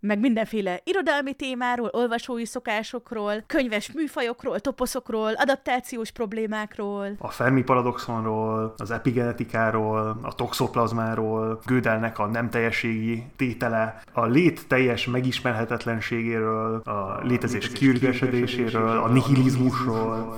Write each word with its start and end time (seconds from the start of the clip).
Meg 0.00 0.18
mindenféle 0.18 0.80
irodalmi 0.84 1.32
témáról, 1.32 1.90
olvasói 1.92 2.44
szokásokról, 2.44 3.42
könyves 3.46 3.92
műfajokról, 3.92 4.60
toposzokról, 4.60 5.32
adaptációs 5.32 6.10
problémákról. 6.10 7.16
A 7.18 7.28
Fermi 7.28 7.62
paradoxonról, 7.62 8.74
az 8.76 8.90
epigenetikáról, 8.90 10.18
a 10.22 10.34
toxoplazmáról, 10.34 11.60
Gödelnek 11.66 12.18
a 12.18 12.26
nem 12.26 12.50
teljességi 12.50 13.24
tétele, 13.36 14.02
a 14.12 14.24
lét 14.24 14.66
teljes 14.68 15.06
megismerhetetlenségéről, 15.06 16.80
a 16.84 17.20
létezés 17.22 17.68
kiürgesedéséről, 17.68 18.98
a 18.98 19.08
nihilizmusról. 19.08 20.36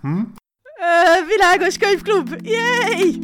Hm? 0.00 0.20
Ö, 0.80 1.26
világos 1.26 1.76
Könyvklub! 1.76 2.28
Yay! 2.42 3.18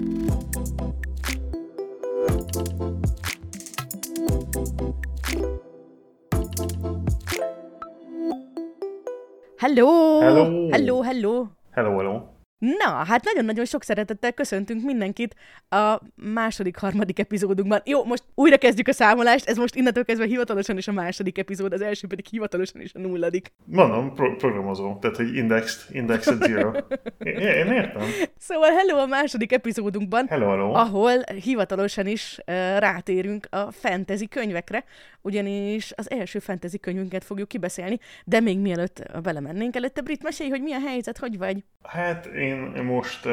Hello! 9.59 10.20
Hello! 10.20 10.45
Hello, 10.70 11.02
hello! 11.02 11.48
Hello, 11.74 11.96
hello! 11.96 12.35
Na, 12.59 12.91
hát 12.91 13.24
nagyon-nagyon 13.24 13.65
sok 13.65 13.83
szeretettel 13.83 14.33
köszöntünk 14.33 14.83
mindenkit 14.84 15.34
a 15.69 16.01
második, 16.15 16.77
harmadik 16.77 17.19
epizódunkban. 17.19 17.80
Jó, 17.84 18.05
most 18.05 18.23
újra 18.34 18.56
kezdjük 18.56 18.88
a 18.88 18.92
számolást, 18.92 19.48
ez 19.48 19.56
most 19.56 19.74
innentől 19.74 20.05
kezdve 20.05 20.27
hivatalosan 20.27 20.77
is 20.77 20.88
a 20.88 20.92
második 20.92 21.38
epizód, 21.38 21.73
az 21.73 21.80
első 21.80 22.06
pedig 22.06 22.27
hivatalosan 22.30 22.80
is 22.80 22.95
a 22.95 22.98
nulladik. 22.98 23.52
Mondom, 23.65 24.15
pro- 24.15 24.37
programozó, 24.37 24.98
tehát 25.01 25.16
hogy 25.16 25.37
indexed, 25.37 25.95
indexed 25.95 26.42
zero. 26.42 26.73
Én, 27.19 27.37
én 27.38 27.66
értem. 27.66 28.02
Szóval 28.38 28.70
hello 28.70 28.98
a 28.98 29.07
második 29.07 29.52
epizódunkban, 29.52 30.26
Hello, 30.29 30.48
hello. 30.51 30.73
ahol 30.74 31.13
hivatalosan 31.43 32.07
is 32.07 32.38
uh, 32.38 32.45
rátérünk 32.79 33.46
a 33.51 33.70
fantasy 33.73 34.29
könyvekre, 34.29 34.85
ugyanis 35.23 35.93
az 35.96 36.10
első 36.10 36.38
fantasy 36.38 36.79
könyvünket 36.79 37.24
fogjuk 37.24 37.48
kibeszélni, 37.48 37.98
de 38.24 38.41
még 38.41 38.59
mielőtt 38.59 39.20
belemennénk 39.23 39.76
előtte, 39.76 40.01
Brit, 40.01 40.23
mesélj, 40.23 40.51
hogy 40.51 40.63
mi 40.63 40.73
a 40.73 40.80
helyzet, 40.87 41.18
hogy 41.18 41.38
vagy? 41.38 41.65
Hát 41.82 42.29
én 42.46 42.84
most 42.84 43.28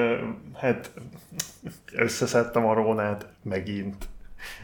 hát 0.56 0.92
összeszedtem 1.94 2.66
a 2.66 2.73
Rónát 2.73 3.28
megint. 3.42 4.09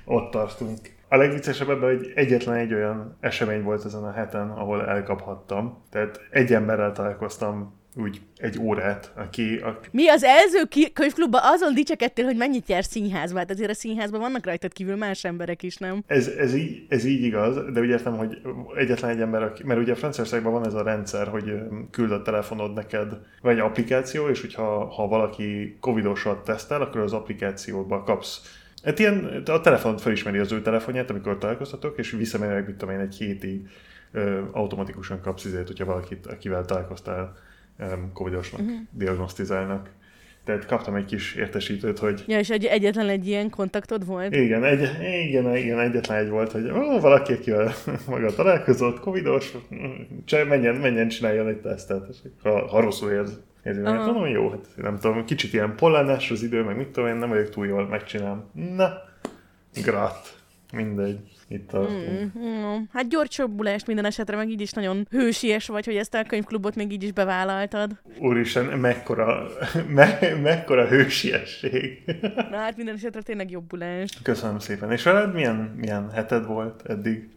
Ott 0.05 0.31
tartunk. 0.31 0.79
A 1.07 1.15
legviccesebb 1.15 1.69
ebben, 1.69 1.95
hogy 1.95 2.11
egyetlen 2.15 2.55
egy 2.55 2.73
olyan 2.73 3.17
esemény 3.19 3.63
volt 3.63 3.85
ezen 3.85 4.03
a 4.03 4.11
heten, 4.11 4.49
ahol 4.49 4.87
elkaphattam. 4.87 5.83
Tehát 5.89 6.21
egy 6.31 6.53
emberrel 6.53 6.91
találkoztam 6.91 7.78
úgy 7.99 8.21
egy 8.37 8.59
órát, 8.59 9.11
aki, 9.15 9.57
a, 9.57 9.79
Mi 9.91 10.07
az 10.07 10.23
előző 10.23 10.63
ki- 10.69 10.93
könyvklubban 10.93 11.41
azon 11.43 11.73
dicsekedtél, 11.73 12.25
hogy 12.25 12.37
mennyit 12.37 12.69
jár 12.69 12.83
színházba, 12.83 13.37
hát 13.37 13.51
azért 13.51 13.69
a 13.69 13.73
színházban 13.73 14.19
vannak 14.19 14.45
rajtad 14.45 14.73
kívül 14.73 14.95
más 14.95 15.23
emberek 15.23 15.63
is, 15.63 15.77
nem? 15.77 16.03
ez, 16.07 16.27
ez, 16.27 16.53
így, 16.53 16.85
ez 16.89 17.05
így 17.05 17.23
igaz, 17.23 17.71
de 17.73 17.79
úgy 17.79 17.89
értem, 17.89 18.17
hogy 18.17 18.41
egyetlen 18.75 19.11
egy 19.11 19.21
ember, 19.21 19.43
aki, 19.43 19.63
mert 19.63 19.79
ugye 19.79 19.95
Franciaországban 19.95 20.51
van 20.51 20.65
ez 20.65 20.73
a 20.73 20.83
rendszer, 20.83 21.27
hogy 21.27 21.49
ö, 21.49 21.57
küld 21.91 22.11
a 22.11 22.21
telefonod 22.21 22.73
neked, 22.73 23.17
vagy 23.41 23.53
egy 23.53 23.59
applikáció, 23.59 24.27
és 24.27 24.41
hogyha 24.41 24.85
ha 24.85 25.07
valaki 25.07 25.77
covidosat 25.79 26.43
tesztel, 26.43 26.81
akkor 26.81 27.01
az 27.01 27.13
applikációba 27.13 28.03
kapsz. 28.03 28.41
Hát 28.83 28.99
ilyen, 28.99 29.43
a 29.45 29.61
telefonod 29.61 29.99
felismeri 29.99 30.37
az 30.37 30.51
ő 30.51 30.61
telefonját, 30.61 31.09
amikor 31.09 31.37
találkoztatok, 31.37 31.97
és 31.97 32.11
visszamérnek, 32.11 32.65
mit 32.67 32.75
tudom 32.75 32.95
én, 32.95 33.01
egy 33.01 33.15
hétig 33.15 33.67
ö, 34.11 34.41
automatikusan 34.51 35.21
kapsz 35.21 35.45
izét, 35.45 35.67
hogyha 35.67 35.85
valakit, 35.85 36.25
akivel 36.27 36.65
találkoztál, 36.65 37.35
covidosnak 38.13 38.61
uh-huh. 38.61 38.77
diagnosztizálnak. 38.91 39.89
Tehát 40.43 40.65
kaptam 40.65 40.95
egy 40.95 41.05
kis 41.05 41.35
értesítőt, 41.35 41.99
hogy 41.99 42.23
Ja, 42.27 42.39
és 42.39 42.49
egy, 42.49 42.65
egyetlen 42.65 43.09
egy 43.09 43.27
ilyen 43.27 43.49
kontaktod 43.49 44.05
volt? 44.05 44.35
igen, 44.35 44.63
egy, 44.63 44.89
igen, 45.27 45.55
igen, 45.55 45.79
egyetlen 45.79 46.17
egy 46.17 46.29
volt, 46.29 46.51
hogy 46.51 46.69
ó, 46.71 46.99
valaki, 46.99 47.33
akivel 47.33 47.73
maga 48.07 48.33
találkozott, 48.33 48.99
covidos, 48.99 49.53
cse, 50.25 50.43
menjen, 50.43 50.75
menjen, 50.75 51.07
csináljon 51.07 51.47
egy 51.47 51.61
tesztet, 51.61 52.07
és 52.09 52.17
ha, 52.43 52.67
ha 52.67 52.79
rosszul 52.79 53.11
érz, 53.11 53.39
érzi 53.63 53.81
meg, 53.81 53.95
mondom, 53.95 54.27
jó, 54.27 54.49
hát 54.49 54.67
nem 54.75 54.97
tudom, 54.99 55.25
kicsit 55.25 55.53
ilyen 55.53 55.75
pollenes 55.75 56.31
az 56.31 56.43
idő, 56.43 56.63
meg 56.63 56.77
mit 56.77 56.87
tudom 56.87 57.09
én, 57.09 57.15
nem 57.15 57.29
vagyok 57.29 57.49
túl 57.49 57.67
jól, 57.67 57.87
megcsinálom. 57.87 58.49
Na, 58.75 58.91
grat, 59.83 60.37
mindegy, 60.73 61.19
itt 61.49 61.67
tartunk. 61.67 62.37
Mm, 62.37 62.41
mm, 62.43 62.81
hát 62.93 63.09
gyors 63.09 63.29
csopbulást 63.29 63.87
minden 63.87 64.05
esetre, 64.05 64.35
meg 64.35 64.49
így 64.49 64.61
is 64.61 64.71
nagyon 64.71 65.07
hősies 65.09 65.67
vagy, 65.67 65.85
hogy 65.85 65.95
ezt 65.95 66.13
a 66.13 66.23
könyvklubot 66.23 66.75
még 66.75 66.91
így 66.91 67.03
is 67.03 67.11
bevállaltad. 67.11 67.91
Úristen, 68.19 68.65
mekkora, 68.65 69.47
me, 69.95 70.19
mekkora 70.41 70.87
hősiesség. 70.87 72.03
Na 72.49 72.57
hát 72.57 72.77
minden 72.77 72.95
esetre 72.95 73.21
tényleg 73.21 73.51
jobbulás. 73.51 74.09
Köszönöm 74.23 74.59
szépen. 74.59 74.91
És 74.91 75.03
veled 75.03 75.33
milyen, 75.33 75.73
milyen 75.75 76.11
heted 76.11 76.45
volt 76.45 76.81
eddig? 76.85 77.29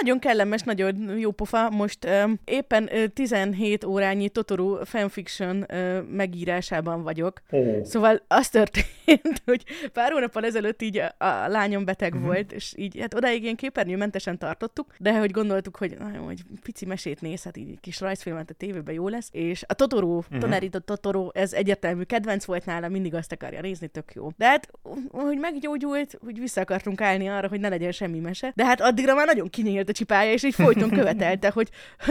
Nagyon 0.00 0.18
kellemes, 0.18 0.62
nagyon 0.62 1.18
jó 1.18 1.30
pofa. 1.30 1.70
Most 1.70 2.04
ö, 2.04 2.24
éppen 2.44 2.88
ö, 2.92 3.06
17 3.06 3.84
órányi 3.84 4.28
Totoro 4.28 4.84
fanfiction 4.84 5.64
ö, 5.68 6.00
megírásában 6.00 7.02
vagyok. 7.02 7.42
Ó, 7.52 7.84
Szóval 7.84 8.22
az 8.28 8.48
történt, 8.48 9.42
hogy 9.44 9.64
pár 9.92 10.12
hónappal 10.12 10.44
ezelőtt 10.44 10.82
így 10.82 10.98
a, 10.98 11.24
a 11.24 11.48
lányom 11.48 11.84
beteg 11.84 12.12
uh-huh. 12.12 12.26
volt, 12.26 12.52
és 12.52 12.72
így 12.76 13.00
hát 13.00 13.14
odáig 13.14 13.42
ilyen 13.42 13.56
képernyőmentesen 13.56 14.38
tartottuk, 14.38 14.94
de 14.98 15.18
hogy 15.18 15.30
gondoltuk, 15.30 15.76
hogy 15.76 15.96
na 15.98 16.10
jó, 16.16 16.24
hogy 16.24 16.42
pici 16.62 16.86
mesét 16.86 17.20
néz, 17.20 17.42
hát 17.42 17.56
így 17.56 17.80
kis 17.80 18.00
rajzfilmet 18.00 18.50
a 18.50 18.54
tévében 18.54 18.94
jó 18.94 19.08
lesz, 19.08 19.28
és 19.32 19.64
a 19.66 19.74
Totoro, 19.74 20.16
uh-huh. 20.16 20.38
Tonarito 20.38 20.78
Totoro, 20.78 21.28
ez 21.32 21.52
egyértelmű 21.52 22.02
kedvenc 22.02 22.44
volt 22.44 22.64
nála, 22.64 22.88
mindig 22.88 23.14
azt 23.14 23.32
akarja 23.32 23.60
nézni, 23.60 23.86
tök 23.86 24.12
jó. 24.14 24.28
De 24.36 24.46
hát, 24.46 24.68
hogy 25.10 25.38
meggyógyult, 25.38 26.18
hogy 26.24 26.38
vissza 26.38 26.60
akartunk 26.60 27.00
állni 27.00 27.28
arra, 27.28 27.48
hogy 27.48 27.60
ne 27.60 27.68
legyen 27.68 27.92
semmi 27.92 28.18
mese, 28.18 28.52
de 28.54 28.64
hát 28.64 28.80
addigra 28.80 29.14
már 29.14 29.26
nagyon 29.26 29.48
kinyílt 29.48 29.81
a 29.88 29.92
csipája, 29.92 30.32
és 30.32 30.42
így 30.42 30.54
folyton 30.54 30.90
követelte, 30.98 31.50
hogy 31.50 31.68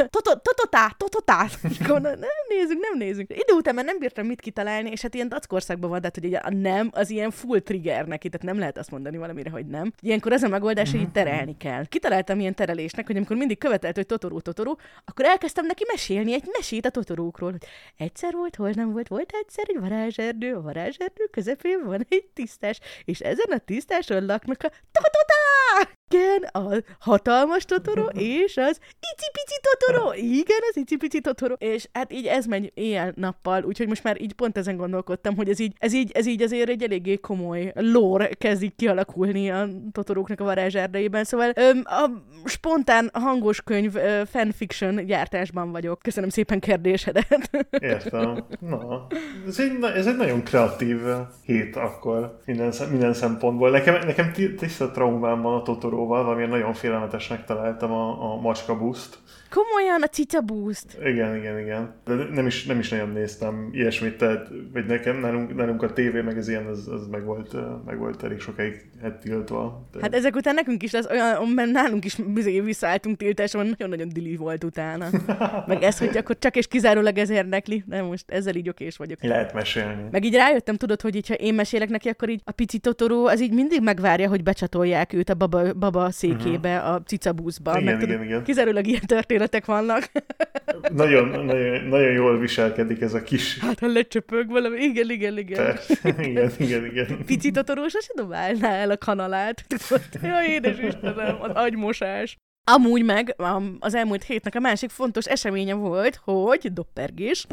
"Toto- 0.09 0.41
tototá, 0.41 0.95
tototá, 0.97 1.47
nem 1.87 2.29
nézzük, 2.49 2.79
nem 2.79 2.97
nézzük. 2.97 3.29
Idő 3.29 3.53
után 3.53 3.75
már 3.75 3.85
nem 3.85 3.99
bírtam 3.99 4.25
mit 4.25 4.41
kitalálni, 4.41 4.89
és 4.89 5.01
hát 5.01 5.13
ilyen 5.13 5.29
dackorszakban 5.29 5.89
van, 5.89 5.99
tehát 5.99 6.15
hogy 6.15 6.25
ugye 6.25 6.37
a 6.37 6.49
nem, 6.49 6.89
az 6.93 7.09
ilyen 7.09 7.31
full 7.31 7.59
trigger 7.59 8.05
neki, 8.05 8.29
tehát 8.29 8.45
nem 8.45 8.59
lehet 8.59 8.77
azt 8.77 8.91
mondani 8.91 9.17
valamire, 9.17 9.49
hogy 9.49 9.65
nem. 9.67 9.93
Ilyenkor 10.01 10.31
az 10.31 10.43
a 10.43 10.47
megoldás, 10.47 10.91
hogy 10.91 10.99
így 10.99 11.11
terelni 11.11 11.57
kell. 11.57 11.85
Kitaláltam 11.85 12.39
ilyen 12.39 12.55
terelésnek, 12.55 13.07
hogy 13.07 13.15
amikor 13.15 13.35
mindig 13.37 13.57
követelt, 13.57 13.95
hogy 13.95 14.05
Totoro, 14.05 14.39
Totoro, 14.39 14.75
akkor 15.05 15.25
elkezdtem 15.25 15.65
neki 15.65 15.83
mesélni 15.87 16.33
egy 16.33 16.49
mesét 16.57 16.85
a 16.85 16.89
Totorókról, 16.89 17.51
hogy 17.51 17.63
egyszer 17.97 18.33
volt, 18.33 18.55
hol 18.55 18.69
nem 18.69 18.91
volt, 18.91 19.07
volt 19.07 19.31
egyszer 19.41 19.65
egy 19.67 19.79
varázserdő, 19.79 20.53
a 20.53 20.61
varázserdő 20.61 21.25
közepén 21.31 21.83
van 21.85 22.05
egy 22.09 22.25
tisztás, 22.33 22.79
és 23.05 23.19
ezen 23.19 23.51
a 23.51 23.57
tisztáson 23.57 24.25
laknak 24.25 24.63
a 24.63 24.71
Tototá! 24.91 25.99
Igen, 26.11 26.44
a 26.44 26.81
hatalmas 26.99 27.66
Totoro 27.66 28.05
és 28.44 28.57
az 28.57 28.79
icipici 29.13 29.59
Totoro. 29.61 30.13
Igen, 30.13 30.59
az 30.69 30.77
icipici 30.77 31.22
Totoro. 31.22 31.53
És 31.53 31.88
hát 31.94 32.13
így 32.13 32.25
ez 32.25 32.45
megy 32.45 32.72
éjjel-nappal, 32.73 33.63
úgyhogy 33.63 33.88
most 33.88 34.03
már 34.03 34.22
így 34.22 34.33
pont 34.33 34.57
ezen 34.57 34.77
gondolkodtam, 34.77 35.35
hogy 35.35 35.49
ez 35.49 35.59
így, 35.59 35.73
ez 35.79 35.94
így, 35.94 36.11
ez 36.11 36.27
így 36.27 36.41
azért 36.41 36.69
egy 36.69 36.83
eléggé 36.83 37.16
komoly 37.16 37.72
lore 37.75 38.27
kezdik 38.27 38.75
kialakulni 38.75 39.49
a 39.51 39.67
Totoróknak 39.91 40.39
a 40.39 40.44
varázserdejében. 40.44 41.23
Szóval 41.23 41.51
öm, 41.55 41.81
a 41.85 42.09
spontán 42.45 43.09
hangos 43.13 43.61
könyv 43.61 43.95
ö, 43.95 44.22
fanfiction 44.25 45.05
gyártásban 45.05 45.72
vagyok. 45.72 45.99
Köszönöm 45.99 46.29
szépen 46.29 46.59
kérdésedet. 46.59 47.49
Értem. 47.69 48.45
Na, 48.59 49.07
ez 49.47 49.59
egy, 49.59 49.83
ez 49.95 50.07
egy 50.07 50.16
nagyon 50.16 50.43
kreatív 50.43 50.99
hét 51.45 51.75
akkor 51.75 52.39
minden, 52.45 52.73
minden 52.89 53.13
szempontból. 53.13 53.69
Nekem, 53.69 54.05
nekem 54.05 54.31
ti- 54.31 54.55
tiszta 54.55 54.91
traumám 54.91 55.41
van 55.41 55.53
a 55.53 55.61
Totoróval, 56.01 56.23
valami 56.23 56.45
nagyon 56.45 56.73
félelmetesnek 56.73 57.45
találtam 57.45 57.91
a, 57.91 58.31
a 58.31 58.35
macska 58.39 58.78
buszt. 58.78 59.17
Komolyan 59.51 60.01
a 60.01 60.07
cica 60.07 60.41
boost. 60.41 60.97
Igen, 61.06 61.35
igen, 61.35 61.59
igen. 61.59 61.94
De 62.06 62.13
nem 62.13 62.45
is, 62.45 62.66
nem 62.66 62.79
is 62.79 62.89
nagyon 62.89 63.09
néztem 63.09 63.70
ilyesmit, 63.72 64.17
tehát, 64.17 64.49
vagy 64.73 64.85
nekem, 64.85 65.20
nálunk, 65.20 65.55
nálunk 65.55 65.84
a 65.84 65.93
tévé, 65.93 66.22
meg 66.22 66.37
az 66.37 66.47
ilyen, 66.47 66.66
az, 66.66 66.87
az 66.87 67.08
meg, 67.08 67.25
volt, 67.25 67.55
meg 67.85 67.97
volt 67.97 68.23
elég 68.23 68.40
sokáig 68.40 68.90
hát 69.02 69.20
tiltva. 69.20 69.87
De... 69.91 69.99
Hát 70.02 70.16
ezek 70.16 70.35
után 70.35 70.53
nekünk 70.53 70.84
is 70.84 70.91
lesz 70.91 71.05
olyan, 71.05 71.47
mert 71.47 71.72
nálunk 71.72 72.05
is 72.05 72.17
visszaálltunk 72.64 73.17
tiltásra, 73.17 73.64
nagyon-nagyon 73.64 74.09
dili 74.09 74.35
volt 74.35 74.64
utána. 74.64 75.08
Meg 75.67 75.84
ez, 75.84 75.97
hogy 75.97 76.17
akkor 76.17 76.37
csak 76.40 76.55
és 76.55 76.67
kizárólag 76.67 77.17
ez 77.17 77.29
érdekli, 77.29 77.84
de 77.85 78.02
most 78.02 78.25
ezzel 78.28 78.55
így 78.55 78.70
okés 78.70 78.97
vagyok. 78.97 79.23
Lehet 79.23 79.53
mesélni. 79.53 80.03
Meg 80.11 80.23
így 80.23 80.35
rájöttem, 80.35 80.75
tudod, 80.75 81.02
hogy 81.02 81.16
így, 81.16 81.28
ha 81.28 81.34
én 81.34 81.53
mesélek 81.53 81.90
neki, 81.90 82.09
akkor 82.09 82.29
így 82.29 82.41
a 82.43 82.52
pici 82.52 82.78
Totoro 82.78 83.25
az 83.25 83.41
így 83.41 83.53
mindig 83.53 83.81
megvárja, 83.81 84.29
hogy 84.29 84.43
becsatolják 84.43 85.14
őt 85.14 85.29
a 85.29 85.34
baba, 85.34 85.73
baba 85.73 86.11
székébe, 86.11 86.79
a 86.79 87.02
cicabúzba. 87.05 87.72
Igen, 87.72 87.84
Meg, 87.84 88.02
igen, 88.02 88.09
tudod, 88.09 88.25
igen. 88.25 88.43
Kizárólag 88.43 88.87
ilyen 88.87 89.02
történetek 89.41 89.66
vannak. 89.66 90.11
Nagyon, 91.03 91.28
nagyon, 91.46 91.84
nagyon 91.84 92.11
jól 92.11 92.40
viselkedik 92.40 93.02
ez 93.02 93.14
a 93.14 93.22
kis... 93.22 93.59
hát, 93.59 93.79
ha 93.79 93.88
lecsöpög 93.88 94.49
valami, 94.49 94.82
igen, 94.82 95.09
igen, 95.09 95.38
igen. 95.38 95.58
Te. 95.58 95.79
Igen, 96.23 96.52
igen, 96.58 96.85
igen. 96.85 97.26
Pici 97.26 97.52
Totoro 97.52 97.90
sose 97.90 98.11
dobálná 98.16 98.70
el 98.70 98.91
a 98.91 98.97
kanalát. 98.97 99.66
Jaj, 100.23 100.46
édes 100.46 100.79
Istenem, 100.79 101.41
az 101.41 101.52
agymosás. 101.53 102.38
Amúgy 102.73 103.03
meg 103.03 103.35
az 103.79 103.96
elmúlt 103.96 104.23
hétnek 104.23 104.56
a 104.56 104.59
másik 104.59 104.90
fontos 104.90 105.26
eseménye 105.26 105.73
volt, 105.73 106.16
hogy 106.23 106.73
doppergés, 106.73 107.47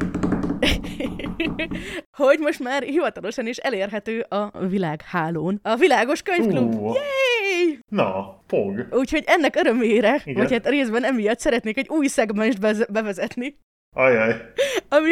hogy 2.23 2.39
most 2.39 2.59
már 2.59 2.83
hivatalosan 2.83 3.47
is 3.47 3.57
elérhető 3.57 4.21
a 4.21 4.67
világhálón. 4.67 5.61
A 5.63 5.77
világos 5.77 6.23
könyvklub. 6.23 6.75
Uh. 6.75 6.95
Yay! 6.95 7.79
Na, 7.89 8.43
pog. 8.47 8.87
Úgyhogy 8.91 9.25
ennek 9.27 9.57
örömére, 9.57 10.21
Igen. 10.25 10.43
vagy 10.43 10.53
hát 10.53 10.69
részben 10.69 11.05
emiatt 11.05 11.39
szeretnék 11.39 11.77
egy 11.77 11.89
új 11.89 12.07
szegmest 12.07 12.61
bevezetni. 12.93 13.59
Ajaj. 13.93 14.35
Ami 14.89 15.11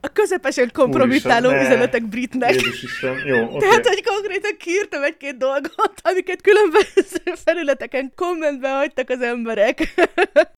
a 0.00 0.08
közepesen 0.12 0.70
kompromittáló 0.72 1.48
Úristen, 1.48 1.70
üzenetek 1.70 2.08
Britnek. 2.08 2.54
Jézus 2.54 2.82
Isten, 2.82 3.26
jó, 3.26 3.44
okay. 3.44 3.58
Tehát, 3.58 3.86
hogy 3.86 4.04
konkrétan 4.04 4.56
kiírtam 4.58 5.02
egy-két 5.02 5.36
dolgot, 5.36 5.92
amiket 6.02 6.40
különböző 6.40 7.42
felületeken 7.44 8.12
kommentbe 8.16 8.70
hagytak 8.70 9.10
az 9.10 9.20
emberek. 9.20 9.94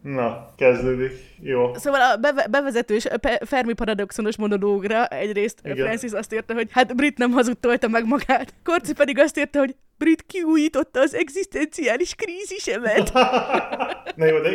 Na, 0.03 0.55
kezdődik. 0.57 1.32
Jó. 1.45 1.75
Szóval 1.75 2.01
a 2.01 2.17
beve- 2.17 2.51
bevezetős 2.51 3.07
Fermi 3.45 3.73
paradoxonos 3.73 4.37
monológra 4.37 5.07
egyrészt 5.07 5.59
Igen. 5.65 5.77
Francis 5.77 6.13
azt 6.13 6.35
írta, 6.35 6.55
hogy 6.55 6.69
hát 6.71 6.97
Brit 6.97 7.19
nem 7.19 7.31
hazudtolta 7.31 7.89
meg 7.89 8.07
magát. 8.07 8.55
Korci 8.65 8.93
pedig 8.93 9.19
azt 9.19 9.39
írta, 9.39 9.59
hogy 9.59 9.75
Brit 9.99 10.25
kiújította 10.27 11.01
az 11.01 11.15
egzisztenciális 11.15 12.15
krízisemet. 12.15 13.13
Na 14.17 14.25
jó, 14.25 14.39
de 14.39 14.51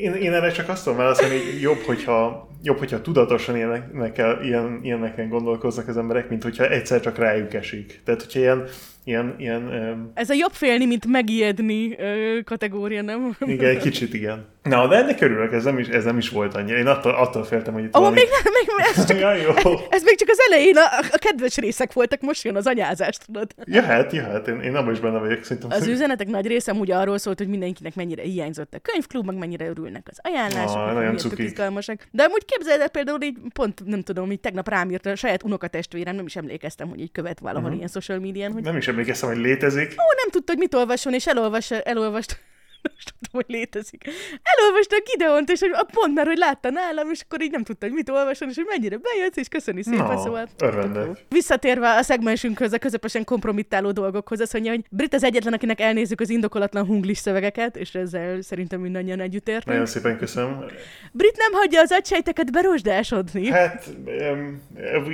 én, 0.00 0.14
én 0.14 0.32
erre 0.32 0.50
csak 0.50 0.68
azt 0.68 0.82
tudom 0.84 0.98
válaszolni, 0.98 1.34
hogy 1.34 1.60
jobb, 1.60 1.78
hogyha, 1.78 2.48
jobb, 2.62 2.78
hogyha 2.78 3.00
tudatosan 3.00 3.56
ilyenek, 3.56 4.18
ilyen, 4.42 4.80
ilyeneken 4.82 5.28
gondolkoznak 5.28 5.88
az 5.88 5.96
emberek, 5.96 6.28
mint 6.28 6.42
hogyha 6.42 6.68
egyszer 6.68 7.00
csak 7.00 7.18
rájuk 7.18 7.54
esik. 7.54 8.00
Tehát, 8.04 8.22
hogyha 8.22 8.40
ilyen 8.40 8.64
ilyen... 9.04 9.34
ilyen 9.38 9.62
um... 9.62 10.10
Ez 10.14 10.30
a 10.30 10.34
jobb 10.34 10.52
félni, 10.52 10.86
mint 10.86 11.06
megijedni 11.06 11.86
uh, 11.86 12.44
kategória, 12.44 13.02
nem? 13.02 13.36
Igen, 13.40 13.70
egy 13.70 13.82
kicsit 13.82 14.14
igen. 14.14 14.46
Na, 14.62 14.88
de 14.88 14.96
ennek 14.96 15.20
örülök, 15.20 15.52
ez 15.52 15.64
nem 15.64 15.78
is, 15.78 15.88
ez 15.88 16.04
nem 16.04 16.18
is 16.18 16.28
volt 16.28 16.54
annyira. 16.54 16.78
Én 16.78 16.86
attól, 16.86 17.12
attól 17.12 17.44
féltem, 17.44 17.72
hogy 17.72 17.82
itt 17.84 17.94
oh, 17.94 18.00
valami... 18.00 18.14
még, 18.14 18.28
még, 18.44 18.86
ez, 18.94 19.06
csak, 19.06 19.18
ja, 19.18 19.32
jó. 19.34 19.50
ez 19.90 20.02
még 20.02 20.16
csak 20.16 20.28
az 20.28 20.38
elején 20.48 20.76
a, 20.76 20.84
a 21.12 21.18
kedves 21.18 21.56
részek 21.56 21.92
voltak, 21.92 22.20
most 22.20 22.44
jön 22.44 22.56
az 22.56 22.66
anyázás, 22.66 23.16
tudod? 23.16 23.54
Jöhet, 23.64 24.12
jöhet, 24.12 24.48
én, 24.48 24.60
én 24.60 24.74
abban 24.74 24.92
is 24.92 25.00
benne 25.00 25.18
vagyok, 25.18 25.44
szerintem. 25.44 25.70
Az 25.70 25.86
üzenetek 25.86 26.28
nagy 26.28 26.46
része 26.46 26.72
úgy 26.72 26.90
arról 26.90 27.18
szólt, 27.18 27.38
hogy 27.38 27.48
mindenkinek 27.48 27.94
mennyire 27.94 28.22
hiányzott 28.22 28.74
a 28.74 28.78
könyvklub, 28.78 29.26
meg 29.26 29.36
mennyire 29.36 29.68
örülnek 29.68 30.06
az 30.10 30.18
ajánlások, 30.22 30.76
ah, 30.76 30.92
nagyon 30.92 31.16
izgalmasak. 31.36 32.06
De 32.10 32.22
amúgy 32.22 32.44
képzeld 32.44 32.80
el 32.80 32.88
például 32.88 33.22
így 33.22 33.36
pont, 33.52 33.82
nem 33.84 34.02
tudom, 34.02 34.30
így 34.30 34.40
tegnap 34.40 34.68
rám 34.68 34.90
írt 34.90 35.06
a 35.06 35.16
saját 35.16 35.42
unokatestvérem, 35.42 36.16
nem 36.16 36.26
is 36.26 36.36
emlékeztem, 36.36 36.88
hogy 36.88 37.00
így 37.00 37.12
követ 37.12 37.38
valahol 37.38 37.62
uh-huh. 37.62 37.76
ilyen 37.76 37.88
social 37.88 38.18
médián. 38.18 38.52
Hogy... 38.52 38.62
Nem 38.62 38.76
is 38.76 38.88
emlékeztem, 39.00 39.28
hogy 39.28 39.38
létezik. 39.38 39.90
Ó, 39.90 40.06
nem 40.16 40.30
tudta, 40.30 40.52
hogy 40.52 40.60
mit 40.60 40.74
olvasson, 40.74 41.14
és 41.14 41.26
elolvas, 41.26 41.70
elolvast 41.70 42.40
most 42.82 43.14
tudom, 43.18 43.42
hogy 43.44 43.44
létezik. 43.48 44.04
Elolvasta 44.42 44.96
a 44.96 45.02
Gideont, 45.10 45.50
és 45.50 45.60
hogy 45.60 45.70
pont 45.92 46.14
már, 46.14 46.26
hogy 46.26 46.36
látta 46.36 46.70
nálam, 46.70 47.10
és 47.10 47.20
akkor 47.20 47.42
így 47.42 47.50
nem 47.50 47.64
tudta, 47.64 47.86
hogy 47.86 47.94
mit 47.94 48.08
olvason, 48.08 48.48
és 48.48 48.54
hogy 48.54 48.66
mennyire 48.68 48.96
bejött, 48.96 49.36
és 49.36 49.48
köszöni 49.48 49.82
szépen, 49.82 50.06
no, 50.06 50.22
szóval. 50.22 50.48
Örvendek. 50.58 51.24
Visszatérve 51.28 51.94
a 51.94 52.02
szegmensünkhöz, 52.02 52.72
a 52.72 52.78
közepesen 52.78 53.24
kompromittáló 53.24 53.90
dolgokhoz, 53.92 54.40
azt 54.40 54.52
mondja, 54.52 54.70
hogy 54.70 54.84
Brit 54.90 55.14
az 55.14 55.24
egyetlen, 55.24 55.52
akinek 55.52 55.80
elnézzük 55.80 56.20
az 56.20 56.30
indokolatlan 56.30 56.86
hunglis 56.86 57.18
szövegeket, 57.18 57.76
és 57.76 57.94
ezzel 57.94 58.42
szerintem 58.42 58.80
mindannyian 58.80 59.20
együtt 59.20 59.48
értünk. 59.48 59.66
Nagyon 59.66 59.86
szépen 59.86 60.18
köszönöm. 60.18 60.64
Brit 61.12 61.36
nem 61.36 61.52
hagyja 61.52 61.80
az 61.80 61.92
agysejteket 61.92 62.52
berosdásodni. 62.52 63.50
Hát, 63.50 63.88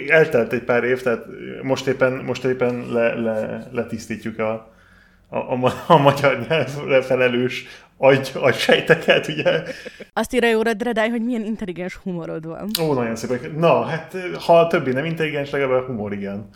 eltelt 0.08 0.52
egy 0.52 0.62
pár 0.62 0.84
év, 0.84 1.02
tehát 1.02 1.24
most 1.62 1.86
éppen, 1.86 2.12
most 2.12 2.44
éppen 2.44 2.92
le, 2.92 3.14
le, 3.14 3.68
letisztítjuk 3.72 4.38
a 4.38 4.74
a, 5.28 5.36
a, 5.36 5.72
a 5.86 5.96
magyar 5.96 6.46
nyelvre 6.48 7.02
felelős 7.02 7.64
agy, 7.98 8.30
agysejteket, 8.34 9.28
ugye. 9.28 9.62
Azt 10.12 10.34
írja 10.34 10.48
jóra 10.48 10.72
Dredály, 10.72 11.08
hogy 11.08 11.24
milyen 11.24 11.44
intelligens 11.44 11.94
humorod 11.94 12.46
van. 12.46 12.70
Ó, 12.82 12.92
nagyon 12.92 13.16
szépen. 13.16 13.54
Na, 13.58 13.82
hát 13.82 14.16
ha 14.46 14.58
a 14.58 14.66
többi 14.66 14.92
nem 14.92 15.04
intelligens, 15.04 15.50
legalább 15.50 15.82
a 15.82 15.86
humor 15.86 16.12
igen. 16.12 16.48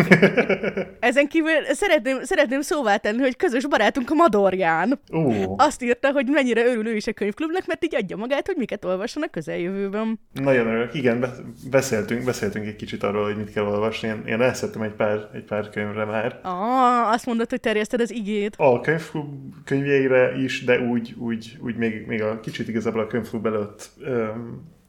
Ezen 1.00 1.28
kívül 1.28 1.64
szeretném, 1.72 2.22
szeretném 2.22 2.60
szóvá 2.60 2.96
tenni, 2.96 3.20
hogy 3.20 3.36
közös 3.36 3.66
barátunk 3.66 4.10
a 4.10 4.14
Madorján. 4.14 5.00
Ó. 5.12 5.32
Azt 5.56 5.82
írta, 5.82 6.10
hogy 6.10 6.26
mennyire 6.26 6.64
örül 6.64 6.86
ő 6.86 6.96
is 6.96 7.06
a 7.06 7.12
könyvklubnak, 7.12 7.66
mert 7.66 7.84
így 7.84 7.94
adja 7.94 8.16
magát, 8.16 8.46
hogy 8.46 8.56
miket 8.56 8.84
olvasson 8.84 9.22
a 9.22 9.28
közeljövőben. 9.28 10.20
Nagyon 10.32 10.66
örülök. 10.66 10.94
Igen, 10.94 11.24
beszéltünk, 11.70 12.24
beszéltünk 12.24 12.66
egy 12.66 12.76
kicsit 12.76 13.02
arról, 13.02 13.24
hogy 13.24 13.36
mit 13.36 13.52
kell 13.52 13.64
olvasni. 13.64 14.08
Én, 14.08 14.22
én 14.26 14.40
elszettem 14.40 14.82
egy 14.82 14.92
pár, 14.92 15.28
egy 15.34 15.44
pár 15.44 15.70
könyvre 15.70 16.04
már. 16.04 16.38
Ah, 16.42 17.12
azt 17.12 17.26
mondod, 17.26 17.50
hogy 17.50 17.60
terjeszted 17.60 18.00
az 18.00 18.10
igét. 18.10 18.54
A 18.56 18.80
könyvklub 18.80 19.34
könyvjeire 19.64 20.32
is 20.42 20.53
is, 20.54 20.64
de 20.64 20.80
úgy, 20.80 21.14
úgy, 21.18 21.58
úgy 21.60 21.76
még, 21.76 22.06
még 22.06 22.22
a 22.22 22.40
kicsit 22.40 22.68
igazából 22.68 23.00
a 23.00 23.06
könyvklub 23.06 23.46
előtt 23.46 23.90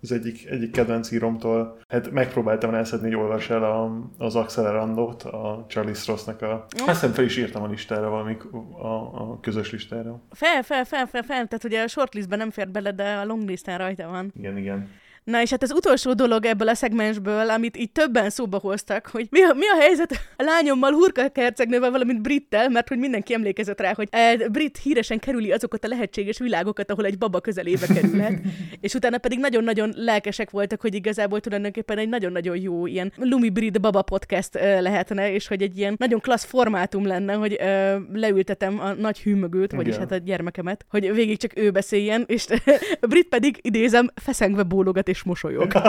az 0.02 0.12
egyik, 0.12 0.50
egyik 0.50 0.72
kedvenc 0.72 1.12
íromtól, 1.12 1.80
hát 1.88 2.12
megpróbáltam 2.12 2.74
elszedni, 2.74 3.08
hogy 3.08 3.24
olvas 3.24 3.50
el 3.50 3.64
a, 3.64 4.10
az 4.18 4.36
Accelerandot, 4.36 5.24
a 5.24 5.66
Charlie 5.70 5.94
Strossnak 5.94 6.42
a... 6.42 6.66
Azt 6.70 6.88
hiszem 6.88 7.12
fel 7.12 7.24
is 7.24 7.38
írtam 7.38 7.64
a 7.64 7.68
listára 7.68 8.10
valamik, 8.10 8.44
a, 8.82 8.96
a 9.14 9.40
közös 9.42 9.72
listára. 9.72 10.22
Fel, 10.32 10.64
fel, 10.64 10.86
fel, 10.86 11.06
fel, 11.06 11.24
fel, 11.24 11.48
tehát 11.48 11.64
ugye 11.64 11.84
a 11.84 11.88
shortlistben 11.88 12.38
nem 12.38 12.52
fér 12.52 12.70
bele, 12.70 12.92
de 12.92 13.14
a 13.14 13.26
longlistán 13.26 13.78
rajta 13.78 14.08
van. 14.08 14.32
Igen, 14.38 14.58
igen. 14.58 14.90
Na 15.25 15.42
és 15.42 15.50
hát 15.50 15.63
az 15.63 15.72
utolsó 15.72 16.13
dolog 16.13 16.45
ebből 16.45 16.68
a 16.68 16.74
szegmensből, 16.74 17.50
amit 17.50 17.77
így 17.77 17.92
többen 17.92 18.30
szóba 18.30 18.57
hoztak, 18.57 19.07
hogy 19.07 19.27
mi 19.30 19.42
a, 19.42 19.54
mi 19.54 19.68
a 19.68 19.80
helyzet 19.80 20.12
a 20.38 20.44
lányommal, 20.44 20.92
Hurka 20.92 21.30
Kercegnővel, 21.30 21.92
valamint 21.92 22.22
Brittel, 22.22 22.69
mert 22.69 22.88
hogy 22.88 22.98
mindenki 22.98 23.33
emlékezett 23.33 23.80
rá, 23.80 23.94
hogy 23.94 24.07
e, 24.12 24.50
Brit 24.50 24.77
híresen 24.77 25.19
kerüli 25.19 25.51
azokat 25.51 25.83
a 25.83 25.88
lehetséges 25.88 26.38
világokat, 26.38 26.92
ahol 26.92 27.06
egy 27.06 27.18
baba 27.18 27.42
közelébe 27.42 27.86
kerülhet, 27.88 28.39
és 28.81 28.94
utána 28.94 29.18
pedig 29.18 29.39
nagyon-nagyon 29.39 29.94
lelkesek 29.95 30.50
voltak, 30.50 30.81
hogy 30.81 30.95
igazából 30.95 31.39
tulajdonképpen 31.39 31.98
egy 31.98 32.10
nagyon-nagyon 32.10 32.57
jó 32.57 32.86
ilyen 32.86 33.13
Lumi 33.18 33.50
Brit 33.50 33.81
baba 33.81 34.01
podcast 34.01 34.56
e, 34.56 34.81
lehetne, 34.81 35.31
és 35.31 35.48
hogy 35.48 35.62
egy 35.62 35.78
ilyen 35.78 35.95
nagyon 35.98 36.19
klassz 36.19 36.45
formátum 36.45 37.06
lenne, 37.06 37.33
hogy 37.33 37.54
e, 37.54 37.98
leültetem 38.13 38.80
a 38.80 38.94
nagy 38.94 39.19
hűmögőt, 39.19 39.71
vagyis 39.71 39.95
hát 39.95 40.12
a 40.12 40.18
gyermekemet, 40.18 40.86
hogy 40.89 41.13
végig 41.13 41.38
csak 41.38 41.57
ő 41.57 41.71
beszéljen, 41.71 42.24
és 42.28 42.45
Brit 43.10 43.28
pedig 43.28 43.60
idézem, 43.62 44.12
feszengve 44.16 44.63
bólogat 44.63 45.13
és 45.16 45.24
mosolyog. 45.24 45.72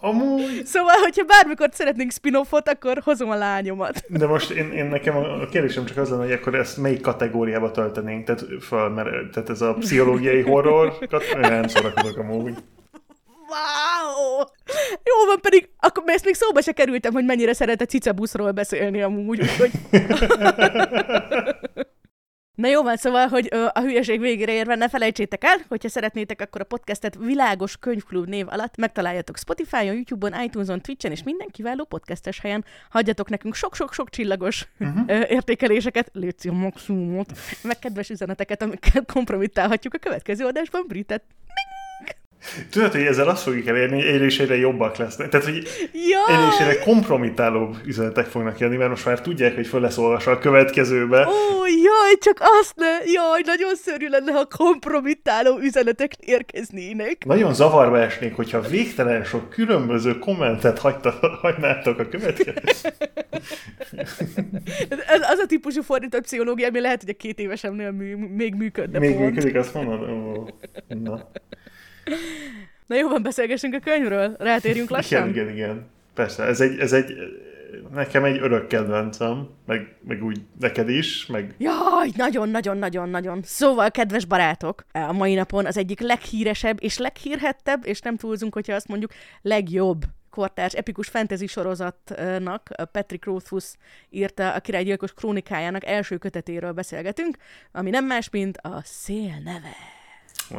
Amúgy... 0.00 0.64
Szóval, 0.64 0.94
hogyha 0.94 1.24
bármikor 1.24 1.68
szeretnénk 1.72 2.12
spin-offot, 2.12 2.68
akkor 2.68 3.00
hozom 3.04 3.30
a 3.30 3.34
lányomat. 3.34 4.04
De 4.08 4.26
most 4.26 4.50
én, 4.50 4.72
én 4.72 4.86
nekem 4.86 5.16
a 5.16 5.46
kérdésem 5.46 5.84
csak 5.84 5.96
az 5.96 6.10
lenne, 6.10 6.22
hogy 6.22 6.32
akkor 6.32 6.54
ezt 6.54 6.76
melyik 6.76 7.00
kategóriába 7.00 7.70
töltenénk? 7.70 8.24
Tehát, 8.24 8.44
föl, 8.60 8.88
mert, 8.88 9.30
tehát 9.32 9.50
ez 9.50 9.60
a 9.60 9.74
pszichológiai 9.74 10.42
horror, 10.42 10.98
nem 11.40 11.66
szórakozok 11.66 12.18
amúgy. 12.18 12.54
Wow! 13.48 14.44
Jó 15.04 15.26
van, 15.26 15.40
pedig 15.40 15.68
akkor 15.80 16.02
ezt 16.06 16.24
még 16.24 16.34
szóba 16.34 16.60
se 16.60 16.72
kerültem, 16.72 17.12
hogy 17.12 17.24
mennyire 17.24 17.52
szeret 17.52 17.80
a 17.80 17.84
cicabuszról 17.84 18.50
beszélni 18.50 19.02
amúgy, 19.02 19.40
úgyhogy... 19.40 19.70
Na 22.58 22.68
jó 22.68 22.82
van, 22.82 22.96
szóval, 22.96 23.28
hogy 23.28 23.48
ö, 23.50 23.66
a 23.72 23.80
hülyeség 23.80 24.20
végére 24.20 24.52
érve 24.52 24.74
ne 24.74 24.88
felejtsétek 24.88 25.44
el, 25.44 25.56
hogyha 25.68 25.88
szeretnétek, 25.88 26.40
akkor 26.40 26.60
a 26.60 26.64
podcastet 26.64 27.16
Világos 27.16 27.76
Könyvklub 27.76 28.28
név 28.28 28.46
alatt 28.48 28.76
megtaláljátok 28.76 29.38
Spotify-on, 29.38 29.94
YouTube-on, 29.94 30.42
iTunes-on, 30.42 30.80
Twitch-en 30.80 31.12
és 31.12 31.22
minden 31.22 31.48
kiváló 31.50 31.84
podcastes 31.84 32.40
helyen. 32.40 32.64
Hagyjatok 32.90 33.28
nekünk 33.28 33.54
sok-sok-sok 33.54 34.10
csillagos 34.10 34.68
uh-huh. 34.78 35.02
ö, 35.06 35.24
értékeléseket, 35.28 36.10
légy 36.12 36.48
a 36.48 36.52
maximumot, 36.52 37.32
meg 37.62 37.78
kedves 37.78 38.10
üzeneteket, 38.10 38.62
amikkel 38.62 39.04
kompromittálhatjuk 39.12 39.94
a 39.94 39.98
következő 39.98 40.44
adásban 40.44 40.84
Britet. 40.88 41.22
Tudod, 42.70 42.92
hogy 42.92 43.00
ezzel 43.00 43.28
azt 43.28 43.42
fogjuk 43.42 43.66
elérni, 43.66 43.94
hogy 43.94 44.04
egyre 44.04 44.24
és 44.24 44.38
egyre 44.38 44.56
jobbak 44.56 44.96
lesznek. 44.96 45.28
Tehát, 45.28 45.46
hogy 45.46 45.56
egyre 46.26 46.46
és 46.52 46.60
egyre 46.60 46.78
kompromittálóbb 46.78 47.76
üzenetek 47.84 48.26
fognak 48.26 48.58
jönni, 48.58 48.76
mert 48.76 48.90
most 48.90 49.04
már 49.04 49.20
tudják, 49.20 49.54
hogy 49.54 49.66
föl 49.66 49.80
lesz 49.80 49.98
olvasva 49.98 50.30
a 50.30 50.38
következőbe. 50.38 51.26
Ó, 51.26 51.66
jaj, 51.66 52.18
csak 52.20 52.38
azt 52.40 52.72
ne! 52.76 52.86
Jaj, 52.86 53.40
nagyon 53.44 53.74
szörű 53.74 54.08
lenne, 54.08 54.32
ha 54.32 54.48
kompromittáló 54.56 55.58
üzenetek 55.58 56.12
érkeznének. 56.14 57.24
Nagyon 57.24 57.54
zavarba 57.54 57.98
esnék, 57.98 58.34
hogyha 58.34 58.60
végtelen 58.60 59.24
sok 59.24 59.50
különböző 59.50 60.18
kommentet 60.18 60.78
hagyta, 60.78 61.38
hagynátok 61.40 61.98
a 61.98 62.08
következő. 62.08 62.54
Ez 65.08 65.20
az 65.30 65.38
a 65.38 65.46
típusú 65.46 65.82
fordított 65.82 66.22
pszichológia, 66.22 66.68
ami 66.68 66.80
lehet, 66.80 67.00
hogy 67.00 67.10
a 67.10 67.16
két 67.16 67.38
évesemnél 67.38 67.90
mű, 67.90 68.14
még 68.16 68.54
működne 68.54 68.98
Még 68.98 69.16
pont. 69.16 69.24
működik, 69.30 69.54
azt 69.54 69.74
mondod? 69.74 70.10
Ó, 70.10 70.48
na. 70.88 71.30
Na 72.86 72.96
jó, 72.96 73.08
van, 73.08 73.22
beszélgessünk 73.22 73.74
a 73.74 73.78
könyvről. 73.78 74.36
Rátérjünk 74.38 74.90
lassan? 74.90 75.28
Igen, 75.28 75.44
igen, 75.44 75.54
igen. 75.54 75.86
Persze, 76.14 76.42
ez 76.42 76.60
egy, 76.60 76.78
ez 76.78 76.92
egy 76.92 77.14
nekem 77.94 78.24
egy 78.24 78.38
örök 78.38 78.66
kedvencem, 78.66 79.48
meg, 79.66 79.94
meg 80.00 80.24
úgy 80.24 80.40
neked 80.60 80.88
is, 80.88 81.26
meg... 81.26 81.54
Jaj, 81.58 82.10
nagyon-nagyon-nagyon-nagyon. 82.16 83.40
Szóval, 83.44 83.90
kedves 83.90 84.24
barátok, 84.24 84.84
a 84.92 85.12
mai 85.12 85.34
napon 85.34 85.66
az 85.66 85.76
egyik 85.76 86.00
leghíresebb 86.00 86.76
és 86.80 86.98
leghírhettebb, 86.98 87.86
és 87.86 88.00
nem 88.00 88.16
túlzunk, 88.16 88.54
hogyha 88.54 88.74
azt 88.74 88.88
mondjuk, 88.88 89.12
legjobb 89.42 90.04
kortárs 90.30 90.74
epikus 90.74 91.08
fantasy 91.08 91.46
sorozatnak 91.46 92.70
Patrick 92.92 93.24
Rothfuss 93.24 93.74
írta 94.10 94.52
a 94.52 94.60
királygyilkos 94.60 95.12
krónikájának 95.12 95.86
első 95.86 96.16
kötetéről 96.16 96.72
beszélgetünk, 96.72 97.36
ami 97.72 97.90
nem 97.90 98.04
más, 98.04 98.30
mint 98.30 98.56
a 98.56 98.80
Szél 98.84 99.40
neve. 99.44 99.97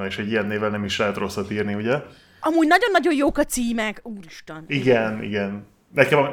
És 0.08 0.17
egy 0.17 0.29
ilyen 0.29 0.46
nével 0.46 0.69
nem 0.69 0.84
is 0.84 0.98
lehet 0.98 1.17
rosszat 1.17 1.51
írni, 1.51 1.74
ugye? 1.74 2.01
Amúgy 2.39 2.67
nagyon-nagyon 2.67 3.15
jók 3.15 3.38
a 3.38 3.43
címek, 3.43 4.00
úristen. 4.03 4.63
Igen, 4.67 5.24
igen. 5.24 5.65
Nekem 5.93 6.19
a, 6.19 6.31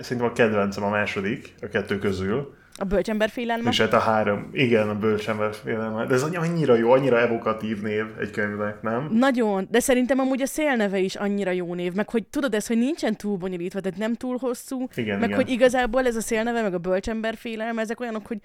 szerintem 0.00 0.30
a 0.30 0.32
kedvencem 0.32 0.84
a 0.84 0.88
második, 0.88 1.54
a 1.62 1.66
kettő 1.66 1.98
közül. 1.98 2.54
A 2.76 2.84
bölcsember 2.84 3.28
félelme. 3.28 3.70
És 3.70 3.80
hát 3.80 3.92
a 3.92 3.98
három, 3.98 4.48
igen, 4.52 4.88
a 4.88 4.94
bölcsember 4.94 5.54
félelme. 5.54 6.06
De 6.06 6.14
ez 6.14 6.22
annyira 6.22 6.74
jó, 6.74 6.90
annyira 6.90 7.20
evokatív 7.20 7.82
név 7.82 8.04
egy 8.20 8.30
könyvnek, 8.30 8.82
nem? 8.82 9.08
Nagyon, 9.12 9.66
de 9.70 9.80
szerintem 9.80 10.18
amúgy 10.18 10.42
a 10.42 10.46
szélneve 10.46 10.98
is 10.98 11.14
annyira 11.14 11.50
jó 11.50 11.74
név, 11.74 11.92
meg 11.92 12.10
hogy 12.10 12.26
tudod 12.26 12.54
ez, 12.54 12.66
hogy 12.66 12.78
nincsen 12.78 13.16
túl 13.16 13.36
bonyolítva, 13.36 13.80
tehát 13.80 13.98
nem 13.98 14.14
túl 14.14 14.36
hosszú, 14.40 14.88
Igen, 14.94 15.18
meg 15.18 15.28
igen. 15.28 15.40
hogy 15.42 15.50
igazából 15.50 16.06
ez 16.06 16.16
a 16.16 16.20
szélneve, 16.20 16.62
meg 16.62 16.74
a 16.74 16.78
bölcsember 16.78 17.34
félelme, 17.36 17.80
ezek 17.80 18.00
olyanok, 18.00 18.26
hogy 18.26 18.38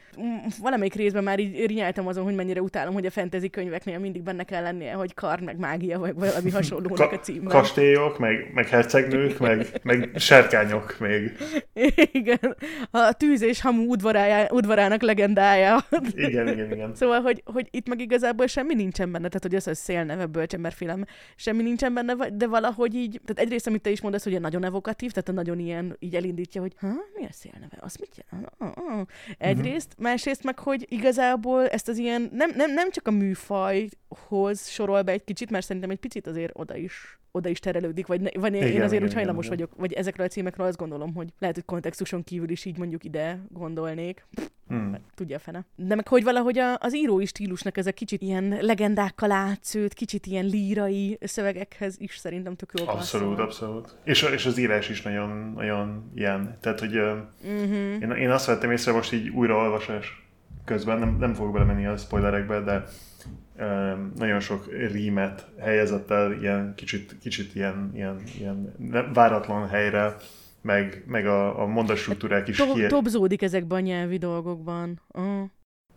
valamelyik 0.62 0.94
részben 0.94 1.24
már 1.24 1.40
így 1.40 1.66
rinyáltam 1.66 2.08
azon, 2.08 2.24
hogy 2.24 2.36
mennyire 2.36 2.62
utálom, 2.62 2.94
hogy 2.94 3.06
a 3.06 3.12
fantasy 3.12 3.50
könyveknél 3.50 4.00
mindig 4.00 4.22
benne 4.22 4.44
kell 4.44 4.64
lennie, 4.64 4.94
hogy 4.94 5.14
kar, 5.14 5.40
meg 5.40 5.58
mágia, 5.58 6.00
vagy 6.00 6.14
valami 6.14 6.50
hasonlónak 6.50 7.12
a 7.12 7.20
címben. 7.20 7.48
kastélyok, 7.48 8.20
meg, 8.20 8.52
meg 8.54 8.68
hercegnők, 8.68 9.40
meg, 9.40 9.80
meg 9.84 10.10
serkányok 10.16 10.96
még. 11.00 11.38
Igen, 12.12 12.56
a 12.92 13.12
tűz 13.18 13.42
és 13.42 13.62
hamu 13.62 13.86
udvarának 14.50 15.02
legendája. 15.02 15.86
Igen, 16.14 16.48
igen, 16.48 16.72
igen. 16.72 16.96
Szóval, 16.96 17.22
hogy, 17.22 17.44
hogy 17.46 17.68
itt 17.72 17.88
meg 17.88 18.02
igazából 18.02 18.48
semmi 18.48 18.74
nincsen 18.74 19.12
benne, 19.12 19.28
tehát 19.28 19.44
hogy 19.44 19.56
az, 19.56 19.64
hogy 19.64 19.76
szélneve, 19.76 20.26
bölcsember 20.26 20.74
félelme, 20.74 21.06
semmi 21.36 21.64
nincsen 21.64 21.94
benne, 21.94 22.30
de 22.30 22.48
valahogy 22.48 22.96
így, 22.96 23.22
tehát 23.26 23.42
egyrészt, 23.42 23.68
amit 23.68 23.82
te 23.82 23.90
is 23.90 24.02
mondasz, 24.02 24.24
hogy 24.24 24.42
nagyon 24.42 24.64
evokatív, 24.64 25.12
tehát 25.12 25.40
nagyon 25.44 25.60
ilyen, 25.60 25.96
így 26.00 26.16
elindítja, 26.16 26.62
hogy 26.62 26.74
ha, 26.80 26.88
mi 26.88 27.26
a 27.26 27.32
szélneve, 27.32 27.78
az 27.80 27.96
mit 27.96 28.24
jelent? 28.30 28.52
Ah, 28.58 28.72
ah. 28.76 29.06
Egyrészt, 29.38 29.96
másrészt 29.98 30.44
meg, 30.44 30.60
hogy 30.60 30.86
igazából 30.90 31.68
ezt 31.68 31.88
az 31.88 31.98
ilyen, 31.98 32.30
nem, 32.34 32.52
nem, 32.56 32.74
nem 32.74 32.92
csak 32.92 33.08
a 33.08 33.12
műfajhoz 33.12 34.68
sorol 34.68 35.02
be 35.02 35.12
egy 35.12 35.24
kicsit, 35.24 35.50
mert 35.50 35.66
szerintem 35.66 35.92
egy 35.92 36.00
picit 36.00 36.28
azért 36.28 36.52
oda 36.56 36.76
is 36.76 37.20
oda 37.38 37.50
is 37.50 37.60
terelődik, 37.60 38.08
vagy, 38.08 38.40
vagy 38.40 38.54
én 38.54 38.62
Igen, 38.68 38.82
azért 38.82 38.92
igen, 38.92 39.04
úgy 39.04 39.14
hajlamos 39.14 39.46
igen, 39.46 39.58
vagyok, 39.58 39.76
vagy 39.78 39.94
ezekről 39.94 40.26
a 40.26 40.30
címekről 40.30 40.68
azt 40.68 40.78
gondolom, 40.78 41.14
hogy 41.14 41.28
lehet, 41.40 41.56
hogy 41.56 41.66
kontextuson 41.66 42.24
kívül 42.24 42.50
is 42.50 42.66
így 42.66 42.78
mondjuk 42.78 43.04
ide 43.04 43.40
gondolnék. 43.50 44.26
Hmm. 44.68 44.96
Tudja 45.16 45.36
a 45.36 45.40
fene. 45.40 45.66
De 45.76 45.96
meg 45.96 46.08
hogy 46.08 46.24
valahogy 46.24 46.58
a, 46.58 46.76
az 46.80 46.96
írói 46.96 47.26
stílusnak 47.26 47.78
ez 47.78 47.88
a 47.88 47.92
kicsit 47.92 48.22
ilyen 48.22 48.58
legendákkal 48.62 49.32
átszőtt, 49.32 49.94
kicsit 49.94 50.26
ilyen 50.26 50.46
lírai 50.46 51.18
szövegekhez 51.22 51.96
is 52.00 52.18
szerintem 52.18 52.56
tök 52.56 52.72
jól 52.80 52.88
Abszolút, 52.88 53.28
passzol. 53.28 53.46
abszolút. 53.46 53.96
És, 54.04 54.22
és 54.22 54.46
az 54.46 54.58
írás 54.58 54.90
is 54.90 55.02
nagyon, 55.02 55.54
nagyon 55.56 56.12
ilyen. 56.16 56.58
Tehát, 56.62 56.80
hogy 56.80 56.92
Mhm. 57.44 57.74
én, 58.02 58.12
én 58.12 58.30
azt 58.30 58.46
vettem 58.46 58.72
észre 58.72 58.92
most 58.92 59.14
így 59.14 59.30
újraolvasás 59.30 60.26
közben, 60.66 61.00
nem, 61.00 61.18
nem 61.20 61.34
fogok 61.34 61.54
belemenni 61.54 61.86
a 61.86 61.98
spoilerekbe, 61.98 62.60
de 62.62 62.84
nagyon 64.16 64.40
sok 64.40 64.66
rímet 64.92 65.48
helyezett 65.60 66.12
el 66.12 66.32
ilyen 66.32 66.74
kicsit, 66.76 67.18
kicsit 67.22 67.56
ilyen, 67.56 67.92
ilyen, 67.94 68.22
ilyen 68.40 68.74
váratlan 69.14 69.68
helyre, 69.68 70.16
meg, 70.62 71.04
meg 71.08 71.26
a, 71.28 71.62
a 71.62 71.66
mondatstruktúrák 71.66 72.48
is 72.48 72.58
To- 72.58 72.74
hihet. 72.74 72.90
Tobzódik 72.90 73.42
ezekben 73.42 73.78
a 73.78 73.82
nyelvi 73.82 74.18
dolgokban. 74.18 75.02
Uh. 75.14 75.42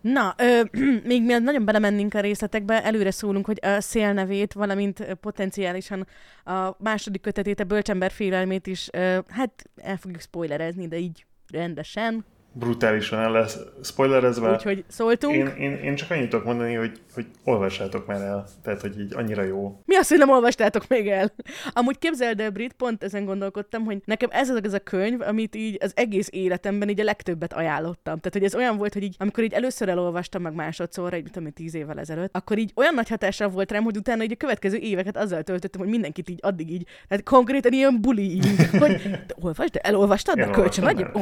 Na, 0.00 0.34
ö, 0.38 0.60
még 1.10 1.24
mielőtt 1.24 1.44
nagyon 1.44 1.64
belemennénk 1.64 2.14
a 2.14 2.20
részletekbe, 2.20 2.84
előre 2.84 3.10
szólunk, 3.10 3.46
hogy 3.46 3.58
a 3.62 3.80
szélnevét, 3.80 4.52
valamint 4.52 5.00
ö, 5.00 5.14
potenciálisan 5.14 6.06
a 6.44 6.70
második 6.78 7.20
kötetét, 7.20 7.60
a 7.60 7.64
bölcsember 7.64 8.10
félelmét 8.10 8.66
is, 8.66 8.88
ö, 8.92 9.18
hát 9.28 9.70
el 9.76 9.96
fogjuk 9.96 10.20
spoilerezni, 10.20 10.88
de 10.88 10.98
így 10.98 11.26
rendesen, 11.52 12.24
brutálisan 12.52 13.18
el 13.18 13.30
lesz 13.30 13.58
spoilerezve. 13.82 14.50
úgyhogy 14.50 14.84
szóltunk. 14.88 15.34
Én, 15.34 15.46
én, 15.46 15.72
én 15.72 15.94
csak 15.94 16.10
annyit 16.10 16.28
tudok 16.28 16.44
mondani, 16.44 16.74
hogy, 16.74 17.00
hogy 17.14 17.26
olvassátok 17.44 18.06
már 18.06 18.20
el. 18.20 18.46
Tehát, 18.62 18.80
hogy 18.80 19.00
így 19.00 19.14
annyira 19.14 19.42
jó. 19.42 19.80
Mi 19.84 19.96
az, 19.96 20.08
hogy 20.08 20.18
nem 20.18 20.30
olvastátok 20.30 20.88
még 20.88 21.08
el? 21.08 21.32
Amúgy 21.72 21.98
képzeld 21.98 22.40
el, 22.40 22.50
Brit, 22.50 22.72
pont 22.72 23.02
ezen 23.02 23.24
gondolkodtam, 23.24 23.84
hogy 23.84 24.02
nekem 24.04 24.28
ez 24.32 24.50
az, 24.50 24.60
az 24.62 24.72
a 24.72 24.78
könyv, 24.78 25.20
amit 25.20 25.54
így 25.54 25.78
az 25.80 25.92
egész 25.94 26.28
életemben 26.32 26.88
így 26.88 27.00
a 27.00 27.04
legtöbbet 27.04 27.52
ajánlottam. 27.52 28.16
Tehát, 28.16 28.32
hogy 28.32 28.44
ez 28.44 28.54
olyan 28.54 28.76
volt, 28.76 28.92
hogy 28.92 29.02
így, 29.02 29.16
amikor 29.18 29.44
így 29.44 29.52
először 29.52 29.88
elolvastam 29.88 30.42
meg 30.42 30.54
másodszorra, 30.54 31.16
így, 31.16 31.22
mit 31.22 31.32
tudom, 31.32 31.46
én, 31.46 31.54
tíz 31.54 31.74
évvel 31.74 31.98
ezelőtt, 31.98 32.36
akkor 32.36 32.58
így 32.58 32.72
olyan 32.76 32.94
nagy 32.94 33.08
hatással 33.08 33.48
volt 33.48 33.72
rám, 33.72 33.82
hogy 33.82 33.96
utána 33.96 34.22
így 34.22 34.32
a 34.32 34.36
következő 34.36 34.76
éveket 34.76 35.16
azzal 35.16 35.42
töltöttem, 35.42 35.80
hogy 35.80 35.90
mindenkit 35.90 36.30
így 36.30 36.38
addig 36.42 36.70
így, 36.70 36.86
tehát 37.08 37.24
konkrétan 37.24 37.72
ilyen 37.72 38.00
bullying, 38.00 38.44
hogy 38.78 39.00
te 39.26 39.34
olvasd, 39.40 39.72
de 39.72 39.78
elolvastad, 39.78 40.36
de 40.36 40.50
kölcsön, 40.50 40.84
adj, 40.84 41.02
nem. 41.02 41.12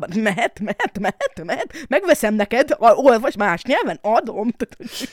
Ipában? 0.00 0.22
Mehet, 0.22 0.60
mehet, 0.60 0.98
mehet, 0.98 1.44
mehet, 1.44 1.86
megveszem 1.88 2.34
neked, 2.34 2.76
olvas 2.78 3.36
más 3.36 3.64
nyelven, 3.64 3.98
adom. 4.02 4.48
Hogy 4.76 5.08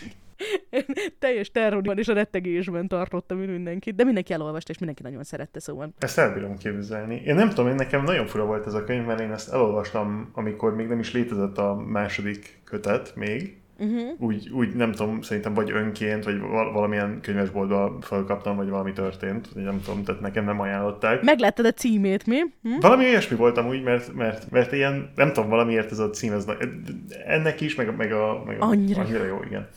teljes 1.19 1.51
terrorban 1.51 1.97
és 1.97 2.07
a 2.07 2.13
rettegésben 2.13 2.87
tartottam 2.87 3.41
én 3.41 3.49
mindenkit, 3.49 3.95
de 3.95 4.03
mindenki 4.03 4.33
elolvasta, 4.33 4.71
és 4.71 4.77
mindenki 4.77 5.03
nagyon 5.03 5.23
szerette, 5.23 5.59
szóval. 5.59 5.93
Ezt 5.97 6.17
elbírom 6.17 6.57
képzelni. 6.57 7.21
Én 7.25 7.35
nem 7.35 7.49
tudom, 7.49 7.67
én 7.67 7.75
nekem 7.75 8.03
nagyon 8.03 8.27
fura 8.27 8.45
volt 8.45 8.65
ez 8.65 8.73
a 8.73 8.83
könyv, 8.83 9.05
mert 9.05 9.19
én 9.19 9.31
ezt 9.31 9.53
elolvastam, 9.53 10.29
amikor 10.33 10.75
még 10.75 10.87
nem 10.87 10.99
is 10.99 11.13
létezett 11.13 11.57
a 11.57 11.75
második 11.75 12.61
kötet 12.63 13.15
még. 13.15 13.57
Uh-huh. 13.79 14.21
Úgy, 14.21 14.49
úgy 14.49 14.75
nem 14.75 14.91
tudom, 14.91 15.21
szerintem 15.21 15.53
vagy 15.53 15.71
önként, 15.71 16.23
vagy 16.23 16.39
val- 16.39 16.73
valamilyen 16.73 17.19
könyvesboltba 17.21 17.97
felkaptam, 18.01 18.55
vagy 18.55 18.69
valami 18.69 18.93
történt, 18.93 19.47
vagy 19.53 19.63
nem 19.63 19.81
tudom, 19.85 20.03
tehát 20.03 20.21
nekem 20.21 20.45
nem 20.45 20.59
ajánlották. 20.59 21.21
Megláttad 21.23 21.65
a 21.65 21.71
címét, 21.71 22.25
mi? 22.27 22.37
Hm? 22.63 22.79
Valami 22.79 23.05
olyasmi 23.05 23.37
voltam 23.37 23.67
úgy, 23.67 23.83
mert, 23.83 24.13
mert, 24.13 24.51
mert 24.51 24.71
ilyen, 24.71 25.09
nem 25.15 25.33
tudom, 25.33 25.49
valamiért 25.49 25.91
ez 25.91 25.99
a 25.99 26.09
cím, 26.09 26.33
ez, 26.33 26.45
ennek 27.25 27.61
is, 27.61 27.75
meg, 27.75 27.87
a- 27.87 27.91
meg 27.97 28.11
a... 28.11 28.43
Meg 28.45 28.61
a 28.61 28.65
Annyira 28.65 29.01
annyira 29.01 29.25
jó, 29.25 29.39
igen. 29.45 29.67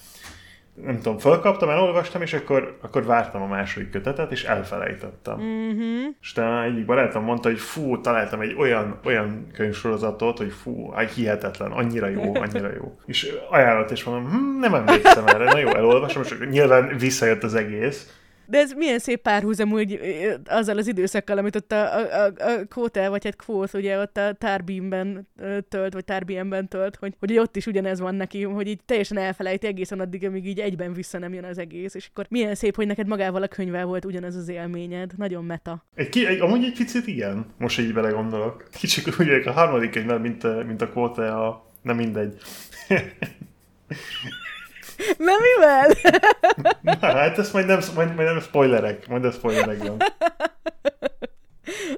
Nem 0.74 0.96
tudom, 0.96 1.18
felkaptam, 1.18 1.68
elolvastam, 1.68 2.22
és 2.22 2.32
akkor, 2.32 2.78
akkor 2.80 3.04
vártam 3.04 3.42
a 3.42 3.46
második 3.46 3.90
kötetet, 3.90 4.32
és 4.32 4.44
elfelejtettem. 4.44 5.34
Uh-huh. 5.34 6.14
És 6.20 6.32
talán 6.32 6.64
egyik 6.64 6.84
barátom 6.84 7.24
mondta, 7.24 7.48
hogy 7.48 7.58
fú, 7.58 8.00
találtam 8.00 8.40
egy 8.40 8.54
olyan, 8.58 8.98
olyan 9.04 9.46
könyvsorozatot, 9.52 10.38
hogy 10.38 10.52
fú, 10.52 10.92
hihetetlen, 11.14 11.70
annyira 11.70 12.08
jó, 12.08 12.34
annyira 12.44 12.70
jó. 12.76 12.98
És 13.06 13.32
ajánlott, 13.50 13.90
és 13.90 14.04
mondom, 14.04 14.30
hm, 14.30 14.58
nem 14.60 14.74
emlékszem 14.74 15.26
erre, 15.26 15.44
na 15.44 15.58
jó, 15.58 15.68
elolvasom, 15.68 16.22
és 16.22 16.36
nyilván 16.50 16.96
visszajött 16.98 17.42
az 17.42 17.54
egész. 17.54 18.19
De 18.50 18.58
ez 18.58 18.72
milyen 18.72 18.98
szép 18.98 19.20
párhuzam 19.20 19.72
úgy 19.72 20.00
azzal 20.44 20.78
az 20.78 20.86
időszakkal, 20.86 21.38
amit 21.38 21.56
ott 21.56 21.72
a, 21.72 21.98
a, 21.98 22.24
a, 22.24 22.66
Kótel, 22.68 23.10
vagy 23.10 23.24
hát 23.24 23.36
Kvót, 23.36 23.74
ugye 23.74 23.98
ott 23.98 24.16
a 24.16 24.32
Tárbeamben 24.32 25.28
ö, 25.36 25.58
tölt, 25.68 25.92
vagy 25.92 26.04
Tárbiemben 26.04 26.68
tölt, 26.68 26.96
hogy, 26.96 27.14
hogy 27.18 27.38
ott 27.38 27.56
is 27.56 27.66
ugyanez 27.66 28.00
van 28.00 28.14
neki, 28.14 28.42
hogy 28.42 28.66
így 28.66 28.80
teljesen 28.84 29.18
elfelejti 29.18 29.66
egészen 29.66 30.00
addig, 30.00 30.24
amíg 30.24 30.46
így 30.46 30.60
egyben 30.60 30.92
vissza 30.92 31.18
nem 31.18 31.34
jön 31.34 31.44
az 31.44 31.58
egész, 31.58 31.94
és 31.94 32.08
akkor 32.10 32.26
milyen 32.28 32.54
szép, 32.54 32.76
hogy 32.76 32.86
neked 32.86 33.06
magával 33.06 33.42
a 33.42 33.48
könyvvel 33.48 33.84
volt 33.86 34.04
ugyanez 34.04 34.36
az 34.36 34.48
élményed. 34.48 35.12
Nagyon 35.16 35.44
meta. 35.44 35.84
Egy, 35.94 36.08
ki- 36.08 36.26
egy, 36.26 36.40
amúgy 36.40 36.64
egy 36.64 36.76
picit 36.76 37.06
igen, 37.06 37.46
most 37.58 37.78
így 37.80 37.92
belegondolok. 37.92 38.68
Kicsit 38.72 39.20
úgy 39.20 39.28
a 39.44 39.52
harmadik 39.52 39.90
könyvvel, 39.90 40.18
mint, 40.18 40.66
mint 40.66 40.82
a 40.82 40.88
kvóta, 40.88 41.48
a... 41.48 41.66
nem 41.82 41.96
mindegy. 41.96 42.34
Na 45.18 45.32
mivel? 45.40 45.94
Na, 46.80 46.96
hát 47.00 47.38
ezt 47.38 47.52
majd 47.52 47.66
nem, 47.66 47.80
majd, 47.94 48.14
majd 48.14 48.28
nem 48.28 48.40
spoilerek, 48.40 49.08
majd 49.08 49.24
a 49.24 49.30
spoilerekben. 49.30 49.96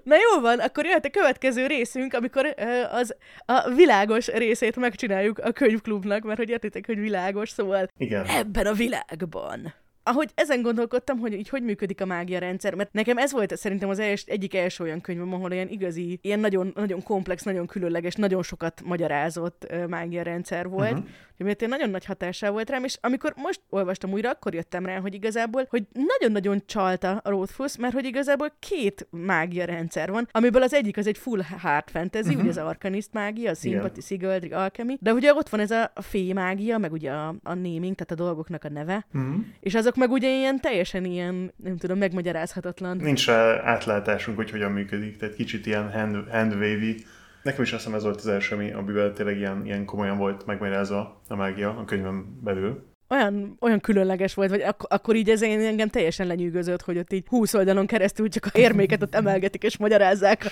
Na 0.03 0.15
jó 0.15 0.41
van, 0.41 0.59
akkor 0.59 0.85
jöhet 0.85 1.05
a 1.05 1.11
következő 1.11 1.67
részünk, 1.67 2.15
amikor 2.15 2.55
ö, 2.57 2.83
az 2.91 3.17
a 3.47 3.71
világos 3.75 4.27
részét 4.27 4.77
megcsináljuk 4.77 5.39
a 5.39 5.53
könyvklubnak, 5.53 6.23
mert 6.23 6.39
hogy 6.39 6.49
értitek, 6.49 6.87
hogy 6.87 6.99
világos, 6.99 7.51
szóval 7.51 7.89
Igen. 7.97 8.27
ebben 8.27 8.67
a 8.67 8.73
világban. 8.73 9.75
Ahogy 10.05 10.31
ezen 10.35 10.63
gondolkodtam, 10.63 11.19
hogy 11.19 11.33
így 11.33 11.49
hogy 11.49 11.63
működik 11.63 12.01
a 12.01 12.05
mágia 12.05 12.39
rendszer, 12.39 12.75
mert 12.75 12.93
nekem 12.93 13.19
ez 13.19 13.33
volt 13.33 13.57
szerintem 13.57 13.89
az 13.89 13.99
els, 13.99 14.25
egyik 14.27 14.55
első 14.55 14.85
olyan 14.85 15.01
könyvem, 15.01 15.35
ahol 15.35 15.53
ilyen 15.53 15.69
igazi, 15.69 16.19
ilyen 16.23 16.41
nagyon, 16.41 16.73
nagyon 16.75 17.03
komplex, 17.03 17.43
nagyon 17.43 17.67
különleges, 17.67 18.15
nagyon 18.15 18.43
sokat 18.43 18.83
magyarázott 18.85 19.75
mágia 19.89 20.23
rendszer 20.23 20.69
volt, 20.69 20.93
uh-huh. 20.93 21.09
Miért 21.43 21.67
nagyon 21.67 21.91
nagy 21.91 22.05
hatással 22.05 22.51
volt 22.51 22.71
rám, 22.71 22.85
és 22.85 22.97
amikor 23.01 23.33
most 23.37 23.61
olvastam 23.69 24.13
újra, 24.13 24.31
akkor 24.31 24.55
jöttem 24.55 24.87
rá, 24.87 25.01
hogy 25.01 25.15
igazából, 25.15 25.67
hogy 25.69 25.87
nagyon-nagyon 25.93 26.63
csalta 26.67 27.21
a 27.25 27.31
Rothfuss, 27.31 27.77
mert 27.77 27.95
hogy 27.95 28.05
igazából 28.05 28.53
két 28.59 29.07
mágia 29.11 29.65
rendszer 29.65 30.11
van, 30.11 30.29
amiből 30.31 30.63
az 30.63 30.75
egyik 30.75 30.97
az 30.97 31.07
egy 31.07 31.19
full 31.19 31.43
hard 31.59 31.91
fantasy, 31.91 32.29
uh-huh. 32.29 32.41
ugye 32.41 32.51
az 32.51 32.67
arkanist 32.67 33.13
mágia, 33.13 33.51
a 33.51 33.55
sympathy, 33.55 34.01
sigildry, 34.01 34.53
alchemy, 34.53 34.97
de 35.01 35.13
ugye 35.13 35.35
ott 35.35 35.49
van 35.49 35.61
ez 35.61 35.71
a, 35.71 35.91
a 35.95 36.03
fé 36.03 36.33
mágia, 36.33 36.79
meg 36.79 36.93
ugye 36.93 37.11
a, 37.11 37.29
a 37.43 37.55
naming, 37.55 37.95
tehát 37.95 38.11
a 38.11 38.15
dolgoknak 38.15 38.65
a 38.65 38.69
neve, 38.69 39.07
Mm-hmm. 39.19 39.41
és 39.61 39.75
azok 39.75 39.97
meg 39.97 40.11
ugye 40.11 40.37
ilyen 40.37 40.61
teljesen 40.61 41.05
ilyen, 41.05 41.53
nem 41.57 41.77
tudom, 41.77 41.99
megmagyarázhatatlan. 41.99 42.97
Nincs 42.97 43.27
rá 43.27 43.63
átlátásunk, 43.65 44.37
hogy 44.37 44.51
hogyan 44.51 44.73
működik, 44.73 45.17
tehát 45.17 45.35
kicsit 45.35 45.67
ilyen 45.67 45.93
hand, 45.93 46.31
handwavy. 46.31 47.05
Nekem 47.43 47.63
is 47.63 47.73
azt 47.73 47.83
hiszem 47.83 47.97
ez 47.97 48.05
volt 48.05 48.17
az 48.17 48.27
első, 48.27 48.55
ami, 48.55 48.73
amivel 48.73 49.13
tényleg 49.13 49.37
ilyen, 49.37 49.65
ilyen 49.65 49.85
komolyan 49.85 50.19
volt 50.19 50.47
megmagyarázva 50.47 51.21
a 51.29 51.35
mágia 51.35 51.77
a 51.79 51.85
könyvem 51.85 52.39
belül. 52.43 52.92
Olyan, 53.13 53.57
olyan 53.61 53.81
különleges 53.81 54.35
volt, 54.35 54.51
vagy 54.51 54.61
ak- 54.61 54.93
akkor 54.93 55.17
így 55.17 55.31
ez 55.31 55.43
engem 55.43 55.89
teljesen 55.89 56.27
lenyűgözött, 56.27 56.83
hogy 56.83 56.99
ott 56.99 57.13
így 57.13 57.25
húsz 57.29 57.55
oldalon 57.55 57.87
keresztül 57.87 58.29
csak 58.29 58.47
a 58.47 58.59
érméket 58.59 59.03
ott 59.03 59.15
emelgetik 59.15 59.63
és 59.63 59.77
magyarázzák. 59.77 60.45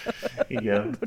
Igen. 0.48 0.90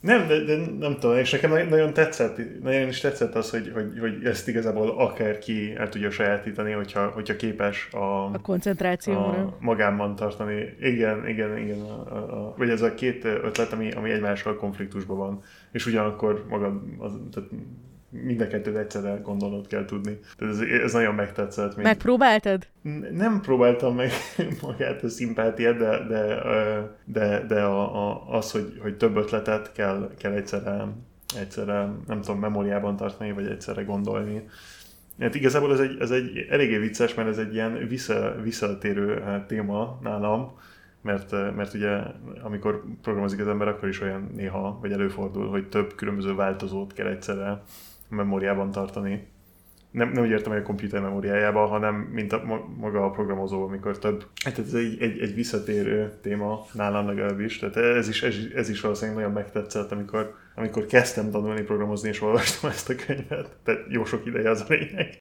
Nem, 0.00 0.26
de, 0.26 0.44
de, 0.44 0.56
nem 0.78 0.96
tudom, 1.00 1.16
és 1.16 1.30
nekem 1.30 1.68
nagyon 1.68 1.92
tetszett, 1.92 2.62
nagyon 2.62 2.88
is 2.88 3.00
tetszett 3.00 3.34
az, 3.34 3.50
hogy, 3.50 3.70
hogy, 3.74 3.98
hogy 4.00 4.24
ezt 4.24 4.48
igazából 4.48 4.88
akárki 4.88 5.74
el 5.76 5.88
tudja 5.88 6.10
sajátítani, 6.10 6.72
hogyha, 6.72 7.06
hogyha 7.06 7.36
képes 7.36 7.88
a, 7.92 8.24
a 8.24 8.38
koncentrációra. 8.42 9.20
A 9.20 9.56
magánban 9.60 10.16
tartani. 10.16 10.76
Igen, 10.80 11.28
igen, 11.28 11.58
igen. 11.58 11.80
A, 11.80 12.14
a, 12.14 12.16
a, 12.16 12.54
vagy 12.56 12.68
ez 12.68 12.82
a 12.82 12.94
két 12.94 13.24
ötlet, 13.24 13.72
ami, 13.72 13.90
ami 13.90 14.10
egymással 14.10 14.56
konfliktusban 14.56 15.16
van, 15.16 15.42
és 15.72 15.86
ugyanakkor 15.86 16.44
magad, 16.48 16.82
az, 16.98 17.12
tehát 17.32 17.50
mind 18.12 18.40
a 18.40 18.46
kettőt 18.46 18.76
egyszerre 18.76 19.20
gondolnod 19.22 19.66
kell 19.66 19.84
tudni. 19.84 20.18
Tehát 20.38 20.54
ez, 20.54 20.60
ez 20.60 20.92
nagyon 20.92 21.14
megtetszett. 21.14 21.74
Mint... 21.74 21.86
Megpróbáltad? 21.86 22.66
Nem 23.12 23.40
próbáltam 23.40 23.94
meg 23.94 24.10
magát 24.62 25.02
a 25.02 25.08
szimpátiát, 25.08 25.76
de, 25.76 26.06
de, 26.08 26.42
de, 27.04 27.46
de 27.46 27.62
a, 27.62 28.08
a, 28.10 28.28
az, 28.36 28.50
hogy, 28.50 28.78
hogy 28.82 28.96
több 28.96 29.16
ötletet 29.16 29.72
kell, 29.72 30.10
kell 30.18 30.32
egyszerre, 30.32 30.88
egyszerre, 31.38 31.88
nem 32.06 32.20
tudom, 32.20 32.38
memóriában 32.38 32.96
tartani, 32.96 33.32
vagy 33.32 33.46
egyszerre 33.46 33.82
gondolni. 33.82 34.48
Hát 35.20 35.34
igazából 35.34 35.72
ez 35.72 35.80
egy, 35.80 35.96
ez 36.00 36.10
egy 36.10 36.46
eléggé 36.50 36.76
vicces, 36.76 37.14
mert 37.14 37.28
ez 37.28 37.38
egy 37.38 37.54
ilyen 37.54 37.86
vissza, 37.88 38.34
visszatérő 38.42 39.22
téma 39.46 39.98
nálam, 40.02 40.58
mert, 41.02 41.30
mert 41.30 41.74
ugye 41.74 41.98
amikor 42.42 42.84
programozik 43.02 43.40
az 43.40 43.46
ember, 43.46 43.68
akkor 43.68 43.88
is 43.88 44.00
olyan 44.00 44.30
néha, 44.34 44.78
vagy 44.80 44.92
előfordul, 44.92 45.48
hogy 45.48 45.68
több 45.68 45.94
különböző 45.94 46.34
változót 46.34 46.92
kell 46.92 47.06
egyszerre 47.06 47.62
memóriában 48.16 48.70
tartani. 48.70 49.30
Nem, 49.90 50.10
nem 50.10 50.22
úgy 50.22 50.30
értem, 50.30 50.52
hogy 50.52 50.60
a 50.60 50.64
komputer 50.64 51.00
memóriájában, 51.00 51.68
hanem 51.68 51.94
mint 51.94 52.32
a, 52.32 52.66
maga 52.76 53.04
a 53.04 53.10
programozó, 53.10 53.62
amikor 53.62 53.98
több. 53.98 54.26
Hát 54.44 54.58
ez 54.58 54.74
egy, 54.74 54.96
egy, 55.00 55.20
egy 55.20 55.34
visszatérő 55.34 56.12
téma 56.22 56.66
nálam 56.72 57.06
legalábbis, 57.06 57.58
tehát 57.58 57.76
ez 57.76 58.08
is, 58.08 58.22
ez, 58.22 58.34
ez 58.54 58.68
is 58.68 58.80
valószínűleg 58.80 59.16
nagyon 59.16 59.34
megtetszett, 59.34 59.92
amikor, 59.92 60.34
amikor 60.54 60.86
kezdtem 60.86 61.30
tanulni 61.30 61.62
programozni, 61.62 62.08
és 62.08 62.22
olvastam 62.22 62.70
ezt 62.70 62.90
a 62.90 62.94
könyvet. 63.06 63.56
Tehát 63.64 63.84
jó 63.88 64.04
sok 64.04 64.26
ideje 64.26 64.50
az 64.50 64.60
a 64.60 64.64
lényeg. 64.68 65.20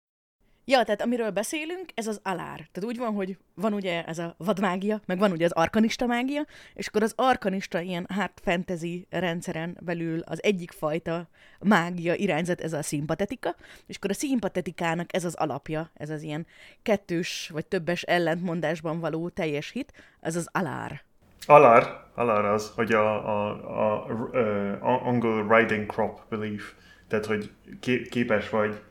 Ja, 0.66 0.84
tehát 0.84 1.02
amiről 1.02 1.30
beszélünk, 1.30 1.86
ez 1.94 2.08
az 2.08 2.20
alár. 2.24 2.56
Tehát 2.72 2.84
úgy 2.84 2.98
van, 2.98 3.14
hogy 3.14 3.38
van 3.56 3.74
ugye 3.74 4.06
ez 4.06 4.20
a 4.20 4.36
vadmágia, 4.38 5.02
meg 5.06 5.20
van 5.20 5.32
ugye 5.32 5.46
az 5.46 5.52
arkanista 5.52 6.06
mágia, 6.06 6.46
és 6.74 6.88
akkor 6.88 7.04
az 7.04 7.14
arkanista 7.16 7.80
ilyen 7.80 8.06
hát 8.10 8.42
fantasy 8.44 9.08
rendszeren 9.10 9.78
belül 9.82 10.20
az 10.20 10.44
egyik 10.44 10.72
fajta 10.72 11.30
mágia 11.60 12.14
irányzat, 12.14 12.62
ez 12.62 12.74
a 12.74 12.84
szimpatetika, 12.84 13.56
és 13.86 13.96
akkor 13.96 14.10
a 14.10 14.14
szimpatetikának 14.14 15.16
ez 15.16 15.26
az 15.26 15.36
alapja, 15.36 15.92
ez 15.94 16.10
az 16.10 16.22
ilyen 16.22 16.46
kettős 16.84 17.50
vagy 17.54 17.66
többes 17.66 18.02
ellentmondásban 18.02 19.00
való 19.00 19.30
teljes 19.30 19.72
hit, 19.72 19.94
ez 20.20 20.36
az 20.36 20.50
alár. 20.52 21.04
Alár, 21.46 22.06
alár 22.16 22.46
az, 22.46 22.72
hogy 22.76 22.92
a, 22.92 23.28
a, 23.30 23.50
a, 23.80 24.06
a, 24.82 25.06
angol 25.08 25.58
riding 25.58 25.92
crop 25.92 26.20
belief, 26.30 26.74
tehát 27.08 27.26
hogy 27.26 27.52
képes 28.10 28.50
vagy 28.50 28.82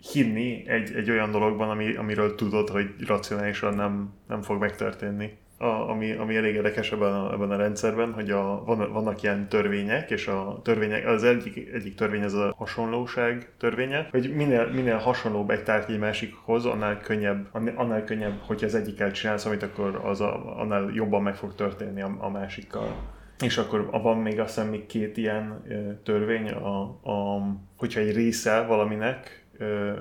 hinni 0.00 0.64
egy, 0.66 0.94
egy 0.94 1.10
olyan 1.10 1.30
dologban, 1.30 1.70
ami, 1.70 1.94
amiről 1.94 2.34
tudod, 2.34 2.68
hogy 2.68 2.94
racionálisan 3.06 3.74
nem, 3.74 4.12
nem 4.28 4.42
fog 4.42 4.60
megtörténni. 4.60 5.36
A, 5.60 5.90
ami, 5.90 6.12
ami 6.12 6.36
elég 6.36 6.54
érdekes 6.54 6.92
ebben 6.92 7.12
a, 7.12 7.32
ebben 7.32 7.50
a 7.50 7.56
rendszerben, 7.56 8.12
hogy 8.12 8.30
a, 8.30 8.62
van, 8.64 8.92
vannak 8.92 9.22
ilyen 9.22 9.48
törvények, 9.48 10.10
és 10.10 10.26
a 10.26 10.60
törvények, 10.62 11.06
az 11.06 11.24
egyik, 11.24 11.70
egyik 11.72 11.94
törvény 11.94 12.22
az 12.22 12.34
a 12.34 12.54
hasonlóság 12.56 13.50
törvénye, 13.58 14.08
hogy 14.10 14.34
minél, 14.34 14.66
minél 14.66 14.96
hasonlóbb 14.96 15.50
egy 15.50 15.62
tárgy 15.62 15.90
egy 15.90 15.98
másikhoz, 15.98 16.64
annál 16.66 17.00
könnyebb, 17.00 17.48
annál 17.74 18.04
könnyebb, 18.04 18.38
hogyha 18.46 18.66
az 18.66 18.74
egyikkel 18.74 19.12
csinálsz, 19.12 19.44
amit 19.44 19.62
akkor 19.62 20.00
az 20.04 20.20
a, 20.20 20.60
annál 20.60 20.90
jobban 20.94 21.22
meg 21.22 21.36
fog 21.36 21.54
történni 21.54 22.02
a, 22.02 22.16
a 22.18 22.28
másikkal. 22.28 23.16
És 23.40 23.58
akkor 23.58 23.90
van 23.90 24.18
még 24.18 24.40
azt 24.40 24.54
hiszem 24.54 24.70
még 24.70 24.86
két 24.86 25.16
ilyen 25.16 25.62
törvény, 26.04 26.48
a, 26.50 26.80
a, 27.02 27.42
hogyha 27.76 28.00
egy 28.00 28.14
része 28.14 28.60
valaminek 28.60 29.46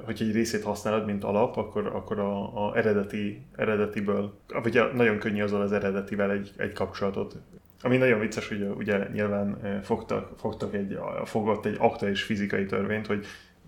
hogy 0.06 0.22
egy 0.22 0.34
részét 0.34 0.64
használod, 0.64 1.06
mint 1.06 1.24
alap, 1.24 1.58
akkor, 1.58 1.88
akkor 1.88 2.20
a, 2.20 2.68
a 2.68 2.78
eredeti, 2.78 3.46
eredetiből, 3.56 4.40
vagy 4.64 4.82
nagyon 4.94 5.18
könnyű 5.18 5.42
azzal 5.42 5.62
az 5.62 5.72
eredetivel 5.72 6.32
egy, 6.32 6.52
egy 6.58 6.72
kapcsolatot. 6.72 7.36
Ami 7.81 7.98
nagyon 7.98 8.20
vicces, 8.20 8.48
hogy 8.48 8.68
ugye 8.77 9.08
nyilván 9.14 9.58
fogtak, 9.84 10.40
fogtak 10.40 10.74
egy, 10.74 11.00
fogott 11.25 11.66
egy 11.66 11.75
aktuális 11.79 12.24
fizikai 12.24 12.66
törvényt, 12.66 13.08
hogy 13.08 13.25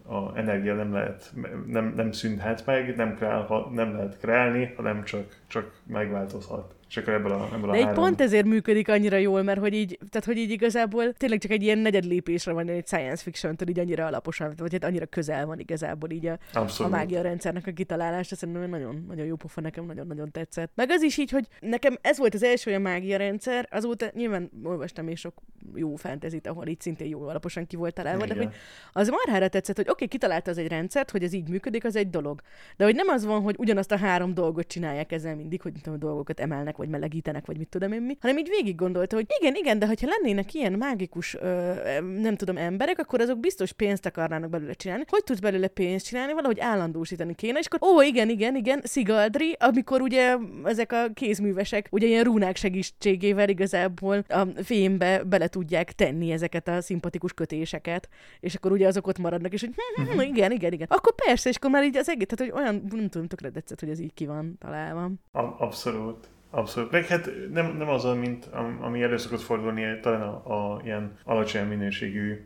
a 0.07 0.37
energia 0.37 0.73
nem 0.73 0.93
lehet, 0.93 1.31
nem, 1.65 1.93
nem 1.95 2.11
szűnhet 2.11 2.65
meg, 2.65 2.95
nem, 2.95 3.15
kreál, 3.15 3.69
nem 3.73 3.93
lehet 3.93 4.17
kreálni, 4.19 4.73
hanem 4.75 5.03
csak, 5.03 5.38
csak 5.49 5.71
megváltozhat. 5.87 6.73
És 6.89 6.97
akkor 6.97 7.13
ebből 7.13 7.31
a, 7.31 7.49
ebből 7.53 7.71
De 7.71 7.77
a 7.77 7.87
egy 7.87 7.93
pont 7.93 8.21
ezért 8.21 8.45
működik 8.45 8.89
annyira 8.89 9.17
jól, 9.17 9.41
mert 9.41 9.59
hogy 9.59 9.73
így, 9.73 9.99
tehát 10.09 10.25
hogy 10.25 10.37
így 10.37 10.51
igazából 10.51 11.13
tényleg 11.13 11.39
csak 11.39 11.51
egy 11.51 11.63
ilyen 11.63 11.77
negyed 11.77 12.03
lépésre 12.03 12.51
van 12.51 12.69
egy 12.69 12.85
science 12.85 13.23
fiction-től 13.23 13.69
így 13.69 13.79
annyira 13.79 14.05
alaposan, 14.05 14.53
vagy 14.57 14.71
hát 14.71 14.83
annyira 14.83 15.05
közel 15.05 15.45
van 15.45 15.59
igazából 15.59 16.09
így 16.09 16.25
a, 16.25 16.37
a 16.77 16.87
mágia 16.87 17.21
rendszernek 17.21 17.67
a 17.67 17.71
kitalálása, 17.71 18.35
szerintem 18.35 18.69
nagyon, 18.69 19.05
nagyon 19.07 19.25
jó 19.25 19.35
pofa, 19.35 19.61
nekem 19.61 19.85
nagyon-nagyon 19.85 20.31
tetszett. 20.31 20.71
Meg 20.75 20.89
az 20.89 21.01
is 21.01 21.17
így, 21.17 21.31
hogy 21.31 21.47
nekem 21.59 21.97
ez 22.01 22.17
volt 22.17 22.33
az 22.33 22.43
első 22.43 22.69
olyan 22.69 22.81
mágia 22.81 23.17
rendszer, 23.17 23.67
azóta 23.71 24.05
nyilván 24.13 24.49
olvastam 24.63 25.07
és 25.07 25.19
sok 25.19 25.33
jó 25.75 25.95
fentezit, 25.95 26.47
ahol 26.47 26.67
itt 26.67 26.81
szintén 26.81 27.07
jó 27.07 27.27
alaposan 27.27 27.67
ki 27.67 27.75
volt 27.75 27.93
találva, 27.93 28.25
de 28.25 28.35
hogy 28.35 28.49
az 28.93 29.09
marhára 29.09 29.47
tetszett, 29.47 29.75
hogy 29.75 29.85
oké, 29.89 29.93
okay, 29.93 30.07
kitalálta 30.07 30.51
az 30.51 30.57
egy 30.57 30.67
rendszert, 30.67 31.11
hogy 31.11 31.23
ez 31.23 31.33
így 31.33 31.49
működik, 31.49 31.85
az 31.85 31.95
egy 31.95 32.09
dolog. 32.09 32.41
De 32.77 32.83
hogy 32.83 32.95
nem 32.95 33.07
az 33.07 33.25
van, 33.25 33.41
hogy 33.41 33.55
ugyanazt 33.57 33.91
a 33.91 33.97
három 33.97 34.33
dolgot 34.33 34.67
csinálják 34.67 35.11
ezzel 35.11 35.35
mindig, 35.39 35.61
hogy 35.61 35.73
tudom, 35.81 35.99
dolgokat 35.99 36.39
emelnek 36.39 36.77
vagy 36.77 36.89
melegítenek, 36.89 37.45
vagy 37.45 37.57
mit 37.57 37.67
tudom 37.67 37.91
én 37.91 38.01
mi, 38.01 38.17
hanem 38.19 38.37
így 38.37 38.49
végig 38.49 38.75
gondolta, 38.75 39.15
hogy 39.15 39.25
igen, 39.39 39.55
igen, 39.55 39.79
de 39.79 39.87
hogyha 39.87 40.07
lennének 40.19 40.53
ilyen 40.53 40.73
mágikus, 40.73 41.35
ö, 41.35 41.73
nem 42.19 42.35
tudom, 42.35 42.57
emberek, 42.57 42.99
akkor 42.99 43.21
azok 43.21 43.39
biztos 43.39 43.71
pénzt 43.71 44.05
akarnának 44.05 44.49
belőle 44.49 44.73
csinálni. 44.73 45.03
Hogy 45.07 45.23
tudsz 45.23 45.39
belőle 45.39 45.67
pénzt 45.67 46.05
csinálni? 46.05 46.33
Valahogy 46.33 46.59
állandósítani 46.59 47.35
kéne, 47.35 47.59
és 47.59 47.65
akkor 47.65 47.89
ó, 47.89 48.01
igen, 48.01 48.29
igen, 48.29 48.55
igen, 48.55 48.81
szigaldri, 48.83 49.55
amikor 49.59 50.01
ugye 50.01 50.37
ezek 50.63 50.91
a 50.91 51.07
kézművesek 51.13 51.87
ugye 51.91 52.07
ilyen 52.07 52.23
rúnák 52.23 52.55
segítségével 52.55 53.49
igazából 53.49 54.23
a 54.27 54.45
fémbe 54.63 55.23
bele 55.23 55.47
tudják 55.47 55.91
tenni 55.91 56.31
ezeket 56.31 56.67
a 56.67 56.81
szimpatikus 56.81 57.33
kötéseket, 57.33 58.09
és 58.39 58.55
akkor 58.55 58.71
ugye 58.71 58.87
azok 58.87 59.07
ott 59.07 59.17
maradnak, 59.17 59.53
és 59.53 59.61
hogy 59.61 59.73
hm, 59.75 60.03
hm, 60.03 60.11
hm, 60.11 60.19
igen, 60.19 60.51
igen, 60.51 60.71
igen. 60.71 60.87
Akkor 60.89 61.15
persze, 61.15 61.49
és 61.49 61.55
akkor 61.55 61.69
már 61.69 61.83
így 61.83 61.97
az 61.97 62.09
egész, 62.09 62.27
tehát 62.27 62.53
hogy 62.53 62.61
olyan, 62.61 62.83
nem 62.89 63.09
tudom, 63.09 63.27
tökre 63.27 63.49
tetszett, 63.49 63.79
hogy 63.79 63.89
ez 63.89 63.99
így 63.99 64.13
ki 64.13 64.25
van 64.25 64.55
találva. 64.59 65.11
Abszolút. 65.31 66.27
Abszolút. 66.49 66.91
Meg 66.91 67.05
hát 67.05 67.29
nem, 67.51 67.77
nem 67.77 67.89
az, 67.89 68.03
mint 68.03 68.49
ami 68.81 69.01
elő 69.01 69.17
szokott 69.17 69.41
fordulni 69.41 69.99
talán 70.01 70.21
a, 70.21 70.73
a 70.73 70.81
ilyen 70.83 71.17
alacsony 71.23 71.67
minőségű 71.67 72.45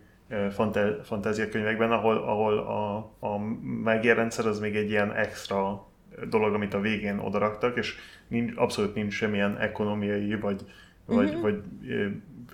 fantáziakönyvekben, 1.04 1.91
ahol, 1.91 2.17
ahol 2.17 2.58
a, 2.58 2.98
a 3.19 3.38
megjelentszer 3.84 4.46
az 4.46 4.60
még 4.60 4.76
egy 4.76 4.89
ilyen 4.89 5.13
extra 5.13 5.88
dolog, 6.30 6.54
amit 6.54 6.74
a 6.74 6.80
végén 6.80 7.19
odaraktak, 7.19 7.78
és 7.78 7.96
nincs, 8.28 8.52
abszolút 8.56 8.96
nincs 8.96 9.13
semmilyen 9.13 9.58
ekonomiai 9.58 10.36
vagy, 10.36 10.62
vagy, 11.06 11.28
uh-huh. 11.28 11.41
vagy 11.41 11.63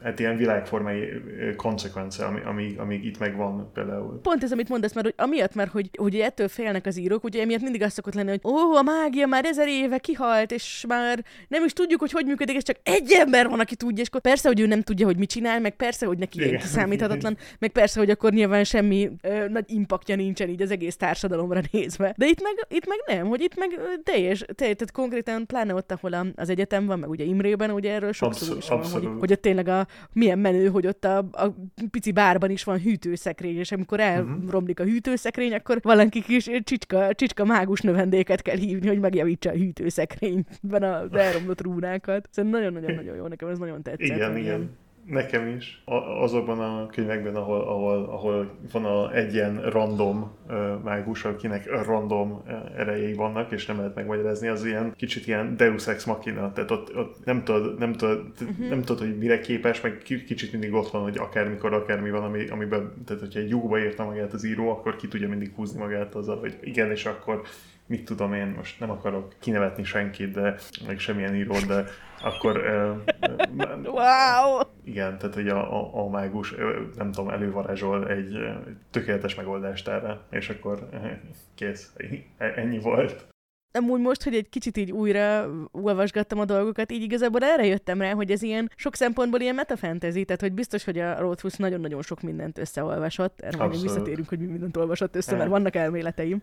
hát 0.03 0.19
ilyen 0.19 0.37
világformai 0.37 1.07
konsekvence, 1.55 2.25
ami, 2.25 2.39
amíg, 2.45 2.79
amíg 2.79 3.05
itt 3.05 3.19
megvan 3.19 3.71
például. 3.73 4.19
Pont 4.21 4.43
ez, 4.43 4.51
amit 4.51 4.69
mondasz, 4.69 4.93
mert 4.93 5.05
hogy 5.05 5.15
amiatt, 5.17 5.55
mert 5.55 5.71
hogy, 5.71 5.89
hogy 5.97 6.15
ettől 6.15 6.47
félnek 6.47 6.85
az 6.85 6.97
írók, 6.97 7.23
ugye 7.23 7.41
emiatt 7.41 7.61
mindig 7.61 7.81
azt 7.81 7.93
szokott 7.93 8.13
lenni, 8.13 8.29
hogy 8.29 8.41
ó, 8.43 8.75
a 8.75 8.81
mágia 8.81 9.27
már 9.27 9.45
ezer 9.45 9.67
éve 9.67 9.97
kihalt, 9.97 10.51
és 10.51 10.85
már 10.87 11.23
nem 11.47 11.65
is 11.65 11.73
tudjuk, 11.73 11.99
hogy 11.99 12.11
hogy 12.11 12.25
működik, 12.25 12.55
és 12.55 12.63
csak 12.63 12.77
egy 12.83 13.11
ember 13.11 13.49
van, 13.49 13.59
aki 13.59 13.75
tudja, 13.75 14.01
és 14.01 14.07
akkor 14.07 14.21
persze, 14.21 14.47
hogy 14.47 14.59
ő 14.59 14.67
nem 14.67 14.81
tudja, 14.81 15.05
hogy 15.05 15.17
mit 15.17 15.29
csinál, 15.29 15.59
meg 15.59 15.75
persze, 15.75 16.05
hogy 16.05 16.17
neki 16.17 16.39
ilyen 16.39 16.59
kiszámíthatatlan, 16.59 17.37
meg 17.59 17.71
persze, 17.71 17.99
hogy 17.99 18.09
akkor 18.09 18.31
nyilván 18.31 18.63
semmi 18.63 19.09
ö, 19.21 19.47
nagy 19.47 19.65
impaktja 19.67 20.15
nincsen 20.15 20.49
így 20.49 20.61
az 20.61 20.71
egész 20.71 20.95
társadalomra 20.95 21.61
nézve. 21.71 22.13
De 22.17 22.27
itt 22.27 22.41
meg, 22.43 22.65
itt 22.69 22.87
meg 22.87 23.17
nem, 23.17 23.27
hogy 23.27 23.41
itt 23.41 23.57
meg 23.57 23.69
teljes, 24.03 24.45
teljes 24.55 24.75
tehát 24.75 24.91
konkrétan 24.91 25.45
pláne 25.45 25.73
ott, 25.73 25.91
ahol 25.91 26.33
az 26.35 26.49
egyetem 26.49 26.85
van, 26.85 26.99
meg 26.99 27.09
ugye 27.09 27.23
Imrében, 27.23 27.71
ugye 27.71 27.91
erről 27.91 28.11
sok 28.11 28.33
szó 28.33 28.55
is 28.55 28.67
van, 28.67 28.83
hogy, 28.83 29.09
hogy 29.19 29.31
ott 29.31 29.41
tényleg 29.41 29.67
a, 29.67 29.78
milyen 30.13 30.39
menő, 30.39 30.67
hogy 30.67 30.87
ott 30.87 31.05
a, 31.05 31.17
a 31.17 31.55
pici 31.91 32.11
bárban 32.11 32.49
is 32.49 32.63
van 32.63 32.79
hűtőszekrény, 32.79 33.57
és 33.57 33.71
amikor 33.71 33.99
elromlik 33.99 34.79
a 34.79 34.83
hűtőszekrény, 34.83 35.53
akkor 35.53 35.79
valaki 35.81 36.21
kis 36.21 36.49
csicska, 36.63 37.13
csicska 37.13 37.45
mágus 37.45 37.81
növendéket 37.81 38.41
kell 38.41 38.57
hívni, 38.57 38.87
hogy 38.87 38.99
megjavítsa 38.99 39.49
a 39.49 39.53
hűtőszekrényben 39.53 40.83
az 40.83 41.13
elromlott 41.13 41.61
rúnákat. 41.61 42.27
Szerintem 42.31 42.59
nagyon-nagyon-nagyon 42.59 43.15
jó, 43.15 43.27
nekem 43.27 43.47
ez 43.47 43.59
nagyon 43.59 43.81
tetszett. 43.81 44.15
Igen, 44.15 44.37
igen. 44.37 44.69
Nekem 45.09 45.47
is. 45.47 45.81
A, 45.85 45.93
azokban 45.93 46.59
a 46.59 46.87
könyvekben, 46.87 47.35
ahol, 47.35 47.61
ahol, 47.61 48.03
ahol 48.03 48.51
van 48.71 48.85
a, 48.85 49.13
egy 49.15 49.33
ilyen 49.33 49.61
random 49.69 50.31
uh, 50.47 50.81
mágus, 50.83 51.25
akinek 51.25 51.85
random 51.85 52.31
uh, 52.31 52.79
erejei 52.79 53.13
vannak, 53.13 53.51
és 53.51 53.65
nem 53.65 53.77
lehet 53.77 53.95
megmagyarázni, 53.95 54.47
az 54.47 54.65
ilyen 54.65 54.93
kicsit 54.95 55.27
ilyen 55.27 55.55
deus 55.55 55.87
ex 55.87 56.05
machina, 56.05 56.51
tehát 56.51 56.71
ott, 56.71 56.95
ott 56.97 57.25
nem 57.25 57.43
tudod, 57.43 57.77
nem 57.77 57.93
tudod, 57.93 58.25
uh-huh. 58.41 58.69
nem 58.69 58.81
tudod, 58.81 59.01
hogy 59.07 59.17
mire 59.17 59.39
képes, 59.39 59.81
meg 59.81 59.97
kicsit 60.03 60.51
mindig 60.51 60.73
ott 60.73 60.89
van, 60.89 61.01
hogy 61.01 61.17
akármikor, 61.17 61.73
akármi 61.73 62.09
van, 62.09 62.23
ami, 62.23 62.47
amiben, 62.47 62.93
tehát 63.05 63.21
hogyha 63.21 63.39
egy 63.39 63.49
lyukba 63.49 63.79
írta 63.79 64.05
magát 64.05 64.33
az 64.33 64.43
író, 64.43 64.69
akkor 64.69 64.95
ki 64.95 65.07
tudja 65.07 65.29
mindig 65.29 65.51
húzni 65.55 65.79
magát 65.79 66.15
azzal, 66.15 66.39
hogy 66.39 66.57
igen, 66.61 66.91
és 66.91 67.05
akkor 67.05 67.41
mit 67.85 68.05
tudom 68.05 68.33
én, 68.33 68.53
most 68.57 68.79
nem 68.79 68.89
akarok 68.89 69.33
kinevetni 69.39 69.83
senkit, 69.83 70.31
de 70.31 70.55
meg 70.87 70.99
semmilyen 70.99 71.35
írót, 71.35 71.65
de 71.65 71.85
akkor... 72.21 72.61
Wow! 73.83 74.59
Igen, 74.83 75.17
tehát 75.17 75.35
hogy 75.35 75.47
a, 75.47 75.79
a, 75.79 76.05
a 76.05 76.09
mágus, 76.09 76.55
nem 76.95 77.11
tudom, 77.11 77.29
elővarázsol 77.29 78.09
egy 78.09 78.37
tökéletes 78.91 79.35
megoldást 79.35 79.87
erre, 79.87 80.19
és 80.29 80.49
akkor 80.49 80.89
kész, 81.55 81.93
ennyi 82.37 82.79
volt 82.79 83.27
amúgy 83.71 83.99
most, 83.99 84.23
hogy 84.23 84.35
egy 84.35 84.49
kicsit 84.49 84.77
így 84.77 84.91
újra 84.91 85.49
olvasgattam 85.71 86.39
a 86.39 86.45
dolgokat, 86.45 86.91
így 86.91 87.01
igazából 87.01 87.43
erre 87.43 87.65
jöttem 87.65 88.01
rá, 88.01 88.13
hogy 88.13 88.31
ez 88.31 88.41
ilyen 88.41 88.71
sok 88.75 88.95
szempontból 88.95 89.39
ilyen 89.39 89.55
metafantasy, 89.55 90.25
tehát 90.25 90.41
hogy 90.41 90.51
biztos, 90.51 90.83
hogy 90.83 90.99
a 90.99 91.19
Rothfuss 91.19 91.55
nagyon-nagyon 91.55 92.01
sok 92.01 92.21
mindent 92.21 92.57
összeolvasott, 92.57 93.39
erre 93.39 93.57
majd 93.57 93.81
visszatérünk, 93.81 94.29
hogy 94.29 94.39
mi 94.39 94.45
mindent 94.45 94.77
olvasott 94.77 95.15
össze, 95.15 95.35
mert 95.35 95.49
vannak 95.49 95.75
elméleteim. 95.75 96.41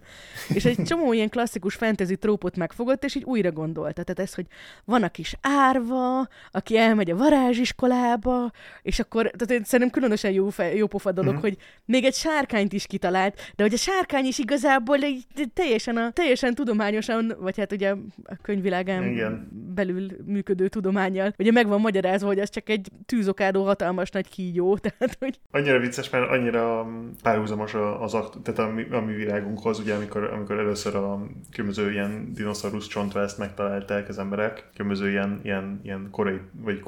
És 0.49 0.65
egy 0.65 0.83
csomó 0.83 1.12
ilyen 1.12 1.29
klasszikus 1.29 1.75
fantasy 1.75 2.17
trópot 2.17 2.57
megfogott, 2.57 3.05
és 3.05 3.15
így 3.15 3.25
újra 3.25 3.53
gondolta. 3.53 4.03
Tehát 4.03 4.19
ez, 4.19 4.35
hogy 4.35 4.47
van 4.85 5.03
a 5.03 5.09
kis 5.09 5.37
árva, 5.41 6.29
aki 6.51 6.77
elmegy 6.77 7.11
a 7.11 7.17
varázsiskolába, 7.17 8.51
és 8.83 8.99
akkor, 8.99 9.31
tehát 9.31 9.51
én 9.51 9.65
szerintem 9.65 9.91
különösen 9.91 10.31
jó, 10.31 10.49
fe, 10.49 10.75
jó 10.75 10.87
pofa 10.87 11.12
dolog, 11.12 11.33
mm-hmm. 11.33 11.41
hogy 11.41 11.57
még 11.85 12.05
egy 12.05 12.15
sárkányt 12.15 12.73
is 12.73 12.87
kitalált, 12.87 13.53
de 13.57 13.62
hogy 13.62 13.75
a 13.75 13.77
sárkány 13.77 14.25
is 14.25 14.39
igazából 14.39 14.97
egy 14.97 15.25
teljesen, 15.55 15.97
a, 15.97 16.11
teljesen 16.11 16.55
tudományosan 16.55 17.15
nagyon, 17.20 17.42
vagy 17.42 17.59
hát 17.59 17.72
ugye 17.72 17.94
a 18.24 18.37
könyvvilágán 18.42 19.05
Igen. 19.05 19.48
belül 19.74 20.07
működő 20.24 20.68
tudományjal, 20.68 21.35
ugye 21.38 21.52
meg 21.52 21.66
van 21.66 21.81
magyarázva, 21.81 22.26
hogy 22.26 22.38
ez 22.38 22.50
csak 22.50 22.68
egy 22.68 22.90
tűzokádó 23.07 23.64
hatalmas 23.64 24.11
nagy 24.11 24.29
kígyó, 24.29 24.79
tehát 24.79 25.16
hogy... 25.18 25.38
Annyira 25.50 25.79
vicces, 25.79 26.11
mert 26.11 26.31
annyira 26.31 26.87
párhuzamos 27.22 27.74
az 28.00 28.14
akt, 28.14 28.38
tehát 28.42 28.70
a 28.70 28.74
mi, 28.74 28.87
a 28.90 29.00
mi 29.00 29.14
világunkhoz, 29.14 29.79
ugye 29.79 29.94
amikor, 29.94 30.24
amikor 30.24 30.59
először 30.59 30.94
a 30.94 31.26
különböző 31.50 31.92
ilyen 31.92 32.33
dinoszaurusz 32.35 32.87
csontvászt 32.87 33.38
megtalálták 33.38 34.09
az 34.09 34.18
emberek, 34.18 34.68
különböző 34.72 35.11
ilyen, 35.11 35.40
ilyen, 35.42 35.81
ilyen 35.83 36.09
korai, 36.11 36.40
vagy 36.52 36.83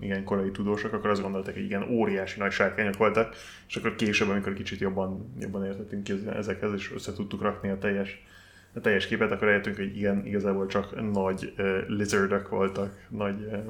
igen, 0.00 0.24
korai 0.24 0.50
tudósok, 0.50 0.92
akkor 0.92 1.10
azt 1.10 1.22
gondolták, 1.22 1.54
hogy 1.54 1.64
igen, 1.64 1.82
óriási 1.90 2.38
nagy 2.38 2.52
sárkányok 2.52 2.96
voltak, 2.96 3.34
és 3.68 3.76
akkor 3.76 3.94
később, 3.94 4.28
amikor 4.28 4.52
kicsit 4.52 4.80
jobban, 4.80 5.34
jobban 5.40 5.64
értettünk 5.64 6.02
ki 6.02 6.12
ezekhez, 6.36 6.72
és 6.72 6.92
össze 6.94 7.12
tudtuk 7.12 7.42
rakni 7.42 7.68
a 7.68 7.78
teljes 7.78 8.22
a 8.74 8.80
teljes 8.80 9.06
képet, 9.06 9.30
akkor 9.30 9.48
eljöttünk, 9.48 9.76
hogy 9.76 9.96
igen, 9.96 10.26
igazából 10.26 10.66
csak 10.66 11.12
nagy 11.12 11.54
uh, 11.58 11.88
lizardok 11.88 12.48
voltak, 12.48 13.06
nagy 13.08 13.40
uh, 13.40 13.64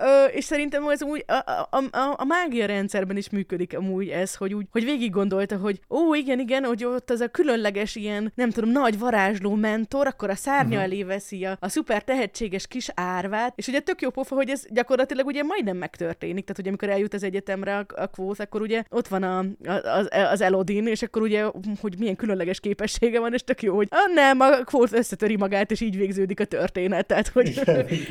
Ö, 0.00 0.24
és 0.24 0.44
szerintem 0.44 0.88
ez 0.88 1.02
úgy 1.02 1.24
a, 1.26 1.66
a, 1.70 1.76
a, 1.90 2.14
a 2.16 2.24
mágia 2.24 2.66
rendszerben 2.66 3.16
is 3.16 3.30
működik 3.30 3.76
amúgy 3.76 4.08
ez, 4.08 4.34
hogy 4.34 4.54
úgy, 4.54 4.66
hogy 4.70 4.84
végig 4.84 5.10
gondolta, 5.10 5.56
hogy 5.56 5.80
ó, 5.90 6.14
igen, 6.14 6.38
igen, 6.38 6.64
hogy 6.64 6.84
ott 6.84 7.10
az 7.10 7.20
a 7.20 7.28
különleges 7.28 7.96
ilyen, 7.96 8.32
nem 8.34 8.50
tudom, 8.50 8.70
nagy 8.70 8.98
varázsló 8.98 9.54
mentor, 9.54 10.06
akkor 10.06 10.30
a 10.30 10.34
szárnya 10.34 10.76
uh-huh. 10.76 10.82
elé 10.82 11.02
veszi 11.02 11.44
a, 11.44 11.56
a 11.60 11.68
szuper 11.68 12.02
tehetséges 12.02 12.66
kis 12.66 12.88
árvát, 12.94 13.52
és 13.56 13.66
ugye 13.66 13.80
tök 13.80 14.00
jó 14.00 14.10
pofa, 14.10 14.34
hogy 14.34 14.48
ez 14.48 14.64
gyakorlatilag 14.68 15.26
ugye 15.26 15.42
majdnem 15.42 15.76
megtörténik, 15.76 16.42
tehát 16.42 16.56
hogy 16.56 16.68
amikor 16.68 16.88
eljut 16.88 17.14
az 17.14 17.22
egyetemre 17.22 17.76
a, 17.76 17.86
a 18.02 18.06
Quoth, 18.06 18.40
akkor 18.40 18.60
ugye 18.60 18.82
ott 18.90 19.08
van 19.08 19.22
a, 19.22 19.38
a, 19.38 19.72
az, 19.84 20.08
az 20.30 20.40
Elodin, 20.40 20.86
és 20.86 21.02
akkor 21.02 21.22
ugye, 21.22 21.44
hogy 21.80 21.94
milyen 21.98 22.16
különleges 22.16 22.60
képessége 22.60 23.20
van, 23.20 23.32
és 23.32 23.44
tök 23.44 23.62
jó, 23.62 23.74
hogy 23.74 23.88
ah, 23.90 24.14
nem, 24.14 24.40
a 24.40 24.64
Quoth 24.64 24.94
összetöri 24.94 25.36
magát, 25.36 25.70
és 25.70 25.80
így 25.80 25.96
végződik 25.96 26.40
a 26.40 26.44
történet, 26.44 27.06
tehát 27.06 27.28
hogy, 27.28 27.60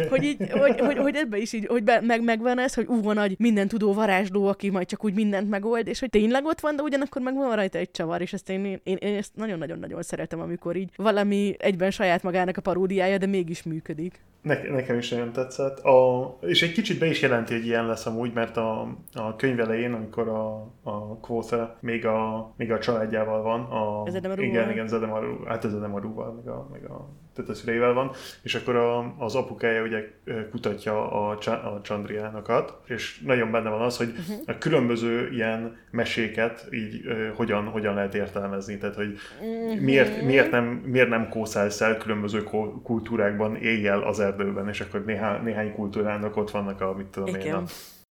hogy, 0.10 0.24
így, 0.24 0.38
hogy, 0.52 0.80
hogy, 0.80 0.98
hogy 0.98 1.16
ebbe 1.16 1.38
is 1.38 1.54
így 1.54 1.68
hogy 1.72 1.84
be, 1.84 2.02
meg, 2.02 2.24
megvan 2.24 2.60
ez, 2.60 2.74
hogy 2.74 2.86
ú, 2.88 3.02
van 3.02 3.20
egy 3.20 3.36
minden 3.40 3.68
tudó 3.68 3.94
varázsló, 3.94 4.48
aki 4.48 4.70
majd 4.70 4.88
csak 4.88 5.04
úgy 5.04 5.14
mindent 5.14 5.50
megold, 5.50 5.88
és 5.88 6.00
hogy 6.00 6.10
tényleg 6.10 6.46
ott 6.46 6.60
van, 6.60 6.76
de 6.76 6.82
ugyanakkor 6.82 7.22
meg 7.22 7.36
van 7.36 7.56
rajta 7.56 7.78
egy 7.78 7.92
csavar, 7.92 8.22
és 8.22 8.34
ezt 8.34 8.50
én, 8.50 8.66
én, 8.66 8.80
én, 8.84 8.98
én 9.00 9.16
ezt 9.16 9.36
nagyon-nagyon-nagyon 9.36 10.02
szeretem, 10.02 10.40
amikor 10.40 10.76
így 10.76 10.90
valami 10.96 11.56
egyben 11.58 11.92
saját 11.92 12.24
magának 12.24 12.58
a 12.58 12.62
paródiája, 12.62 13.18
de 13.18 13.26
mégis 13.26 13.64
működik. 13.64 14.20
Ne, 14.42 14.62
nekem 14.62 14.98
is 14.98 15.10
nagyon 15.10 15.32
tetszett. 15.32 15.80
A, 15.80 16.38
és 16.42 16.62
egy 16.62 16.72
kicsit 16.72 17.00
be 17.00 17.06
is 17.06 17.22
jelenti, 17.22 17.54
hogy 17.54 17.66
ilyen 17.66 17.86
lesz 17.86 18.06
amúgy, 18.06 18.34
mert 18.34 18.58
a, 18.58 18.98
a 19.14 19.36
könyv 19.36 19.60
elején, 19.60 19.94
amikor 19.94 20.28
a, 20.28 20.72
a 20.84 21.18
Quotha 21.20 21.78
még 21.80 22.06
a, 22.06 22.52
még 22.58 22.72
a 22.72 22.80
családjával 22.80 23.42
van. 23.42 23.62
A, 23.62 24.04
igen, 24.36 24.72
igen, 24.72 24.88
Zedemaru, 24.88 25.44
hát 25.44 25.64
az 25.64 25.72
Zedemaruval, 25.72 26.34
meg 26.34 26.48
a, 26.48 26.68
meg 26.72 26.84
a 26.90 27.10
tehát 27.36 27.52
a 27.52 27.54
szüleivel 27.54 27.94
van, 27.94 28.12
és 28.42 28.56
akkor 28.56 28.76
a, 28.76 29.16
az 29.18 29.36
apukája 29.36 29.84
ugye 29.84 30.12
kutatja 30.52 31.12
a, 31.12 31.38
a 31.76 31.82
Csandriánokat, 31.82 32.74
és 32.86 33.20
nagyon 33.26 33.52
benne 33.52 33.70
van 33.70 33.82
az, 33.82 33.98
hogy 33.98 34.14
uh-huh. 34.20 34.44
a 34.48 34.58
különböző 34.58 35.30
ilyen 35.32 35.78
meséket 35.92 36.68
így 36.72 37.02
hogyan, 37.36 37.66
hogyan 37.66 37.94
lehet 37.94 38.16
értelmezni, 38.16 38.78
tehát 38.78 38.96
hogy 38.96 39.18
uh-huh. 39.40 39.80
miért, 39.80 40.22
miért, 40.22 40.52
nem, 40.52 40.66
miért 40.66 41.10
nem 41.10 41.30
kószálsz 41.30 41.82
el 41.82 41.98
különböző 41.98 42.44
kultúrákban 42.84 43.56
éjjel 43.56 44.02
az 44.02 44.20
erdőben, 44.20 44.68
és 44.68 44.82
akkor 44.82 45.06
néhány, 45.06 45.44
néhány 45.44 45.74
kultúrának 45.74 46.38
ott 46.38 46.52
vannak 46.52 46.82
a, 46.82 46.94
mit 46.94 47.06
tudom 47.06 47.28
Igen. 47.28 47.42
én, 47.42 47.54
a 47.54 47.64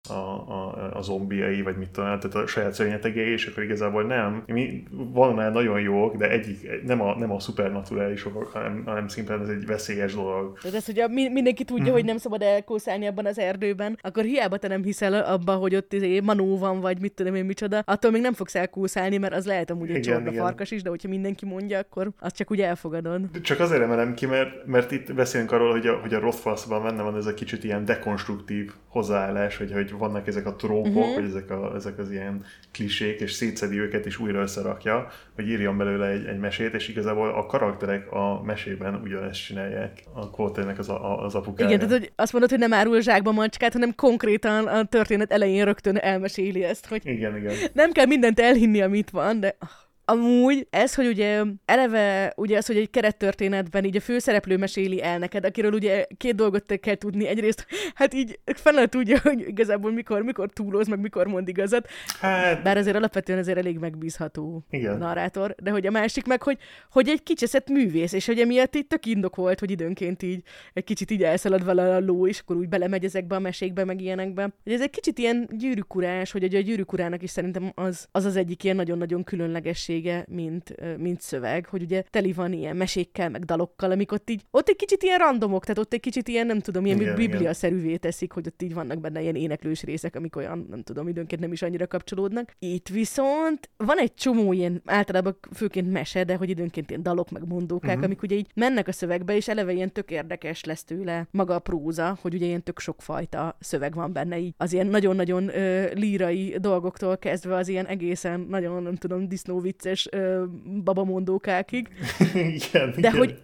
a, 0.09 0.13
a, 0.13 0.89
a 0.93 1.01
zombiai, 1.01 1.61
vagy 1.61 1.77
mit 1.77 1.89
tudom, 1.89 2.19
tehát 2.19 2.35
a 2.35 2.47
saját 2.47 2.73
szörnyetegei, 2.73 3.31
és 3.31 3.45
akkor 3.45 3.63
igazából 3.63 4.03
nem. 4.03 4.43
Mi, 4.45 4.83
van 4.91 5.33
már 5.33 5.51
nagyon 5.51 5.79
jók, 5.79 6.15
de 6.15 6.29
egyik, 6.29 6.83
nem 6.85 7.01
a, 7.01 7.15
nem 7.17 7.31
a 7.31 7.39
szupernaturálisok, 7.39 8.43
hanem, 8.43 8.83
hanem 8.85 9.07
szimplán 9.07 9.41
ez 9.41 9.49
egy 9.49 9.65
veszélyes 9.65 10.13
dolog. 10.13 10.59
Tehát 10.61 10.77
ez, 10.77 10.97
a, 10.97 11.07
mindenki 11.07 11.63
tudja, 11.63 11.91
mm. 11.91 11.93
hogy 11.93 12.05
nem 12.05 12.17
szabad 12.17 12.41
elkószálni 12.41 13.07
abban 13.07 13.25
az 13.25 13.39
erdőben, 13.39 13.97
akkor 14.01 14.23
hiába 14.23 14.57
te 14.57 14.67
nem 14.67 14.83
hiszel 14.83 15.13
abba, 15.13 15.53
hogy 15.53 15.75
ott 15.75 15.93
izé 15.93 16.19
manó 16.19 16.57
van, 16.57 16.79
vagy 16.79 16.99
mit 16.99 17.13
tudom 17.13 17.35
én 17.35 17.45
micsoda, 17.45 17.83
attól 17.85 18.11
még 18.11 18.21
nem 18.21 18.33
fogsz 18.33 18.55
elkószálni, 18.55 19.17
mert 19.17 19.33
az 19.33 19.45
lehet 19.45 19.69
amúgy 19.69 19.89
egy 19.89 20.01
csorda 20.01 20.31
farkas 20.31 20.71
is, 20.71 20.81
de 20.81 20.89
hogyha 20.89 21.07
mindenki 21.07 21.45
mondja, 21.45 21.79
akkor 21.79 22.11
azt 22.19 22.35
csak 22.35 22.51
úgy 22.51 22.61
elfogadod. 22.61 23.41
Csak 23.41 23.59
azért 23.59 23.81
emelem 23.81 24.13
ki, 24.13 24.25
mert, 24.25 24.65
mert 24.65 24.91
itt 24.91 25.13
beszélünk 25.13 25.51
arról, 25.51 25.71
hogy 25.71 25.87
a, 25.87 25.93
hogy 25.95 26.13
a 26.13 26.19
Rothfussban 26.19 26.83
benne 26.83 27.01
van 27.01 27.15
ez 27.15 27.25
a 27.25 27.33
kicsit 27.33 27.63
ilyen 27.63 27.85
dekonstruktív 27.85 28.71
hozzáállás, 28.87 29.57
hogy, 29.57 29.71
hogy 29.71 29.91
vannak 29.97 30.27
ezek 30.27 30.45
a 30.45 30.55
trópok, 30.55 30.95
uh-huh. 30.95 31.13
vagy 31.13 31.23
ezek, 31.23 31.49
a, 31.49 31.75
ezek 31.75 31.99
az 31.99 32.11
ilyen 32.11 32.43
klisék, 32.71 33.19
és 33.19 33.31
szétszedi 33.31 33.79
őket, 33.79 34.05
és 34.05 34.19
újra 34.19 34.41
összerakja, 34.41 35.07
hogy 35.35 35.47
írjon 35.47 35.77
belőle 35.77 36.07
egy, 36.07 36.25
egy 36.25 36.39
mesét, 36.39 36.73
és 36.73 36.87
igazából 36.87 37.29
a 37.29 37.45
karakterek 37.45 38.11
a 38.11 38.41
mesében 38.43 38.95
ugyanezt 38.95 39.45
csinálják 39.45 40.03
a 40.13 40.29
Quote-nek 40.29 40.79
az, 40.79 40.89
a, 40.89 41.23
az 41.23 41.35
apukája. 41.35 41.69
Igen, 41.69 41.87
tehát 41.87 41.99
hogy 41.99 42.11
azt 42.15 42.31
mondod, 42.31 42.49
hogy 42.49 42.59
nem 42.59 42.73
árul 42.73 43.01
zsákba 43.01 43.31
macskát, 43.31 43.73
hanem 43.73 43.95
konkrétan 43.95 44.67
a 44.67 44.83
történet 44.83 45.31
elején 45.31 45.65
rögtön 45.65 45.97
elmeséli 45.97 46.63
ezt, 46.63 46.87
hogy 46.87 47.01
igen, 47.03 47.37
igen. 47.37 47.53
nem 47.73 47.91
kell 47.91 48.05
mindent 48.05 48.39
elhinni, 48.39 48.81
amit 48.81 49.09
van, 49.09 49.39
de 49.39 49.55
ah, 49.59 49.69
Amúgy 50.05 50.67
ez, 50.69 50.95
hogy 50.95 51.07
ugye 51.07 51.43
eleve 51.65 52.33
ugye 52.35 52.57
az, 52.57 52.65
hogy 52.65 52.77
egy 52.77 52.89
kerettörténetben 52.89 53.83
így 53.83 53.95
a 53.95 53.99
főszereplő 53.99 54.57
meséli 54.57 55.03
el 55.03 55.17
neked, 55.17 55.45
akiről 55.45 55.73
ugye 55.73 56.05
két 56.17 56.35
dolgot 56.35 56.79
kell 56.79 56.95
tudni. 56.95 57.27
Egyrészt, 57.27 57.65
hát 57.93 58.13
így 58.13 58.39
fele 58.45 58.85
tudja, 58.85 59.19
hogy 59.23 59.47
igazából 59.47 59.91
mikor, 59.91 60.21
mikor 60.21 60.49
túloz, 60.49 60.87
meg 60.87 60.99
mikor 60.99 61.27
mond 61.27 61.47
igazat. 61.47 61.87
Hát... 62.19 62.63
Bár 62.63 62.77
azért 62.77 62.95
alapvetően 62.95 63.39
azért 63.39 63.57
elég 63.57 63.77
megbízható 63.77 64.65
Igen. 64.69 64.97
narrátor. 64.97 65.55
De 65.61 65.71
hogy 65.71 65.85
a 65.85 65.91
másik 65.91 66.25
meg, 66.25 66.43
hogy, 66.43 66.57
hogy 66.91 67.09
egy 67.09 67.23
kicseszett 67.23 67.69
művész, 67.69 68.13
és 68.13 68.25
hogy 68.25 68.39
emiatt 68.39 68.75
itt 68.75 68.89
tök 68.89 69.05
indok 69.05 69.35
volt, 69.35 69.59
hogy 69.59 69.71
időnként 69.71 70.23
így 70.23 70.43
egy 70.73 70.83
kicsit 70.83 71.11
így 71.11 71.23
elszalad 71.23 71.65
vele 71.65 71.95
a 71.95 71.99
ló, 71.99 72.27
és 72.27 72.39
akkor 72.39 72.55
úgy 72.55 72.69
belemegy 72.69 73.03
ezekbe 73.03 73.35
a 73.35 73.39
mesékbe, 73.39 73.85
meg 73.85 74.01
ilyenekbe. 74.01 74.49
Hogy 74.63 74.73
ez 74.73 74.81
egy 74.81 74.89
kicsit 74.89 75.17
ilyen 75.17 75.49
gyűrűkurás, 75.51 76.31
hogy 76.31 76.43
a 76.43 76.59
gyűrűkurának 76.59 77.23
is 77.23 77.29
szerintem 77.29 77.71
az 77.75 78.07
az, 78.11 78.25
az 78.25 78.35
egyik 78.35 78.63
ilyen 78.63 78.75
nagyon-nagyon 78.75 79.23
különlegesség 79.23 79.94
minősége, 79.95 80.25
mint, 80.29 80.97
mint 80.97 81.21
szöveg, 81.21 81.65
hogy 81.65 81.81
ugye 81.81 82.03
teli 82.09 82.33
van 82.33 82.53
ilyen 82.53 82.75
mesékkel, 82.75 83.29
meg 83.29 83.43
dalokkal, 83.43 83.91
amik 83.91 84.11
ott 84.11 84.29
így, 84.29 84.41
ott 84.51 84.69
egy 84.69 84.75
kicsit 84.75 85.03
ilyen 85.03 85.17
randomok, 85.17 85.61
tehát 85.61 85.77
ott 85.77 85.93
egy 85.93 85.99
kicsit 85.99 86.27
ilyen, 86.27 86.45
nem 86.45 86.59
tudom, 86.59 86.85
ilyen 86.85 87.01
igen, 87.01 87.15
biblia-szerűvé 87.15 87.95
teszik, 87.95 88.31
hogy 88.31 88.47
ott 88.47 88.61
így 88.61 88.73
vannak 88.73 88.99
benne 88.99 89.21
ilyen 89.21 89.35
éneklős 89.35 89.83
részek, 89.83 90.15
amik 90.15 90.35
olyan, 90.35 90.67
nem 90.69 90.81
tudom, 90.81 91.07
időnként 91.07 91.41
nem 91.41 91.51
is 91.51 91.61
annyira 91.61 91.87
kapcsolódnak. 91.87 92.51
Itt 92.59 92.87
viszont 92.87 93.69
van 93.77 93.97
egy 93.97 94.13
csomó 94.13 94.53
ilyen, 94.53 94.81
általában 94.85 95.37
főként 95.53 95.91
mese, 95.91 96.23
de 96.23 96.35
hogy 96.35 96.49
időnként 96.49 96.89
ilyen 96.89 97.03
dalok, 97.03 97.29
meg 97.29 97.47
mondókák, 97.47 97.89
uh-huh. 97.89 98.05
amik 98.05 98.21
ugye 98.21 98.35
így 98.35 98.51
mennek 98.55 98.87
a 98.87 98.91
szövegbe, 98.91 99.35
és 99.35 99.47
eleve 99.47 99.71
ilyen 99.71 99.91
tök 99.91 100.11
érdekes 100.11 100.63
lesz 100.63 100.83
tőle 100.83 101.27
maga 101.31 101.55
a 101.55 101.59
próza, 101.59 102.17
hogy 102.21 102.33
ugye 102.33 102.45
ilyen 102.45 102.63
tök 102.63 102.79
sokfajta 102.79 103.57
szöveg 103.59 103.93
van 103.95 104.13
benne 104.13 104.37
így. 104.37 104.53
Az 104.57 104.73
ilyen 104.73 104.87
nagyon-nagyon 104.87 105.55
ö, 105.55 105.93
lírai 105.93 106.55
dolgoktól 106.59 107.17
kezdve 107.17 107.55
az 107.55 107.67
ilyen 107.67 107.85
egészen 107.85 108.39
nagyon, 108.39 108.83
nem 108.83 108.95
tudom, 108.95 109.27
disznóvicc 109.27 109.84
vicces 109.85 110.07
ö, 110.11 110.43
babamondókákig. 110.83 111.87
igen, 112.33 112.91
De 112.91 112.97
igen. 112.97 113.17
hogy 113.17 113.43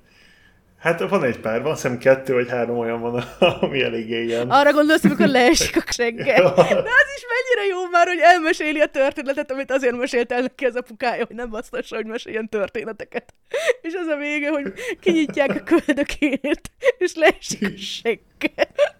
Hát 0.79 1.09
van 1.09 1.23
egy 1.23 1.39
pár, 1.39 1.61
van 1.61 1.75
szem 1.75 1.97
kettő 1.97 2.33
vagy 2.33 2.49
három 2.49 2.77
olyan 2.77 3.01
van, 3.01 3.23
ami 3.61 3.83
eléggé 3.83 4.23
ilyen. 4.23 4.49
Arra 4.49 4.73
gondolsz, 4.73 5.03
amikor 5.03 5.27
leesik 5.27 5.77
a 5.77 5.91
seggel. 5.91 6.53
De 6.55 6.61
az 7.01 7.09
is 7.15 7.25
mennyire 7.27 7.65
jó 7.69 7.89
már, 7.91 8.07
hogy 8.07 8.19
elmeséli 8.21 8.79
a 8.79 8.85
történetet, 8.85 9.51
amit 9.51 9.71
azért 9.71 9.97
mesélt 9.97 10.31
el 10.31 10.41
neki 10.41 10.65
az 10.65 10.75
apukája, 10.75 11.25
hogy 11.25 11.35
nem 11.35 11.49
basztassa, 11.49 11.95
hogy 11.95 12.05
meséljen 12.05 12.49
történeteket. 12.49 13.33
És 13.81 13.93
az 13.93 14.07
a 14.07 14.15
vége, 14.15 14.49
hogy 14.49 14.73
kinyitják 14.99 15.49
a 15.49 15.63
köldökét, 15.63 16.71
és 16.97 17.15
leesik 17.15 17.61
a 17.63 17.77
seggel. 17.77 18.99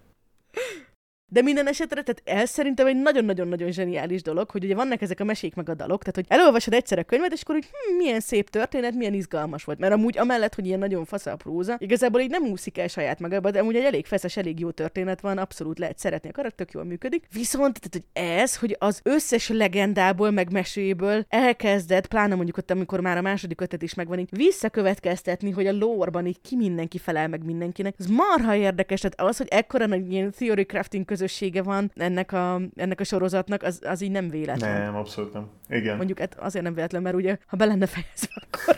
De 1.34 1.42
minden 1.42 1.68
esetre, 1.68 2.02
tehát 2.02 2.42
ez 2.44 2.50
szerintem 2.50 2.88
egy 2.88 3.02
nagyon-nagyon-nagyon 3.02 3.72
zseniális 3.72 4.22
dolog, 4.22 4.50
hogy 4.50 4.64
ugye 4.64 4.76
vannak 4.76 5.02
ezek 5.02 5.20
a 5.20 5.24
mesék 5.24 5.56
meg 5.56 5.70
a 5.70 5.74
dalok, 5.74 6.00
tehát 6.00 6.16
hogy 6.16 6.26
elolvasod 6.28 6.74
egyszer 6.74 7.00
a 7.00 7.04
könyvet, 7.04 7.32
és 7.32 7.42
akkor 7.42 7.56
hogy 7.56 7.66
hm, 7.66 7.96
milyen 7.96 8.20
szép 8.20 8.50
történet, 8.50 8.94
milyen 8.94 9.14
izgalmas 9.14 9.64
volt. 9.64 9.80
Mert 9.80 9.94
amúgy 9.94 10.18
amellett, 10.18 10.56
hogy 10.56 10.66
ilyen 10.66 10.80
nagyon 10.80 11.06
fasz 11.06 11.26
a 11.26 11.36
próza, 11.36 11.76
igazából 11.80 12.22
így 12.22 12.30
nem 12.30 12.44
úszik 12.44 12.78
el 12.78 12.88
saját 12.88 13.20
magába, 13.20 13.52
de 13.52 13.60
amúgy 13.60 13.76
egy 13.76 13.84
elég 13.84 14.06
feszes, 14.06 14.38
elég 14.38 14.60
jó 14.60 14.72
történet 14.72 15.22
van, 15.22 15.38
abszolút 15.38 15.80
lehet 15.80 16.00
szeretni, 16.00 16.30
a 16.30 16.32
karakter 16.32 16.66
tök 16.66 16.74
jól 16.74 16.84
működik. 16.84 17.28
Viszont, 17.34 17.80
tehát, 17.80 17.92
hogy 17.92 18.24
ez, 18.42 18.58
hogy 18.58 18.76
az 18.80 19.00
összes 19.04 19.50
legendából, 19.50 20.32
meg 20.32 20.52
meséből 20.52 21.26
elkezded, 21.30 22.08
pláne 22.08 22.36
mondjuk 22.36 22.58
ott, 22.58 22.72
amikor 22.72 23.00
már 23.00 23.18
a 23.18 23.22
második 23.22 23.62
ötet 23.62 23.82
is 23.82 23.94
megvan, 23.94 24.20
így 24.20 24.30
visszakövetkeztetni, 24.32 25.52
hogy 25.52 25.68
a 25.68 25.72
lórban 25.72 26.26
így 26.26 26.42
ki 26.42 26.56
mindenki 26.56 26.98
felel 26.98 27.28
meg 27.28 27.44
mindenkinek. 27.44 27.96
Ez 28.00 28.06
marha 28.06 28.56
érdekes, 28.56 29.00
tehát 29.00 29.32
az, 29.32 29.38
hogy 29.38 29.48
ekkora 29.50 29.86
nagy 29.86 30.12
ilyen 30.12 30.32
theory 30.32 30.64
crafting 30.64 31.06
között 31.06 31.21
közössége 31.22 31.62
van 31.62 31.92
ennek 31.96 32.32
a, 32.32 32.62
ennek 32.76 33.00
a 33.00 33.04
sorozatnak, 33.04 33.64
az, 33.64 33.82
az 33.84 34.02
így 34.02 34.12
nem 34.12 34.30
véletlen. 34.30 34.82
Nem, 34.82 34.96
abszolút 34.96 35.34
nem. 35.34 35.50
Igen. 35.70 35.98
Mondjuk 35.98 36.20
hát 36.20 36.36
azért 36.40 36.64
nem 36.64 36.74
véletlen, 36.74 37.02
mert 37.02 37.16
ugye, 37.16 37.38
ha 37.48 37.58
be 37.58 37.66
lenne 37.66 37.86
fejezve, 37.86 38.34
akkor 38.42 38.78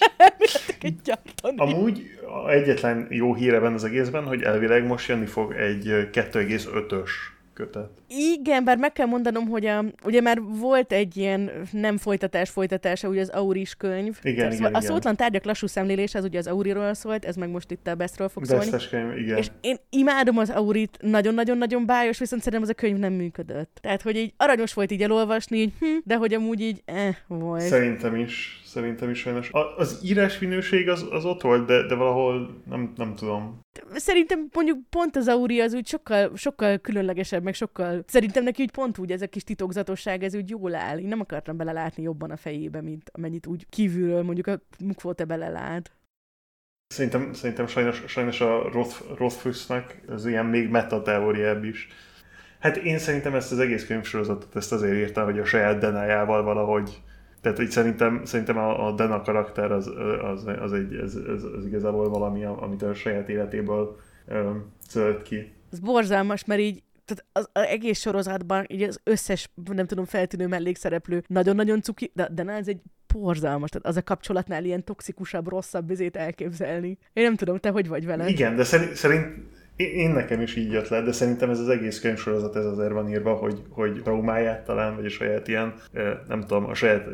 egy 0.80 1.00
gyártani. 1.04 1.56
Amúgy 1.56 2.02
egyetlen 2.48 3.06
jó 3.10 3.34
híre 3.34 3.58
van 3.58 3.74
az 3.74 3.84
egészben, 3.84 4.24
hogy 4.24 4.42
elvileg 4.42 4.86
most 4.86 5.08
jönni 5.08 5.26
fog 5.26 5.52
egy 5.52 5.84
2,5-ös 6.12 7.10
kötet. 7.54 7.90
Igen, 8.08 8.64
bár 8.64 8.76
meg 8.76 8.92
kell 8.92 9.06
mondanom, 9.06 9.48
hogy 9.48 9.66
a, 9.66 9.84
ugye 10.04 10.20
már 10.20 10.40
volt 10.42 10.92
egy 10.92 11.16
ilyen 11.16 11.50
nem 11.70 11.96
folytatás 11.96 12.50
folytatása, 12.50 13.08
ugye 13.08 13.20
az 13.20 13.28
Auris 13.28 13.74
könyv. 13.74 14.18
Igen, 14.22 14.50
a, 14.50 14.52
igen, 14.52 14.64
a 14.64 14.68
igen. 14.68 14.80
szótlan 14.80 15.16
tárgyak 15.16 15.44
lassú 15.44 15.66
szemlélés, 15.66 16.14
az 16.14 16.24
ugye 16.24 16.38
az 16.38 16.46
Auriról 16.46 16.94
szólt, 16.94 17.24
ez 17.24 17.36
meg 17.36 17.50
most 17.50 17.70
itt 17.70 17.86
a 17.86 17.94
Bestről 17.94 18.28
fog 18.28 18.44
szólni. 18.44 18.70
Bestes 18.70 18.88
könyv, 18.88 19.16
igen. 19.18 19.36
És 19.36 19.50
én 19.60 19.76
imádom 19.90 20.38
az 20.38 20.50
Aurit, 20.50 20.98
nagyon-nagyon-nagyon 21.00 21.86
bájos, 21.86 22.18
viszont 22.18 22.42
szerintem 22.42 22.68
az 22.68 22.74
a 22.76 22.80
könyv 22.80 22.98
nem 22.98 23.12
működött. 23.12 23.78
Tehát, 23.80 24.02
hogy 24.02 24.16
így 24.16 24.32
aranyos 24.36 24.74
volt 24.74 24.90
így 24.90 25.02
elolvasni, 25.02 25.58
így, 25.58 25.72
hm, 25.80 25.86
de 26.04 26.16
hogy 26.16 26.34
amúgy 26.34 26.60
így 26.60 26.82
eh, 26.84 27.16
volt. 27.26 27.62
Szerintem 27.62 28.16
is, 28.16 28.62
szerintem 28.74 29.10
is 29.10 29.18
sajnos. 29.18 29.50
A, 29.50 29.76
az 29.76 30.00
írás 30.02 30.38
minőség 30.38 30.88
az, 30.88 31.06
az 31.10 31.24
ott 31.24 31.40
volt, 31.40 31.66
de, 31.66 31.86
de 31.86 31.94
valahol 31.94 32.62
nem, 32.68 32.92
nem 32.96 33.14
tudom. 33.14 33.60
Szerintem 33.94 34.48
mondjuk 34.52 34.78
pont 34.90 35.16
az 35.16 35.28
Auri 35.28 35.60
az 35.60 35.74
úgy 35.74 35.86
sokkal, 35.86 36.36
sokkal 36.36 36.78
különlegesebb, 36.78 37.42
meg 37.42 37.54
sokkal... 37.54 38.04
Szerintem 38.06 38.44
neki 38.44 38.62
úgy 38.62 38.70
pont 38.70 38.98
úgy 38.98 39.12
ez 39.12 39.22
a 39.22 39.26
kis 39.26 39.44
titokzatosság, 39.44 40.22
ez 40.22 40.34
úgy 40.34 40.50
jól 40.50 40.74
áll. 40.74 40.98
Én 40.98 41.08
nem 41.08 41.20
akartam 41.20 41.56
belelátni 41.56 42.02
jobban 42.02 42.30
a 42.30 42.36
fejébe, 42.36 42.80
mint 42.80 43.10
amennyit 43.12 43.46
úgy 43.46 43.66
kívülről 43.68 44.22
mondjuk 44.22 44.46
a 44.46 44.60
Mukvote 44.78 45.24
belelát. 45.24 45.92
Szerintem, 46.86 47.32
szerintem 47.32 47.66
sajnos, 47.66 48.02
sajnos 48.06 48.40
a 48.40 48.68
Roth, 48.72 48.96
Rothfussnak 49.16 50.00
az 50.08 50.26
ilyen 50.26 50.46
még 50.46 50.68
meta 50.68 51.02
teóriább 51.02 51.64
is. 51.64 51.88
Hát 52.58 52.76
én 52.76 52.98
szerintem 52.98 53.34
ezt 53.34 53.52
az 53.52 53.58
egész 53.58 53.86
könyvsorozatot 53.86 54.56
ezt 54.56 54.72
azért 54.72 54.96
írta, 54.96 55.24
hogy 55.24 55.38
a 55.38 55.44
saját 55.44 55.78
denájával 55.78 56.42
valahogy 56.42 57.02
tehát 57.44 57.60
így 57.60 57.70
szerintem, 57.70 58.24
szerintem 58.24 58.58
a, 58.58 58.86
a 58.86 58.92
Dena 58.92 59.20
karakter 59.20 59.72
az, 59.72 59.90
az, 60.22 60.46
az, 60.60 60.72
egy, 60.72 60.94
az, 60.94 61.14
az, 61.28 61.44
az 61.58 61.66
igazából 61.66 62.08
valami, 62.08 62.44
amit 62.44 62.82
a 62.82 62.94
saját 62.94 63.28
életéből 63.28 63.96
szölt 64.88 65.22
ki. 65.22 65.52
Ez 65.72 65.78
borzalmas, 65.78 66.44
mert 66.44 66.60
így 66.60 66.82
tehát 67.04 67.24
az, 67.32 67.48
az 67.52 67.66
egész 67.66 68.00
sorozatban 68.00 68.64
így 68.68 68.82
az 68.82 69.00
összes, 69.04 69.50
nem 69.72 69.86
tudom, 69.86 70.04
feltűnő 70.04 70.46
mellékszereplő 70.46 71.22
nagyon-nagyon 71.26 71.80
cuki, 71.80 72.10
de, 72.14 72.28
de 72.32 72.44
ez 72.52 72.68
egy 72.68 72.80
borzalmas, 73.12 73.70
tehát 73.70 73.86
az 73.86 73.96
a 73.96 74.02
kapcsolatnál 74.02 74.64
ilyen 74.64 74.84
toxikusabb, 74.84 75.48
rosszabb 75.48 75.86
bizét 75.86 76.16
elképzelni. 76.16 76.98
Én 77.12 77.24
nem 77.24 77.36
tudom, 77.36 77.58
te 77.58 77.70
hogy 77.70 77.88
vagy 77.88 78.06
vele? 78.06 78.28
Igen, 78.28 78.56
de 78.56 78.64
szerint, 78.64 78.94
szerint 78.94 79.26
én 79.76 80.10
nekem 80.10 80.40
is 80.40 80.56
így 80.56 80.72
jött 80.72 80.88
le, 80.88 81.02
de 81.02 81.12
szerintem 81.12 81.50
ez 81.50 81.58
az 81.58 81.68
egész 81.68 82.00
könyvsorozat 82.00 82.56
ez 82.56 82.64
azért 82.64 82.92
van 82.92 83.08
írva, 83.08 83.34
hogy, 83.34 83.62
hogy 83.70 84.00
traumáját 84.02 84.64
talán, 84.64 84.96
vagy 84.96 85.04
a 85.04 85.08
saját 85.08 85.48
ilyen, 85.48 85.74
nem 86.28 86.40
tudom, 86.40 86.64
a 86.64 86.74
saját, 86.74 87.06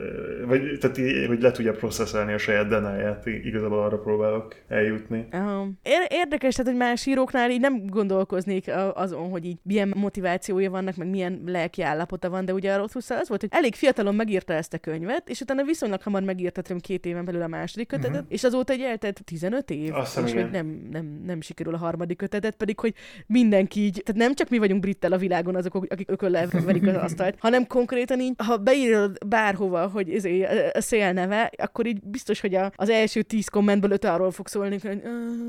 vagy 0.46 0.79
tehát 0.81 1.27
hogy 1.27 1.42
le 1.42 1.51
tudja 1.51 1.73
processzelni 1.73 2.33
a 2.33 2.38
saját 2.38 2.68
denáját, 2.68 3.27
igazából 3.27 3.83
arra 3.83 3.99
próbálok 3.99 4.55
eljutni. 4.68 5.27
Uh, 5.33 5.66
érdekes, 6.09 6.55
tehát, 6.55 6.70
hogy 6.70 6.81
más 6.81 7.07
íróknál 7.07 7.51
így 7.51 7.61
nem 7.61 7.87
gondolkoznék 7.87 8.70
azon, 8.94 9.31
hogy 9.31 9.44
így 9.44 9.59
milyen 9.62 9.92
motivációja 9.96 10.70
vannak, 10.70 10.96
meg 10.96 11.09
milyen 11.09 11.42
lelki 11.46 11.83
állapota 11.83 12.31
van, 12.31 12.44
de 12.44 12.53
ugye 12.53 12.73
a 12.73 12.77
Rothfuss 12.77 13.11
az 13.11 13.29
volt, 13.29 13.40
hogy 13.40 13.51
elég 13.53 13.75
fiatalon 13.75 14.14
megírta 14.14 14.53
ezt 14.53 14.75
a 14.75 14.79
könyvet, 14.79 15.29
és 15.29 15.40
utána 15.40 15.64
viszonylag 15.64 16.03
hamar 16.03 16.23
megírta, 16.23 16.62
két 16.81 17.07
éven 17.07 17.25
belül 17.25 17.42
a 17.42 17.46
második 17.46 17.88
kötetet, 17.88 18.14
uh-huh. 18.14 18.33
és 18.33 18.44
azóta 18.44 18.73
egy 18.73 18.81
eltelt 18.81 19.25
15 19.25 19.70
év, 19.70 19.94
Azt 19.94 20.18
és 20.18 20.33
hogy 20.33 20.51
nem, 20.51 20.88
nem, 20.90 21.23
nem 21.25 21.40
sikerül 21.40 21.75
a 21.75 21.79
harmadik 21.79 22.16
kötetet, 22.16 22.50
helyzet 22.51 22.57
pedig, 22.57 22.81
hogy 22.81 22.95
mindenki 23.27 23.81
így, 23.81 24.03
tehát 24.05 24.21
nem 24.21 24.35
csak 24.35 24.49
mi 24.49 24.59
vagyunk 24.59 24.81
brittel 24.81 25.13
a 25.13 25.17
világon 25.17 25.57
azok, 25.57 25.75
akik 25.75 26.11
ököllel 26.11 26.49
verik 26.65 26.87
az 26.87 26.97
asztalt, 26.97 27.37
hanem 27.39 27.67
konkrétan 27.67 28.21
így, 28.21 28.35
ha 28.37 28.57
beírod 28.57 29.19
bárhova, 29.27 29.89
hogy 29.89 30.09
izé, 30.09 30.47
a 30.73 30.81
szél 30.81 31.13
neve, 31.13 31.51
akkor 31.57 31.87
így 31.87 32.01
biztos, 32.03 32.41
hogy 32.41 32.55
a, 32.55 32.73
az 32.77 32.89
első 32.89 33.23
tíz 33.23 33.49
kommentből 33.49 33.91
öt 33.91 34.05
arról 34.05 34.31
fog 34.31 34.49
szólni, 34.49 34.79
hogy 34.83 35.03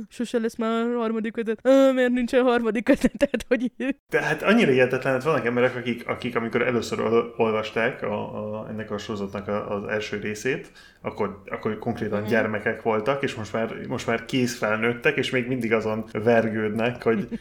sose 0.10 0.40
lesz 0.40 0.56
már 0.56 0.86
a 0.86 1.00
harmadik 1.00 1.34
kötet, 1.34 1.62
miért 1.94 2.12
nincsen 2.12 2.44
harmadik 2.44 2.84
kötet, 2.84 3.18
tehát 3.22 3.46
hogy 3.48 3.72
Tehát 4.10 4.44
annyira 4.44 4.72
hihetetlen, 4.72 5.14
hogy 5.14 5.24
vannak 5.24 5.46
emberek, 5.46 5.76
akik, 5.76 6.08
akik 6.08 6.36
amikor 6.36 6.62
először 6.62 7.00
olvasták 7.38 8.02
a, 8.02 8.60
a, 8.62 8.70
ennek 8.70 8.92
a 8.92 8.98
sorozatnak 8.98 9.48
az 9.48 9.84
első 9.90 10.18
részét, 10.18 10.72
akkor, 11.02 11.42
akkor 11.50 11.80
konkrétan 11.80 12.22
mm. 12.22 12.26
gyermekek 12.26 12.82
voltak, 12.82 13.24
és 13.24 13.36
most 13.36 13.54
már, 13.54 13.76
most 13.88 14.08
már 14.08 14.26
kész 14.26 14.58
felnőttek, 14.58 15.18
és 15.18 15.30
még 15.30 15.48
mindig 15.48 15.74
azon 15.74 16.06
vergődnek, 16.12 17.04
hogy 17.04 17.40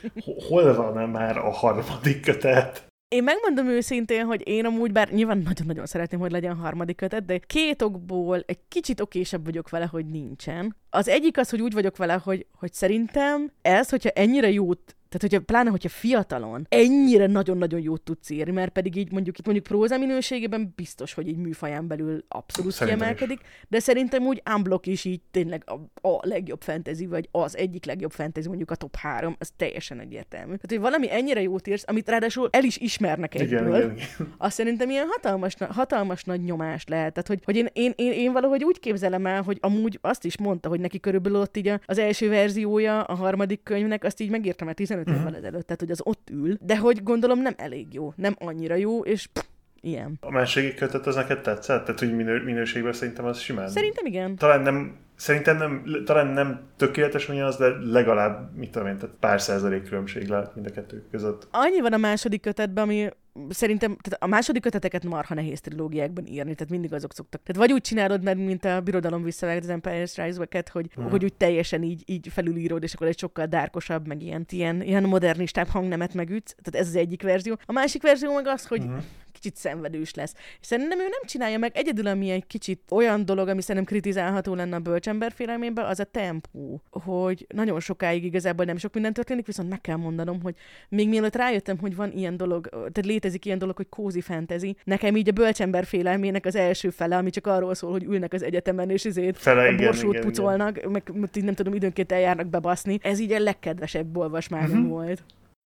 hol 0.48 0.74
van 0.74 1.08
már 1.08 1.38
a 1.38 1.50
harmadik 1.50 2.20
kötet. 2.20 2.88
Én 3.08 3.22
megmondom 3.22 3.66
őszintén, 3.66 4.24
hogy 4.24 4.48
én 4.48 4.64
amúgy, 4.64 4.92
bár 4.92 5.10
nyilván 5.12 5.38
nagyon-nagyon 5.38 5.86
szeretném, 5.86 6.20
hogy 6.20 6.30
legyen 6.30 6.56
harmadik 6.56 6.96
kötet, 6.96 7.24
de 7.24 7.38
két 7.38 7.82
okból 7.82 8.42
egy 8.46 8.58
kicsit 8.68 9.00
okésebb 9.00 9.44
vagyok 9.44 9.68
vele, 9.68 9.86
hogy 9.86 10.06
nincsen. 10.06 10.76
Az 10.90 11.08
egyik 11.08 11.38
az, 11.38 11.50
hogy 11.50 11.60
úgy 11.60 11.72
vagyok 11.72 11.96
vele, 11.96 12.20
hogy, 12.24 12.46
hogy 12.54 12.72
szerintem 12.72 13.52
ez, 13.62 13.90
hogyha 13.90 14.08
ennyire 14.08 14.50
jót 14.50 14.96
tehát, 15.10 15.20
hogyha, 15.20 15.40
pláne, 15.40 15.70
hogyha 15.70 15.88
fiatalon 15.88 16.66
ennyire 16.68 17.26
nagyon-nagyon 17.26 17.80
jót 17.80 18.02
tudsz 18.02 18.30
írni, 18.30 18.52
mert 18.52 18.72
pedig 18.72 18.96
így 18.96 19.12
mondjuk 19.12 19.38
itt 19.38 19.44
mondjuk 19.44 19.66
próza 19.66 19.98
minőségében 19.98 20.72
biztos, 20.76 21.14
hogy 21.14 21.28
így 21.28 21.36
műfaján 21.36 21.86
belül 21.86 22.24
abszolút 22.28 22.72
szerintem 22.72 22.98
kiemelkedik, 22.98 23.40
is. 23.40 23.46
de 23.68 23.78
szerintem 23.78 24.22
úgy 24.22 24.42
unblock 24.54 24.86
is 24.86 25.04
így 25.04 25.20
tényleg 25.30 25.64
a, 25.66 26.08
a 26.08 26.18
legjobb 26.22 26.62
fantasy, 26.62 27.06
vagy 27.06 27.28
az 27.30 27.56
egyik 27.56 27.84
legjobb 27.84 28.10
fantasy, 28.10 28.48
mondjuk 28.48 28.70
a 28.70 28.74
top 28.74 28.96
három, 28.96 29.36
az 29.38 29.52
teljesen 29.56 30.00
egyértelmű. 30.00 30.46
Tehát, 30.46 30.68
hogy 30.68 30.80
valami 30.80 31.12
ennyire 31.12 31.42
jót 31.42 31.66
írsz, 31.66 31.84
amit 31.86 32.08
ráadásul 32.08 32.48
el 32.52 32.64
is 32.64 32.76
ismernek 32.76 33.34
egyből, 33.34 33.66
igen, 33.66 33.80
igen, 33.80 33.96
igen. 33.96 34.34
azt 34.38 34.54
szerintem 34.54 34.90
ilyen 34.90 35.06
hatalmas, 35.06 35.56
hatalmas 35.68 36.24
nagy 36.24 36.42
nyomást 36.42 36.88
lehet. 36.88 37.12
Tehát, 37.12 37.28
hogy, 37.28 37.40
hogy 37.44 37.56
én, 37.56 37.68
én, 37.72 37.92
én, 37.96 38.12
én, 38.12 38.32
valahogy 38.32 38.64
úgy 38.64 38.78
képzelem 38.80 39.26
el, 39.26 39.42
hogy 39.42 39.58
amúgy 39.60 39.98
azt 40.00 40.24
is 40.24 40.38
mondta, 40.38 40.68
hogy 40.68 40.80
neki 40.80 41.00
körülbelül 41.00 41.40
ott 41.40 41.56
így 41.56 41.72
az 41.86 41.98
első 41.98 42.28
verziója 42.28 43.02
a 43.02 43.14
harmadik 43.14 43.62
könyvnek, 43.62 44.04
azt 44.04 44.20
így 44.20 44.30
megírtam 44.30 44.66
mert 44.70 44.78
15 44.78 44.99
uh-huh. 45.08 45.20
évvel 45.20 45.36
ezelőtt, 45.36 45.66
tehát 45.66 45.80
hogy 45.80 45.90
az 45.90 46.00
ott 46.04 46.28
ül, 46.30 46.56
de 46.60 46.78
hogy 46.78 47.02
gondolom 47.02 47.42
nem 47.42 47.54
elég 47.56 47.94
jó, 47.94 48.12
nem 48.16 48.34
annyira 48.38 48.74
jó, 48.74 49.00
és 49.00 49.26
pff, 49.26 49.44
ilyen. 49.80 50.18
A 50.20 50.30
második 50.30 50.74
kötet 50.74 51.06
az 51.06 51.14
neked 51.14 51.40
tetszett? 51.40 51.84
Tehát, 51.84 52.00
hogy 52.00 52.16
minő, 52.16 52.42
minőségben 52.42 52.92
szerintem 52.92 53.24
az 53.24 53.38
simán. 53.38 53.68
Szerintem 53.68 54.06
igen. 54.06 54.36
Talán 54.36 54.60
nem, 54.60 54.96
szerintem 55.16 55.56
nem, 55.56 56.02
talán 56.04 56.26
nem 56.26 56.60
tökéletes 56.76 57.28
ugyanaz, 57.28 57.56
de 57.56 57.68
legalább, 57.82 58.56
mit 58.56 58.70
tudom 58.70 58.88
én, 58.88 58.98
tehát 58.98 59.16
pár 59.20 59.40
százalék 59.40 59.84
különbség 59.84 60.28
lehet 60.28 60.54
mind 60.54 60.66
a 60.66 60.70
kettő 60.70 61.04
között. 61.10 61.48
Annyi 61.50 61.80
van 61.80 61.92
a 61.92 61.96
második 61.96 62.40
kötetben, 62.40 62.84
ami 62.84 63.08
szerintem 63.48 63.96
tehát 63.96 64.22
a 64.22 64.26
második 64.26 64.62
köteteket 64.62 65.04
marha 65.04 65.34
nehéz 65.34 65.60
trilógiákban 65.60 66.26
írni, 66.26 66.54
tehát 66.54 66.70
mindig 66.70 66.92
azok 66.92 67.14
szoktak. 67.14 67.42
Tehát 67.42 67.60
vagy 67.62 67.72
úgy 67.72 67.80
csinálod, 67.80 68.22
mert 68.22 68.38
mint 68.38 68.64
a 68.64 68.80
Birodalom 68.80 69.22
visszavág, 69.22 69.62
az 69.62 69.68
Empire 69.68 70.06
Strikes 70.06 70.36
Back-et, 70.36 70.68
hogy, 70.68 70.90
hmm. 70.94 71.10
hogy 71.10 71.24
úgy 71.24 71.34
teljesen 71.34 71.82
így, 71.82 72.02
így 72.06 72.28
felülírod, 72.28 72.82
és 72.82 72.94
akkor 72.94 73.06
egy 73.06 73.18
sokkal 73.18 73.46
dárkosabb, 73.46 74.06
meg 74.06 74.22
ilyen, 74.22 74.46
ilyen, 74.48 74.82
ilyen 74.82 75.02
modernistább 75.02 75.68
hangnemet 75.68 76.14
megütsz. 76.14 76.54
Tehát 76.62 76.86
ez 76.86 76.88
az 76.88 76.96
egyik 76.96 77.22
verzió. 77.22 77.58
A 77.66 77.72
másik 77.72 78.02
verzió 78.02 78.34
meg 78.34 78.46
az, 78.46 78.66
hogy 78.66 78.82
hmm 78.82 78.98
kicsit 79.40 79.56
szenvedős 79.56 80.14
lesz. 80.14 80.34
És 80.60 80.66
szerintem 80.66 80.98
ő 80.98 81.02
nem 81.02 81.22
csinálja 81.24 81.58
meg 81.58 81.76
egyedül, 81.76 82.06
ami 82.06 82.30
egy 82.30 82.46
kicsit 82.46 82.80
olyan 82.90 83.24
dolog, 83.24 83.48
ami 83.48 83.60
szerintem 83.60 83.84
kritizálható 83.84 84.54
lenne 84.54 84.76
a 84.76 84.80
bölcsember 84.80 85.32
félelmében, 85.32 85.84
az 85.84 86.00
a 86.00 86.04
tempó, 86.04 86.82
hogy 86.90 87.46
nagyon 87.54 87.80
sokáig 87.80 88.24
igazából 88.24 88.64
nem 88.64 88.76
sok 88.76 88.94
minden 88.94 89.12
történik, 89.12 89.46
viszont 89.46 89.68
meg 89.68 89.80
kell 89.80 89.96
mondanom, 89.96 90.42
hogy 90.42 90.54
még 90.88 91.08
mielőtt 91.08 91.36
rájöttem, 91.36 91.78
hogy 91.78 91.96
van 91.96 92.12
ilyen 92.12 92.36
dolog, 92.36 92.68
tehát 92.68 93.04
létezik 93.20 93.44
ilyen 93.44 93.58
dolog, 93.58 93.76
hogy 93.76 93.88
cozy 93.88 94.20
fantasy. 94.20 94.76
Nekem 94.84 95.16
így 95.16 95.28
a 95.28 95.32
bölcsember 95.32 95.84
félelmének 95.84 96.46
az 96.46 96.56
első 96.56 96.90
fele, 96.90 97.16
ami 97.16 97.30
csak 97.30 97.46
arról 97.46 97.74
szól, 97.74 97.90
hogy 97.90 98.04
ülnek 98.04 98.32
az 98.32 98.42
egyetemen, 98.42 98.90
és 98.90 99.04
ezért 99.04 99.38
Fele, 99.38 99.70
igen, 99.70 99.84
borsót 99.84 100.12
igen, 100.12 100.24
pucolnak, 100.24 100.76
igen. 100.76 100.90
meg 100.90 101.02
nem 101.32 101.54
tudom, 101.54 101.74
időnként 101.74 102.12
eljárnak 102.12 102.46
bebaszni. 102.46 102.98
Ez 103.02 103.20
így 103.20 103.32
a 103.32 103.38
legkedvesebb 103.38 104.16
olvasmányom 104.16 104.68
Mhm. 104.68 104.78
uh-huh. 104.78 104.90
volt. 104.90 105.22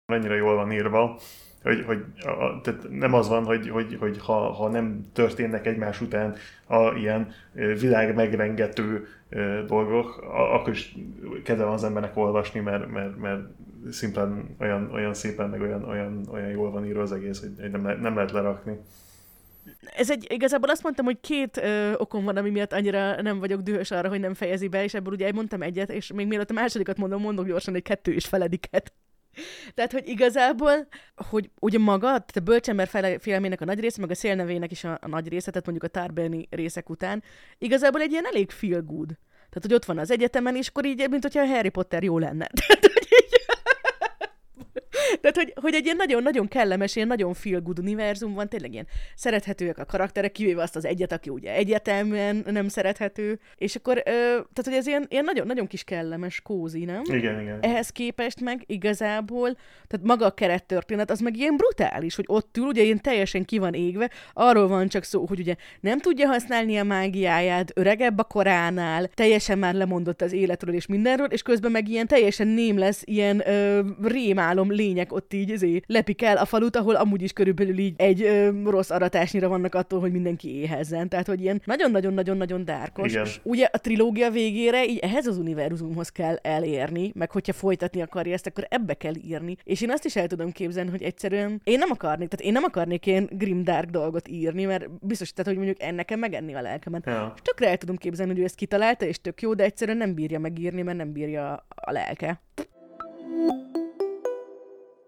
annyira 0.06 0.36
jól 0.36 0.56
van 0.56 0.72
írva, 0.72 1.20
hogy, 1.64 1.84
hogy 1.86 2.04
a, 2.18 2.62
tehát 2.62 2.90
nem 2.90 3.14
az 3.14 3.28
van, 3.28 3.46
hogy, 3.46 3.70
hogy, 3.70 3.98
hogy 4.00 4.18
ha, 4.20 4.52
ha 4.52 4.68
nem 4.70 5.06
történnek 5.14 5.66
egymás 5.66 6.02
után 6.02 6.36
a 6.68 6.94
ilyen 6.94 7.32
világ 7.54 8.16
megrengető 8.16 9.08
dolgok, 9.68 10.18
a, 10.18 10.54
akkor 10.54 10.74
is 10.74 10.96
kedve 11.44 11.64
van 11.64 11.74
az 11.74 11.84
embernek 11.84 12.18
olvasni, 12.18 12.60
mert, 12.60 12.92
mert, 12.92 13.18
mert 13.18 13.42
szimplán 13.90 14.56
olyan, 14.60 14.92
olyan 14.92 15.14
szépen, 15.14 15.50
meg 15.50 15.62
olyan, 15.62 15.84
olyan, 15.84 16.28
olyan 16.32 16.50
jól 16.50 16.72
van 16.72 16.86
írva 16.86 17.02
az 17.02 17.12
egész, 17.12 17.40
hogy 17.40 17.72
nem, 17.72 17.86
le, 17.86 17.96
nem 17.96 18.16
lehet 18.16 18.32
lerakni. 18.32 18.80
Ez 19.96 20.12
egy, 20.12 20.28
igazából 20.30 20.70
azt 20.70 20.84
mondtam, 20.84 21.06
hogy 21.06 21.20
két 21.22 21.58
ö, 21.58 21.94
okom 21.98 22.24
van, 22.24 22.38
ami 22.38 22.50
miatt 22.50 22.74
annyira 22.74 23.22
nem 23.22 23.40
vagyok 23.40 23.62
dühös 23.62 23.92
arra, 23.92 24.10
hogy 24.10 24.20
nem 24.20 24.34
fejezi 24.34 24.68
be, 24.68 24.84
és 24.84 24.94
ebből 24.94 25.14
ugye 25.14 25.32
mondtam 25.32 25.62
egyet, 25.62 25.90
és 25.90 26.12
még 26.12 26.28
mielőtt 26.28 26.50
a 26.50 26.54
másodikat 26.54 26.98
mondom, 26.98 27.22
mondok 27.22 27.48
gyorsan 27.48 27.76
egy 27.76 27.84
kettő 27.84 28.14
és 28.14 28.26
felediket. 28.26 28.94
Tehát, 29.76 29.92
hogy 29.92 30.08
igazából, 30.08 30.88
hogy 31.16 31.50
ugye 31.60 31.78
maga, 31.78 32.08
tehát 32.08 32.38
a 32.38 32.40
bölcsember 32.40 32.88
félelmének 33.20 33.62
a 33.62 33.66
nagy 33.66 33.80
része, 33.80 34.02
meg 34.02 34.10
a 34.10 34.16
szélnevének 34.16 34.72
is 34.72 34.84
a, 34.84 35.00
a 35.02 35.08
nagy 35.08 35.28
része, 35.28 35.52
tehát 35.52 35.68
mondjuk 35.68 35.92
a 35.94 36.00
Tarbeni 36.00 36.48
részek 36.50 36.90
után, 36.90 37.24
igazából 37.58 38.02
egy 38.02 38.12
ilyen 38.12 38.26
elég 38.26 38.52
feel 38.52 38.82
good. 38.82 39.08
Tehát, 39.36 39.62
hogy 39.62 39.74
ott 39.74 39.86
van 39.86 39.98
az 39.98 40.12
egyetemen, 40.12 40.56
és 40.56 40.68
akkor 40.68 40.86
így, 40.86 41.08
mint 41.10 41.24
hogyha 41.24 41.42
a 41.42 41.46
Harry 41.46 41.70
Potter 41.70 42.04
jó 42.04 42.18
lenne. 42.18 42.48
Tehát, 42.68 42.86
hogy 42.94 43.08
így... 43.10 43.41
Tehát, 45.22 45.36
hogy, 45.36 45.54
hogy 45.56 45.74
egy 45.74 45.84
ilyen 45.84 45.96
nagyon-nagyon 45.96 46.48
kellemes, 46.48 46.96
ilyen 46.96 47.08
nagyon 47.08 47.34
feel 47.34 47.60
good 47.60 47.80
univerzum 47.80 48.34
van, 48.34 48.50
tényleg 48.50 48.74
ilyen 48.74 48.88
szerethetőek 49.16 49.78
a 49.78 49.86
karakterek, 49.86 50.32
kivéve 50.32 50.62
azt 50.62 50.76
az 50.76 50.86
egyet, 50.86 51.12
aki 51.12 51.30
ugye 51.30 51.54
egyértelműen 51.54 52.44
nem 52.46 52.68
szerethető, 52.68 53.40
és 53.58 53.76
akkor, 53.76 53.98
ö, 53.98 54.12
tehát, 54.12 54.64
hogy 54.64 54.74
ez 54.74 54.88
ilyen, 54.88 55.06
ilyen 55.10 55.24
nagyon-nagyon 55.24 55.68
kis 55.68 55.84
kellemes 55.84 56.42
kózi, 56.42 56.86
nem? 56.86 57.02
Igen, 57.04 57.42
igen. 57.42 57.58
Ehhez 57.62 57.90
képest 57.90 58.42
meg 58.42 58.64
igazából, 58.66 59.54
tehát 59.88 60.06
maga 60.06 60.26
a 60.26 60.32
kerettörténet, 60.32 61.12
az 61.12 61.20
meg 61.20 61.38
ilyen 61.38 61.56
brutális, 61.56 62.16
hogy 62.16 62.26
ott 62.28 62.58
ül, 62.58 62.66
ugye 62.66 62.84
ilyen 62.84 63.02
teljesen 63.02 63.46
ki 63.46 63.58
van 63.58 63.74
égve, 63.74 64.10
arról 64.34 64.68
van 64.68 64.88
csak 64.88 65.04
szó, 65.04 65.26
hogy 65.26 65.40
ugye 65.40 65.56
nem 65.80 66.00
tudja 66.00 66.28
használni 66.28 66.78
a 66.78 66.84
mágiáját, 66.84 67.72
öregebb 67.76 68.20
a 68.20 68.24
koránál, 68.24 69.08
teljesen 69.08 69.58
már 69.58 69.74
lemondott 69.74 70.22
az 70.22 70.34
életről 70.34 70.76
és 70.76 70.86
mindenről, 70.86 71.28
és 71.28 71.42
közben 71.42 71.72
meg 71.72 71.88
ilyen 71.88 72.08
teljesen 72.08 72.48
ném 72.48 72.78
lesz, 72.78 73.02
ilyen 73.06 73.48
ö, 73.48 73.82
rémálom 74.02 74.72
lények 74.92 75.14
ott 75.14 75.34
így 75.34 75.50
izé, 75.50 75.82
lepik 75.86 76.22
el 76.22 76.38
a 76.38 76.46
falut, 76.46 76.76
ahol 76.76 76.96
amúgy 76.96 77.22
is 77.22 77.34
körülbelül 77.34 77.78
így 77.78 77.94
egy 77.98 78.22
ö, 78.22 78.50
rossz 78.66 78.90
aratásnyira 78.90 79.48
vannak 79.48 79.76
attól, 79.76 80.00
hogy 80.00 80.12
mindenki 80.12 80.60
éhezzen. 80.60 81.10
Tehát, 81.10 81.28
hogy 81.28 81.42
ilyen 81.42 81.62
nagyon-nagyon-nagyon-nagyon 81.66 82.66
dárkos. 82.66 83.12
Igen. 83.12 83.26
És 83.26 83.40
ugye 83.44 83.68
a 83.72 83.78
trilógia 83.78 84.30
végére 84.30 84.86
így 84.86 84.98
ehhez 84.98 85.26
az 85.26 85.38
univerzumhoz 85.38 86.10
kell 86.10 86.36
elérni, 86.42 87.12
meg 87.16 87.32
hogyha 87.32 87.54
folytatni 87.54 88.02
akarja 88.02 88.34
ezt, 88.34 88.48
akkor 88.48 88.66
ebbe 88.70 88.94
kell 88.94 89.14
írni. 89.24 89.58
És 89.64 89.82
én 89.82 89.92
azt 89.92 90.06
is 90.06 90.16
el 90.16 90.28
tudom 90.28 90.52
képzelni, 90.52 90.90
hogy 90.90 91.04
egyszerűen 91.04 91.62
én 91.64 91.78
nem 91.78 91.90
akarnék, 91.92 92.28
tehát 92.28 92.46
én 92.46 92.54
nem 92.54 92.64
akarnék 92.64 93.06
ilyen 93.06 93.30
grimdark 93.32 93.90
dolgot 93.90 94.28
írni, 94.28 94.66
mert 94.66 95.06
biztos, 95.06 95.34
tehát, 95.34 95.52
hogy 95.52 95.56
mondjuk 95.56 95.82
ennek 95.82 96.18
megenni 96.18 96.54
a 96.54 96.62
lelkemet. 96.62 97.06
Ja. 97.06 97.32
És 97.36 97.42
tökre 97.44 97.70
el 97.70 97.78
tudom 97.78 97.96
képzelni, 97.96 98.32
hogy 98.32 98.42
ő 98.42 98.44
ezt 98.44 98.56
kitalálta, 98.56 99.06
és 99.06 99.22
tök 99.22 99.42
jó, 99.42 99.54
de 99.54 99.64
egyszerűen 99.64 99.98
nem 99.98 100.14
bírja 100.14 100.40
megírni, 100.40 100.82
mert 100.82 100.98
nem 100.98 101.12
bírja 101.12 101.66
a 101.76 101.92
lelke. 101.92 102.42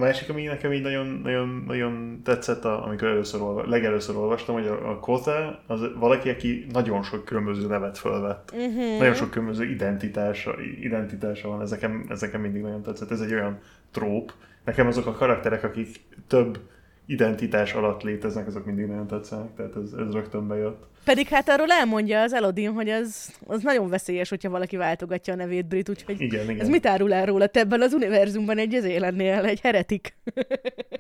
A 0.04 0.06
másik, 0.06 0.30
ami 0.30 0.44
nekem 0.44 0.74
így 0.74 0.82
nagyon, 0.82 1.20
nagyon, 1.24 1.64
nagyon 1.68 2.22
tetszett, 2.24 2.66
a, 2.66 2.86
amikor 2.86 3.08
először 3.08 3.42
olva, 3.42 3.68
legelőször 3.68 4.16
olvastam, 4.16 4.56
hogy 4.56 4.68
a, 4.68 4.90
a 4.90 5.00
Kotha 5.00 5.60
az 5.68 5.82
valaki, 6.00 6.30
aki 6.30 6.66
nagyon 6.72 7.04
sok 7.04 7.26
különböző 7.26 7.68
nevet 7.68 7.98
fölvett. 7.98 8.52
Uh-huh. 8.54 8.98
Nagyon 8.98 9.14
sok 9.14 9.30
különböző 9.30 9.66
identitása, 9.66 10.56
identitása 10.82 11.48
van, 11.48 11.62
ez 11.62 11.70
nekem, 11.70 12.06
ez 12.10 12.22
nekem 12.22 12.42
mindig 12.42 12.62
nagyon 12.62 12.82
tetszett. 12.82 13.12
Ez 13.12 13.22
egy 13.22 13.34
olyan 13.34 13.60
tróp. 13.92 14.32
Nekem 14.66 14.88
azok 14.88 15.06
a 15.06 15.12
karakterek, 15.12 15.64
akik 15.64 16.00
több 16.28 16.60
identitás 17.06 17.74
alatt 17.74 18.02
léteznek, 18.02 18.48
azok 18.48 18.66
mindig 18.66 18.86
nagyon 18.86 19.08
tetszenek, 19.08 19.56
tehát 19.56 19.76
ez, 19.76 19.92
ez 19.92 20.14
rögtön 20.14 20.48
bejött. 20.48 20.86
Pedig 21.04 21.28
hát 21.28 21.50
arról 21.50 21.72
elmondja 21.72 22.22
az 22.22 22.34
Elodin, 22.34 22.72
hogy 22.72 22.90
az, 22.90 23.34
az 23.48 23.62
nagyon 23.62 23.90
veszélyes, 23.90 24.30
hogyha 24.30 24.50
valaki 24.50 24.76
váltogatja 24.78 25.34
a 25.34 25.36
nevét 25.36 25.66
brit, 25.66 25.90
úgyhogy 25.90 26.22
Igen, 26.22 26.44
igen. 26.50 26.60
ez 26.60 26.68
mit 26.70 26.86
árul 26.86 27.14
el 27.14 27.26
róla? 27.26 27.48
Te 27.48 27.60
ebben 27.60 27.82
az 27.82 27.94
univerzumban 27.94 28.58
egy 28.58 28.74
ezé 28.74 28.98
lennél, 28.98 29.44
egy 29.46 29.60
heretik. 29.62 30.16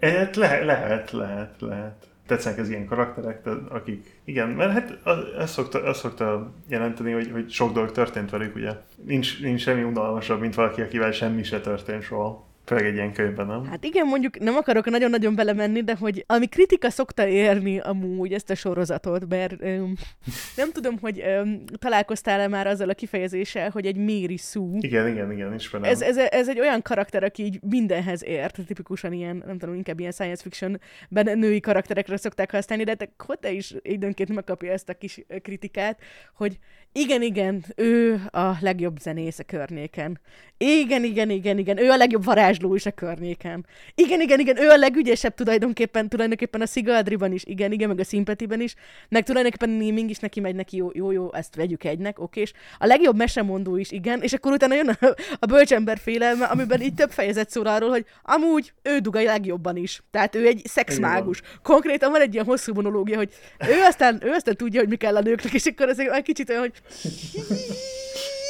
Hát 0.02 0.36
lehet, 0.36 0.64
lehet, 0.66 1.12
lehet, 1.12 1.56
lehet. 1.60 2.08
Tetszenek 2.28 2.60
az 2.60 2.70
ilyen 2.70 2.86
karakterek, 2.86 3.44
de 3.44 3.52
akik... 3.70 4.20
Igen, 4.26 4.48
mert 4.50 4.72
hát 4.72 4.98
az- 5.04 5.34
ez 5.40 5.52
szokta, 5.52 5.88
ez 5.88 5.98
szokta 5.98 6.54
jelenteni, 6.68 7.12
hogy, 7.12 7.30
hogy 7.32 7.50
sok 7.52 7.74
dolog 7.74 7.92
történt 7.92 8.30
velük, 8.30 8.56
ugye. 8.56 8.72
Nincs, 9.06 9.42
nincs 9.42 9.62
semmi 9.62 9.84
unalmasabb, 9.84 10.40
mint 10.40 10.56
valaki, 10.56 10.82
akivel 10.82 11.12
semmi 11.12 11.44
se 11.44 11.62
történt 11.62 12.04
soha. 12.04 12.48
Főleg 12.66 12.86
egy 12.86 12.94
ilyen 12.94 13.14
könyvben, 13.14 13.48
nem? 13.48 13.66
Hát 13.66 13.84
igen, 13.84 14.08
mondjuk 14.08 14.40
nem 14.40 14.56
akarok 14.56 14.90
nagyon-nagyon 14.90 15.36
belemenni, 15.36 15.84
de 15.84 15.96
hogy 16.00 16.24
ami 16.28 16.48
kritika 16.48 16.90
szokta 16.90 17.28
érni 17.28 17.80
amúgy 17.80 18.34
ezt 18.34 18.50
a 18.50 18.56
sorozatot, 18.56 19.30
mert 19.30 19.54
öm, 19.60 19.96
nem 20.56 20.72
tudom, 20.72 21.00
hogy 21.00 21.22
öm, 21.26 21.64
találkoztál-e 21.80 22.48
már 22.48 22.68
azzal 22.68 22.90
a 22.90 22.94
kifejezéssel, 22.94 23.70
hogy 23.70 23.86
egy 23.86 23.96
Mary 23.96 24.38
Sue. 24.38 24.78
Igen, 24.80 25.08
igen, 25.08 25.32
igen, 25.32 25.54
ismerem. 25.54 25.90
Ez, 25.90 26.02
ez, 26.02 26.18
ez 26.18 26.50
egy 26.50 26.60
olyan 26.60 26.82
karakter, 26.82 27.24
aki 27.24 27.44
így 27.44 27.60
mindenhez 27.70 28.24
ért, 28.24 28.60
tipikusan 28.68 29.14
ilyen, 29.14 29.44
nem 29.46 29.58
tudom, 29.58 29.76
inkább 29.76 30.00
ilyen 30.00 30.12
science 30.12 30.42
fictionben 30.42 31.40
női 31.40 31.60
karakterekre 31.60 32.18
szokták 32.18 32.52
használni, 32.52 32.84
de 32.84 32.96
te 32.96 33.10
Kote 33.18 33.52
is 33.52 33.76
időnként 33.82 34.34
megkapja 34.34 34.72
ezt 34.72 34.90
a 34.90 34.94
kis 34.94 35.26
kritikát, 35.42 36.00
hogy 36.34 36.60
igen, 36.96 37.22
igen, 37.22 37.64
ő 37.76 38.22
a 38.30 38.58
legjobb 38.60 38.98
zenész 38.98 39.40
a 39.40 39.44
környéken. 39.44 40.20
Igen, 40.58 41.04
igen, 41.04 41.30
igen, 41.30 41.58
igen, 41.58 41.78
ő 41.78 41.90
a 41.90 41.96
legjobb 41.96 42.24
varázsló 42.24 42.76
is 42.76 42.86
a 42.86 42.92
környéken. 42.92 43.66
Igen, 43.96 44.22
igen, 44.22 44.40
igen, 44.40 44.58
ő 44.58 44.70
a 44.70 44.76
legügyesebb 44.76 45.34
tulajdonképpen, 45.34 46.10
tulajdonképpen 46.10 46.62
a 46.62 46.66
Sigaldriban 46.66 47.32
is, 47.32 47.44
igen, 47.46 47.72
igen, 47.72 47.88
meg 47.88 48.00
a 48.00 48.04
Sympathy-ben 48.04 48.62
is, 48.62 48.76
meg 49.10 49.24
tulajdonképpen 49.24 49.70
a 49.70 49.74
Naming 49.74 50.10
is 50.10 50.18
neki 50.18 50.40
megy 50.40 50.56
neki, 50.56 50.78
jó, 50.78 50.90
jó, 50.94 51.12
jó 51.12 51.34
ezt 51.34 51.56
vegyük 51.56 51.84
egynek, 51.84 52.20
oké, 52.20 52.42
és 52.42 52.54
a 52.78 52.86
legjobb 52.86 53.16
mesemondó 53.16 53.78
is, 53.78 53.92
igen, 53.92 54.22
és 54.22 54.34
akkor 54.34 54.52
utána 54.52 54.76
jön 54.76 54.90
a, 54.90 55.16
a 55.40 55.46
bölcsember 55.46 55.98
félelme, 55.98 56.46
amiben 56.46 56.82
így 56.82 56.94
több 56.94 57.12
fejezet 57.12 57.50
szól 57.50 57.68
arról, 57.68 57.90
hogy 57.90 58.06
amúgy 58.22 58.74
ő 58.82 58.98
dug 58.98 59.16
a 59.16 59.22
legjobban 59.24 59.76
is. 59.76 60.04
Tehát 60.12 60.36
ő 60.36 60.46
egy 60.48 60.62
szexmágus. 60.66 61.42
Konkrétan 61.64 62.12
van 62.12 62.22
egy 62.22 62.34
ilyen 62.34 62.46
hosszú 62.46 62.74
monológia, 62.74 63.18
hogy 63.18 63.34
ő 63.60 63.82
aztán, 63.82 64.20
ő 64.24 64.32
aztán 64.32 64.56
tudja, 64.56 64.80
hogy 64.80 64.90
mi 64.90 64.96
kell 64.96 65.16
a 65.16 65.22
nőknek, 65.22 65.54
és 65.54 65.66
akkor 65.66 65.90
ez 65.90 66.00
egy 66.00 66.24
kicsit 66.24 66.50
olyan, 66.50 66.62
hogy 66.62 66.74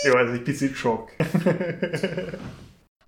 Jó, 0.03 0.17
ez 0.17 0.29
egy 0.33 0.41
picit 0.41 0.75
sok. 0.75 1.15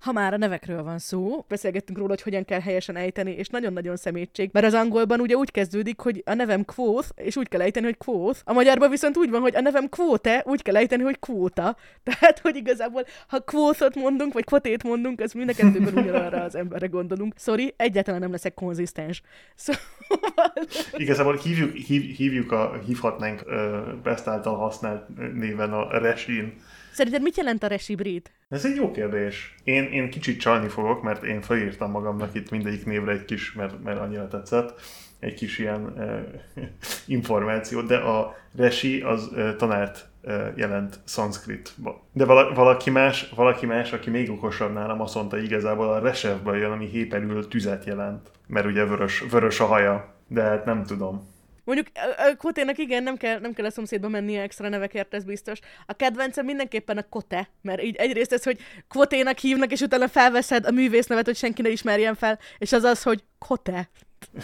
Ha 0.06 0.12
már 0.12 0.32
a 0.32 0.36
nevekről 0.36 0.82
van 0.82 0.98
szó, 0.98 1.44
beszélgettünk 1.48 1.98
róla, 1.98 2.10
hogy 2.10 2.22
hogyan 2.22 2.44
kell 2.44 2.60
helyesen 2.60 2.96
ejteni, 2.96 3.30
és 3.30 3.48
nagyon-nagyon 3.48 3.96
szemétség, 3.96 4.50
mert 4.52 4.66
az 4.66 4.74
angolban 4.74 5.20
ugye 5.20 5.34
úgy 5.34 5.50
kezdődik, 5.50 6.00
hogy 6.00 6.22
a 6.24 6.34
nevem 6.34 6.64
Quoth, 6.64 7.08
és 7.14 7.36
úgy 7.36 7.48
kell 7.48 7.60
ejteni, 7.60 7.84
hogy 7.86 7.96
Quoth. 7.96 8.40
A 8.44 8.52
magyarban 8.52 8.90
viszont 8.90 9.16
úgy 9.16 9.30
van, 9.30 9.40
hogy 9.40 9.56
a 9.56 9.60
nevem 9.60 9.88
Quote, 9.88 10.42
úgy 10.46 10.62
kell 10.62 10.76
ejteni, 10.76 11.02
hogy 11.02 11.18
Quóta. 11.18 11.76
Tehát, 12.08 12.38
hogy 12.38 12.56
igazából, 12.56 13.04
ha 13.26 13.40
Quothot 13.40 13.94
mondunk, 13.94 14.32
vagy 14.32 14.44
Quotét 14.44 14.82
mondunk, 14.82 15.20
az 15.20 15.32
mind 15.32 15.48
a 15.48 15.52
kettőben 15.52 15.94
ugyanarra 15.96 16.42
az 16.42 16.54
emberre 16.54 16.86
gondolunk. 16.86 17.34
Sorry, 17.38 17.74
egyáltalán 17.76 18.20
nem 18.20 18.30
leszek 18.30 18.54
konzisztens. 18.54 19.22
Szóval... 19.54 20.52
Igazából 20.96 21.36
hívjuk, 21.36 21.74
hív, 21.74 22.02
hívjuk 22.16 22.52
a, 22.52 22.78
hívhatnánk 22.86 23.42
uh, 23.46 23.94
Best 24.02 24.26
által 24.26 24.56
használt 24.56 25.08
néven 25.34 25.72
a 25.72 25.98
Resin. 25.98 26.54
Szerinted 26.96 27.22
mit 27.22 27.36
jelent 27.36 27.62
a 27.62 27.66
resi 27.66 27.94
brit? 27.94 28.30
Ez 28.48 28.64
egy 28.64 28.76
jó 28.76 28.90
kérdés. 28.90 29.54
Én, 29.64 29.84
én 29.84 30.10
kicsit 30.10 30.40
csalni 30.40 30.68
fogok, 30.68 31.02
mert 31.02 31.24
én 31.24 31.40
felírtam 31.40 31.90
magamnak 31.90 32.34
itt 32.34 32.50
mindegyik 32.50 32.86
névre 32.86 33.12
egy 33.12 33.24
kis, 33.24 33.52
mert, 33.52 33.82
mert 33.82 33.98
annyira 33.98 34.28
tetszett, 34.28 34.80
egy 35.18 35.34
kis 35.34 35.58
ilyen 35.58 35.82
uh, 35.96 36.64
információt, 37.16 37.86
de 37.86 37.96
a 37.96 38.36
resi 38.56 39.00
az 39.00 39.28
uh, 39.32 39.56
tanárt 39.56 40.08
uh, 40.22 40.46
jelent 40.54 40.98
szanszkritba. 41.04 42.06
De 42.12 42.24
vala, 42.24 42.54
valaki, 42.54 42.90
más, 42.90 43.28
valaki 43.34 43.66
más, 43.66 43.92
aki 43.92 44.10
még 44.10 44.30
okosabb 44.30 44.72
nálam, 44.72 45.00
azt 45.00 45.14
mondta 45.14 45.38
igazából 45.38 45.88
a 45.88 45.98
resevből 45.98 46.56
jön, 46.56 46.72
ami 46.72 46.86
héperül 46.86 47.48
tüzet 47.48 47.84
jelent, 47.84 48.30
mert 48.46 48.66
ugye 48.66 48.84
vörös, 48.84 49.24
vörös 49.30 49.60
a 49.60 49.66
haja, 49.66 50.14
de 50.28 50.42
hát 50.42 50.64
nem 50.64 50.84
tudom. 50.84 51.34
Mondjuk 51.66 51.86
a- 51.94 52.72
igen, 52.76 53.02
nem 53.02 53.16
kell, 53.16 53.38
nem 53.38 53.52
kell 53.52 53.64
a 53.66 53.70
szomszédba 53.70 54.08
mennie 54.08 54.42
extra 54.42 54.68
nevekért, 54.68 55.14
ez 55.14 55.24
biztos. 55.24 55.58
A 55.86 55.92
kedvencem 55.92 56.44
mindenképpen 56.44 56.98
a 56.98 57.08
Kote, 57.08 57.48
mert 57.62 57.82
így 57.82 57.96
egyrészt 57.96 58.32
ez, 58.32 58.42
hogy 58.42 58.58
Koténak 58.88 59.38
hívnak, 59.38 59.72
és 59.72 59.80
utána 59.80 60.08
felveszed 60.08 60.66
a 60.66 60.70
művész 60.70 61.06
nevet, 61.06 61.24
hogy 61.24 61.36
senki 61.36 61.62
ne 61.62 61.68
ismerjen 61.68 62.14
fel, 62.14 62.38
és 62.58 62.72
az 62.72 62.84
az, 62.84 63.02
hogy 63.02 63.22
Kote. 63.38 63.88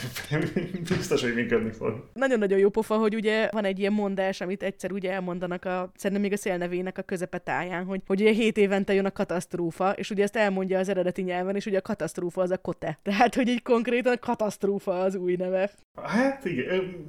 Biztos, 0.89 1.23
hogy 1.23 1.35
működni 1.35 1.71
fog. 1.71 2.05
Nagyon-nagyon 2.13 2.59
jó 2.59 2.69
pofa, 2.69 2.97
hogy 2.97 3.15
ugye 3.15 3.49
van 3.53 3.65
egy 3.65 3.79
ilyen 3.79 3.93
mondás, 3.93 4.41
amit 4.41 4.63
egyszer 4.63 4.93
ugye 4.93 5.13
elmondanak 5.13 5.65
a, 5.65 5.91
szerintem 5.97 6.21
még 6.21 6.33
a 6.33 6.37
szélnevének 6.37 6.99
a 6.99 7.03
közepetáján, 7.03 7.85
hogy, 7.85 8.01
hogy 8.07 8.21
ugye 8.21 8.33
hét 8.33 8.57
évente 8.57 8.95
jön 8.95 9.05
a 9.05 9.11
katasztrófa, 9.11 9.91
és 9.91 10.11
ugye 10.11 10.23
ezt 10.23 10.37
elmondja 10.37 10.79
az 10.79 10.89
eredeti 10.89 11.23
nyelven, 11.23 11.57
és 11.57 11.67
ugye 11.67 11.79
a 11.79 11.83
katasztrófa 11.83 12.43
az 12.43 12.51
a 12.51 12.59
kote. 12.59 12.99
Tehát, 13.03 13.35
hogy 13.35 13.49
így 13.49 13.63
konkrétan 13.63 14.19
katasztrófa 14.21 15.01
az 15.01 15.15
új 15.15 15.37
neve. 15.37 15.71
Hát 16.03 16.45
igen, 16.45 17.07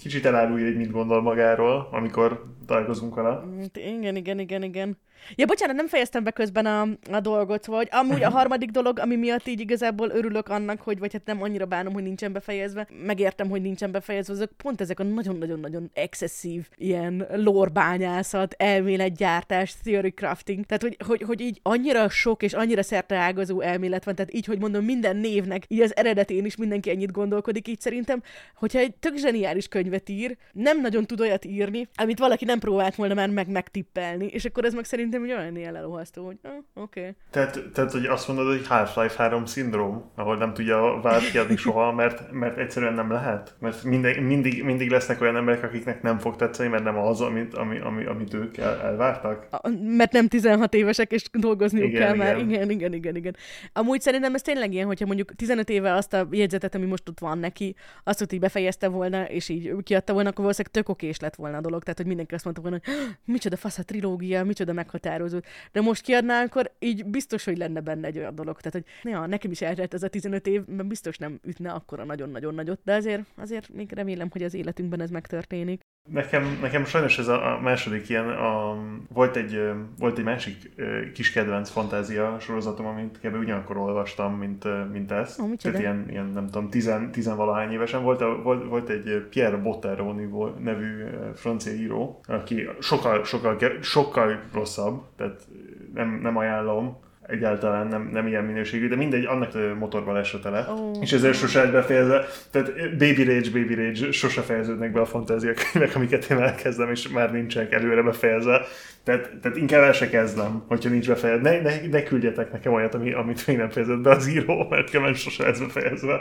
kicsit 0.00 0.24
elárulja, 0.24 0.66
hogy 0.66 0.76
mit 0.76 0.90
gondol 0.90 1.22
magáról, 1.22 1.88
amikor 1.92 2.44
találkozunk 2.66 3.14
vele. 3.14 3.42
Igen, 3.72 4.16
igen, 4.16 4.38
igen, 4.38 4.62
igen. 4.62 4.98
Ja, 5.34 5.46
bocsánat, 5.46 5.76
nem 5.76 5.86
fejeztem 5.86 6.24
be 6.24 6.30
közben 6.30 6.66
a, 6.66 6.88
a 7.12 7.20
dolgot, 7.20 7.66
vagy 7.66 7.88
amúgy 7.90 8.22
a 8.22 8.30
harmadik 8.30 8.70
dolog, 8.70 8.98
ami 8.98 9.16
miatt 9.16 9.46
így 9.46 9.60
igazából 9.60 10.10
örülök 10.10 10.48
annak, 10.48 10.80
hogy 10.80 10.98
vagy 10.98 11.12
hát 11.12 11.24
nem 11.24 11.42
annyira 11.42 11.66
bánom, 11.66 11.92
hogy 11.92 12.02
nincsen 12.02 12.32
befejezve, 12.32 12.86
megértem, 13.06 13.48
hogy 13.48 13.62
nincsen 13.62 13.90
befejezve, 13.90 14.32
azok 14.32 14.50
pont 14.56 14.80
ezek 14.80 15.00
a 15.00 15.02
nagyon-nagyon-nagyon 15.02 15.90
excesszív 15.94 16.68
ilyen 16.76 17.26
lorbányászat, 17.34 18.54
elméletgyártás, 18.58 19.74
theory 19.82 20.10
crafting, 20.10 20.64
tehát 20.64 20.82
hogy, 20.82 20.96
hogy, 21.06 21.22
hogy 21.22 21.40
így 21.40 21.60
annyira 21.62 22.08
sok 22.08 22.42
és 22.42 22.52
annyira 22.52 22.82
szerte 22.82 23.16
ágazó 23.16 23.60
elmélet 23.60 24.04
van, 24.04 24.14
tehát 24.14 24.34
így, 24.34 24.46
hogy 24.46 24.58
mondom, 24.58 24.84
minden 24.84 25.16
névnek, 25.16 25.64
így 25.68 25.80
az 25.80 25.96
eredetén 25.96 26.44
is 26.44 26.56
mindenki 26.56 26.90
ennyit 26.90 27.12
gondolkodik, 27.12 27.68
így 27.68 27.80
szerintem, 27.80 28.22
hogyha 28.56 28.78
egy 28.78 28.94
tök 28.94 29.16
zseniális 29.16 29.68
könyvet 29.68 30.08
ír, 30.08 30.36
nem 30.52 30.80
nagyon 30.80 31.04
tud 31.04 31.20
olyat 31.20 31.44
írni, 31.44 31.88
amit 31.94 32.18
valaki 32.18 32.44
nem 32.44 32.58
próbált 32.58 32.94
volna 32.94 33.14
már 33.14 33.28
meg 33.28 33.48
megtippelni, 33.48 34.26
és 34.26 34.44
akkor 34.44 34.64
ez 34.64 34.74
meg 34.74 34.84
szerintem 34.84 35.13
szerintem 35.14 35.36
hogy 35.36 35.44
olyan 35.44 35.56
ilyen 35.56 35.72
lelohasztó, 35.72 36.24
hogy 36.24 36.38
ah, 36.42 36.52
oké. 36.74 37.00
Okay. 37.00 37.14
Tehát, 37.30 37.58
tehát, 37.72 37.92
hogy 37.92 38.04
azt 38.04 38.28
mondod, 38.28 38.46
hogy 38.46 38.66
Half-Life 38.66 39.22
3 39.22 39.44
szindróm, 39.44 40.10
ahol 40.14 40.36
nem 40.36 40.54
tudja 40.54 41.00
vált 41.02 41.30
kiadni 41.30 41.56
soha, 41.56 41.92
mert, 41.92 42.32
mert 42.32 42.58
egyszerűen 42.58 42.94
nem 42.94 43.10
lehet. 43.10 43.54
Mert 43.58 43.82
mindig, 43.82 44.20
mindig, 44.20 44.64
mindig 44.64 44.90
lesznek 44.90 45.20
olyan 45.20 45.36
emberek, 45.36 45.62
akiknek 45.62 46.02
nem 46.02 46.18
fog 46.18 46.36
tetszeni, 46.36 46.68
mert 46.68 46.84
nem 46.84 46.98
az, 46.98 47.20
amit, 47.20 47.54
ami, 47.54 47.78
ami, 47.78 48.04
amit 48.04 48.34
ők 48.34 48.56
el, 48.56 48.80
elvártak. 48.80 49.46
A, 49.50 49.68
mert 49.68 50.12
nem 50.12 50.28
16 50.28 50.74
évesek, 50.74 51.12
és 51.12 51.24
dolgozniuk 51.32 51.88
igen, 51.88 52.00
kell 52.00 52.14
igen. 52.14 52.26
már. 52.26 52.38
Igen, 52.38 52.70
igen, 52.70 52.92
igen, 52.92 53.16
igen. 53.16 53.36
Amúgy 53.72 54.00
szerintem 54.00 54.34
ez 54.34 54.42
tényleg 54.42 54.72
ilyen, 54.72 54.86
hogyha 54.86 55.06
mondjuk 55.06 55.34
15 55.34 55.68
éve 55.68 55.94
azt 55.94 56.12
a 56.12 56.28
jegyzetet, 56.30 56.74
ami 56.74 56.86
most 56.86 57.08
ott 57.08 57.18
van 57.18 57.38
neki, 57.38 57.76
azt, 58.04 58.18
hogy 58.18 58.32
így 58.32 58.40
befejezte 58.40 58.88
volna, 58.88 59.24
és 59.24 59.48
így 59.48 59.72
kiadta 59.82 60.12
volna, 60.12 60.28
akkor 60.28 60.40
valószínűleg 60.40 60.76
tök 60.76 60.88
okés 60.88 61.18
lett 61.18 61.34
volna 61.34 61.56
a 61.56 61.60
dolog. 61.60 61.82
Tehát, 61.82 61.98
hogy 61.98 62.06
mindenki 62.06 62.34
azt 62.34 62.44
mondta 62.44 62.62
volna, 62.62 62.80
hogy 62.84 62.94
micsoda 63.24 63.56
fasz 63.56 63.78
a 63.78 63.82
trilógia, 63.82 64.44
micsoda 64.44 64.72
meghat 64.72 65.03
meghatározó. 65.04 65.38
De 65.72 65.80
most 65.80 66.02
kiadná, 66.02 66.42
akkor 66.42 66.72
így 66.78 67.04
biztos, 67.04 67.44
hogy 67.44 67.56
lenne 67.56 67.80
benne 67.80 68.06
egy 68.06 68.18
olyan 68.18 68.34
dolog. 68.34 68.60
Tehát, 68.60 68.72
hogy 68.72 69.12
ja, 69.12 69.26
nekem 69.26 69.50
is 69.50 69.60
eltelt 69.60 69.94
ez 69.94 70.02
a 70.02 70.08
15 70.08 70.46
év, 70.46 70.64
mert 70.66 70.88
biztos 70.88 71.18
nem 71.18 71.40
ütne 71.42 71.72
akkora 71.72 72.04
nagyon-nagyon 72.04 72.54
nagyot. 72.54 72.80
De 72.84 72.94
azért, 72.94 73.22
azért 73.36 73.68
még 73.68 73.92
remélem, 73.92 74.30
hogy 74.30 74.42
az 74.42 74.54
életünkben 74.54 75.00
ez 75.00 75.10
megtörténik. 75.10 75.80
Nekem, 76.10 76.58
nekem 76.60 76.84
sajnos 76.84 77.18
ez 77.18 77.28
a, 77.28 77.58
második 77.62 78.08
ilyen, 78.08 78.28
a, 78.28 78.76
volt, 79.12 79.36
egy, 79.36 79.60
volt 79.98 80.18
egy 80.18 80.24
másik 80.24 80.70
kis 81.14 81.32
kedvenc 81.32 81.70
fantázia 81.70 82.36
sorozatom, 82.40 82.86
amit 82.86 83.18
kb. 83.22 83.34
ugyanakkor 83.34 83.76
olvastam, 83.76 84.34
mint, 84.34 84.64
mint 84.92 85.10
ez. 85.10 85.38
Oh, 85.40 85.54
Tehát 85.54 85.78
ilyen, 85.78 86.06
ilyen, 86.08 86.26
nem 86.26 86.46
tudom, 86.46 86.70
tizen, 86.70 87.10
tizenvalahány 87.10 87.72
évesen. 87.72 88.02
Volt, 88.02 88.20
a, 88.20 88.42
volt, 88.42 88.68
volt 88.68 88.88
egy 88.88 89.26
Pierre 89.30 89.56
Botteroni 89.56 90.28
nevű 90.58 91.04
francia 91.34 91.72
író, 91.72 92.20
aki 92.26 92.68
sokkal, 92.80 93.24
sokkal, 93.24 93.58
sokkal 93.80 94.40
rosszabb, 94.52 95.02
tehát 95.16 95.46
nem, 95.94 96.18
nem 96.22 96.36
ajánlom, 96.36 97.02
egyáltalán 97.26 97.86
nem, 97.86 98.08
nem 98.12 98.26
ilyen 98.26 98.44
minőségű, 98.44 98.88
de 98.88 98.96
mindegy, 98.96 99.24
annak 99.24 99.78
motorban 99.78 100.16
esete 100.16 100.50
lett. 100.50 100.68
Oh. 100.68 100.96
És 101.00 101.12
ezért 101.12 101.36
sose 101.36 101.66
befejezve, 101.66 102.26
tehát 102.50 102.72
Baby 102.90 103.24
Rage, 103.24 103.50
Baby 103.50 103.74
Rage 103.74 104.12
sose 104.12 104.40
fejeződnek 104.40 104.92
be 104.92 105.00
a 105.00 105.06
fantáziakönyvek, 105.06 105.94
amiket 105.96 106.30
én 106.30 106.38
elkezdem, 106.38 106.90
és 106.90 107.08
már 107.08 107.32
nincsenek 107.32 107.72
előre 107.72 108.02
befejezve. 108.02 108.66
Tehát, 109.02 109.30
tehát 109.42 109.56
inkább 109.56 109.82
el 109.82 109.92
se 109.92 110.08
kezdem, 110.08 110.64
hogyha 110.68 110.90
nincs 110.90 111.08
befejezve. 111.08 111.50
Ne, 111.50 111.60
ne, 111.60 111.86
ne 111.88 112.02
küldjetek 112.02 112.52
nekem 112.52 112.72
olyat, 112.72 112.94
ami, 112.94 113.12
amit 113.12 113.46
még 113.46 113.56
nem 113.56 113.70
fejezett 113.70 114.00
be 114.00 114.10
az 114.10 114.26
író, 114.26 114.66
mert 114.68 114.92
nekem 114.92 115.14
sose 115.14 115.42
lesz 115.42 115.58
befejezve. 115.58 116.20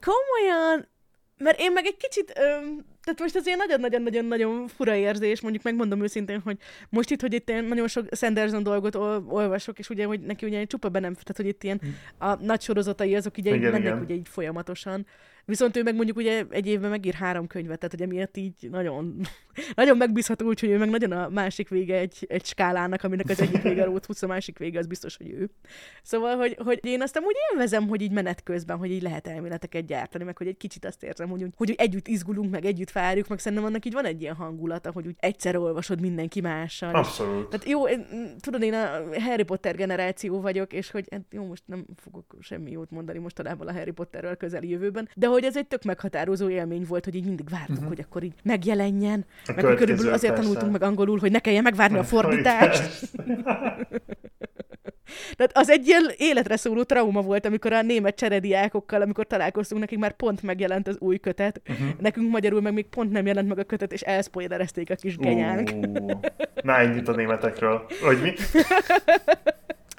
Komolyan? 0.00 0.88
Mert 1.38 1.60
én 1.60 1.72
meg 1.72 1.86
egy 1.86 1.96
kicsit, 1.96 2.32
öm, 2.38 2.84
tehát 3.04 3.20
most 3.20 3.36
ez 3.36 3.46
ilyen 3.46 3.58
nagyon-nagyon-nagyon-nagyon 3.58 4.68
fura 4.68 4.94
érzés, 4.94 5.40
mondjuk 5.40 5.62
megmondom 5.64 6.02
őszintén, 6.02 6.40
hogy 6.40 6.56
most 6.88 7.10
itt, 7.10 7.20
hogy 7.20 7.32
itt 7.32 7.48
én 7.48 7.64
nagyon 7.64 7.88
sok 7.88 8.06
Sanderson 8.10 8.62
dolgot 8.62 8.94
ol- 8.94 9.24
olvasok, 9.28 9.78
és 9.78 9.90
ugye, 9.90 10.04
hogy 10.04 10.20
neki 10.20 10.46
ugye 10.46 10.64
csupa 10.64 10.88
be 10.88 11.00
nem, 11.00 11.12
tehát 11.12 11.36
hogy 11.36 11.46
itt 11.46 11.62
ilyen 11.62 11.80
hm. 11.82 12.26
a 12.26 12.34
nagy 12.34 12.60
sorozatai 12.60 13.14
azok 13.14 13.36
ugye 13.38 13.54
igen, 13.54 13.70
mennek 13.70 13.86
igen. 13.86 14.02
ugye 14.02 14.14
így 14.14 14.28
folyamatosan. 14.28 15.06
Viszont 15.44 15.76
ő 15.76 15.82
meg 15.82 15.94
mondjuk 15.94 16.16
ugye 16.16 16.44
egy 16.50 16.66
évben 16.66 16.90
megír 16.90 17.14
három 17.14 17.46
könyvet, 17.46 17.78
tehát 17.78 17.94
hogy 17.98 18.02
emiatt 18.02 18.36
így 18.36 18.68
nagyon, 18.70 19.20
nagyon 19.74 19.96
megbízható, 19.96 20.46
úgyhogy 20.46 20.68
ő 20.68 20.78
meg 20.78 20.90
nagyon 20.90 21.12
a 21.12 21.28
másik 21.28 21.68
vége 21.68 21.96
egy, 21.96 22.26
egy 22.28 22.44
skálának, 22.44 23.02
aminek 23.02 23.28
az 23.28 23.40
egyik 23.40 23.62
vége 23.62 23.84
a 23.84 24.00
20, 24.06 24.22
a 24.22 24.26
másik 24.26 24.58
vége 24.58 24.78
az 24.78 24.86
biztos, 24.86 25.16
hogy 25.16 25.30
ő. 25.30 25.50
Szóval, 26.02 26.36
hogy, 26.36 26.56
hogy 26.64 26.80
én 26.82 27.02
azt 27.02 27.18
úgy 27.18 27.36
élvezem, 27.52 27.88
hogy 27.88 28.00
így 28.00 28.12
menet 28.12 28.42
közben, 28.42 28.76
hogy 28.76 28.90
így 28.90 29.02
lehet 29.02 29.26
elméleteket 29.26 29.86
gyártani, 29.86 30.24
meg 30.24 30.36
hogy 30.36 30.46
egy 30.46 30.56
kicsit 30.56 30.84
azt 30.84 31.02
érzem, 31.02 31.28
hogy, 31.28 31.46
hogy 31.56 31.74
együtt 31.76 32.08
izgulunk, 32.08 32.50
meg 32.50 32.64
együtt 32.64 32.90
várjuk, 32.90 33.28
meg 33.28 33.38
szerintem 33.38 33.66
annak 33.66 33.84
így 33.84 33.92
van 33.92 34.04
egy 34.04 34.20
ilyen 34.20 34.34
hangulata, 34.34 34.92
hogy 34.92 35.06
úgy 35.06 35.16
egyszer 35.18 35.56
olvasod 35.56 36.00
mindenki 36.00 36.40
mással. 36.40 36.94
Abszolút. 36.94 37.48
Tehát 37.48 37.68
jó, 37.68 37.88
én, 37.88 38.06
tudod, 38.40 38.62
én 38.62 38.74
a 38.74 39.20
Harry 39.20 39.42
Potter 39.42 39.76
generáció 39.76 40.40
vagyok, 40.40 40.72
és 40.72 40.90
hogy 40.90 41.06
hát 41.10 41.22
jó, 41.30 41.44
most 41.44 41.62
nem 41.66 41.86
fogok 41.96 42.36
semmi 42.40 42.70
jót 42.70 42.90
mondani 42.90 43.18
mostanában 43.18 43.68
a 43.68 43.72
Harry 43.72 43.90
Potterről 43.90 44.36
közeli 44.36 44.68
jövőben, 44.68 45.08
de 45.14 45.26
hogy 45.32 45.44
ez 45.44 45.56
egy 45.56 45.66
tök 45.66 45.82
meghatározó 45.82 46.48
élmény 46.48 46.84
volt, 46.88 47.04
hogy 47.04 47.14
így 47.14 47.24
mindig 47.24 47.48
vártuk, 47.48 47.74
uh-huh. 47.74 47.88
hogy 47.88 48.00
akkor 48.00 48.22
így 48.22 48.34
megjelenjen. 48.42 49.24
A 49.46 49.52
meg 49.54 49.64
körülbelül 49.64 50.12
azért 50.12 50.34
persze. 50.34 50.48
tanultunk 50.48 50.72
meg 50.72 50.82
angolul, 50.82 51.18
hogy 51.18 51.30
ne 51.30 51.38
kelljen 51.38 51.62
megvárni 51.62 51.98
a 51.98 52.04
fordítást. 52.04 52.82
Tehát 55.36 55.56
az 55.56 55.70
egy 55.70 55.86
ilyen 55.86 56.10
életre 56.16 56.56
szóló 56.56 56.82
trauma 56.82 57.20
volt, 57.20 57.46
amikor 57.46 57.72
a 57.72 57.82
német 57.82 58.16
cserediákokkal, 58.16 59.02
amikor 59.02 59.26
találkoztunk, 59.26 59.80
nekik 59.80 59.98
már 59.98 60.12
pont 60.12 60.42
megjelent 60.42 60.88
az 60.88 60.96
új 60.98 61.18
kötet. 61.18 61.60
Uh-huh. 61.68 61.88
Nekünk 62.00 62.30
magyarul 62.30 62.60
meg 62.60 62.72
még 62.72 62.86
pont 62.86 63.12
nem 63.12 63.26
jelent 63.26 63.48
meg 63.48 63.58
a 63.58 63.64
kötet, 63.64 63.92
és 63.92 64.00
elszpoilerezték 64.00 64.90
a 64.90 64.94
kis 64.94 65.16
genyánk. 65.16 65.70
Uh, 65.74 66.12
na, 66.62 66.76
ennyit 66.76 67.08
a 67.08 67.12
németekről. 67.12 67.86
Hogy 68.02 68.20
mi? 68.22 68.32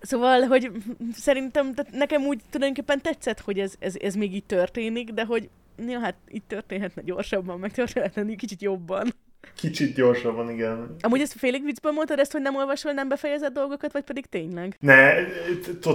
Szóval, 0.05 0.41
hogy 0.41 0.71
szerintem 1.13 1.73
tehát 1.73 1.91
nekem 1.91 2.25
úgy 2.25 2.39
tulajdonképpen 2.49 3.01
tetszett, 3.01 3.39
hogy 3.39 3.59
ez, 3.59 3.73
ez, 3.79 3.95
ez 4.01 4.15
még 4.15 4.35
így 4.35 4.45
történik, 4.45 5.09
de 5.09 5.25
hogy 5.25 5.49
ja, 5.87 5.99
hát 5.99 6.15
itt 6.27 6.47
történhetne 6.47 7.01
gyorsabban, 7.01 7.59
meg 7.59 7.71
történhetne 7.71 8.35
kicsit 8.35 8.61
jobban. 8.61 9.13
Kicsit 9.55 9.95
gyorsabban, 9.95 10.49
igen. 10.49 10.95
Amúgy 11.01 11.21
ezt 11.21 11.33
félig 11.33 11.63
viccből 11.63 11.91
mondtad 11.91 12.19
ezt, 12.19 12.31
hogy 12.31 12.41
nem 12.41 12.55
olvasol 12.55 12.91
nem 12.91 13.07
befejezett 13.07 13.53
dolgokat, 13.53 13.91
vagy 13.91 14.03
pedig 14.03 14.25
tényleg? 14.25 14.77
Ne, 14.79 15.11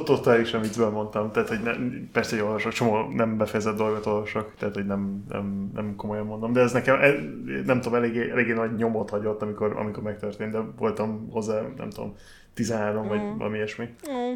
totálisan 0.04 0.60
viccből 0.60 0.90
mondtam. 0.90 1.32
Tehát, 1.32 1.48
hogy 1.48 1.62
ne, 1.62 1.72
persze, 2.12 2.36
hogy 2.36 2.44
olvasok, 2.44 2.72
csomó 2.72 3.08
nem 3.08 3.36
befejezett 3.36 3.76
dolgot 3.76 4.06
olvasok, 4.06 4.54
tehát, 4.58 4.74
hogy 4.74 4.86
nem, 4.86 5.24
nem, 5.28 5.70
nem 5.74 5.96
komolyan 5.96 6.26
mondom. 6.26 6.52
De 6.52 6.60
ez 6.60 6.72
nekem, 6.72 6.98
nem 7.66 7.80
tudom, 7.80 7.98
eléggé, 7.98 8.30
eléggé 8.30 8.52
nagy 8.52 8.74
nyomot 8.74 9.10
hagyott, 9.10 9.42
amikor, 9.42 9.76
amikor 9.76 10.02
megtörtént, 10.02 10.52
de 10.52 10.58
voltam 10.76 11.28
hozzá, 11.30 11.60
nem 11.76 11.90
tudom, 11.90 12.14
13 12.58 13.04
mm. 13.04 13.08
vagy 13.08 13.20
valami 13.36 13.56
ilyesmi. 13.56 13.88
Mm. 14.10 14.32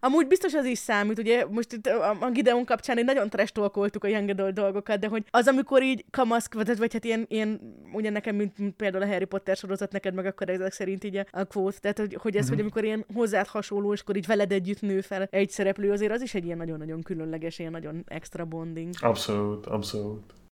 Amúgy 0.00 0.26
biztos 0.26 0.54
az 0.54 0.64
is 0.64 0.78
számít, 0.78 1.18
ugye 1.18 1.46
most 1.46 1.72
itt 1.72 1.86
a 2.20 2.30
Gideon 2.32 2.64
kapcsán 2.64 2.98
egy 2.98 3.04
nagyon 3.04 3.30
trestolkoltuk 3.30 4.04
a 4.04 4.08
young 4.08 4.28
adult 4.28 4.54
dolgokat, 4.54 4.98
de 4.98 5.08
hogy 5.08 5.24
az, 5.30 5.46
amikor 5.46 5.82
így 5.82 6.04
kamaszk, 6.10 6.54
vagy, 6.54 6.76
vagy 6.78 6.92
hát 6.92 7.04
ilyen, 7.04 7.24
ilyen 7.28 7.60
ugye 7.92 8.10
nekem, 8.10 8.36
mint, 8.36 8.58
mint, 8.58 8.76
például 8.76 9.02
a 9.02 9.06
Harry 9.06 9.24
Potter 9.24 9.56
sorozat 9.56 9.92
neked, 9.92 10.14
meg 10.14 10.26
akkor 10.26 10.48
ezek 10.48 10.72
szerint 10.72 11.04
így 11.04 11.16
a 11.30 11.44
quote, 11.44 11.78
tehát 11.78 11.98
hogy, 11.98 12.16
hogy 12.20 12.36
ez, 12.36 12.42
mm-hmm. 12.44 12.52
hogy 12.52 12.60
amikor 12.60 12.84
ilyen 12.84 13.04
hozzád 13.14 13.46
hasonló, 13.46 13.92
és 13.92 14.00
akkor 14.00 14.16
így 14.16 14.26
veled 14.26 14.52
együtt 14.52 14.80
nő 14.80 15.00
fel 15.00 15.28
egy 15.30 15.50
szereplő, 15.50 15.90
azért 15.90 16.12
az 16.12 16.22
is 16.22 16.34
egy 16.34 16.44
ilyen 16.44 16.56
nagyon-nagyon 16.56 17.02
különleges, 17.02 17.58
ilyen 17.58 17.72
nagyon 17.72 18.04
extra 18.06 18.44
bonding. 18.44 18.94
Abszolút, 19.00 19.66
abszolút. 19.66 20.43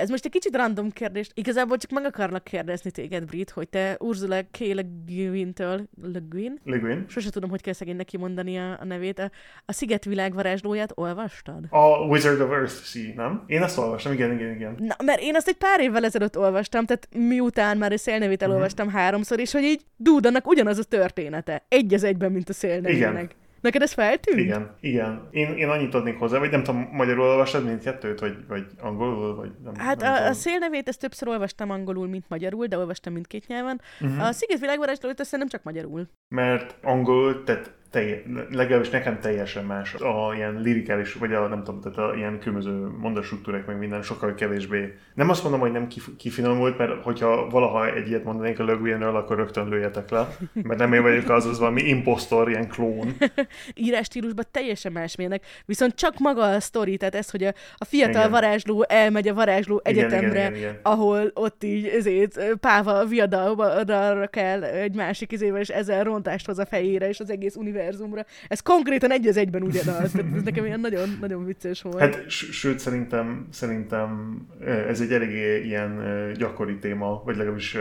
Ez 0.00 0.08
most 0.08 0.24
egy 0.24 0.30
kicsit 0.30 0.56
random 0.56 0.90
kérdés. 0.90 1.28
Igazából 1.34 1.76
csak 1.76 1.90
meg 1.90 2.04
akarnak 2.04 2.44
kérdezni 2.44 2.90
téged, 2.90 3.24
Brit, 3.24 3.50
hogy 3.50 3.68
te 3.68 3.96
Ursula 3.98 4.42
K. 4.50 4.58
Le 4.58 4.82
Guin-től, 5.06 5.88
Le 6.02 6.18
Guin? 6.28 6.60
Le 6.64 6.76
Guin. 6.76 7.04
Sose 7.08 7.30
tudom, 7.30 7.50
hogy 7.50 7.60
kell 7.60 7.72
szegénynek 7.72 8.06
kimondani 8.06 8.58
a, 8.58 8.78
a 8.80 8.84
nevét. 8.84 9.18
A, 9.18 9.30
a 9.64 9.72
Sziget 9.72 10.04
világvarázslóját 10.04 10.92
olvastad? 10.94 11.64
A 11.70 12.06
Wizard 12.06 12.40
of 12.40 12.50
Earth 12.50 12.72
Sea, 12.72 13.12
nem? 13.16 13.44
Én 13.46 13.62
azt 13.62 13.78
olvastam, 13.78 14.12
igen, 14.12 14.32
igen, 14.32 14.54
igen. 14.54 14.74
Na, 14.78 14.96
mert 15.04 15.20
én 15.20 15.36
azt 15.36 15.48
egy 15.48 15.56
pár 15.56 15.80
évvel 15.80 16.04
ezelőtt 16.04 16.38
olvastam, 16.38 16.84
tehát 16.84 17.08
miután 17.14 17.76
már 17.76 17.92
a 17.92 17.98
szélnevét 17.98 18.40
mhm. 18.40 18.50
elolvastam 18.50 18.86
uh-huh. 18.86 19.00
háromszor, 19.02 19.40
és 19.40 19.52
hogy 19.52 19.62
így 19.62 19.80
Dúdanak 19.96 20.46
ugyanaz 20.46 20.78
a 20.78 20.84
története. 20.84 21.64
Egy 21.68 21.94
az 21.94 22.04
egyben, 22.04 22.32
mint 22.32 22.48
a 22.48 22.52
szélnevének. 22.52 23.12
Igen. 23.12 23.30
Neked 23.60 23.82
ez 23.82 23.92
feltűnt? 23.92 24.38
Igen, 24.38 24.74
igen. 24.80 25.28
Én, 25.30 25.56
én 25.56 25.68
annyit 25.68 25.94
adnék 25.94 26.18
hozzá, 26.18 26.38
vagy 26.38 26.50
nem 26.50 26.62
tudom, 26.62 26.88
magyarul 26.92 27.24
olvastad 27.24 27.64
mindkettőt, 27.64 28.20
vagy, 28.20 28.36
vagy 28.48 28.66
angolul, 28.80 29.34
vagy 29.34 29.50
nem 29.64 29.74
Hát 29.74 30.00
nem 30.00 30.12
a, 30.12 30.26
a 30.26 30.32
szélnevét 30.32 30.88
ezt 30.88 31.00
többször 31.00 31.28
olvastam 31.28 31.70
angolul, 31.70 32.08
mint 32.08 32.24
magyarul, 32.28 32.66
de 32.66 32.78
olvastam 32.78 33.12
mindkét 33.12 33.46
nyelven. 33.46 33.80
Uh-huh. 34.00 34.26
A 34.26 34.32
Sziget 34.32 34.60
világvarázslót 34.60 35.20
azt 35.20 35.36
nem 35.36 35.48
csak 35.48 35.62
magyarul. 35.62 36.08
Mert 36.28 36.76
angolul, 36.82 37.44
tehát 37.44 37.72
telje, 37.90 38.22
legalábbis 38.50 38.90
nekem 38.90 39.20
teljesen 39.20 39.64
más. 39.64 39.94
A 39.94 40.32
ilyen 40.34 40.60
lirikális, 40.60 41.14
vagy 41.14 41.32
a 41.32 41.46
nem 41.46 41.64
tudom, 41.64 41.80
tehát 41.80 41.98
a 41.98 42.16
ilyen 42.16 42.38
különböző 42.38 42.88
mondastruktúrák, 42.98 43.66
meg 43.66 43.78
minden 43.78 44.02
sokkal 44.02 44.34
kevésbé. 44.34 44.94
Nem 45.14 45.28
azt 45.28 45.42
mondom, 45.42 45.60
hogy 45.60 45.72
nem 45.72 45.86
kif- 45.86 46.16
kifinomult, 46.16 46.78
mert 46.78 47.02
hogyha 47.02 47.48
valaha 47.48 47.94
egy 47.94 48.08
ilyet 48.08 48.24
mondanék 48.24 48.58
a 48.58 48.64
Le 48.64 49.06
akkor 49.06 49.36
rögtön 49.36 49.68
lőjetek 49.68 50.10
le, 50.10 50.36
mert 50.52 50.78
nem 50.78 50.92
én 50.92 51.02
vagyok 51.02 51.28
az, 51.28 51.46
az 51.46 51.58
valami 51.58 51.82
impostor, 51.82 52.48
ilyen 52.48 52.68
klón. 52.68 53.16
Írás 53.74 54.04
stílusban 54.06 54.44
teljesen 54.50 54.92
másmilyenek, 54.92 55.44
viszont 55.66 55.94
csak 55.94 56.18
maga 56.18 56.42
a 56.42 56.60
sztori, 56.60 56.96
tehát 56.96 57.14
ez, 57.14 57.30
hogy 57.30 57.44
a, 57.44 57.52
a 57.76 57.84
fiatal 57.84 58.14
igen. 58.14 58.30
varázsló 58.30 58.84
elmegy 58.88 59.28
a 59.28 59.34
varázsló 59.34 59.80
igen, 59.84 60.04
egyetemre, 60.04 60.28
igen, 60.28 60.54
igen, 60.54 60.56
igen. 60.56 60.78
ahol 60.82 61.30
ott 61.34 61.64
így 61.64 61.86
ezért 61.86 62.54
Páva 62.60 63.04
viadalra 63.04 64.26
kell 64.26 64.62
egy 64.64 64.94
másik 64.94 65.32
izével, 65.32 65.60
és 65.60 65.68
ezzel 65.68 66.04
rontást 66.04 66.46
hoz 66.46 66.58
a 66.58 66.66
fejére, 66.66 67.08
és 67.08 67.20
az 67.20 67.30
egész 67.30 67.56
univerzumra. 67.80 68.24
Ez 68.48 68.60
konkrétan 68.60 69.10
egy 69.10 69.26
az 69.26 69.36
egyben 69.36 69.62
ugyanaz. 69.62 70.12
Tehát 70.12 70.34
ez 70.34 70.42
nekem 70.42 70.64
ilyen 70.64 70.80
nagyon, 70.80 71.16
nagyon 71.20 71.44
vicces 71.44 71.82
volt. 71.82 71.98
Hát, 71.98 72.28
sőt, 72.28 72.78
szerintem, 72.78 73.46
szerintem 73.50 74.40
ez 74.88 75.00
egy 75.00 75.12
eléggé 75.12 75.64
ilyen 75.64 76.02
gyakori 76.38 76.78
téma, 76.78 77.22
vagy 77.24 77.36
legalábbis 77.36 77.76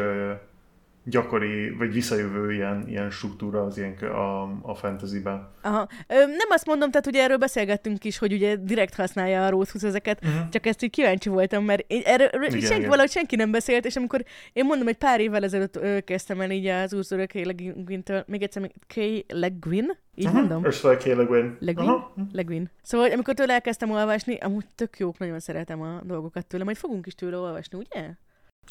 gyakori, 1.10 1.70
vagy 1.70 1.94
visszajövő 1.94 2.54
ilyen, 2.54 2.84
ilyen 2.88 3.10
struktúra 3.10 3.64
az 3.64 3.78
ilyen 3.78 3.94
a, 3.94 4.42
a 4.62 4.76
fantasyben. 4.76 5.48
Aha. 5.62 5.88
Ö, 6.08 6.16
nem 6.16 6.48
azt 6.50 6.66
mondom, 6.66 6.92
tehát 6.92 7.08
ugye 7.08 7.24
erről 7.24 7.38
beszélgettünk 7.38 8.04
is, 8.04 8.18
hogy 8.18 8.34
ugye 8.34 8.56
direkt 8.56 8.96
használja 8.96 9.46
a 9.46 9.52
20 9.52 9.84
ezeket, 9.84 10.26
uh-huh. 10.26 10.50
csak 10.50 10.66
ezt 10.66 10.84
így 10.84 10.90
kíváncsi 10.90 11.30
voltam, 11.30 11.66
mert 11.66 11.84
én, 11.88 12.02
erről 12.06 12.30
igen, 12.34 12.60
senki, 12.60 12.76
igen. 12.76 12.90
valahogy 12.90 13.12
senki 13.12 13.36
nem 13.36 13.52
beszélt, 13.52 13.86
és 13.86 13.96
amikor 13.96 14.24
én 14.54 14.66
mondom, 14.66 14.86
hogy 14.86 14.98
pár 14.98 15.20
évvel 15.20 15.44
ezelőtt 15.44 16.04
kezdtem 16.04 16.42
el 16.42 16.52
így 16.52 16.66
az 16.66 16.94
Ursula 16.94 17.26
K. 17.26 17.34
Le 17.34 18.24
még 18.28 18.42
egyszer, 18.42 18.72
K. 18.88 18.96
Le 19.28 19.48
Guin, 19.60 19.98
így 20.16 20.26
uh-huh. 20.26 20.40
mondom? 20.40 20.64
Ursula 20.64 20.98
K. 20.98 21.06
Le 21.06 21.24
Guin. 21.24 21.58
Le 21.60 21.72
Guin? 21.72 21.90
Uh-huh. 21.90 22.28
Le 22.32 22.42
Guin. 22.42 22.70
Szóval 22.82 23.12
amikor 23.12 23.34
tőle 23.34 23.54
elkezdtem 23.54 23.92
olvasni, 23.92 24.38
amúgy 24.38 24.66
tök 24.76 24.98
jók, 24.98 25.18
nagyon 25.18 25.40
szeretem 25.40 25.82
a 25.82 26.02
dolgokat 26.04 26.46
tőle, 26.46 26.64
majd 26.64 26.78
fogunk 26.78 27.06
is 27.06 27.16
tőle 27.16 27.38
olvasni, 27.38 27.78
ugye? 27.78 28.10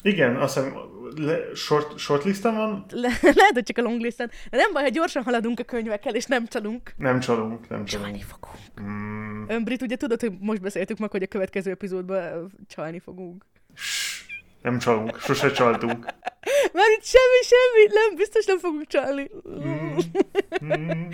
Igen, 0.01 0.35
azt 0.35 0.53
hiszem, 0.55 0.73
le, 1.15 1.55
short, 1.55 1.97
shortlisten 1.97 2.55
van? 2.55 2.85
Le, 2.89 3.09
lehet, 3.41 3.53
hogy 3.53 3.63
csak 3.63 3.77
a 3.77 3.81
longlisten. 3.81 4.31
De 4.49 4.57
nem 4.57 4.73
baj, 4.73 4.83
ha 4.83 4.89
gyorsan 4.89 5.23
haladunk 5.23 5.59
a 5.59 5.63
könyvekkel, 5.63 6.15
és 6.15 6.25
nem 6.25 6.47
csalunk. 6.47 6.93
Nem 6.97 7.19
csalunk, 7.19 7.69
nem 7.69 7.85
csalunk. 7.85 8.07
Csalni 8.07 8.21
fogunk. 8.21 8.81
Mm. 8.81 9.43
Önbrit, 9.47 9.81
ugye 9.81 9.95
tudod, 9.95 10.19
hogy 10.19 10.31
most 10.39 10.61
beszéltük 10.61 10.97
meg, 10.97 11.11
hogy 11.11 11.23
a 11.23 11.27
következő 11.27 11.71
epizódban 11.71 12.51
csalni 12.67 12.99
fogunk. 12.99 13.45
Shh, 13.73 14.08
nem 14.61 14.79
csalunk, 14.79 15.19
sose 15.19 15.51
csaltunk. 15.51 16.05
Már 16.73 16.89
itt 16.97 17.03
semmi, 17.03 17.41
semmi, 17.41 17.93
nem, 17.93 18.15
biztos 18.15 18.45
nem 18.45 18.59
fogunk 18.59 18.87
csalni. 18.87 19.29
Mm. 20.63 21.07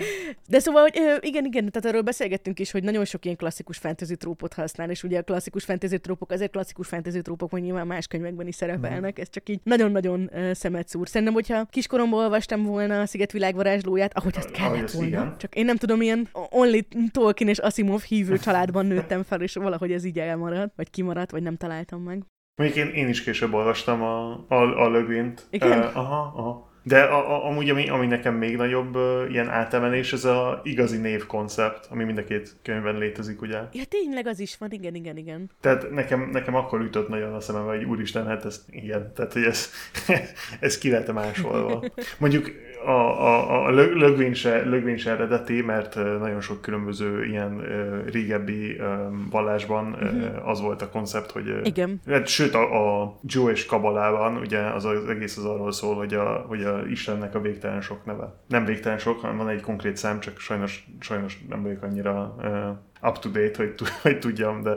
De 0.48 0.58
szóval, 0.58 0.82
hogy 0.82 1.18
igen, 1.20 1.44
igen, 1.44 1.70
tehát 1.70 1.88
arról 1.88 2.00
beszélgettünk 2.02 2.58
is, 2.58 2.70
hogy 2.70 2.82
nagyon 2.82 3.04
sok 3.04 3.24
ilyen 3.24 3.36
klasszikus 3.36 3.78
fantasy 3.78 4.16
trópot 4.16 4.52
használ, 4.52 4.90
és 4.90 5.02
ugye 5.02 5.18
a 5.18 5.22
klasszikus 5.22 5.64
fantasy 5.64 5.98
trópok, 5.98 6.30
azért 6.30 6.50
klasszikus 6.50 6.88
fantasy 6.88 7.22
trópok, 7.22 7.50
hogy 7.50 7.62
nyilván 7.62 7.86
más 7.86 8.06
könyvekben 8.06 8.46
is 8.46 8.54
szerepelnek, 8.54 9.18
mm. 9.18 9.22
ez 9.22 9.30
csak 9.30 9.48
így 9.48 9.60
nagyon-nagyon 9.62 10.30
szemet 10.52 10.88
szúr. 10.88 11.08
Szerintem, 11.08 11.34
hogyha 11.34 11.64
kiskoromban 11.64 12.22
olvastam 12.22 12.62
volna 12.62 13.00
a 13.00 13.06
Sziget 13.06 13.32
világvarázslóját, 13.32 14.16
ahogy 14.16 14.34
azt 14.36 14.50
kellett 14.50 14.90
volna. 14.90 15.08
Igen. 15.08 15.34
Csak 15.38 15.54
én 15.54 15.64
nem 15.64 15.76
tudom, 15.76 16.02
ilyen 16.02 16.28
only 16.32 16.86
Tolkien 17.10 17.50
és 17.50 17.58
Asimov 17.58 18.02
hívő 18.02 18.38
családban 18.38 18.86
nőttem 18.86 19.22
fel, 19.22 19.42
és 19.42 19.54
valahogy 19.54 19.92
ez 19.92 20.04
így 20.04 20.18
elmaradt, 20.18 20.72
vagy 20.76 20.90
kimaradt, 20.90 21.30
vagy 21.30 21.42
nem 21.42 21.56
találtam 21.56 22.02
meg. 22.02 22.22
Mondjuk 22.56 22.86
én, 22.86 22.94
én 22.94 23.08
is 23.08 23.22
később 23.22 23.54
olvastam 23.54 24.02
a, 24.02 24.32
a, 24.48 24.84
a 24.84 24.90
lögvényt. 24.90 25.46
Igen? 25.50 25.78
Uh, 25.78 25.96
aha, 25.96 26.32
aha. 26.36 26.74
De 26.82 27.02
a, 27.02 27.34
a, 27.34 27.46
amúgy, 27.46 27.70
ami, 27.70 27.88
ami 27.88 28.06
nekem 28.06 28.34
még 28.34 28.56
nagyobb 28.56 28.96
uh, 28.96 29.30
ilyen 29.30 29.48
átemelés, 29.48 30.12
ez 30.12 30.24
a 30.24 30.60
igazi 30.64 30.96
név 30.96 31.26
koncept, 31.26 31.86
ami 31.90 32.04
mind 32.04 32.18
a 32.18 32.24
két 32.24 32.56
könyvben 32.62 32.98
létezik, 32.98 33.40
ugye? 33.40 33.58
Ja, 33.72 33.84
tényleg 33.88 34.26
az 34.26 34.40
is 34.40 34.56
van, 34.58 34.70
igen, 34.70 34.94
igen, 34.94 35.16
igen. 35.16 35.50
Tehát 35.60 35.90
nekem, 35.90 36.28
nekem 36.32 36.54
akkor 36.54 36.80
ütött 36.80 37.08
nagyon 37.08 37.34
a 37.34 37.40
szemembe, 37.40 37.76
hogy 37.76 37.84
úristen, 37.84 38.26
hát 38.26 38.44
ez 38.44 38.64
igen, 38.70 39.12
tehát 39.14 39.32
hogy 39.32 39.44
ez, 39.44 39.70
ez 40.60 40.78
ki 40.78 40.90
lett 40.90 41.12
másolva. 41.12 41.84
Mondjuk 42.18 42.50
a, 42.84 42.90
a, 42.90 43.64
a 43.66 43.70
lögvény, 43.70 44.34
se, 44.34 44.64
lögvény 44.64 44.96
se 44.96 45.10
eredeti, 45.10 45.62
mert 45.62 45.94
nagyon 45.94 46.40
sok 46.40 46.60
különböző 46.60 47.24
ilyen 47.24 47.62
régebbi 48.10 48.80
vallásban 49.30 49.92
uh-huh. 49.92 50.48
az 50.48 50.60
volt 50.60 50.82
a 50.82 50.88
koncept, 50.88 51.30
hogy... 51.30 51.60
Igen. 51.62 52.00
Hát, 52.06 52.26
sőt, 52.26 52.54
a, 52.54 53.02
a 53.02 53.18
Jewish 53.22 53.66
kabalában 53.66 54.36
ugye 54.36 54.58
az, 54.60 54.84
az 54.84 55.08
egész 55.08 55.36
az 55.36 55.44
arról 55.44 55.72
szól, 55.72 55.94
hogy 55.94 56.14
a, 56.14 56.44
hogy 56.48 56.62
a 56.64 56.86
Istennek 56.86 57.34
a 57.34 57.40
végtelen 57.40 57.80
sok 57.80 58.04
neve. 58.04 58.34
Nem 58.48 58.64
végtelen 58.64 58.98
sok, 58.98 59.20
hanem 59.20 59.36
van 59.36 59.48
egy 59.48 59.60
konkrét 59.60 59.96
szám, 59.96 60.20
csak 60.20 60.38
sajnos, 60.38 60.86
sajnos 61.00 61.38
nem 61.48 61.62
vagyok 61.62 61.82
annyira 61.82 62.36
uh, 62.38 63.08
up-to-date, 63.08 63.56
hogy, 63.56 63.74
hogy 64.02 64.18
tudjam, 64.18 64.62
de 64.62 64.76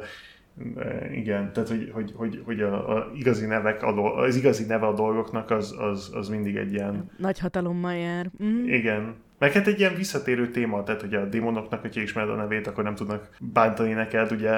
igen, 1.14 1.54
tehát 1.54 1.70
hogy, 1.70 1.90
hogy, 1.94 2.14
hogy, 2.16 2.42
hogy 2.46 2.62
a, 2.62 2.98
a 2.98 3.12
igazi 3.16 3.46
nevek, 3.46 3.84
a, 3.84 4.18
az 4.18 4.36
igazi 4.36 4.66
neve 4.66 4.86
a 4.86 4.94
dolgoknak 4.94 5.50
az, 5.52 5.76
az, 5.80 6.12
az 6.14 6.30
mindig 6.30 6.56
egy 6.56 6.74
ilyen... 6.74 7.10
Nagy 7.18 7.40
hatalommal 7.40 7.94
jár. 7.94 8.30
Mm. 8.44 8.68
Igen. 8.68 9.16
Meg 9.40 9.52
hát 9.52 9.68
egy 9.68 9.80
ilyen 9.80 9.96
visszatérő 9.96 10.50
téma, 10.52 10.84
tehát 10.84 11.02
hogy 11.02 11.14
a 11.14 11.26
démonoknak, 11.26 11.82
hogyha 11.82 12.02
ismered 12.02 12.30
a 12.30 12.36
nevét, 12.36 12.68
akkor 12.68 12.84
nem 12.84 12.96
tudnak 12.96 13.30
bántani 13.40 13.94
neked, 13.94 14.32
ugye 14.32 14.52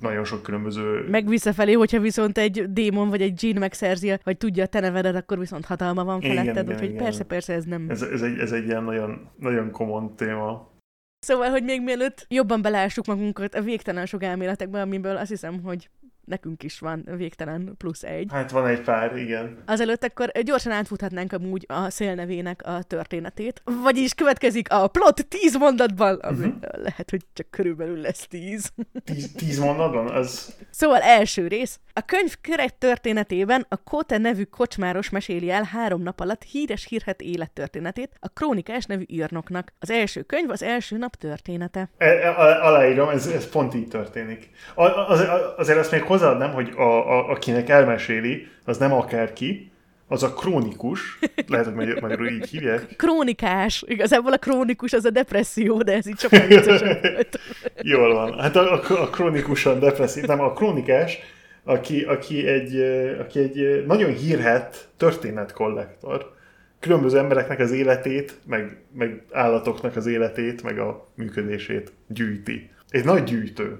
nagyon 0.00 0.24
sok 0.24 0.42
különböző... 0.42 1.06
Meg 1.10 1.28
visszafelé, 1.28 1.72
hogyha 1.72 2.00
viszont 2.00 2.38
egy 2.38 2.72
démon 2.72 3.08
vagy 3.08 3.22
egy 3.22 3.34
dzsín 3.34 3.56
megszerzi, 3.58 4.18
vagy 4.24 4.36
tudja 4.36 4.64
a 4.64 4.66
te 4.66 4.80
nevedet, 4.80 5.14
akkor 5.14 5.38
viszont 5.38 5.64
hatalma 5.64 6.04
van 6.04 6.20
feletted, 6.20 6.68
úgyhogy 6.68 6.94
persze, 6.94 7.24
persze 7.24 7.52
ez 7.52 7.64
nem... 7.64 7.86
Ez, 7.88 8.02
ez, 8.02 8.22
egy, 8.22 8.38
ez 8.38 8.52
egy 8.52 8.66
ilyen 8.66 8.84
nagyon, 8.84 9.28
nagyon 9.38 9.70
komon 9.70 10.16
téma. 10.16 10.74
Szóval, 11.18 11.50
hogy 11.50 11.64
még 11.64 11.82
mielőtt 11.82 12.26
jobban 12.28 12.62
belássuk 12.62 13.06
magunkat 13.06 13.54
a 13.54 13.62
végtelen 13.62 14.06
sok 14.06 14.22
elméletekbe, 14.22 14.80
amiből 14.80 15.16
azt 15.16 15.28
hiszem, 15.30 15.62
hogy 15.62 15.90
nekünk 16.26 16.62
is 16.62 16.78
van 16.78 17.08
végtelen 17.16 17.74
plusz 17.78 18.02
egy. 18.02 18.26
Hát 18.30 18.50
van 18.50 18.66
egy 18.66 18.80
pár, 18.80 19.16
igen. 19.16 19.58
Azelőtt 19.66 20.04
akkor 20.04 20.32
gyorsan 20.42 20.72
átfuthatnánk 20.72 21.32
amúgy 21.32 21.64
a 21.68 21.90
szélnevének 21.90 22.62
a 22.64 22.82
történetét. 22.82 23.62
Vagyis 23.82 24.14
következik 24.14 24.72
a 24.72 24.88
plot 24.88 25.26
tíz 25.26 25.56
mondatban, 25.56 26.14
ami 26.14 26.46
uh-huh. 26.46 26.82
lehet, 26.82 27.10
hogy 27.10 27.24
csak 27.32 27.50
körülbelül 27.50 28.00
lesz 28.00 28.26
tíz. 28.26 28.72
Tíz, 29.04 29.32
tíz 29.32 29.58
mondatban? 29.58 30.08
Az... 30.08 30.54
Szóval 30.70 31.00
első 31.00 31.46
rész. 31.46 31.80
A 31.92 32.04
könyv 32.04 32.34
kerek 32.40 32.78
történetében 32.78 33.66
a 33.68 33.76
Kote 33.76 34.18
nevű 34.18 34.42
kocsmáros 34.42 35.10
meséli 35.10 35.50
el 35.50 35.62
három 35.62 36.02
nap 36.02 36.20
alatt 36.20 36.42
híres 36.42 36.86
hírhet 36.88 37.20
élettörténetét 37.20 38.10
a 38.20 38.28
Krónikás 38.28 38.84
nevű 38.84 39.04
írnoknak. 39.06 39.72
Az 39.78 39.90
első 39.90 40.22
könyv 40.22 40.50
az 40.50 40.62
első 40.62 40.96
nap 40.96 41.14
története. 41.14 41.88
E, 41.98 42.06
e, 42.06 42.34
aláírom, 42.62 43.08
ez, 43.08 43.26
ez 43.26 43.48
pont 43.48 43.74
így 43.74 43.88
történik. 43.88 44.50
Az, 44.74 44.90
az, 45.08 45.28
azért 45.56 45.78
azt 45.78 45.90
még 45.90 46.02
hozzáadnám, 46.18 46.52
hogy 46.52 46.72
a, 46.76 46.82
a, 46.82 47.30
akinek 47.30 47.68
elmeséli, 47.68 48.46
az 48.64 48.78
nem 48.78 48.92
akárki, 48.92 49.70
az 50.08 50.22
a 50.22 50.32
krónikus, 50.32 51.18
lehet, 51.46 51.66
hogy 51.66 51.98
magyarul 52.00 52.28
így 52.28 52.48
hívják. 52.48 52.86
Krónikás. 52.96 53.84
Igazából 53.86 54.32
a 54.32 54.38
krónikus 54.38 54.92
az 54.92 55.04
a 55.04 55.10
depresszió, 55.10 55.82
de 55.82 55.92
ez 55.92 56.06
így 56.08 56.18
sokkal 56.18 56.46
viccesebb 56.46 57.02
volt. 57.02 57.38
Jól 57.82 58.14
van. 58.14 58.38
Hát 58.38 58.56
a, 58.56 58.72
a, 58.72 59.02
a 59.02 59.10
krónikusan 59.10 59.78
depresszív, 59.78 60.24
nem 60.24 60.40
a 60.40 60.52
krónikás, 60.52 61.18
aki, 61.64 62.02
aki, 62.02 62.46
egy, 62.46 62.80
aki 63.20 63.38
egy 63.38 63.84
nagyon 63.86 64.12
hírhet 64.12 64.88
történetkollektor. 64.96 66.34
Különböző 66.80 67.18
embereknek 67.18 67.58
az 67.58 67.70
életét, 67.70 68.38
meg, 68.46 68.76
meg 68.92 69.22
állatoknak 69.32 69.96
az 69.96 70.06
életét, 70.06 70.62
meg 70.62 70.78
a 70.78 71.06
működését 71.14 71.92
gyűjti. 72.06 72.70
Egy 72.88 73.04
nagy 73.04 73.24
gyűjtő. 73.24 73.78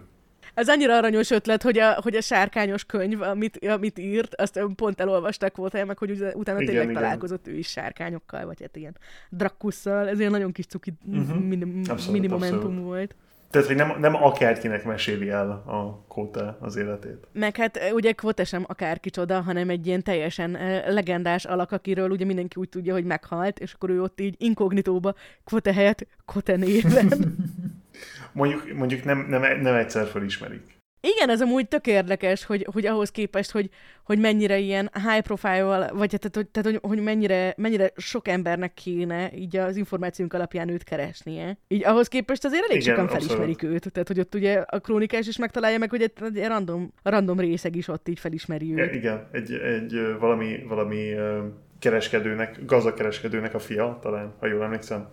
Ez 0.57 0.69
annyira 0.69 0.97
aranyos 0.97 1.31
ötlet, 1.31 1.63
hogy 1.63 1.79
a, 1.79 2.01
hogy 2.03 2.15
a 2.15 2.21
sárkányos 2.21 2.85
könyv, 2.85 3.23
amit, 3.23 3.67
amit 3.67 3.99
írt, 3.99 4.35
azt 4.35 4.61
pont 4.77 5.01
elolvasták 5.01 5.57
volt 5.57 5.87
meg 5.87 5.99
hogy 5.99 6.11
utána 6.11 6.61
igen, 6.61 6.73
tényleg 6.73 6.91
igen. 6.91 7.03
találkozott 7.03 7.47
ő 7.47 7.57
is 7.57 7.69
sárkányokkal, 7.69 8.47
vagy 8.47 8.61
hát 8.61 8.77
ilyen 8.77 8.97
drakkusszal. 9.31 10.09
Ez 10.09 10.19
ilyen 10.19 10.31
nagyon 10.31 10.53
kis 10.53 10.67
cuki 10.67 10.93
uh-huh. 11.05 11.39
minim, 11.39 11.81
abszolút, 11.89 12.13
mini 12.13 12.27
momentum 12.27 12.59
abszolút. 12.59 12.85
volt. 12.85 13.15
Tehát, 13.51 13.67
hogy 13.67 13.77
nem, 13.77 14.01
nem 14.01 14.15
akárkinek 14.15 14.85
meséli 14.85 15.29
el 15.29 15.51
a 15.51 16.05
Kóta 16.09 16.59
az 16.61 16.77
életét. 16.77 17.27
Meg 17.33 17.57
hát 17.57 17.81
ugye 17.93 18.13
Kóta 18.13 18.45
sem 18.45 18.65
akárkicsoda, 18.67 19.41
hanem 19.41 19.71
egy 19.71 19.87
ilyen 19.87 20.03
teljesen 20.03 20.51
legendás 20.87 21.45
alak, 21.45 21.73
akiről 21.73 22.11
ugye 22.11 22.25
mindenki 22.25 22.61
úgy 22.61 22.69
tudja, 22.69 22.93
hogy 22.93 23.05
meghalt, 23.05 23.59
és 23.59 23.73
akkor 23.73 23.91
ő 23.91 24.03
ott 24.03 24.21
így 24.21 24.35
inkognitóba 24.39 25.15
Kóta 25.45 25.73
helyett 25.73 26.07
Kóta 26.25 26.57
néven. 26.57 27.09
mondjuk, 28.33 28.73
mondjuk 28.73 29.05
nem, 29.05 29.27
nem, 29.29 29.61
nem 29.61 29.75
egyszer 29.75 30.07
felismerik. 30.07 30.77
Igen, 31.01 31.31
ez 31.31 31.41
amúgy 31.41 31.69
tök 31.69 31.87
érdekes, 31.87 32.45
hogy, 32.45 32.67
hogy 32.73 32.87
ahhoz 32.87 33.11
képest, 33.11 33.51
hogy, 33.51 33.71
hogy 34.05 34.19
mennyire 34.19 34.59
ilyen 34.59 34.91
high 34.93 35.23
profile 35.23 35.91
vagy 35.93 36.09
tehát, 36.09 36.35
hogy, 36.35 36.47
tehát, 36.47 36.71
hogy, 36.71 36.91
hogy 36.91 37.03
mennyire, 37.03 37.55
mennyire 37.57 37.93
sok 37.97 38.29
embernek 38.29 38.75
kéne 38.75 39.33
így 39.35 39.57
az 39.57 39.77
információnk 39.77 40.33
alapján 40.33 40.69
őt 40.69 40.83
keresnie. 40.83 41.59
Így 41.69 41.85
ahhoz 41.85 42.09
képest 42.09 42.45
azért 42.45 42.65
elég 42.65 42.81
Igen, 42.81 42.95
sokan 42.95 43.09
felismerik 43.09 43.55
abszolút. 43.55 43.87
őt. 43.87 43.93
Tehát, 43.93 44.09
hogy 44.09 44.21
ott 44.21 44.35
ugye 44.35 44.55
a 44.59 44.79
krónikás 44.79 45.27
is 45.27 45.39
megtalálja 45.39 45.79
meg, 45.79 45.91
hogy 45.91 46.03
egy, 46.03 46.13
egy 46.35 46.47
random, 46.47 46.93
random 47.03 47.41
részeg 47.41 47.77
is 47.77 47.89
ott 47.89 48.09
így 48.09 48.19
felismeri 48.19 48.75
őt. 48.75 48.95
Igen, 48.95 49.29
egy, 49.33 49.53
egy 49.53 50.01
valami, 50.19 50.65
valami 50.69 51.15
kereskedőnek, 51.79 52.65
gazdakereskedőnek 52.65 53.55
a 53.55 53.59
fia, 53.59 53.99
talán, 54.03 54.35
ha 54.39 54.47
jól 54.47 54.63
emlékszem. 54.63 55.09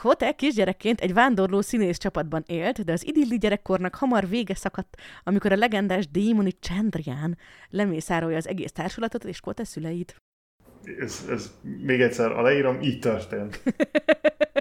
Kvote 0.00 0.32
kisgyerekként 0.32 1.00
egy 1.00 1.12
vándorló 1.12 1.60
színész 1.60 1.98
csapatban 1.98 2.42
élt, 2.46 2.84
de 2.84 2.92
az 2.92 3.06
idilli 3.06 3.38
gyerekkornak 3.38 3.94
hamar 3.94 4.28
vége 4.28 4.54
szakadt, 4.54 4.96
amikor 5.24 5.52
a 5.52 5.56
legendás 5.56 6.10
démoni 6.10 6.50
Chandrian 6.50 7.38
lemészárolja 7.68 8.36
az 8.36 8.48
egész 8.48 8.72
társulatot 8.72 9.24
és 9.24 9.40
Kvote 9.40 9.64
szüleit. 9.64 10.16
Ez, 10.98 11.26
ez 11.30 11.50
még 11.62 12.00
egyszer 12.00 12.32
aláírom, 12.32 12.82
így 12.82 12.98
történt. 12.98 13.62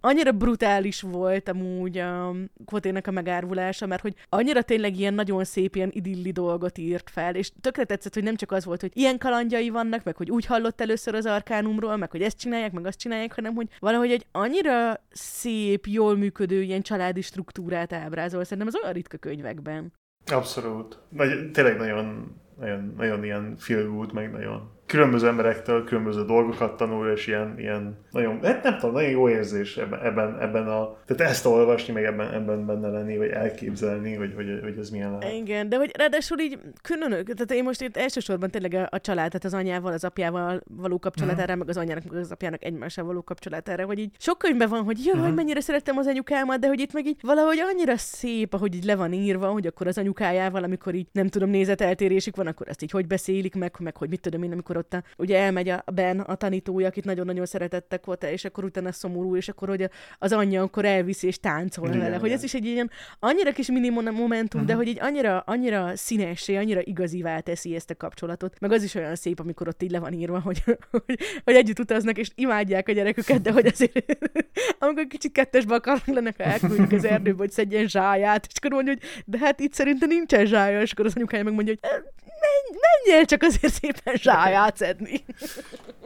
annyira 0.00 0.32
brutális 0.32 1.00
volt 1.00 1.48
amúgy 1.48 1.98
a 1.98 2.34
Kvotének 2.64 3.06
a 3.06 3.10
megárvulása, 3.10 3.86
mert 3.86 4.02
hogy 4.02 4.14
annyira 4.28 4.62
tényleg 4.62 4.98
ilyen 4.98 5.14
nagyon 5.14 5.44
szép, 5.44 5.74
ilyen 5.74 5.90
idilli 5.92 6.30
dolgot 6.30 6.78
írt 6.78 7.10
fel, 7.10 7.34
és 7.34 7.50
tökre 7.60 7.84
tetszett, 7.84 8.14
hogy 8.14 8.22
nem 8.22 8.36
csak 8.36 8.52
az 8.52 8.64
volt, 8.64 8.80
hogy 8.80 8.90
ilyen 8.94 9.18
kalandjai 9.18 9.68
vannak, 9.68 10.04
meg 10.04 10.16
hogy 10.16 10.30
úgy 10.30 10.46
hallott 10.46 10.80
először 10.80 11.14
az 11.14 11.26
arkánumról, 11.26 11.96
meg 11.96 12.10
hogy 12.10 12.22
ezt 12.22 12.38
csinálják, 12.38 12.72
meg 12.72 12.86
azt 12.86 12.98
csinálják, 12.98 13.34
hanem 13.34 13.54
hogy 13.54 13.68
valahogy 13.78 14.10
egy 14.10 14.26
annyira 14.32 15.04
szép, 15.10 15.86
jól 15.86 16.16
működő 16.16 16.62
ilyen 16.62 16.82
családi 16.82 17.20
struktúrát 17.20 17.92
ábrázol. 17.92 18.44
Szerintem 18.44 18.66
az 18.66 18.80
olyan 18.82 18.92
ritka 18.94 19.16
könyvekben. 19.16 19.92
Abszolút. 20.26 20.98
Nagy, 21.08 21.50
tényleg 21.50 21.76
nagyon, 21.76 22.36
nagyon, 22.58 22.94
nagyon 22.96 23.24
ilyen 23.24 23.56
feel 23.58 23.86
good, 23.86 24.12
meg 24.12 24.30
nagyon 24.30 24.70
különböző 24.90 25.28
emberektől 25.28 25.84
különböző 25.84 26.24
dolgokat 26.24 26.76
tanul, 26.76 27.08
és 27.08 27.26
ilyen, 27.26 27.54
ilyen 27.58 27.96
nagyon, 28.10 28.42
hát 28.42 28.62
nem 28.62 28.78
tudom, 28.78 28.94
nagyon 28.94 29.10
jó 29.10 29.28
érzés 29.28 29.76
ebben, 29.76 30.00
ebben, 30.02 30.40
ebben 30.40 30.68
a, 30.68 30.96
tehát 31.06 31.32
ezt 31.32 31.46
olvasni, 31.46 31.92
meg 31.92 32.04
ebben, 32.04 32.34
ebben 32.34 32.66
benne 32.66 32.88
lenni, 32.88 33.16
vagy 33.16 33.28
elképzelni, 33.28 34.14
hogy, 34.14 34.32
hogy, 34.34 34.58
hogy 34.62 34.78
ez 34.78 34.90
milyen 34.90 35.10
lehet. 35.10 35.34
Igen, 35.34 35.68
de 35.68 35.76
hogy 35.76 35.90
ráadásul 35.98 36.38
így 36.38 36.58
különök, 36.82 37.24
tehát 37.24 37.52
én 37.52 37.62
most 37.62 37.82
itt 37.82 37.96
elsősorban 37.96 38.50
tényleg 38.50 38.74
a, 38.74 38.88
a 38.90 39.00
család, 39.00 39.30
tehát 39.30 39.44
az 39.44 39.54
anyával, 39.54 39.92
az 39.92 40.04
apjával 40.04 40.60
való 40.76 40.98
kapcsolatára, 40.98 41.54
mm. 41.54 41.58
meg 41.58 41.68
az 41.68 41.76
anyának, 41.76 42.04
meg 42.10 42.20
az 42.20 42.30
apjának 42.30 42.64
egymással 42.64 43.04
való 43.04 43.22
kapcsolatára, 43.22 43.84
hogy 43.84 43.98
így 43.98 44.10
sok 44.18 44.38
könyvben 44.38 44.68
van, 44.68 44.82
hogy 44.82 45.04
jó, 45.04 45.14
mm. 45.14 45.34
mennyire 45.34 45.60
szerettem 45.60 45.96
az 45.96 46.06
anyukámat, 46.06 46.60
de 46.60 46.68
hogy 46.68 46.80
itt 46.80 46.92
meg 46.92 47.06
így 47.06 47.18
valahogy 47.22 47.58
annyira 47.58 47.96
szép, 47.96 48.54
ahogy 48.54 48.74
így 48.74 48.84
le 48.84 48.96
van 48.96 49.12
írva, 49.12 49.46
hogy 49.46 49.66
akkor 49.66 49.86
az 49.86 49.98
anyukájával, 49.98 50.64
amikor 50.64 50.94
így 50.94 51.06
nem 51.12 51.28
tudom, 51.28 51.50
nézeteltérésük 51.50 52.36
van, 52.36 52.46
akkor 52.46 52.68
azt 52.68 52.82
így 52.82 52.90
hogy 52.90 53.06
beszélik 53.06 53.54
meg, 53.54 53.74
meg 53.78 53.96
hogy 53.96 54.08
mit 54.08 54.20
tudom 54.20 54.42
én, 54.42 54.52
amikor 54.52 54.76
ott 54.80 54.94
a, 54.94 55.02
ugye 55.16 55.38
elmegy 55.38 55.68
a 55.68 55.84
Ben, 55.92 56.20
a 56.20 56.34
tanítója, 56.34 56.86
akit 56.86 57.04
nagyon-nagyon 57.04 57.46
szeretettek 57.46 58.04
volt, 58.04 58.24
és 58.24 58.44
akkor 58.44 58.64
utána 58.64 58.92
szomorú, 58.92 59.36
és 59.36 59.48
akkor 59.48 59.68
hogy 59.68 59.90
az 60.18 60.32
anyja 60.32 60.62
akkor 60.62 60.84
elviszi 60.84 61.26
és 61.26 61.40
táncol 61.40 61.86
igen, 61.86 61.98
vele. 61.98 62.08
Igen. 62.08 62.20
Hogy 62.20 62.30
ez 62.30 62.42
is 62.42 62.54
egy 62.54 62.64
ilyen 62.64 62.90
annyira 63.18 63.52
kis 63.52 63.68
mini 63.70 63.88
momentum, 63.88 64.60
uh-huh. 64.60 64.64
de 64.64 64.72
mhm. 64.72 64.76
hogy 64.76 64.88
egy 64.88 64.98
annyira, 65.00 65.38
annyira 65.38 65.96
színessé, 65.96 66.56
annyira 66.56 66.80
igazivá 66.84 67.40
teszi 67.40 67.74
ezt 67.74 67.90
a 67.90 67.96
kapcsolatot. 67.96 68.60
Meg 68.60 68.72
az 68.72 68.82
is 68.82 68.94
olyan 68.94 69.14
szép, 69.14 69.40
amikor 69.40 69.68
ott 69.68 69.82
így 69.82 69.90
le 69.90 69.98
van 69.98 70.12
írva, 70.12 70.40
hogy, 70.40 70.62
hogy, 70.90 71.18
hogy 71.44 71.54
együtt 71.54 71.78
utaznak, 71.78 72.18
és 72.18 72.30
imádják 72.34 72.88
a 72.88 72.92
gyereküket, 72.92 73.40
de 73.40 73.52
hogy 73.52 73.66
azért 73.66 74.04
amikor 74.78 75.06
kicsit 75.06 75.32
kettesbe 75.32 75.74
akarnak 75.74 76.06
lennek, 76.06 76.38
elküldjük 76.38 76.92
az 76.92 77.04
erdőbe, 77.04 77.38
hogy 77.38 77.50
szedjen 77.50 77.88
zsáját, 77.88 78.46
és 78.46 78.56
akkor 78.56 78.70
mondja, 78.70 78.92
hogy 78.92 79.22
de 79.26 79.38
hát 79.38 79.60
itt 79.60 79.72
szerintem 79.72 80.08
nincsen 80.08 80.46
zsája, 80.46 80.80
és 80.80 80.92
akkor 80.92 81.06
az 81.06 81.12
anyukája 81.16 81.42
megmondja, 81.42 81.74
hogy 81.80 82.02
menj, 82.40 82.80
menjél 82.80 83.24
csak 83.24 83.42
azért 83.42 83.72
szépen 83.72 84.14
zsáját 84.14 84.76
szedni. 84.76 85.24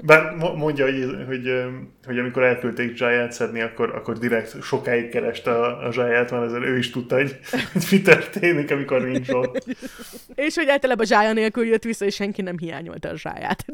Bár 0.03 0.35
mondja, 0.57 0.85
hogy, 0.85 1.17
hogy, 1.27 1.65
hogy 2.07 2.19
amikor 2.19 2.43
elküldték 2.43 2.97
zsáját 2.97 3.33
szedni, 3.33 3.61
akkor, 3.61 3.95
akkor 3.95 4.19
direkt 4.19 4.63
sokáig 4.63 5.09
kereste 5.09 5.51
a, 5.51 5.87
a 5.87 5.93
zsáját, 5.93 6.31
mert 6.31 6.45
ezzel 6.45 6.65
ő 6.65 6.79
is 6.79 6.91
tudta, 6.91 7.15
hogy, 7.15 7.39
hogy 7.73 7.87
mi 7.91 8.03
történik, 8.03 8.71
amikor 8.71 9.03
nincs 9.03 9.29
ott. 9.29 9.65
és 10.35 10.55
hogy 10.55 10.69
általában 10.69 11.07
zsája 11.07 11.33
nélkül 11.33 11.65
jött 11.65 11.85
vissza, 11.85 12.05
és 12.05 12.15
senki 12.15 12.43
nem 12.43 12.59
hiányolta 12.59 13.09
a 13.09 13.17
zsáját. 13.17 13.65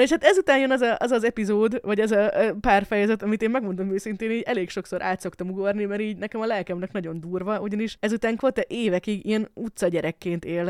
Na 0.00 0.06
és 0.06 0.12
hát 0.12 0.24
ezután 0.24 0.58
jön 0.58 0.70
az, 0.70 0.80
a, 0.80 0.96
az 0.98 1.10
az 1.10 1.24
epizód, 1.24 1.80
vagy 1.82 2.00
az 2.00 2.10
a 2.10 2.32
pár 2.60 2.84
fejezet, 2.84 3.22
amit 3.22 3.42
én 3.42 3.50
megmondom 3.50 3.92
őszintén, 3.92 4.30
így 4.30 4.42
elég 4.42 4.70
sokszor 4.70 5.02
át 5.02 5.20
szoktam 5.20 5.50
ugorni, 5.50 5.84
mert 5.84 6.00
így 6.00 6.16
nekem 6.16 6.40
a 6.40 6.46
lelkemnek 6.46 6.92
nagyon 6.92 7.20
durva, 7.20 7.60
ugyanis 7.60 7.96
ezután 8.00 8.36
Kvota 8.36 8.62
évekig 8.66 9.26
ilyen 9.26 9.48
utcagyerekként 9.54 10.44
él 10.44 10.68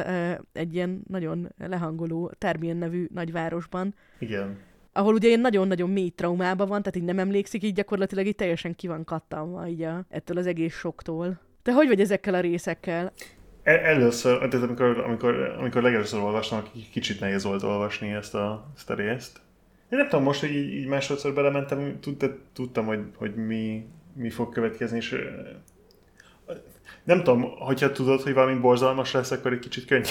egy 0.53 0.75
ilyen 0.75 1.03
nagyon 1.09 1.49
lehangoló 1.59 2.33
Terbien 2.39 2.77
nevű 2.77 3.07
nagyvárosban. 3.15 3.95
Igen 4.19 4.59
ahol 4.93 5.15
ugye 5.15 5.29
ilyen 5.29 5.41
nagyon-nagyon 5.41 5.91
mély 5.91 6.09
traumában 6.09 6.69
van, 6.69 6.83
tehát 6.83 6.97
így 6.97 7.03
nem 7.03 7.19
emlékszik, 7.19 7.63
így 7.63 7.75
gyakorlatilag 7.75 8.27
így 8.27 8.35
teljesen 8.35 8.75
ki 8.75 8.87
van 8.87 9.05
kattanva 9.05 9.69
így 9.69 9.83
a, 9.83 10.05
ettől 10.09 10.39
az 10.39 10.47
egész 10.47 10.75
soktól. 10.75 11.41
Te 11.63 11.73
hogy 11.73 11.87
vagy 11.87 12.01
ezekkel 12.01 12.35
a 12.35 12.41
részekkel? 12.41 13.13
El, 13.63 13.79
először, 13.79 14.49
tehát 14.49 14.67
amikor, 14.67 14.99
amikor, 14.99 15.55
amikor 15.59 15.83
legelőször 15.83 16.21
olvastam, 16.21 16.63
kicsit 16.93 17.21
nehéz 17.21 17.45
volt 17.45 17.63
olvasni 17.63 18.13
ezt 18.13 18.35
a, 18.35 18.71
ezt 18.77 18.91
a 18.91 18.95
részt. 18.95 19.41
Én 19.91 19.99
nem 19.99 20.09
tudom, 20.09 20.25
most, 20.25 20.41
hogy 20.41 20.55
így, 20.55 20.75
így 20.75 20.87
másodszor 20.87 21.35
belementem, 21.35 21.99
tudtam, 22.53 22.87
hogy, 22.87 23.01
hogy 23.17 23.35
mi, 23.35 23.87
mi 24.15 24.31
fog 24.31 24.53
következni, 24.53 24.97
és 24.97 25.17
nem 27.05 27.19
tudom, 27.19 27.43
hogyha 27.43 27.93
tudod, 27.93 28.21
hogy 28.21 28.35
valami 28.35 28.61
borzalmas 28.61 29.13
lesz, 29.13 29.31
akkor 29.31 29.53
egy 29.53 29.59
kicsit 29.59 29.85
könny, 29.85 30.05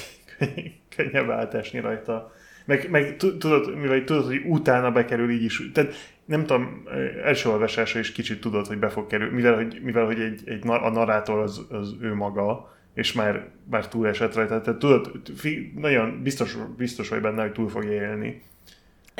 könnyebb 0.95 1.29
átesni 1.29 1.79
rajta. 1.79 2.33
Meg, 2.65 2.89
meg 2.89 3.15
tudod, 3.15 3.77
mivel 3.77 4.03
tudod, 4.03 4.25
hogy 4.25 4.41
utána 4.45 4.91
bekerül 4.91 5.29
így 5.29 5.43
is, 5.43 5.71
tehát 5.73 5.93
nem 6.25 6.45
tudom, 6.45 6.83
első 7.23 7.49
olvasásra 7.49 7.99
is 7.99 8.11
kicsit 8.11 8.41
tudod, 8.41 8.67
hogy 8.67 8.79
be 8.79 8.89
fog 8.89 9.07
kerülni, 9.07 9.35
mivel 9.35 9.55
hogy, 9.55 9.79
mivel, 9.83 10.05
hogy 10.05 10.19
egy, 10.19 10.41
egy, 10.45 10.67
a 10.67 10.89
narrátor 10.89 11.39
az, 11.39 11.65
az 11.69 11.95
ő 12.01 12.13
maga, 12.13 12.77
és 12.93 13.13
már, 13.13 13.49
már 13.69 13.87
túl 13.87 14.07
esett 14.07 14.33
rajta. 14.33 14.61
Tehát 14.61 14.79
tudod, 14.79 15.21
fi, 15.35 15.73
nagyon 15.75 16.21
biztos, 16.23 16.57
biztos 16.77 17.09
vagy 17.09 17.21
benne, 17.21 17.41
hogy 17.41 17.51
túl 17.51 17.69
fog 17.69 17.83
élni. 17.83 18.41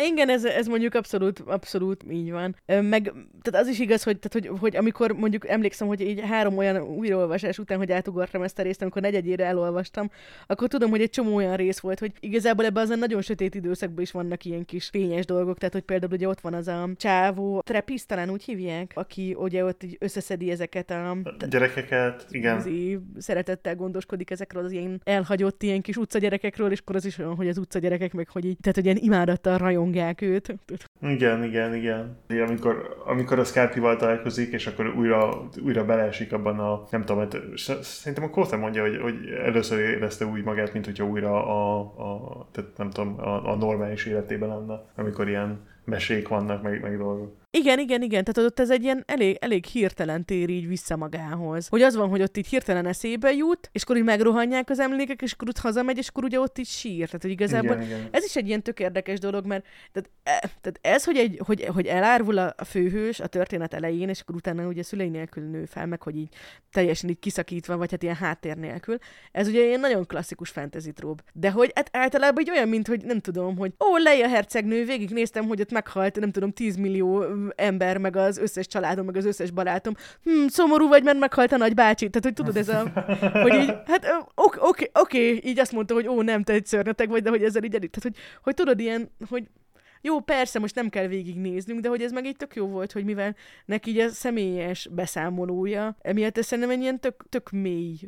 Igen, 0.08 0.30
ez, 0.30 0.46
ez 0.46 0.68
mondjuk 0.68 0.94
abszolút, 0.94 1.40
abszolút 1.40 2.04
így 2.10 2.32
van. 2.32 2.56
Meg, 2.66 3.14
tehát 3.42 3.66
az 3.66 3.68
is 3.68 3.80
igaz, 3.80 4.04
hogy, 4.04 4.20
tehát, 4.20 4.48
hogy, 4.48 4.60
hogy 4.60 4.76
amikor 4.76 5.12
mondjuk 5.12 5.48
emlékszem, 5.48 5.88
hogy 5.88 6.02
így 6.02 6.22
három 6.22 6.58
olyan 6.58 6.82
újraolvasás 6.82 7.58
után, 7.58 7.78
hogy 7.78 7.92
átugortam 7.92 8.42
ezt 8.42 8.60
a 8.60 8.62
részt, 8.62 8.82
amikor 8.82 9.02
negyedjére 9.02 9.46
elolvastam, 9.46 10.12
akkor 10.48 10.68
tudom, 10.68 10.90
hogy 10.90 11.02
egy 11.02 11.10
csomó 11.10 11.36
olyan 11.36 11.56
rész 11.56 11.80
volt, 11.80 12.00
hogy 12.00 12.12
igazából 12.20 12.66
ebben 12.66 12.84
az 12.84 12.90
a 12.90 12.96
nagyon 12.96 13.22
sötét 13.22 13.56
időszakban 13.56 14.02
is 14.02 14.12
vannak 14.12 14.46
ilyen 14.46 14.66
kis 14.66 14.88
fényes 14.88 15.26
dolgok, 15.26 15.58
tehát 15.58 15.74
hogy 15.74 15.84
például 15.84 16.14
ugye 16.14 16.28
ott 16.28 16.42
van 16.42 16.54
az 16.54 16.68
a 16.68 16.90
csávó, 16.96 17.62
Trepis 17.62 18.06
talán 18.06 18.30
úgy 18.30 18.44
hívják, 18.44 18.92
aki 18.96 19.36
ugye 19.38 19.66
ott 19.66 19.84
így 19.84 19.98
összeszedi 20.00 20.52
ezeket 20.52 20.92
a... 20.92 21.18
Gyerekeket, 21.50 22.26
igen. 22.30 22.64
Szeretettel 23.18 23.76
gondoskodik 23.76 24.32
ezekről 24.32 24.64
az 24.64 24.72
ilyen 24.72 25.02
elhagyott 25.04 25.64
ilyen 25.64 25.82
kis 25.82 25.98
utcagyerekekről, 25.98 26.72
és 26.72 26.80
akkor 26.80 26.96
az 26.96 27.06
is 27.06 27.18
olyan, 27.18 27.36
hogy 27.36 27.48
az 27.48 27.58
utcagyerekek 27.58 28.14
meg, 28.14 28.30
hogy 28.30 28.46
így, 28.46 28.58
tehát 28.62 28.76
hogy 28.76 28.86
ilyen 28.86 28.98
imádattal 29.02 29.58
rajong 29.58 29.89
rajongják 29.94 30.22
őt. 30.22 30.56
Igen, 31.02 31.44
igen, 31.44 31.76
igen. 31.76 32.18
Amikor, 32.28 33.02
amikor 33.06 33.40
a 33.40 33.44
Scarpival 33.44 33.96
találkozik, 33.96 34.54
és 34.54 34.68
akkor 34.68 34.96
újra, 34.96 35.50
újra 35.64 35.86
beleesik 35.86 36.34
abban 36.34 36.60
a, 36.60 36.84
nem 36.92 37.06
tudom, 37.06 37.22
hát, 37.22 37.38
szerintem 37.82 38.24
a 38.24 38.30
Kóta 38.30 38.58
mondja, 38.58 38.82
hogy, 38.82 38.98
hogy 39.02 39.16
először 39.46 39.80
érezte 39.80 40.26
úgy 40.26 40.44
magát, 40.44 40.74
mint 40.74 40.86
hogyha 40.86 41.06
újra 41.06 41.46
a, 41.46 41.80
a 41.80 42.48
tehát 42.52 42.78
nem 42.78 42.90
tudom, 42.90 43.20
a, 43.20 43.52
a 43.52 43.56
normális 43.56 44.06
életében 44.06 44.50
lenne, 44.50 44.82
amikor 44.96 45.28
ilyen 45.28 45.68
mesék 45.90 46.28
vannak, 46.28 46.62
meg, 46.62 46.82
meg 46.82 46.98
dolgok. 46.98 47.40
Igen, 47.52 47.80
igen, 47.80 48.02
igen, 48.02 48.24
tehát 48.24 48.52
ott 48.52 48.60
ez 48.60 48.70
egy 48.70 48.84
ilyen 48.84 49.04
elég, 49.08 49.38
elég 49.40 49.66
hirtelen 49.66 50.26
tér 50.26 50.50
így 50.50 50.68
vissza 50.68 50.96
magához. 50.96 51.68
Hogy 51.68 51.82
az 51.82 51.96
van, 51.96 52.10
hogy 52.10 52.22
ott 52.22 52.38
így 52.38 52.48
hirtelen 52.48 52.86
eszébe 52.86 53.32
jut, 53.32 53.70
és 53.72 53.82
akkor 53.84 53.98
így 53.98 54.04
megrohanják 54.04 54.70
az 54.70 54.80
emlékek, 54.80 55.22
és 55.22 55.32
akkor 55.32 55.48
ott 55.48 55.58
hazamegy, 55.58 55.98
és 55.98 56.08
akkor 56.08 56.24
ugye 56.24 56.40
ott 56.40 56.58
így 56.58 56.68
sír. 56.68 57.06
Tehát, 57.06 57.22
hogy 57.22 57.32
igazából 57.32 57.76
igen, 57.76 57.86
igen. 57.86 58.08
ez 58.12 58.24
is 58.24 58.36
egy 58.36 58.48
ilyen 58.48 58.64
tök 58.64 58.80
érdekes 58.80 59.20
dolog, 59.20 59.46
mert 59.46 59.66
tehát, 59.92 60.10
e, 60.24 60.40
tehát 60.62 60.80
ez, 60.82 61.04
hogy, 61.04 61.18
egy, 61.18 61.42
hogy, 61.46 61.66
hogy 61.66 61.86
elárvul 61.86 62.38
a, 62.38 62.54
a 62.58 62.64
főhős 62.64 63.20
a 63.20 63.28
történet 63.28 63.74
elején, 63.74 64.10
és 64.10 64.22
akkor 64.22 64.36
utána 64.36 64.68
ugye 64.68 64.84
szülei 64.84 65.10
nélkül 65.10 65.44
nő 65.44 65.66
fel, 65.66 65.86
meg 65.86 66.02
hogy 66.02 66.16
így 66.16 66.30
teljesen 66.72 67.10
így 67.10 67.20
kiszakítva, 67.20 67.78
vagy 67.78 67.92
hát 67.92 68.04
ilyen 68.04 68.16
háttér 68.16 68.58
nélkül. 68.58 68.98
Ez 69.32 69.48
ugye 69.48 69.66
ilyen 69.66 69.80
nagyon 69.80 70.06
klasszikus 70.06 70.50
fantasy 70.50 70.94
tróp. 70.94 71.22
De 71.34 71.52
hogy 71.52 71.72
hát 71.76 71.90
általában 71.92 72.44
egy 72.44 72.50
olyan, 72.50 72.68
mint 72.68 72.88
hogy 72.88 73.06
nem 73.06 73.20
tudom, 73.20 73.58
hogy 73.58 73.74
ó, 73.80 73.98
Leia 73.98 74.28
hercegnő, 74.28 74.86
végig 74.86 75.10
néztem, 75.10 75.46
hogy 75.46 75.62
ott 75.62 75.72
meghalt, 75.80 76.20
nem 76.20 76.32
tudom, 76.32 76.52
10 76.52 76.76
millió 76.76 77.26
ember, 77.56 77.98
meg 77.98 78.16
az 78.16 78.38
összes 78.38 78.68
családom, 78.68 79.06
meg 79.06 79.16
az 79.16 79.26
összes 79.26 79.52
barátom, 79.52 79.94
hm, 80.24 80.48
szomorú 80.48 80.88
vagy, 80.88 81.04
mert 81.04 81.20
meghalt 81.20 81.52
a 81.52 81.58
nagybácsi. 81.58 82.10
Tehát, 82.10 82.24
hogy 82.24 82.34
tudod, 82.34 82.58
ez 82.58 82.70
a, 82.70 82.92
hogy 83.44 83.54
így, 83.54 83.74
hát 83.86 84.26
oké, 84.36 84.58
oké, 84.62 84.92
oké, 84.94 85.40
így 85.44 85.60
azt 85.60 85.72
mondta, 85.72 85.94
hogy 85.94 86.08
ó, 86.08 86.22
nem, 86.22 86.44
te 86.44 86.54
egy 86.54 86.66
szörnyeteg 86.66 87.10
vagy, 87.10 87.24
de 87.24 87.30
hogy 87.30 87.44
ezzel 87.44 87.64
így 87.64 87.76
edit. 87.76 87.92
Tehát, 87.92 88.16
hogy, 88.16 88.26
hogy 88.44 88.54
tudod, 88.54 88.80
ilyen, 88.80 89.12
hogy 89.30 89.44
jó, 90.02 90.20
persze, 90.20 90.60
most 90.60 90.76
nem 90.76 90.90
kell 90.90 91.08
végignéznünk, 91.08 91.80
de 91.80 91.90
hogy 91.90 92.02
ez 92.02 92.12
meg 92.12 92.26
így 92.26 92.36
tök 92.36 92.56
jó 92.56 92.68
volt, 92.68 92.92
hogy 92.92 93.04
mivel 93.04 93.36
neki 93.66 93.90
így 93.90 94.00
a 94.00 94.10
személyes 94.10 94.88
beszámolója, 94.92 95.98
emiatt 96.02 96.38
ez 96.38 96.46
szerintem 96.46 96.74
egy 96.74 96.82
ilyen 96.82 97.00
tök, 97.00 97.26
tök 97.30 97.52
mély 97.52 98.00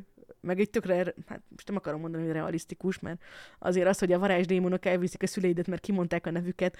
meg 0.41 0.59
egy 0.59 0.69
tökre, 0.69 0.95
hát 1.27 1.41
most 1.49 1.67
nem 1.67 1.75
akarom 1.75 1.99
mondani, 1.99 2.23
hogy 2.23 2.33
realisztikus, 2.33 2.99
mert 2.99 3.21
azért 3.59 3.87
az, 3.87 3.99
hogy 3.99 4.11
a 4.11 4.19
varázsdémonok 4.19 4.85
elviszik 4.85 5.23
a 5.23 5.27
szüleidet, 5.27 5.67
mert 5.67 5.81
kimondták 5.81 6.25
a 6.25 6.31
nevüket, 6.31 6.77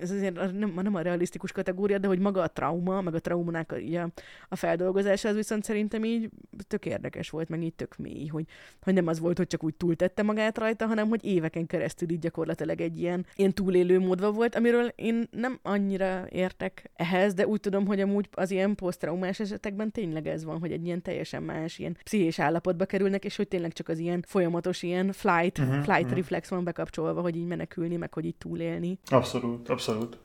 ez 0.00 0.10
azért 0.10 0.34
nem, 0.34 0.72
nem 0.74 0.94
a 0.94 1.00
realisztikus 1.00 1.52
kategória, 1.52 1.98
de 1.98 2.06
hogy 2.06 2.18
maga 2.18 2.42
a 2.42 2.48
trauma, 2.48 3.00
meg 3.00 3.14
a 3.14 3.20
traumának 3.20 3.72
a, 3.72 4.10
a, 4.48 4.56
feldolgozása, 4.56 5.28
az 5.28 5.34
viszont 5.34 5.64
szerintem 5.64 6.04
így 6.04 6.30
tök 6.66 6.86
érdekes 6.86 7.30
volt, 7.30 7.48
meg 7.48 7.62
így 7.62 7.74
tök 7.74 7.96
mély, 7.96 8.26
hogy, 8.26 8.44
hogy 8.82 8.94
nem 8.94 9.06
az 9.06 9.18
volt, 9.18 9.36
hogy 9.36 9.46
csak 9.46 9.64
úgy 9.64 9.74
túltette 9.74 10.22
magát 10.22 10.58
rajta, 10.58 10.86
hanem 10.86 11.08
hogy 11.08 11.24
éveken 11.24 11.66
keresztül 11.66 12.10
így 12.10 12.18
gyakorlatilag 12.18 12.80
egy 12.80 12.98
ilyen, 12.98 13.26
ilyen 13.36 13.52
túlélő 13.52 13.98
módva 13.98 14.32
volt, 14.32 14.54
amiről 14.54 14.92
én 14.94 15.28
nem 15.30 15.58
annyira 15.62 16.26
értek 16.28 16.90
ehhez, 16.94 17.34
de 17.34 17.46
úgy 17.46 17.60
tudom, 17.60 17.86
hogy 17.86 18.00
amúgy 18.00 18.28
az 18.30 18.50
ilyen 18.50 18.74
posztraumás 18.74 19.40
esetekben 19.40 19.90
tényleg 19.90 20.26
ez 20.26 20.44
van, 20.44 20.58
hogy 20.58 20.72
egy 20.72 20.84
ilyen 20.84 21.02
teljesen 21.02 21.42
más, 21.42 21.78
ilyen 21.78 21.96
pszichés 22.02 22.38
állapotba 22.68 22.84
kerülnek, 22.84 23.24
és 23.24 23.36
hogy 23.36 23.48
tényleg 23.48 23.72
csak 23.72 23.88
az 23.88 23.98
ilyen 23.98 24.24
folyamatos 24.26 24.82
ilyen 24.82 25.12
flight, 25.12 25.58
uh-huh, 25.58 25.74
flight 25.74 26.02
uh-huh. 26.02 26.16
reflex 26.16 26.48
van 26.48 26.64
bekapcsolva, 26.64 27.20
hogy 27.20 27.36
így 27.36 27.46
menekülni, 27.46 27.96
meg 27.96 28.12
hogy 28.14 28.24
így 28.24 28.36
túlélni. 28.36 28.98
Abszolút, 29.10 29.68
abszolút. 29.68 30.18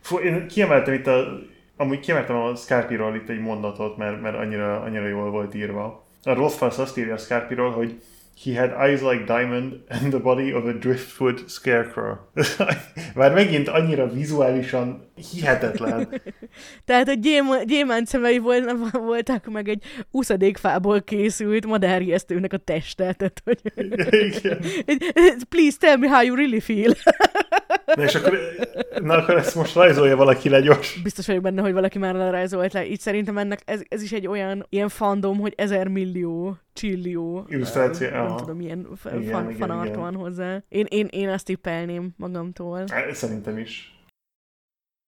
Fú, 0.00 0.18
én 0.18 0.46
kiemeltem 0.48 0.94
itt 0.94 1.06
a, 1.06 1.38
amúgy 1.76 2.00
kiemeltem 2.00 2.36
a 2.36 2.54
Scarpiról 2.54 3.14
itt 3.14 3.28
egy 3.28 3.40
mondatot, 3.40 3.96
mert, 3.96 4.20
mert 4.20 4.36
annyira, 4.36 4.80
annyira 4.80 5.06
jól 5.06 5.30
volt 5.30 5.54
írva. 5.54 6.06
A 6.22 6.32
Rothfuss 6.34 6.78
azt 6.78 6.98
írja 6.98 7.14
a 7.14 7.18
Scarpiról, 7.18 7.70
hogy 7.70 8.00
He 8.44 8.54
had 8.54 8.70
eyes 8.72 9.02
like 9.02 9.26
diamond 9.26 9.82
and 9.88 10.12
the 10.12 10.18
body 10.18 10.50
of 10.54 10.64
a 10.64 10.72
driftwood 10.72 11.50
scarecrow. 11.50 12.16
Már 13.14 13.32
megint 13.32 13.68
annyira 13.68 14.08
vizuálisan 14.12 15.12
hihetetlen. 15.32 16.08
Tehát 16.86 17.08
a 17.08 17.12
gyém- 17.12 17.64
gyémánt 17.66 18.06
szemei 18.06 18.38
volt, 18.38 18.72
voltak 18.92 19.50
meg 19.50 19.68
egy 19.68 19.82
úszadékfából 20.10 21.02
készült 21.02 21.66
madárjesztőnek 21.66 22.52
a 22.52 22.56
teste. 22.56 23.12
Tehát, 23.12 23.42
hogy... 23.44 23.60
Please 25.48 25.76
tell 25.78 25.96
me 25.96 26.08
how 26.08 26.22
you 26.22 26.34
really 26.34 26.60
feel. 26.60 26.94
Na 27.94 28.02
és 28.02 28.14
akkor, 28.14 28.38
na 29.02 29.14
akkor 29.14 29.36
ezt 29.36 29.54
most 29.54 29.74
rajzolja 29.74 30.16
valaki 30.16 30.48
le 30.48 30.60
gyors. 30.60 31.00
Biztos 31.02 31.26
vagyok 31.26 31.42
benne, 31.42 31.62
hogy 31.62 31.72
valaki 31.72 31.98
már 31.98 32.14
rajzolt 32.14 32.72
le. 32.72 32.86
Így 32.86 33.00
szerintem 33.00 33.38
ennek 33.38 33.60
ez, 33.64 33.80
ez 33.88 34.02
is 34.02 34.12
egy 34.12 34.26
olyan 34.26 34.66
ilyen 34.68 34.88
fandom, 34.88 35.38
hogy 35.38 35.52
ezer 35.56 35.88
millió 35.88 36.56
csillió. 36.72 37.46
Illusztráció. 37.48 38.08
Nem 38.08 38.24
aha. 38.24 38.38
tudom, 38.38 38.56
milyen 38.56 38.88
fan, 38.96 39.20
igen, 39.20 39.52
fanart 39.52 39.88
igen. 39.88 40.00
van 40.00 40.14
hozzá. 40.14 40.62
Én, 40.68 40.86
én, 40.88 41.06
én 41.10 41.28
azt 41.28 41.44
tippelném 41.44 42.10
magamtól. 42.16 42.84
Szerintem 43.12 43.58
is. 43.58 43.99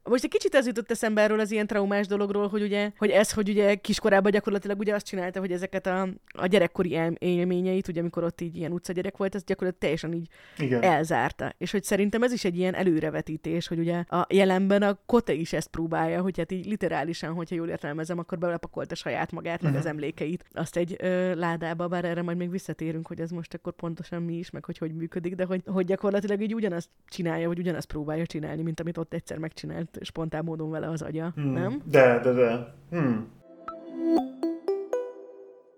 Most 0.04 0.24
egy 0.24 0.30
kicsit 0.30 0.54
ez 0.54 0.66
jutott 0.66 0.90
eszembe 0.90 1.22
erről 1.22 1.40
az 1.40 1.50
ilyen 1.50 1.66
traumás 1.66 2.06
dologról, 2.06 2.48
hogy 2.48 2.62
ugye, 2.62 2.90
hogy 2.96 3.10
ez, 3.10 3.32
hogy 3.32 3.48
ugye 3.48 3.74
kiskorában 3.74 4.30
gyakorlatilag 4.30 4.78
ugye 4.78 4.94
azt 4.94 5.06
csinálta, 5.06 5.40
hogy 5.40 5.52
ezeket 5.52 5.86
a, 5.86 6.08
a 6.26 6.46
gyerekkori 6.46 6.98
élményeit, 7.18 7.88
ugye 7.88 8.00
amikor 8.00 8.24
ott 8.24 8.40
így 8.40 8.56
ilyen 8.56 8.72
utcagyerek 8.72 9.16
volt, 9.16 9.34
ez 9.34 9.44
gyakorlatilag 9.44 9.82
teljesen 9.82 10.12
így 10.12 10.28
Igen. 10.58 10.82
elzárta. 10.82 11.54
És 11.58 11.70
hogy 11.70 11.82
szerintem 11.82 12.22
ez 12.22 12.32
is 12.32 12.44
egy 12.44 12.56
ilyen 12.56 12.74
előrevetítés, 12.74 13.68
hogy 13.68 13.78
ugye 13.78 13.96
a 13.98 14.26
jelenben 14.28 14.82
a 14.82 14.98
Kote 15.06 15.32
is 15.32 15.52
ezt 15.52 15.68
próbálja, 15.68 16.22
hogy 16.22 16.38
hát 16.38 16.52
így 16.52 16.66
literálisan, 16.66 17.32
hogyha 17.32 17.54
jól 17.54 17.68
értelmezem, 17.68 18.18
akkor 18.18 18.38
belepakolta 18.38 18.94
saját 18.94 19.32
magát, 19.32 19.54
uh-huh. 19.54 19.70
meg 19.70 19.78
az 19.78 19.84
mhm. 19.84 19.94
emlékeit, 19.94 20.44
azt 20.52 20.76
egy 20.76 20.96
ö, 20.98 21.34
ládába, 21.34 21.88
bár 21.88 22.04
erre 22.04 22.22
majd 22.22 22.36
még 22.36 22.50
visszatérünk, 22.50 23.06
hogy 23.06 23.20
ez 23.20 23.30
most 23.30 23.54
akkor 23.54 23.72
pontosan 23.72 24.22
mi 24.22 24.34
is, 24.34 24.50
meg 24.50 24.64
hogy 24.64 24.78
hogy 24.78 24.94
működik, 24.94 25.34
de 25.34 25.44
hogy, 25.44 25.62
hogy 25.66 25.86
gyakorlatilag 25.86 26.42
így 26.42 26.54
ugyanazt 26.54 26.88
csinálja, 27.08 27.48
vagy 27.48 27.58
ugyanazt 27.58 27.86
próbálja 27.86 28.26
csinálni, 28.26 28.62
mint 28.62 28.80
amit 28.80 28.98
ott 28.98 29.14
egyszer 29.14 29.38
megcsinált 29.38 29.91
spontán 30.00 30.44
módon 30.44 30.70
vele 30.70 30.88
az 30.88 31.02
agya, 31.02 31.32
hmm. 31.34 31.52
nem? 31.52 31.82
De, 31.84 32.20
de, 32.20 32.32
de. 32.32 32.74
Hmm. 32.90 33.30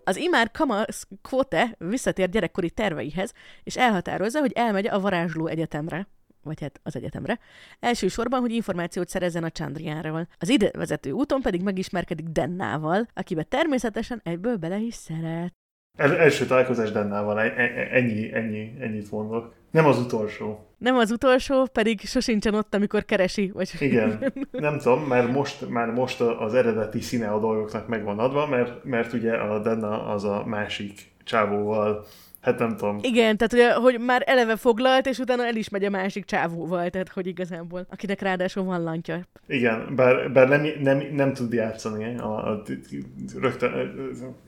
Az 0.04 0.16
imár 0.16 0.50
Kamasz 0.50 1.06
Kvote 1.22 1.74
visszatér 1.78 2.28
gyerekkori 2.28 2.70
terveihez, 2.70 3.32
és 3.62 3.76
elhatározza, 3.76 4.40
hogy 4.40 4.52
elmegy 4.52 4.86
a 4.86 5.00
varázsló 5.00 5.46
egyetemre 5.46 6.06
vagy 6.44 6.60
hát 6.60 6.80
az 6.82 6.96
egyetemre, 6.96 7.38
elsősorban, 7.80 8.40
hogy 8.40 8.52
információt 8.52 9.08
szerezzen 9.08 9.44
a 9.44 9.50
Chandriánról. 9.50 10.28
Az 10.38 10.48
ide 10.48 10.70
vezető 10.72 11.10
úton 11.10 11.40
pedig 11.40 11.62
megismerkedik 11.62 12.26
Dennával, 12.26 13.08
akibe 13.14 13.42
természetesen 13.42 14.20
egyből 14.24 14.56
bele 14.56 14.78
is 14.78 14.94
szeret. 14.94 15.52
El, 15.98 16.16
első 16.16 16.46
találkozás 16.46 16.92
Dennával, 16.92 17.40
e- 17.40 17.54
e- 17.56 17.88
ennyi, 17.90 18.34
ennyi, 18.34 18.76
ennyit 18.80 19.10
mondok. 19.10 19.54
Nem 19.70 19.86
az 19.86 19.98
utolsó. 19.98 20.66
Nem 20.84 20.96
az 20.96 21.10
utolsó, 21.10 21.66
pedig 21.72 22.00
sosincsen 22.00 22.54
ott, 22.54 22.74
amikor 22.74 23.04
keresi. 23.04 23.50
Vagy... 23.54 23.70
Igen, 23.78 24.32
nem 24.50 24.78
tudom, 24.78 25.02
mert 25.02 25.32
most, 25.32 25.68
már 25.68 25.90
most 25.90 26.20
az 26.20 26.54
eredeti 26.54 27.00
színe 27.00 27.28
a 27.28 27.40
dolgoknak 27.40 27.88
megvan 27.88 28.18
adva, 28.18 28.46
mert, 28.46 28.84
mert 28.84 29.12
ugye 29.12 29.32
a 29.32 29.58
Denna 29.58 30.06
az 30.06 30.24
a 30.24 30.44
másik 30.46 31.12
csávóval 31.24 32.04
Hát 32.44 32.58
nem 32.58 32.76
tudom. 32.76 32.98
Igen, 33.02 33.36
tehát 33.36 33.52
ugye, 33.52 33.72
hogy 33.72 34.00
már 34.00 34.22
eleve 34.26 34.56
foglalt, 34.56 35.06
és 35.06 35.18
utána 35.18 35.46
el 35.46 35.56
is 35.56 35.68
megy 35.68 35.84
a 35.84 35.90
másik 35.90 36.24
csávóval, 36.24 36.90
tehát 36.90 37.08
hogy 37.08 37.26
igazából, 37.26 37.86
akinek 37.90 38.20
ráadásul 38.20 38.64
van 38.64 38.82
lantja. 38.82 39.20
Igen, 39.46 39.92
bár, 39.96 40.32
bár 40.32 40.48
nem, 40.48 40.66
nem, 40.80 41.02
nem 41.12 41.32
tud 41.32 41.52
játszani, 41.52 42.18
a, 42.18 42.50
a, 42.50 42.62
rögtön, 43.40 43.72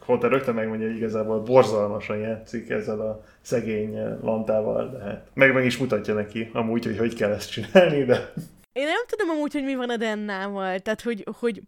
Holter 0.00 0.30
rögtön 0.30 0.54
megmondja, 0.54 0.86
hogy 0.86 0.96
igazából 0.96 1.40
borzalmasan 1.40 2.18
játszik 2.18 2.70
ezzel 2.70 3.00
a 3.00 3.24
szegény 3.40 3.98
lantával, 4.22 4.90
de 4.90 5.04
hát 5.04 5.26
meg 5.34 5.54
meg 5.54 5.64
is 5.64 5.78
mutatja 5.78 6.14
neki 6.14 6.50
amúgy, 6.52 6.84
hogy 6.84 6.98
hogy 6.98 7.14
kell 7.14 7.30
ezt 7.30 7.50
csinálni, 7.50 8.04
de... 8.04 8.32
Én 8.72 8.84
nem 8.84 9.04
tudom 9.06 9.28
amúgy, 9.28 9.52
hogy 9.52 9.64
mi 9.64 9.74
van 9.74 9.90
a 9.90 9.96
Dennával, 9.96 10.78
tehát 10.78 11.02
hogy, 11.02 11.24
hogy 11.38 11.62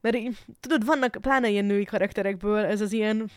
mert 0.00 0.16
tudod, 0.60 0.84
vannak 0.84 1.18
pláne 1.20 1.48
ilyen 1.48 1.64
női 1.64 1.84
karakterekből, 1.84 2.64
ez 2.64 2.80
az 2.80 2.92
ilyen 2.92 3.30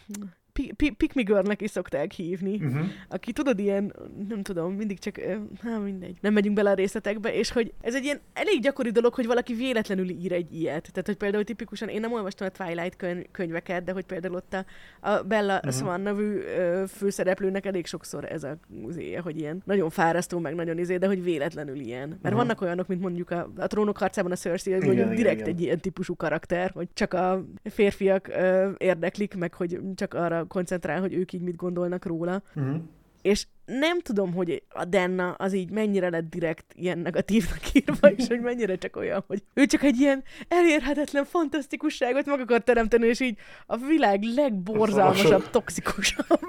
Pick 0.97 1.13
Me 1.13 1.21
Girl-nek 1.21 1.61
is 1.61 1.69
szokták 1.69 2.11
hívni, 2.11 2.55
uh-huh. 2.55 2.85
aki 3.09 3.31
tudod, 3.31 3.59
ilyen, 3.59 3.93
nem 4.29 4.41
tudom, 4.41 4.73
mindig 4.73 4.99
csak, 4.99 5.19
hát 5.63 5.83
mindegy, 5.83 6.17
nem 6.21 6.33
megyünk 6.33 6.55
bele 6.55 6.69
a 6.69 6.73
részletekbe, 6.73 7.33
és 7.33 7.51
hogy 7.51 7.73
ez 7.81 7.95
egy 7.95 8.03
ilyen 8.03 8.19
elég 8.33 8.61
gyakori 8.61 8.89
dolog, 8.89 9.13
hogy 9.13 9.25
valaki 9.25 9.53
véletlenül 9.53 10.09
ír 10.09 10.31
egy 10.31 10.53
ilyet. 10.53 10.89
Tehát, 10.91 11.05
hogy 11.05 11.17
például 11.17 11.43
tipikusan, 11.43 11.87
én 11.87 11.99
nem 11.99 12.13
olvastam 12.13 12.47
a 12.47 12.63
Twilight 12.63 12.95
könyv, 12.95 13.25
könyveket, 13.31 13.83
de 13.83 13.91
hogy 13.91 14.05
például 14.05 14.35
ott 14.35 14.53
a, 14.53 14.65
a 15.09 15.21
Bella 15.23 15.55
uh-huh. 15.55 15.73
Swan 15.73 16.01
nevű 16.01 16.37
ö, 16.57 16.83
főszereplőnek 16.87 17.65
elég 17.65 17.85
sokszor 17.85 18.31
ez 18.31 18.43
a 18.43 18.57
muzéja, 18.67 19.21
hogy 19.21 19.37
ilyen 19.37 19.61
nagyon 19.65 19.89
fárasztó, 19.89 20.39
meg 20.39 20.55
nagyon 20.55 20.77
izé, 20.77 20.97
de 20.97 21.07
hogy 21.07 21.23
véletlenül 21.23 21.79
ilyen. 21.79 22.07
Mert 22.09 22.21
uh-huh. 22.23 22.39
vannak 22.39 22.61
olyanok, 22.61 22.87
mint 22.87 23.01
mondjuk 23.01 23.31
a, 23.31 23.51
a 23.57 23.67
trónok 23.67 23.97
harcában 23.97 24.31
a 24.31 24.35
Cersei, 24.35 24.73
hogy 24.73 24.91
igen, 24.91 25.15
direkt 25.15 25.39
igen. 25.39 25.49
egy 25.49 25.61
ilyen 25.61 25.79
típusú 25.79 26.15
karakter, 26.15 26.71
hogy 26.73 26.87
csak 26.93 27.13
a 27.13 27.45
férfiak 27.63 28.27
ö, 28.27 28.69
érdeklik, 28.77 29.35
meg 29.35 29.53
hogy 29.53 29.79
csak 29.95 30.13
arra 30.13 30.40
koncentrál, 30.47 30.99
hogy 30.99 31.13
ők 31.13 31.33
így 31.33 31.41
mit 31.41 31.55
gondolnak 31.55 32.05
róla. 32.05 32.41
Uh-huh. 32.55 32.81
És 33.21 33.45
nem 33.65 33.99
tudom, 33.99 34.33
hogy 34.33 34.63
a 34.69 34.85
Denna 34.85 35.31
az 35.31 35.53
így 35.53 35.69
mennyire 35.69 36.09
lett 36.09 36.29
direkt 36.29 36.65
ilyen 36.75 36.99
negatívnak 36.99 37.73
írva, 37.73 38.07
és 38.07 38.27
hogy 38.27 38.39
mennyire 38.39 38.75
csak 38.75 38.95
olyan, 38.95 39.23
hogy 39.27 39.43
ő 39.53 39.65
csak 39.65 39.83
egy 39.83 39.99
ilyen 39.99 40.23
elérhetetlen 40.47 41.25
fantasztikusságot 41.25 42.25
meg 42.25 42.39
akar 42.39 42.59
teremteni, 42.59 43.07
és 43.07 43.19
így 43.19 43.37
a 43.65 43.77
világ 43.77 44.23
legborzalmasabb, 44.23 45.49
toxikusabb. 45.49 46.39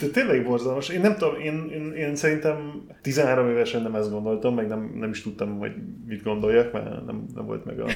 De 0.00 0.06
tényleg 0.12 0.44
borzalmas. 0.44 0.88
Én 0.88 1.00
nem 1.00 1.16
tudom, 1.16 1.40
én, 1.40 1.68
én, 1.72 1.92
én 1.92 2.16
szerintem 2.16 2.86
13 3.02 3.48
évesen 3.50 3.82
nem 3.82 3.94
ezt 3.94 4.10
gondoltam, 4.10 4.54
meg 4.54 4.68
nem, 4.68 4.92
nem 4.94 5.10
is 5.10 5.22
tudtam, 5.22 5.58
hogy 5.58 5.72
mit 6.06 6.22
gondoljak, 6.22 6.72
mert 6.72 7.06
nem, 7.06 7.26
nem 7.34 7.46
volt 7.46 7.64
meg 7.64 7.80
a, 7.80 7.88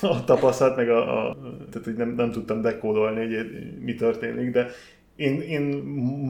a 0.00 0.24
tapasztalat, 0.24 0.76
meg 0.76 0.88
a, 0.88 1.28
a 1.28 1.36
tehát 1.70 1.84
hogy 1.84 1.96
nem, 1.96 2.14
nem 2.14 2.30
tudtam 2.30 2.60
dekódolni, 2.60 3.34
hogy 3.34 3.46
mi 3.80 3.94
történik, 3.94 4.50
de 4.50 4.70
én, 5.20 5.40
én 5.40 5.62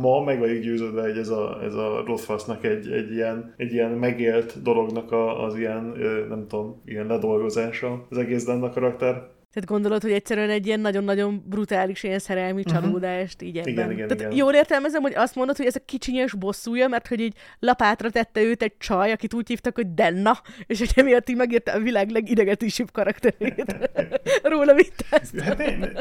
ma 0.01 0.22
meg 0.24 0.38
vagyok 0.38 0.62
győződve, 0.62 1.03
hogy 1.03 1.18
ez 1.18 1.28
a, 1.28 1.62
ez 1.62 1.74
a 1.74 2.03
Rothfussnak 2.07 2.64
egy, 2.64 2.91
egy, 2.93 3.12
ilyen, 3.12 3.55
egy 3.57 3.72
ilyen 3.72 3.91
megélt 3.91 4.62
dolognak 4.62 5.12
a, 5.12 5.45
az 5.45 5.57
ilyen, 5.57 5.95
nem 6.28 6.47
tudom, 6.49 6.82
ilyen 6.84 7.07
ledolgozása 7.07 8.07
az 8.11 8.18
egész 8.18 8.45
Denna 8.45 8.70
karakter. 8.70 9.28
Tehát 9.53 9.68
gondolod, 9.68 10.03
hogy 10.03 10.12
egyszerűen 10.12 10.51
egy 10.51 10.66
ilyen 10.66 10.80
nagyon-nagyon 10.80 11.44
brutális 11.46 12.03
ilyen 12.03 12.18
szerelmi 12.18 12.62
uh-huh. 12.64 12.82
csalódást 12.82 13.42
így 13.42 13.57
ebben. 13.57 13.72
Igen, 13.72 13.90
igen, 13.90 14.09
Tehát 14.09 14.22
igen. 14.22 14.36
jól 14.36 14.55
értelmezem, 14.55 15.03
hogy 15.03 15.12
azt 15.14 15.34
mondod, 15.34 15.57
hogy 15.57 15.66
ez 15.66 15.76
a 15.76 15.80
kicsinyes 15.84 16.34
bosszúja, 16.34 16.88
mert 16.88 17.07
hogy 17.07 17.20
így 17.20 17.34
lapátra 17.59 18.11
tette 18.11 18.42
őt 18.42 18.62
egy 18.62 18.72
csaj, 18.78 19.12
akit 19.12 19.34
úgy 19.34 19.48
hívtak, 19.48 19.74
hogy 19.74 19.94
Denna, 19.94 20.40
és 20.66 20.78
hogy 20.78 20.90
emiatt 20.94 21.28
így 21.28 21.36
megírta 21.36 21.72
a 21.72 21.78
világ 21.78 22.11
legidegetősebb 22.11 22.90
karakterét. 22.92 23.76
Róla 24.42 24.74
vitáztam. 24.74 25.44
Hát 25.44 25.59
nem, 25.59 25.92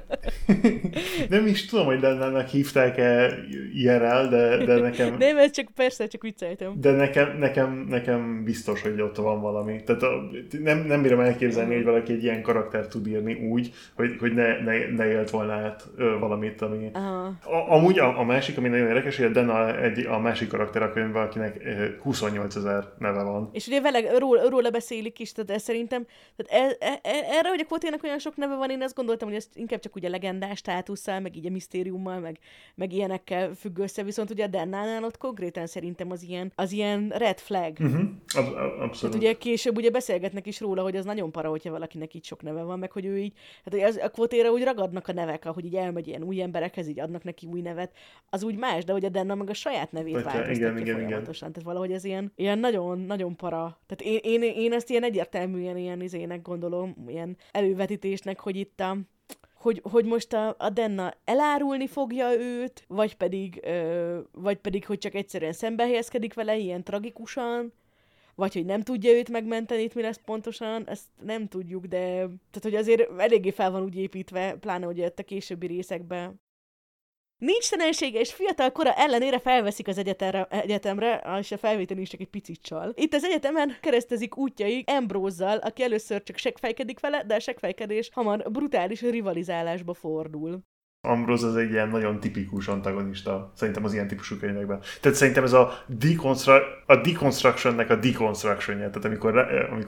nem 1.29 1.47
is 1.47 1.65
tudom, 1.65 1.85
hogy 1.85 1.99
Dennának 1.99 2.47
hívták-e 2.47 3.37
IRL, 3.73 4.27
de, 4.27 4.65
de 4.65 4.79
nekem... 4.79 5.15
Nem, 5.17 5.37
ez 5.37 5.51
csak 5.51 5.67
persze, 5.75 6.07
csak 6.07 6.21
vicceltem. 6.21 6.73
De 6.81 6.91
nekem, 6.91 7.37
nekem, 7.37 7.85
nekem 7.89 8.43
biztos, 8.43 8.81
hogy 8.81 9.01
ott 9.01 9.15
van 9.15 9.41
valami. 9.41 9.83
Tehát 9.83 10.01
a, 10.01 10.29
nem, 10.63 10.79
nem 10.79 11.01
bírom 11.01 11.19
elképzelni, 11.19 11.75
hogy 11.75 11.83
valaki 11.83 12.13
egy 12.13 12.23
ilyen 12.23 12.41
karakter 12.41 12.87
tud 12.87 13.07
írni 13.07 13.38
úgy, 13.47 13.73
hogy, 13.95 14.15
hogy 14.19 14.33
ne, 14.33 14.59
ne, 14.59 14.91
ne 14.95 15.05
élt 15.05 15.29
volna 15.29 15.53
át 15.53 15.87
valamit, 16.19 16.61
ami... 16.61 16.91
A, 16.93 17.73
amúgy 17.73 17.99
a, 17.99 18.19
a 18.19 18.23
másik, 18.23 18.57
ami 18.57 18.67
nagyon 18.67 18.87
érdekes, 18.87 19.17
hogy 19.17 19.25
a 19.25 19.29
Dana 19.29 19.81
egy, 19.81 20.05
a 20.05 20.19
másik 20.19 20.47
karakter 20.47 20.81
a 20.81 20.91
könyvben, 20.91 21.23
akinek 21.23 21.61
28 22.01 22.55
ezer 22.55 22.93
neve 22.97 23.23
van. 23.23 23.49
És 23.51 23.67
ugye 23.67 23.81
vele, 23.81 24.17
róla, 24.17 24.49
róla 24.49 24.69
beszélik 24.69 25.19
is, 25.19 25.31
tehát 25.31 25.49
ez 25.51 25.61
szerintem, 25.61 26.05
tehát 26.35 26.77
e, 26.79 26.85
e, 26.85 26.99
e, 27.03 27.37
erre, 27.37 27.49
hogy 27.49 27.59
a 27.59 27.65
Kvotének 27.65 28.03
olyan 28.03 28.19
sok 28.19 28.35
neve 28.35 28.55
van, 28.55 28.69
én 28.69 28.81
azt 28.81 28.95
gondoltam, 28.95 29.27
hogy 29.27 29.37
ezt 29.37 29.57
inkább 29.57 29.79
csak 29.79 29.95
ugye 29.95 30.09
legendás 30.09 30.57
státusszal, 30.57 31.19
meg 31.19 31.35
így 31.35 31.45
a 31.45 31.49
misztériummal, 31.49 32.19
meg, 32.19 32.37
meg 32.75 32.93
ilyenekkel 32.93 33.53
függ 33.53 33.77
össze, 33.77 34.03
viszont 34.03 34.29
ugye 34.29 34.43
a 34.43 34.47
Dennánál 34.47 35.03
ott 35.03 35.17
konkrétan 35.17 35.67
szerintem 35.67 36.11
az 36.11 36.23
ilyen, 36.23 36.51
az 36.55 36.71
ilyen 36.71 37.13
red 37.15 37.39
flag. 37.39 37.77
Uh-huh. 37.79 38.01
Ab- 38.35 38.55
abszolút. 38.55 38.99
Tehát 38.99 39.15
ugye 39.15 39.33
később 39.33 39.77
ugye 39.77 39.89
beszélgetnek 39.89 40.47
is 40.47 40.59
róla, 40.59 40.81
hogy 40.81 40.95
az 40.95 41.05
nagyon 41.05 41.31
para, 41.31 41.49
hogyha 41.49 41.71
valakinek 41.71 42.13
így 42.13 42.25
sok 42.25 42.41
neve 42.41 42.61
van, 42.61 42.79
meg 42.79 42.91
hogy 42.91 43.05
ő 43.05 43.17
így, 43.17 43.28
hát 43.63 43.73
hogy 43.73 43.84
az, 43.84 43.97
a 43.97 44.09
kvotéra 44.09 44.51
úgy 44.51 44.63
ragadnak 44.63 45.07
a 45.07 45.13
nevek, 45.13 45.45
ahogy 45.45 45.65
így 45.65 45.75
elmegy 45.75 46.07
ilyen 46.07 46.23
új 46.23 46.41
emberekhez, 46.41 46.88
így 46.88 46.99
adnak 46.99 47.23
neki 47.23 47.47
új 47.47 47.61
nevet, 47.61 47.91
az 48.30 48.43
úgy 48.43 48.55
más, 48.55 48.84
de 48.84 48.91
hogy 48.91 49.05
a 49.05 49.09
Denna 49.09 49.36
meg 49.36 49.49
a 49.49 49.53
saját 49.53 49.91
nevét 49.91 50.13
Hogyha- 50.13 50.32
változtatja 50.32 50.67
igen, 50.67 50.82
igen, 50.82 50.95
folyamatosan. 50.95 51.51
Tehát 51.51 51.67
valahogy 51.67 51.91
ez 51.91 52.03
ilyen, 52.03 52.32
ilyen 52.36 52.59
nagyon, 52.59 52.99
nagyon 52.99 53.36
para. 53.36 53.80
Tehát 53.88 54.23
én, 54.23 54.41
én, 54.41 54.53
én 54.55 54.73
ezt 54.73 54.89
ilyen 54.89 55.03
egyértelműen 55.03 55.77
ilyen 55.77 56.01
izének 56.01 56.41
gondolom, 56.41 56.95
ilyen 57.07 57.38
elővetítésnek, 57.51 58.39
hogy 58.39 58.55
itt 58.55 58.80
a, 58.80 58.97
hogy, 59.53 59.82
hogy 59.91 60.05
most 60.05 60.34
a, 60.34 60.55
a 60.57 60.69
Denna 60.69 61.13
elárulni 61.25 61.88
fogja 61.88 62.39
őt, 62.39 62.84
vagy 62.88 63.15
pedig, 63.15 63.59
ö, 63.63 64.19
vagy 64.32 64.57
pedig, 64.57 64.86
hogy 64.86 64.97
csak 64.97 65.13
egyszerűen 65.13 65.53
szembe 65.53 65.84
helyezkedik 65.84 66.34
vele 66.34 66.57
ilyen 66.57 66.84
tragikusan, 66.84 67.73
vagy 68.39 68.53
hogy 68.53 68.65
nem 68.65 68.81
tudja 68.81 69.11
őt 69.11 69.29
megmenteni, 69.29 69.81
itt 69.81 69.93
mi 69.93 70.01
lesz 70.01 70.19
pontosan, 70.25 70.87
ezt 70.87 71.05
nem 71.21 71.47
tudjuk, 71.47 71.85
de 71.85 71.99
tehát, 72.07 72.61
hogy 72.61 72.75
azért 72.75 73.19
eléggé 73.19 73.51
fel 73.51 73.71
van 73.71 73.83
úgy 73.83 73.95
építve, 73.95 74.53
pláne 74.53 74.87
ugye 74.87 75.05
ott 75.05 75.19
a 75.19 75.23
későbbi 75.23 75.67
részekben. 75.67 76.41
Nincs 77.37 77.69
telensége, 77.69 78.19
és 78.19 78.33
fiatal 78.33 78.71
kora 78.71 78.93
ellenére 78.93 79.39
felveszik 79.39 79.87
az 79.87 79.97
egyetemre, 79.97 80.45
egyetemre, 80.45 81.37
és 81.39 81.51
a 81.51 81.57
felvétel 81.57 81.97
is 81.97 82.09
csak 82.09 82.19
egy 82.19 82.29
picit 82.29 82.61
csal. 82.61 82.93
Itt 82.95 83.13
az 83.13 83.23
egyetemen 83.23 83.77
keresztezik 83.81 84.37
útjai 84.37 84.83
Ambrózzal, 84.87 85.57
aki 85.57 85.83
először 85.83 86.23
csak 86.23 86.37
segfejkedik 86.37 86.99
vele, 86.99 87.23
de 87.23 87.35
a 87.35 87.39
segfejkedés 87.39 88.09
hamar 88.13 88.51
brutális 88.51 89.01
rivalizálásba 89.01 89.93
fordul. 89.93 90.59
Ambrose 91.01 91.47
az 91.47 91.55
egy 91.55 91.71
ilyen 91.71 91.89
nagyon 91.89 92.19
tipikus 92.19 92.67
antagonista, 92.67 93.51
szerintem 93.55 93.83
az 93.83 93.93
ilyen 93.93 94.07
típusú 94.07 94.35
könyvekben. 94.37 94.79
Tehát 95.01 95.17
szerintem 95.17 95.43
ez 95.43 95.53
a, 95.53 95.83
deconstru- 95.85 96.63
a 96.85 96.95
deconstructionnek 96.95 97.89
a 97.89 97.95
deconstructionja, 97.95 98.89
tehát 98.89 99.05
amikor, 99.05 99.37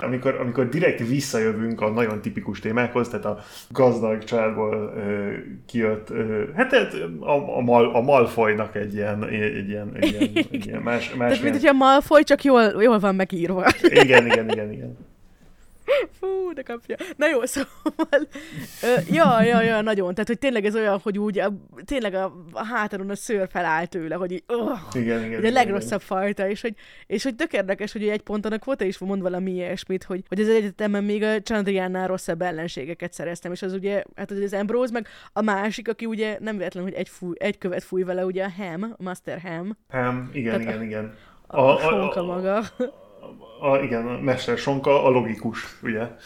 amikor, 0.02 0.36
amikor, 0.36 0.70
direkt 0.70 1.08
visszajövünk 1.08 1.82
a 1.82 1.90
nagyon 1.90 2.22
tipikus 2.22 2.60
témákhoz, 2.60 3.10
tehát 3.10 3.26
a 3.26 3.40
gazdag 3.70 4.24
családból 4.24 4.94
ö, 4.96 5.34
kijött, 5.66 6.10
ö, 6.10 6.44
hát 6.56 6.74
a, 7.20 7.58
a, 7.58 7.62
mal, 7.62 7.96
a 7.96 8.02
Malfoynak 8.02 8.76
egy 8.76 8.94
ilyen, 8.94 9.28
egy 9.28 9.70
ilyen, 9.70 9.92
egy 9.94 10.12
ilyen, 10.12 10.46
egy 10.52 10.66
ilyen 10.66 10.82
más, 10.82 11.10
más 11.16 11.18
Tehát, 11.18 11.30
mint 11.30 11.42
ilyen, 11.42 11.54
hogyha 11.54 11.74
Malfoy, 11.74 12.24
csak 12.24 12.44
jól, 12.44 12.62
jól 12.82 13.00
van 13.00 13.16
megírva. 13.16 13.66
igen, 13.82 14.26
igen, 14.26 14.50
igen, 14.50 14.72
igen. 14.72 14.98
Fú, 16.20 16.54
de 16.54 16.62
kapja. 16.62 16.96
Na 17.18 17.28
jó, 17.28 17.46
szóval... 17.46 18.28
Ö, 18.84 18.96
ja, 19.12 19.42
ja, 19.42 19.62
ja, 19.62 19.82
nagyon. 19.82 20.14
Tehát, 20.14 20.28
hogy 20.28 20.40
tényleg 20.40 20.66
ez 20.66 20.76
olyan, 20.76 21.00
hogy 21.04 21.20
úgy 21.20 21.40
a, 21.40 21.54
tényleg 21.86 22.14
a, 22.14 22.34
a 22.52 22.66
hátadon 22.66 23.10
a 23.10 23.16
szőr 23.16 23.48
feláll 23.52 23.86
tőle, 23.86 24.16
hogy 24.16 24.32
így, 24.32 24.44
oh, 24.48 24.80
Igen, 24.94 25.20
igen, 25.26 25.36
a 25.36 25.40
igen, 25.40 25.52
legrosszabb 25.52 26.02
fajta, 26.02 26.50
és 26.50 26.62
hogy, 26.62 26.76
és 27.08 27.24
hogy 27.24 27.36
tök 27.36 27.54
érdekes, 27.54 27.92
hogy 27.92 28.08
egy 28.08 28.22
ponton 28.22 28.52
a 28.52 28.58
kvota 28.58 28.86
is 28.86 28.98
mond 28.98 29.22
valami 29.22 29.52
ilyesmit, 29.52 30.04
hogy, 30.04 30.24
hogy 30.28 30.40
az 30.40 30.48
egyetemen 30.48 31.04
még 31.04 31.24
a 31.24 31.42
Chandriánnál 31.42 32.08
rosszabb 32.08 32.42
ellenségeket 32.42 33.14
szereztem, 33.14 33.52
és 33.52 33.62
az 33.62 33.74
ugye, 33.74 34.04
hát 34.16 34.32
az, 34.32 34.54
Ambrose, 34.54 34.92
meg 34.92 35.08
a 35.34 35.42
másik, 35.42 35.88
aki 35.88 36.06
ugye 36.06 36.38
nem 36.40 36.58
véletlen, 36.58 36.84
hogy 36.84 36.94
egy, 36.94 37.10
fúj, 37.10 37.36
egy 37.38 37.58
követ 37.58 37.84
fúj 37.84 38.04
vele, 38.04 38.26
ugye 38.26 38.44
a 38.44 38.52
Ham, 38.58 38.84
a 38.98 39.04
Master 39.04 39.42
Ham, 39.42 39.78
Ham, 39.90 40.30
igen, 40.34 40.60
Tehát 40.60 40.74
igen, 40.74 40.84
igen. 40.84 41.16
a, 41.48 41.60
a, 41.60 41.76
a 41.76 41.80
sonka 41.80 42.24
maga. 42.24 42.64
A, 43.62 43.78
igen, 43.78 44.08
a 44.08 44.20
Mester 44.22 44.60
Sonka 44.60 45.04
a 45.04 45.10
logikus, 45.10 45.80
ugye? 45.84 46.08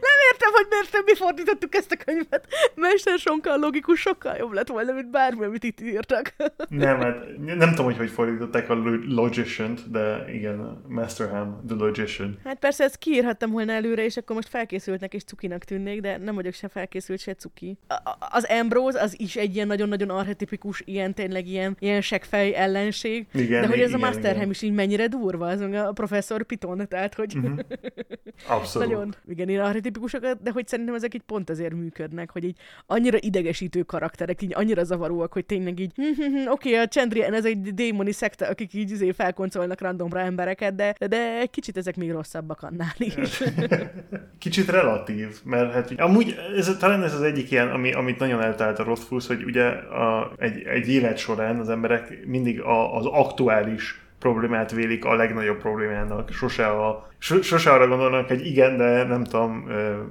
Nem 0.00 0.18
értem, 0.32 0.50
hogy 0.52 0.66
miért 0.70 0.92
nem 0.92 1.02
mi 1.04 1.14
fordítottuk 1.14 1.74
ezt 1.74 1.92
a 1.92 1.96
könyvet. 2.04 2.46
Mester 2.74 3.18
Sonka 3.18 3.52
a 3.52 3.56
logikus 3.56 4.00
sokkal 4.00 4.36
jobb 4.36 4.52
lett 4.52 4.68
volna, 4.68 4.92
mint 4.92 5.10
bármi, 5.10 5.44
amit 5.44 5.64
itt 5.64 5.80
írtak. 5.80 6.34
Nem, 6.68 7.00
hát 7.00 7.16
nem 7.44 7.68
tudom, 7.68 7.84
hogy 7.84 7.96
hogy 7.96 8.10
fordították 8.10 8.70
a 8.70 8.74
lo- 8.74 9.04
Logician-t, 9.06 9.90
de 9.90 10.24
igen, 10.32 10.82
Master 10.88 11.28
Ham, 11.30 11.62
the 11.66 11.74
Logician. 11.76 12.38
Hát 12.44 12.58
persze 12.58 12.84
ezt 12.84 12.96
kiírhattam 12.98 13.50
volna 13.50 13.72
előre, 13.72 14.04
és 14.04 14.16
akkor 14.16 14.36
most 14.36 14.48
felkészültnek 14.48 15.14
és 15.14 15.24
cukinak 15.24 15.64
tűnnék, 15.64 16.00
de 16.00 16.16
nem 16.18 16.34
vagyok 16.34 16.52
se 16.54 16.68
felkészült, 16.68 17.20
se 17.20 17.34
cuki. 17.34 17.78
A- 17.88 18.16
az 18.30 18.44
Ambrose 18.44 19.00
az 19.00 19.20
is 19.20 19.36
egy 19.36 19.54
ilyen 19.54 19.66
nagyon-nagyon 19.66 20.10
archetipikus, 20.10 20.82
ilyen 20.84 21.14
tényleg 21.14 21.46
ilyen, 21.46 21.76
ilyen 21.78 22.00
segfej 22.00 22.54
ellenség. 22.54 23.26
Igen, 23.34 23.60
de 23.62 23.66
hogy 23.68 23.80
ez 23.80 23.88
igen, 23.88 24.02
a 24.02 24.04
Master 24.06 24.24
igen. 24.24 24.36
Ham 24.38 24.50
is 24.50 24.62
így 24.62 24.72
mennyire 24.72 25.06
durva, 25.06 25.46
az 25.46 25.60
a 25.60 25.92
professzor 25.92 26.42
Piton, 26.42 26.88
tehát 26.88 27.14
hogy 27.14 27.34
Mhm. 27.34 27.58
Abszolút. 28.48 28.88
nagyon, 28.88 29.14
igen, 29.28 29.48
ilyen 29.72 29.92
archetipikusak, 29.92 30.42
de 30.42 30.50
hogy 30.50 30.68
szerintem 30.68 30.94
ezek 30.94 31.14
így 31.14 31.22
pont 31.22 31.50
azért 31.50 31.74
működnek, 31.74 32.30
hogy 32.30 32.44
így 32.44 32.56
annyira 32.86 33.18
idegesítő 33.20 33.82
karakterek, 33.82 34.42
így 34.42 34.52
annyira 34.54 34.84
zavaróak, 34.84 35.32
hogy 35.32 35.46
tényleg 35.46 35.78
így, 35.78 35.92
hm, 35.94 36.02
hm, 36.02 36.36
hm, 36.36 36.50
oké, 36.50 36.74
a 36.74 36.86
Chandrian 36.86 37.34
ez 37.34 37.44
egy 37.44 37.74
démoni 37.74 38.12
szekta, 38.12 38.46
akik 38.46 38.74
így 38.74 38.90
izé 38.90 39.12
felkoncolnak 39.12 39.80
randomra 39.80 40.20
embereket, 40.20 40.74
de, 40.74 40.94
de 41.06 41.46
kicsit 41.50 41.76
ezek 41.76 41.96
még 41.96 42.10
rosszabbak 42.10 42.62
annál 42.62 42.94
is. 42.98 43.42
Kicsit 44.38 44.70
relatív, 44.70 45.40
mert 45.44 45.72
hát 45.72 45.92
amúgy 45.96 46.36
ez, 46.56 46.76
talán 46.78 47.02
ez 47.02 47.14
az 47.14 47.22
egyik 47.22 47.50
ilyen, 47.50 47.68
ami, 47.68 47.92
amit 47.92 48.18
nagyon 48.18 48.42
eltalált 48.42 48.78
a 48.78 48.84
Rothfuss, 48.84 49.26
hogy 49.26 49.44
ugye 49.44 49.64
a, 49.64 50.32
egy, 50.38 50.62
egy 50.62 50.88
élet 50.88 51.16
során 51.16 51.58
az 51.58 51.68
emberek 51.68 52.26
mindig 52.26 52.60
a, 52.60 52.96
az 52.96 53.06
aktuális 53.06 54.00
problémát 54.22 54.70
vélik 54.72 55.04
a 55.04 55.14
legnagyobb 55.14 55.58
problémának. 55.58 56.30
Sose, 56.30 56.66
a, 56.66 57.08
so, 57.18 57.42
sose 57.42 57.70
arra 57.70 57.88
gondolnak, 57.88 58.28
hogy 58.28 58.46
igen, 58.46 58.76
de 58.76 59.04
nem 59.04 59.24
tudom, 59.24 59.66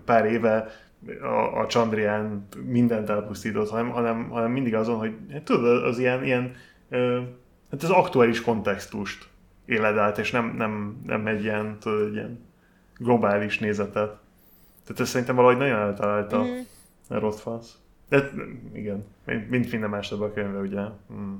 pár 0.05 0.25
éve 0.25 0.67
a, 1.21 1.59
a 1.59 1.65
Chandrián 1.65 2.47
mindent 2.65 3.09
elpusztított, 3.09 3.69
hanem, 3.69 3.89
hanem, 3.89 4.29
hanem 4.29 4.51
mindig 4.51 4.75
azon, 4.75 4.97
hogy 4.97 5.13
hát 5.31 5.43
tudod, 5.43 5.83
az 5.83 5.99
ilyen, 5.99 6.23
ilyen 6.23 6.55
hát 7.71 7.83
az 7.83 7.89
aktuális 7.89 8.41
kontextust 8.41 9.27
éled 9.65 9.97
át, 9.97 10.17
és 10.17 10.31
nem, 10.31 10.53
nem, 10.57 11.01
nem 11.05 11.27
egy 11.27 11.43
ilyen, 11.43 11.77
tudod, 11.79 12.07
egy 12.07 12.13
ilyen 12.13 12.39
globális 12.97 13.59
nézetet. 13.59 14.17
Tehát 14.85 15.01
ez 15.01 15.09
szerintem 15.09 15.35
valahogy 15.35 15.57
nagyon 15.57 15.79
eltalálta 15.79 16.37
Mhm. 16.37 16.49
a 17.09 17.19
Rothfuss. 17.19 17.67
De 18.09 18.29
igen, 18.73 19.05
mint 19.49 19.71
minden 19.71 19.89
más 19.89 20.11
ebben 20.11 20.29
a 20.29 20.33
könyvben, 20.33 20.61
ugye. 20.61 20.81
Mm. 21.13 21.35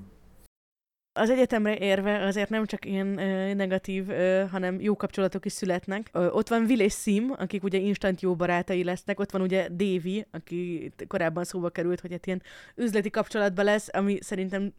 Az 1.14 1.30
egyetemre 1.30 1.78
érve 1.78 2.26
azért 2.26 2.50
nem 2.50 2.66
csak 2.66 2.86
ilyen 2.86 3.18
ö, 3.18 3.54
negatív, 3.54 4.10
ö, 4.10 4.44
hanem 4.52 4.82
jó 4.82 4.96
kapcsolatok 4.96 5.46
is 5.46 5.52
születnek. 5.52 6.10
Ö, 6.12 6.28
ott 6.28 6.48
van 6.48 6.64
Will 6.64 6.80
és 6.80 6.94
Sim, 6.94 7.34
akik 7.38 7.64
ugye 7.64 7.78
instant 7.78 8.22
jó 8.22 8.36
barátai 8.36 8.84
lesznek, 8.84 9.20
ott 9.20 9.32
van 9.32 9.42
ugye 9.42 9.68
Davy, 9.70 10.26
aki 10.32 10.92
korábban 11.08 11.44
szóba 11.44 11.70
került, 11.70 12.00
hogy 12.00 12.12
hát 12.12 12.26
ilyen 12.26 12.42
üzleti 12.76 13.10
kapcsolatban 13.10 13.66
lesz, 13.66 13.88
ami 13.92 14.18
szerintem 14.22 14.74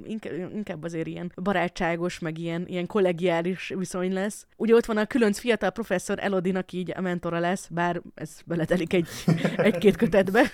inkább 0.55 0.83
azért 0.83 1.07
ilyen 1.07 1.33
barátságos, 1.43 2.19
meg 2.19 2.39
ilyen, 2.39 2.67
ilyen 2.67 2.87
kollegiális 2.87 3.73
viszony 3.77 4.13
lesz. 4.13 4.47
Ugye 4.57 4.75
ott 4.75 4.87
van 4.87 4.97
a 4.97 5.07
különc 5.07 5.39
fiatal 5.39 5.71
professzor 5.71 6.19
Elodin, 6.21 6.57
aki 6.57 6.79
így 6.79 6.93
a 6.97 7.01
mentora 7.01 7.39
lesz, 7.39 7.69
bár 7.71 8.01
ez 8.15 8.41
beletelik 8.47 8.93
egy, 8.93 9.09
egy-két 9.57 9.97
kötetbe. 9.97 10.53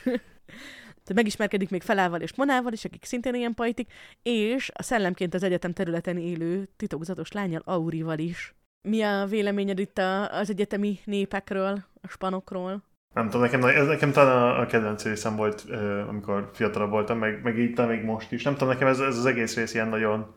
Tehát 1.09 1.23
megismerkedik 1.23 1.71
még 1.71 1.83
Felával 1.83 2.21
és 2.21 2.35
Monával 2.35 2.73
is, 2.73 2.85
akik 2.85 3.05
szintén 3.05 3.35
ilyen 3.35 3.55
pajtik, 3.55 3.93
és 4.23 4.71
a 4.75 4.83
szellemként 4.83 5.35
az 5.35 5.43
egyetem 5.43 5.73
területen 5.73 6.17
élő 6.17 6.69
titokzatos 6.77 7.33
lányal 7.33 7.63
Aurival 7.65 8.19
is. 8.19 8.55
Mi 8.89 9.03
a 9.03 9.27
véleményed 9.27 9.79
itt 9.79 9.99
az 10.31 10.51
egyetemi 10.51 10.99
népekről, 11.05 11.85
a 12.01 12.09
spanokról? 12.09 12.83
Nem 13.15 13.25
tudom, 13.25 13.41
nekem, 13.41 13.65
ez 13.65 13.87
nekem 13.87 14.13
talán 14.13 14.61
a, 14.61 14.67
kedvenc 14.67 15.05
részem 15.05 15.37
volt, 15.37 15.65
amikor 16.09 16.51
fiatalabb 16.53 16.91
voltam, 16.91 17.19
meg, 17.19 17.43
meg 17.43 17.59
így 17.59 17.79
még 17.79 18.05
most 18.05 18.33
is. 18.33 18.43
Nem 18.43 18.53
tudom, 18.53 18.69
nekem 18.69 18.89
ez, 18.89 18.99
ez 18.99 19.19
az 19.19 19.27
egész 19.27 19.57
rész 19.57 19.75
ilyen 19.75 19.89
nagyon, 19.89 20.35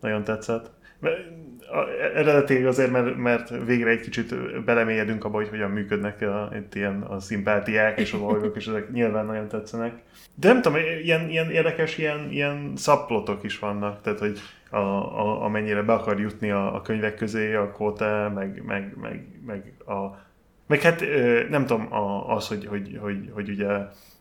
nagyon 0.00 0.24
tetszett. 0.24 0.70
Eredetileg 2.14 2.66
azért, 2.66 2.90
mert, 2.90 3.16
mert 3.16 3.64
végre 3.66 3.90
egy 3.90 4.00
kicsit 4.00 4.34
belemélyedünk 4.64 5.24
abba, 5.24 5.36
hogy 5.36 5.48
hogyan 5.48 5.70
működnek 5.70 6.20
a, 6.22 6.50
itt 6.56 6.74
ilyen 6.74 7.02
a 7.02 7.20
szimpátiák 7.20 7.98
és 7.98 8.12
a 8.12 8.18
dolgok, 8.18 8.56
és 8.56 8.66
ezek 8.66 8.90
nyilván 8.92 9.26
nagyon 9.26 9.48
tetszenek. 9.48 9.92
De 10.34 10.48
nem 10.48 10.62
tudom, 10.62 10.78
ilyen, 11.02 11.28
ilyen 11.28 11.50
érdekes, 11.50 11.98
ilyen, 11.98 12.30
ilyen 12.30 12.72
szabplotok 12.76 13.42
is 13.42 13.58
vannak, 13.58 14.00
tehát 14.00 14.18
hogy 14.18 14.38
a, 14.70 14.76
a, 14.76 15.44
amennyire 15.44 15.82
be 15.82 15.92
akar 15.92 16.20
jutni 16.20 16.50
a, 16.50 16.74
a 16.74 16.82
könyvek 16.82 17.14
közé, 17.14 17.54
a 17.54 17.70
kóta, 17.70 18.32
meg, 18.34 18.62
meg, 18.66 18.94
meg, 19.00 19.24
meg 19.46 19.72
a 19.86 20.28
meg 20.70 20.80
hát 20.80 21.04
nem 21.48 21.66
tudom, 21.66 21.88
az, 22.26 22.48
hogy, 22.48 22.66
hogy, 22.66 22.98
hogy, 23.00 23.30
hogy 23.32 23.48
ugye 23.48 23.66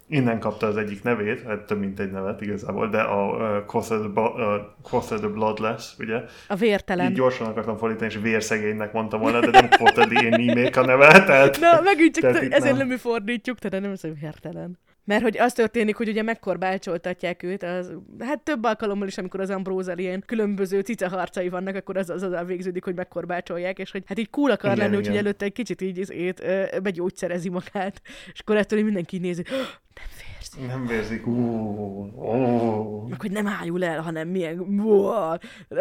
innen 0.09 0.39
kapta 0.39 0.67
az 0.67 0.77
egyik 0.77 1.03
nevét, 1.03 1.41
hát 1.41 1.65
több 1.65 1.79
mint 1.79 1.99
egy 1.99 2.11
nevet 2.11 2.41
igazából, 2.41 2.89
de 2.89 3.01
a 3.01 3.35
uh, 3.67 3.75
of 3.75 3.87
the, 3.87 4.21
uh, 4.21 5.19
the 5.19 5.27
Bloodless, 5.27 5.93
ugye? 5.99 6.23
A 6.47 6.55
vértelen. 6.55 7.09
Így 7.09 7.15
gyorsan 7.15 7.47
akartam 7.47 7.77
fordítani, 7.77 8.11
és 8.11 8.19
vérszegénynek 8.21 8.93
mondtam 8.93 9.19
volna, 9.19 9.39
de 9.39 9.49
nem 9.49 9.69
the 9.69 10.25
Enemy 10.25 10.69
a 10.75 10.85
neve, 10.85 11.23
tehát... 11.23 11.59
Na, 11.59 11.81
megint 11.83 12.13
csak 12.13 12.23
Tehát 12.23 12.41
ezért 12.41 12.63
nem. 12.63 12.77
nem 12.77 12.87
mi 12.87 12.97
fordítjuk, 12.97 13.59
tehát 13.59 13.81
nem 13.81 13.91
az, 13.91 14.01
hogy 14.01 14.19
vértelen. 14.19 14.77
Mert 15.09 15.21
hogy 15.21 15.37
az 15.37 15.53
történik, 15.53 15.95
hogy 15.95 16.07
ugye 16.07 16.21
megkorbácsoltatják 16.21 17.43
őt, 17.43 17.63
az, 17.63 17.91
hát 18.19 18.41
több 18.41 18.63
alkalommal 18.63 19.07
is, 19.07 19.17
amikor 19.17 19.39
az 19.39 19.49
Ambrózel 19.49 19.97
ilyen 19.97 20.23
különböző 20.25 20.79
cica 20.79 21.09
harcai 21.09 21.49
vannak, 21.49 21.75
akkor 21.75 21.97
az 21.97 22.09
az, 22.09 22.21
az 22.21 22.45
végződik, 22.45 22.83
hogy 22.83 22.95
megkorbácsolják, 22.95 23.79
és 23.79 23.91
hogy 23.91 24.03
hát 24.05 24.19
így 24.19 24.29
cool 24.29 24.51
akar 24.51 24.71
igen, 24.71 24.83
lenni, 24.83 24.97
úgyhogy 24.97 25.17
előtte 25.17 25.45
egy 25.45 25.53
kicsit 25.53 25.81
így 25.81 25.97
izét, 25.97 26.45
begyógyszerezi 26.81 27.49
magát, 27.49 28.01
és 28.33 28.39
akkor 28.39 28.57
ettől 28.57 28.83
mindenki 28.83 29.17
nézi, 29.17 29.43
nem 29.97 30.28
vérzik. 30.39 30.67
Nem 30.67 30.85
vérzik. 30.85 31.27
Uh, 31.27 33.09
Meg 33.09 33.21
hogy 33.21 33.31
nem 33.31 33.47
ájul 33.47 33.83
el, 33.83 34.01
hanem 34.01 34.27
milyen... 34.27 34.59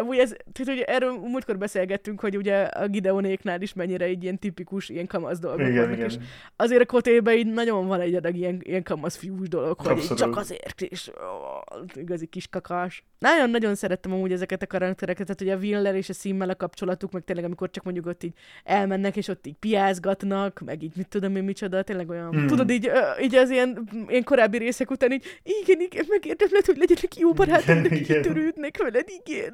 Úgy 0.07 0.17
ez, 0.17 0.35
tehát, 0.51 0.77
hogy 0.77 0.83
erről 0.87 1.11
múltkor 1.11 1.57
beszélgettünk, 1.57 2.19
hogy 2.19 2.37
ugye 2.37 2.55
a 2.61 2.87
Gideonéknál 2.87 3.61
is 3.61 3.73
mennyire 3.73 4.05
egy 4.05 4.23
ilyen 4.23 4.39
tipikus, 4.39 4.89
ilyen 4.89 5.07
kamasz 5.07 5.39
dolgok 5.39 5.67
igen, 5.67 5.73
vannak, 5.73 5.97
igen. 5.97 6.09
és 6.09 6.15
azért 6.55 6.81
a 6.81 6.85
kotében 6.85 7.37
így 7.37 7.53
nagyon 7.53 7.87
van 7.87 7.99
egy 7.99 8.15
adag 8.15 8.35
ilyen, 8.35 8.59
ilyen 8.63 8.83
kamasz 8.83 9.15
fiús 9.15 9.47
dolog, 9.47 9.79
hogy 9.79 9.97
így 9.97 10.13
csak 10.13 10.37
azért, 10.37 10.81
és 10.81 11.11
oh, 11.15 11.83
igazi 11.93 12.25
kis 12.25 12.47
kakás. 12.47 13.03
Nagyon-nagyon 13.19 13.75
szerettem 13.75 14.13
amúgy 14.13 14.31
ezeket 14.31 14.61
a 14.61 14.67
karaktereket, 14.67 15.25
tehát 15.25 15.41
ugye 15.41 15.53
a 15.53 15.57
Willer 15.57 15.95
és 15.95 16.09
a 16.09 16.13
Simmel 16.13 16.49
a 16.49 16.55
kapcsolatuk, 16.55 17.11
meg 17.11 17.23
tényleg 17.23 17.45
amikor 17.45 17.69
csak 17.69 17.83
mondjuk 17.83 18.05
ott 18.05 18.23
így 18.23 18.33
elmennek, 18.63 19.15
és 19.15 19.27
ott 19.27 19.47
így 19.47 19.55
piázgatnak, 19.59 20.59
meg 20.65 20.83
így 20.83 20.91
mit 20.95 21.07
tudom 21.07 21.35
én 21.35 21.43
micsoda, 21.43 21.83
tényleg 21.83 22.09
olyan, 22.09 22.29
hmm. 22.29 22.47
tudod 22.47 22.69
így, 22.69 22.91
így 23.21 23.35
az 23.35 23.49
ilyen 23.49 23.89
én 24.07 24.23
korábbi 24.23 24.48
részek 24.57 24.91
után 24.91 25.11
így, 25.11 25.25
igen, 25.43 25.81
igen, 25.81 26.05
megérdemled, 26.07 26.65
hogy 26.65 26.77
legyenek 26.77 27.15
jó 27.17 27.33
barátok, 27.33 27.87
de 27.87 27.89
kitörődnek 28.07 28.77
veled, 28.77 29.09
igen. 29.25 29.53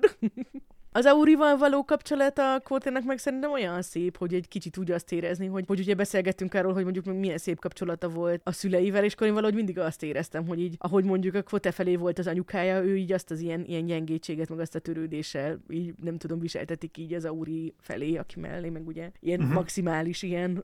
Az 0.95 1.05
Aurival 1.05 1.57
való 1.57 1.83
kapcsolat 1.83 2.37
a 2.37 2.59
Quotének 2.63 3.03
meg 3.03 3.17
szerintem 3.17 3.51
olyan 3.51 3.81
szép, 3.81 4.17
hogy 4.17 4.33
egy 4.33 4.47
kicsit 4.47 4.77
úgy 4.77 4.91
azt 4.91 5.11
érezni, 5.11 5.47
hogy, 5.47 5.63
hogy 5.67 5.79
ugye 5.79 5.93
beszélgettünk 5.93 6.53
arról, 6.53 6.73
hogy 6.73 6.83
mondjuk 6.83 7.05
milyen 7.05 7.37
szép 7.37 7.59
kapcsolata 7.59 8.09
volt 8.09 8.41
a 8.43 8.51
szüleivel, 8.51 9.03
és 9.03 9.13
akkor 9.13 9.27
én 9.27 9.33
valahogy 9.33 9.55
mindig 9.55 9.79
azt 9.79 10.03
éreztem, 10.03 10.47
hogy 10.47 10.59
így, 10.61 10.75
ahogy 10.77 11.03
mondjuk 11.03 11.35
a 11.35 11.43
Quote 11.43 11.71
felé 11.71 11.95
volt 11.95 12.19
az 12.19 12.27
anyukája, 12.27 12.83
ő 12.83 12.97
így 12.97 13.11
azt 13.11 13.31
az 13.31 13.39
ilyen, 13.39 13.65
ilyen 13.65 13.85
gyengétséget, 13.85 14.49
meg 14.49 14.59
azt 14.59 14.75
a 14.75 14.79
törődéssel, 14.79 15.59
így 15.69 15.93
nem 16.03 16.17
tudom, 16.17 16.39
viseltetik 16.39 16.97
így 16.97 17.13
az 17.13 17.25
Auri 17.25 17.73
felé, 17.79 18.15
aki 18.15 18.39
mellé, 18.39 18.69
meg 18.69 18.87
ugye 18.87 19.11
ilyen 19.19 19.39
uh-huh. 19.39 19.55
maximális 19.55 20.21
ilyen 20.21 20.63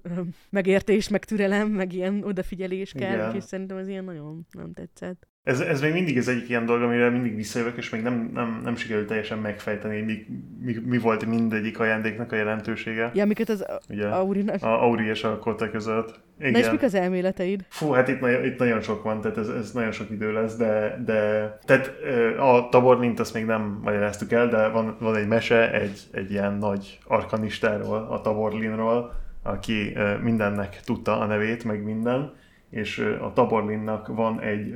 megértés, 0.50 1.08
meg 1.08 1.26
türelem, 1.26 1.70
meg 1.70 1.94
ilyen 1.94 2.24
odafigyelés 2.24 2.92
kell, 2.92 3.34
és 3.34 3.44
szerintem 3.44 3.78
ez 3.78 3.88
ilyen 3.88 4.04
nagyon 4.04 4.48
nem 4.52 4.74
tetszett. 4.74 5.30
Ez, 5.44 5.60
ez 5.60 5.82
még 5.82 5.94
mindig 5.94 6.18
az 6.18 6.28
egyik 6.28 6.50
ilyen 6.50 6.66
dolog, 6.66 6.82
amire 6.82 7.10
mindig 7.10 7.36
visszajövök, 7.36 7.78
és 7.78 7.90
még 7.90 8.02
nem, 8.02 8.30
nem, 8.34 8.62
nem 8.64 8.76
sikerült 8.76 9.08
teljesen 9.08 9.38
megfejteni, 9.38 10.02
mi, 10.02 10.26
mi, 10.62 10.76
mi 10.86 10.98
volt 10.98 11.26
mindegyik 11.26 11.80
ajándéknak 11.80 12.32
a 12.32 12.36
jelentősége. 12.36 13.12
Ja, 13.14 13.26
miket 13.26 13.50
az 13.50 13.66
Ugye, 13.90 14.08
Aurinak. 14.08 14.64
A 14.64 14.84
Auri 14.84 15.08
és 15.08 15.24
a 15.24 15.38
Kote 15.38 15.70
között. 15.70 16.20
Igen. 16.40 16.52
Na 16.52 16.58
és 16.58 16.70
mik 16.70 16.82
az 16.82 16.94
elméleteid? 16.94 17.66
Fú, 17.70 17.92
hát 17.92 18.08
itt, 18.08 18.22
itt 18.44 18.58
nagyon 18.58 18.82
sok 18.82 19.04
van, 19.04 19.22
tehát 19.22 19.38
ez, 19.38 19.48
ez 19.48 19.72
nagyon 19.72 19.92
sok 19.92 20.10
idő 20.10 20.34
lesz, 20.34 20.56
de, 20.56 21.02
de 21.06 21.58
tehát 21.66 21.92
a 22.40 22.68
Taborlint 22.70 23.20
azt 23.20 23.34
még 23.34 23.46
nem 23.46 23.80
magyaráztuk 23.84 24.32
el, 24.32 24.48
de 24.48 24.68
van, 24.68 24.96
van 25.00 25.16
egy 25.16 25.28
mese 25.28 25.74
egy, 25.74 26.02
egy 26.12 26.32
ilyen 26.32 26.54
nagy 26.54 27.00
arkanistáról, 27.08 28.08
a 28.10 28.22
Taborlinról, 28.22 29.14
aki 29.44 29.98
mindennek 30.22 30.80
tudta 30.86 31.20
a 31.20 31.26
nevét, 31.26 31.64
meg 31.64 31.84
minden, 31.84 32.34
és 32.70 32.98
a 33.22 33.34
Taborlinnak 33.34 34.08
van 34.08 34.40
egy, 34.40 34.74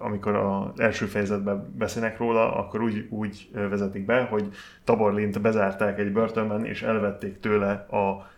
amikor 0.00 0.34
az 0.34 0.80
első 0.80 1.06
fejezetben 1.06 1.74
beszélnek 1.78 2.18
róla, 2.18 2.54
akkor 2.54 2.82
úgy, 2.82 3.06
úgy 3.10 3.48
vezetik 3.52 4.04
be, 4.04 4.22
hogy 4.22 4.48
Taborlint 4.84 5.40
bezárták 5.40 5.98
egy 5.98 6.12
börtönben, 6.12 6.64
és 6.64 6.82
elvették 6.82 7.40
tőle 7.40 7.70
a 7.72 8.30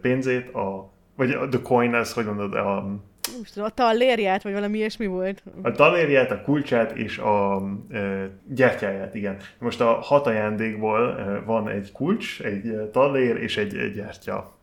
pénzét, 0.00 0.54
a, 0.54 0.92
vagy 1.16 1.30
a 1.30 1.48
the 1.48 1.60
coin, 1.62 1.94
ez 1.94 2.12
hogy 2.12 2.24
mondod, 2.24 2.54
a, 2.54 3.00
most 3.38 3.58
a 3.58 3.68
tallérját, 3.68 4.42
vagy 4.42 4.52
valami 4.52 4.78
ilyesmi 4.78 5.06
volt? 5.06 5.42
A 5.62 5.72
tallérját, 5.72 6.30
a 6.30 6.42
kulcsát 6.42 6.92
és 6.92 7.18
a 7.18 7.62
e, 7.90 8.30
gyertyáját, 8.48 9.14
igen. 9.14 9.36
Most 9.58 9.80
a 9.80 9.92
hat 9.92 10.26
ajándékból 10.26 11.18
e, 11.18 11.40
van 11.40 11.68
egy 11.68 11.92
kulcs, 11.92 12.40
egy 12.42 12.90
tallér 12.92 13.36
és 13.36 13.56
egy, 13.56 13.76
egy 13.76 13.94
gyertya 13.94 14.58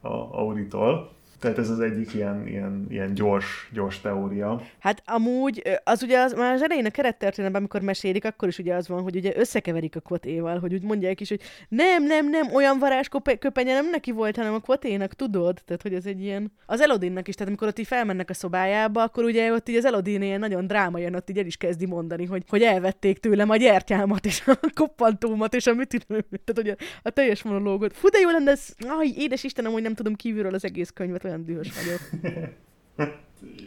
a 0.00 0.08
Auditól. 0.08 1.13
Tehát 1.44 1.58
ez 1.58 1.70
az 1.70 1.80
egyik 1.80 2.14
ilyen, 2.14 2.46
ilyen, 2.46 2.86
ilyen 2.88 3.14
gyors, 3.14 3.70
gyors 3.72 4.00
teória. 4.00 4.62
Hát 4.78 5.02
amúgy, 5.06 5.62
az 5.84 6.02
ugye 6.02 6.18
az, 6.18 6.32
már 6.32 6.52
az 6.52 6.62
elején 6.62 6.86
a 6.86 6.90
kerettörténetben, 6.90 7.60
amikor 7.60 7.80
mesélik, 7.80 8.24
akkor 8.24 8.48
is 8.48 8.58
ugye 8.58 8.74
az 8.74 8.88
van, 8.88 9.02
hogy 9.02 9.16
ugye 9.16 9.32
összekeverik 9.36 9.96
a 9.96 10.00
kvotéval, 10.00 10.58
hogy 10.58 10.74
úgy 10.74 10.82
mondják 10.82 11.20
is, 11.20 11.28
hogy 11.28 11.40
nem, 11.68 12.04
nem, 12.04 12.30
nem, 12.30 12.54
olyan 12.54 12.78
varázsköpenye 12.78 13.72
nem 13.72 13.90
neki 13.90 14.10
volt, 14.10 14.36
hanem 14.36 14.54
a 14.54 14.58
kvoténak, 14.58 15.14
tudod? 15.14 15.62
Tehát, 15.64 15.82
hogy 15.82 15.94
ez 15.94 16.06
egy 16.06 16.22
ilyen... 16.22 16.52
Az 16.66 16.80
Elodinnak 16.80 17.28
is, 17.28 17.34
tehát 17.34 17.48
amikor 17.48 17.68
ott 17.68 17.78
így 17.78 17.86
felmennek 17.86 18.30
a 18.30 18.34
szobájába, 18.34 19.02
akkor 19.02 19.24
ugye 19.24 19.52
ott 19.52 19.68
így 19.68 19.76
az 19.76 19.84
Elodin 19.84 20.22
ilyen 20.22 20.40
nagyon 20.40 20.66
drámaian 20.66 21.14
ott 21.14 21.30
így 21.30 21.38
el 21.38 21.46
is 21.46 21.56
kezdi 21.56 21.86
mondani, 21.86 22.24
hogy, 22.24 22.42
hogy 22.48 22.62
elvették 22.62 23.18
tőlem 23.18 23.50
a 23.50 23.56
gyertyámat 23.56 24.26
és 24.26 24.42
a 24.46 24.58
koppantómat 24.80 25.54
és 25.54 25.66
a 25.66 25.74
mit 25.74 26.04
tudom, 26.06 26.22
tehát 26.44 26.80
a, 26.80 26.84
a 27.02 27.10
teljes 27.10 27.42
monológot. 27.42 27.96
Fú, 27.96 28.08
de 28.08 28.18
jó 28.18 28.30
lenne, 28.30 28.50
ez, 28.50 28.74
aj, 28.88 29.14
édes 29.16 29.44
Istenem, 29.44 29.72
hogy 29.72 29.82
nem 29.82 29.94
tudom 29.94 30.14
kívülről 30.14 30.54
az 30.54 30.64
egész 30.64 30.90
könyvet, 30.90 31.22
olyan 31.34 31.46
dühös 31.46 31.72
vagyok. 31.84 32.00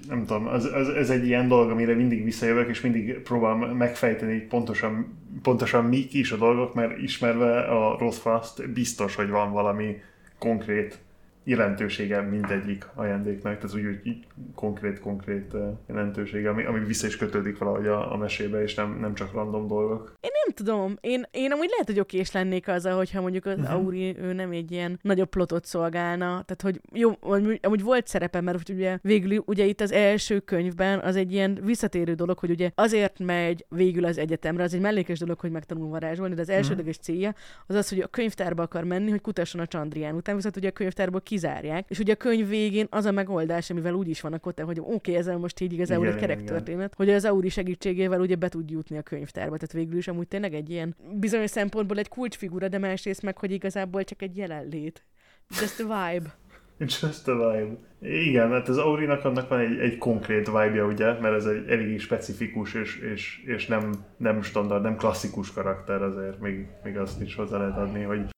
nem 0.07 0.25
tudom, 0.25 0.47
ez, 0.47 0.65
ez, 0.65 0.87
ez 0.87 1.09
egy 1.09 1.25
ilyen 1.25 1.47
dolog, 1.47 1.69
amire 1.69 1.95
mindig 1.95 2.23
visszajövök, 2.23 2.69
és 2.69 2.81
mindig 2.81 3.19
próbálom 3.19 3.59
megfejteni 3.59 4.39
pontosan, 4.39 5.17
pontosan 5.41 5.85
mik 5.85 6.13
is 6.13 6.31
a 6.31 6.37
dolgok, 6.37 6.73
mert 6.73 6.97
ismerve 6.97 7.59
a 7.59 7.97
Rothfast 7.97 8.69
biztos, 8.69 9.15
hogy 9.15 9.29
van 9.29 9.51
valami 9.51 10.01
konkrét 10.37 10.99
jelentősége 11.47 12.21
mindegyik 12.21 12.87
ajándéknak, 12.93 13.57
tehát 13.57 13.75
úgy, 13.75 13.85
úgy 13.85 14.25
konkrét-konkrét 14.55 15.53
jelentősége, 15.87 16.49
ami, 16.49 16.63
ami 16.63 16.79
vissza 16.79 17.07
is 17.07 17.17
kötődik 17.17 17.57
valahogy 17.57 17.87
a, 17.87 18.13
a 18.13 18.17
mesébe, 18.17 18.61
és 18.61 18.73
nem, 18.73 18.97
nem 18.99 19.13
csak 19.13 19.33
random 19.33 19.67
dolgok. 19.67 20.13
Én 20.21 20.29
nem 20.45 20.55
tudom, 20.55 20.97
én, 21.01 21.23
én 21.31 21.51
amúgy 21.51 21.69
lehet, 21.69 21.85
hogy 21.85 21.99
okés 21.99 22.31
lennék 22.31 22.67
azzal, 22.67 22.95
hogyha 22.95 23.21
mondjuk 23.21 23.45
az 23.45 23.57
uh-huh. 23.57 23.75
Auri 23.75 24.17
ő 24.17 24.33
nem 24.33 24.51
egy 24.51 24.71
ilyen 24.71 24.99
nagyobb 25.01 25.29
plotot 25.29 25.65
szolgálna, 25.65 26.25
tehát 26.25 26.61
hogy 26.61 26.81
jó, 26.93 27.11
amúgy, 27.19 27.59
amúgy 27.61 27.83
volt 27.83 28.07
szerepe, 28.07 28.41
mert 28.41 28.69
ugye 28.69 28.97
végül 29.01 29.43
ugye 29.45 29.65
itt 29.65 29.81
az 29.81 29.91
első 29.91 30.39
könyvben 30.39 30.99
az 30.99 31.15
egy 31.15 31.31
ilyen 31.31 31.59
visszatérő 31.63 32.13
dolog, 32.13 32.39
hogy 32.39 32.49
ugye 32.49 32.71
azért 32.75 33.19
megy 33.19 33.65
végül 33.69 34.05
az 34.05 34.17
egyetemre, 34.17 34.63
az 34.63 34.73
egy 34.73 34.81
mellékes 34.81 35.19
dolog, 35.19 35.39
hogy 35.39 35.51
megtanul 35.51 35.89
varázsolni, 35.89 36.35
de 36.35 36.41
az 36.41 36.47
mhm. 36.47 36.57
elsődleges 36.57 36.97
uh-huh. 36.97 37.15
célja 37.15 37.35
az 37.67 37.75
az, 37.75 37.89
hogy 37.89 37.99
a 37.99 38.07
könyvtárba 38.07 38.63
akar 38.63 38.83
menni, 38.83 39.09
hogy 39.09 39.21
kutasson 39.21 39.61
a 39.61 39.67
Csandrián 39.67 40.15
után, 40.15 40.35
viszont 40.35 40.57
ugye 40.57 40.69
a 40.69 40.71
könyvtárból 40.71 41.21
ki 41.21 41.36
kizárják, 41.37 41.85
és 41.89 41.99
ugye 41.99 42.13
a 42.13 42.15
könyv 42.15 42.47
végén 42.47 42.87
az 42.89 43.05
a 43.05 43.11
megoldás, 43.11 43.69
amivel 43.69 43.93
úgy 43.93 44.07
is 44.07 44.21
vannak 44.21 44.45
ott, 44.45 44.59
hogy 44.59 44.79
oké, 44.79 44.93
okay, 44.93 45.15
ezzel 45.15 45.37
most 45.37 45.59
így 45.59 45.73
igazából 45.73 46.05
igen, 46.05 46.17
egy 46.17 46.21
kerek 46.21 46.43
történet, 46.43 46.93
hogy 46.95 47.09
az 47.09 47.25
Auri 47.25 47.49
segítségével 47.49 48.19
ugye 48.19 48.35
be 48.35 48.49
tud 48.49 48.69
jutni 48.69 48.97
a 48.97 49.01
könyvtárba, 49.01 49.57
tehát 49.57 49.73
végül 49.73 49.97
is 49.97 50.07
amúgy 50.07 50.27
tényleg 50.27 50.53
egy 50.53 50.69
ilyen 50.69 50.95
bizonyos 51.13 51.49
szempontból 51.49 51.97
egy 51.97 52.07
kulcsfigura, 52.07 52.67
de 52.67 52.77
másrészt 52.77 53.21
meg, 53.21 53.37
hogy 53.37 53.51
igazából 53.51 54.03
csak 54.03 54.21
egy 54.21 54.37
jelenlét. 54.37 55.05
Just 55.49 55.79
a 55.79 55.83
vibe. 55.83 56.35
Just 57.01 57.27
a 57.27 57.33
vibe. 57.35 57.77
Igen, 57.99 58.49
mert 58.49 58.67
az 58.67 58.77
Aurinak 58.77 59.25
annak 59.25 59.49
van 59.49 59.59
egy, 59.59 59.77
egy 59.79 59.97
konkrét 59.97 60.45
vibe-ja, 60.45 60.85
ugye, 60.85 61.19
mert 61.19 61.35
ez 61.35 61.45
egy 61.45 61.69
eléggé 61.69 61.97
specifikus 61.97 62.73
és, 62.73 62.97
és, 63.13 63.43
és 63.45 63.67
nem, 63.67 63.91
nem 64.17 64.41
standard, 64.41 64.83
nem 64.83 64.95
klasszikus 64.95 65.53
karakter, 65.53 66.01
azért 66.01 66.39
még, 66.39 66.67
még 66.83 66.97
azt 66.97 67.21
is 67.21 67.35
hozzá 67.35 67.57
lehet 67.57 67.77
adni, 67.77 68.03
hogy 68.03 68.35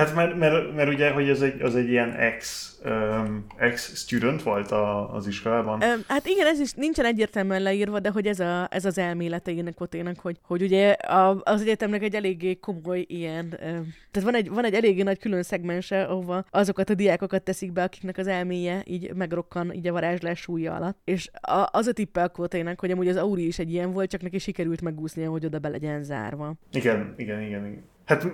Hát 0.00 0.14
mert, 0.14 0.38
mert, 0.38 0.74
mert 0.74 0.88
ugye, 0.88 1.10
hogy 1.10 1.28
ez 1.28 1.40
egy, 1.40 1.62
az 1.62 1.76
egy 1.76 1.88
ilyen 1.88 2.12
ex, 2.12 2.70
um, 2.84 3.46
ex-student 3.56 4.42
volt 4.42 4.70
a, 4.70 5.14
az 5.14 5.26
iskolában. 5.26 5.82
Um, 5.82 6.00
hát 6.08 6.26
igen, 6.26 6.46
ez 6.46 6.60
is 6.60 6.72
nincsen 6.72 7.04
egyértelműen 7.04 7.62
leírva, 7.62 8.00
de 8.00 8.10
hogy 8.10 8.26
ez, 8.26 8.40
a, 8.40 8.68
ez 8.70 8.84
az 8.84 8.98
elmélete 8.98 9.50
ének 9.50 9.74
Kotének, 9.74 10.18
hogy, 10.18 10.38
hogy 10.42 10.62
ugye 10.62 10.90
a, 10.90 11.40
az 11.42 11.60
egyetemnek 11.60 12.02
egy 12.02 12.14
eléggé 12.14 12.54
komoly 12.54 13.04
ilyen, 13.08 13.44
um, 13.44 13.94
tehát 14.10 14.30
van 14.30 14.34
egy, 14.34 14.50
van 14.50 14.64
egy 14.64 14.74
eléggé 14.74 15.02
nagy 15.02 15.18
külön 15.18 15.42
szegmense, 15.42 16.02
ahova 16.02 16.44
azokat 16.50 16.90
a 16.90 16.94
diákokat 16.94 17.42
teszik 17.42 17.72
be, 17.72 17.82
akiknek 17.82 18.18
az 18.18 18.26
elméje 18.26 18.82
így 18.84 19.14
megrokkan 19.14 19.72
így 19.72 19.86
a 19.86 19.92
varázslás 19.92 20.40
súlya 20.40 20.74
alatt. 20.74 20.98
És 21.04 21.30
a, 21.40 21.68
az 21.72 21.86
a 21.86 21.92
tippel 21.92 22.28
Kotének, 22.28 22.80
hogy 22.80 22.90
amúgy 22.90 23.08
az 23.08 23.16
Auri 23.16 23.46
is 23.46 23.58
egy 23.58 23.72
ilyen 23.72 23.92
volt, 23.92 24.10
csak 24.10 24.22
neki 24.22 24.38
sikerült 24.38 24.80
megúsznia, 24.80 25.30
hogy 25.30 25.44
oda 25.44 25.58
be 25.58 25.68
legyen 25.68 26.02
zárva. 26.02 26.54
Igen, 26.72 27.14
igen, 27.16 27.42
igen. 27.42 27.66
igen. 27.66 27.98
Hát 28.10 28.32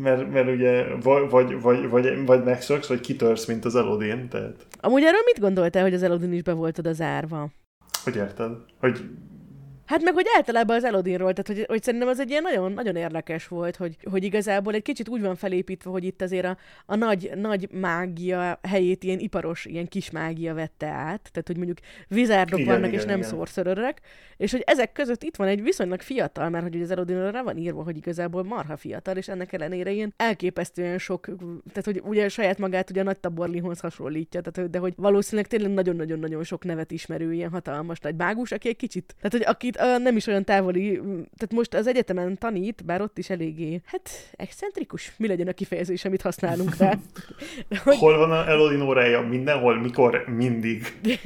mert, 0.00 0.32
mert 0.32 0.48
ugye 0.48 0.84
vagy, 1.02 1.60
vagy, 1.60 1.90
vagy, 1.90 2.26
vagy, 2.26 2.44
megszöksz, 2.44 2.88
vagy 2.88 3.00
kitörsz, 3.00 3.46
mint 3.46 3.64
az 3.64 3.76
Elodin, 3.76 4.28
tehát... 4.28 4.66
Amúgy 4.80 5.02
erről 5.02 5.20
mit 5.24 5.40
gondoltál, 5.40 5.82
hogy 5.82 5.94
az 5.94 6.02
Elodin 6.02 6.32
is 6.32 6.42
be 6.42 6.52
volt 6.52 6.78
oda 6.78 6.92
zárva? 6.92 7.50
Hogy 8.04 8.16
érted? 8.16 8.52
Hogy 8.80 9.00
Hát 9.88 10.02
meg, 10.02 10.14
hogy 10.14 10.26
általában 10.36 10.76
az 10.76 10.84
Elodinról, 10.84 11.32
tehát 11.32 11.46
hogy, 11.46 11.64
hogy 11.68 11.82
szerintem 11.82 12.08
az 12.08 12.20
egy 12.20 12.30
ilyen 12.30 12.42
nagyon, 12.42 12.72
nagyon 12.72 12.96
érdekes 12.96 13.48
volt, 13.48 13.76
hogy, 13.76 13.96
hogy 14.10 14.24
igazából 14.24 14.74
egy 14.74 14.82
kicsit 14.82 15.08
úgy 15.08 15.20
van 15.20 15.36
felépítve, 15.36 15.90
hogy 15.90 16.04
itt 16.04 16.22
azért 16.22 16.44
a, 16.44 16.56
a 16.86 16.96
nagy, 16.96 17.30
nagy 17.34 17.68
mágia 17.72 18.58
helyét 18.62 19.04
ilyen 19.04 19.18
iparos, 19.18 19.64
ilyen 19.64 19.88
kis 19.88 20.10
mágia 20.10 20.54
vette 20.54 20.86
át, 20.86 21.28
tehát 21.32 21.46
hogy 21.46 21.56
mondjuk 21.56 21.78
vizárdok 22.08 22.58
igen, 22.58 22.72
vannak, 22.72 22.88
igen, 22.88 23.00
és 23.00 23.06
nem 23.06 23.22
szórszörörök, 23.22 23.98
és 24.36 24.50
hogy 24.50 24.62
ezek 24.66 24.92
között 24.92 25.22
itt 25.22 25.36
van 25.36 25.48
egy 25.48 25.62
viszonylag 25.62 26.00
fiatal, 26.00 26.48
mert 26.48 26.64
hogy 26.64 26.82
az 26.82 26.90
Elodinról 26.90 27.30
rá 27.30 27.42
van 27.42 27.56
írva, 27.56 27.82
hogy 27.82 27.96
igazából 27.96 28.42
marha 28.42 28.76
fiatal, 28.76 29.16
és 29.16 29.28
ennek 29.28 29.52
ellenére 29.52 29.90
ilyen 29.90 30.14
elképesztően 30.16 30.98
sok, 30.98 31.24
tehát 31.72 31.84
hogy 31.84 32.00
ugye 32.04 32.28
saját 32.28 32.58
magát 32.58 32.90
ugye 32.90 33.00
a 33.00 33.04
nagy 33.04 33.18
taborlihoz 33.20 33.80
hasonlítja, 33.80 34.40
tehát, 34.40 34.70
de 34.70 34.78
hogy 34.78 34.92
valószínűleg 34.96 35.46
tényleg 35.46 35.70
nagyon-nagyon-nagyon 35.70 36.42
sok 36.42 36.64
nevet 36.64 36.90
ismerő 36.90 37.32
ilyen 37.32 37.50
hatalmas 37.50 37.98
nagy 37.98 38.16
mágus, 38.16 38.52
aki 38.52 38.68
egy 38.68 38.76
kicsit, 38.76 39.14
tehát 39.16 39.32
hogy 39.32 39.44
akit 39.46 39.76
nem 39.98 40.16
is 40.16 40.26
olyan 40.26 40.44
távoli, 40.44 41.00
tehát 41.12 41.52
most 41.52 41.74
az 41.74 41.86
egyetemen 41.86 42.38
tanít, 42.38 42.84
bár 42.84 43.00
ott 43.00 43.18
is 43.18 43.30
eléggé, 43.30 43.80
hát 43.84 44.10
excentrikus, 44.36 45.12
mi 45.16 45.26
legyen 45.26 45.48
a 45.48 45.52
kifejezés, 45.52 46.04
amit 46.04 46.22
használunk 46.22 46.76
rá. 46.76 46.98
hogy... 47.84 47.96
Hol 47.96 48.18
van 48.18 48.30
a 48.30 48.48
Elodin 48.48 48.80
órája? 48.80 49.20
Mindenhol, 49.20 49.80
mikor, 49.80 50.24
mindig. 50.36 50.82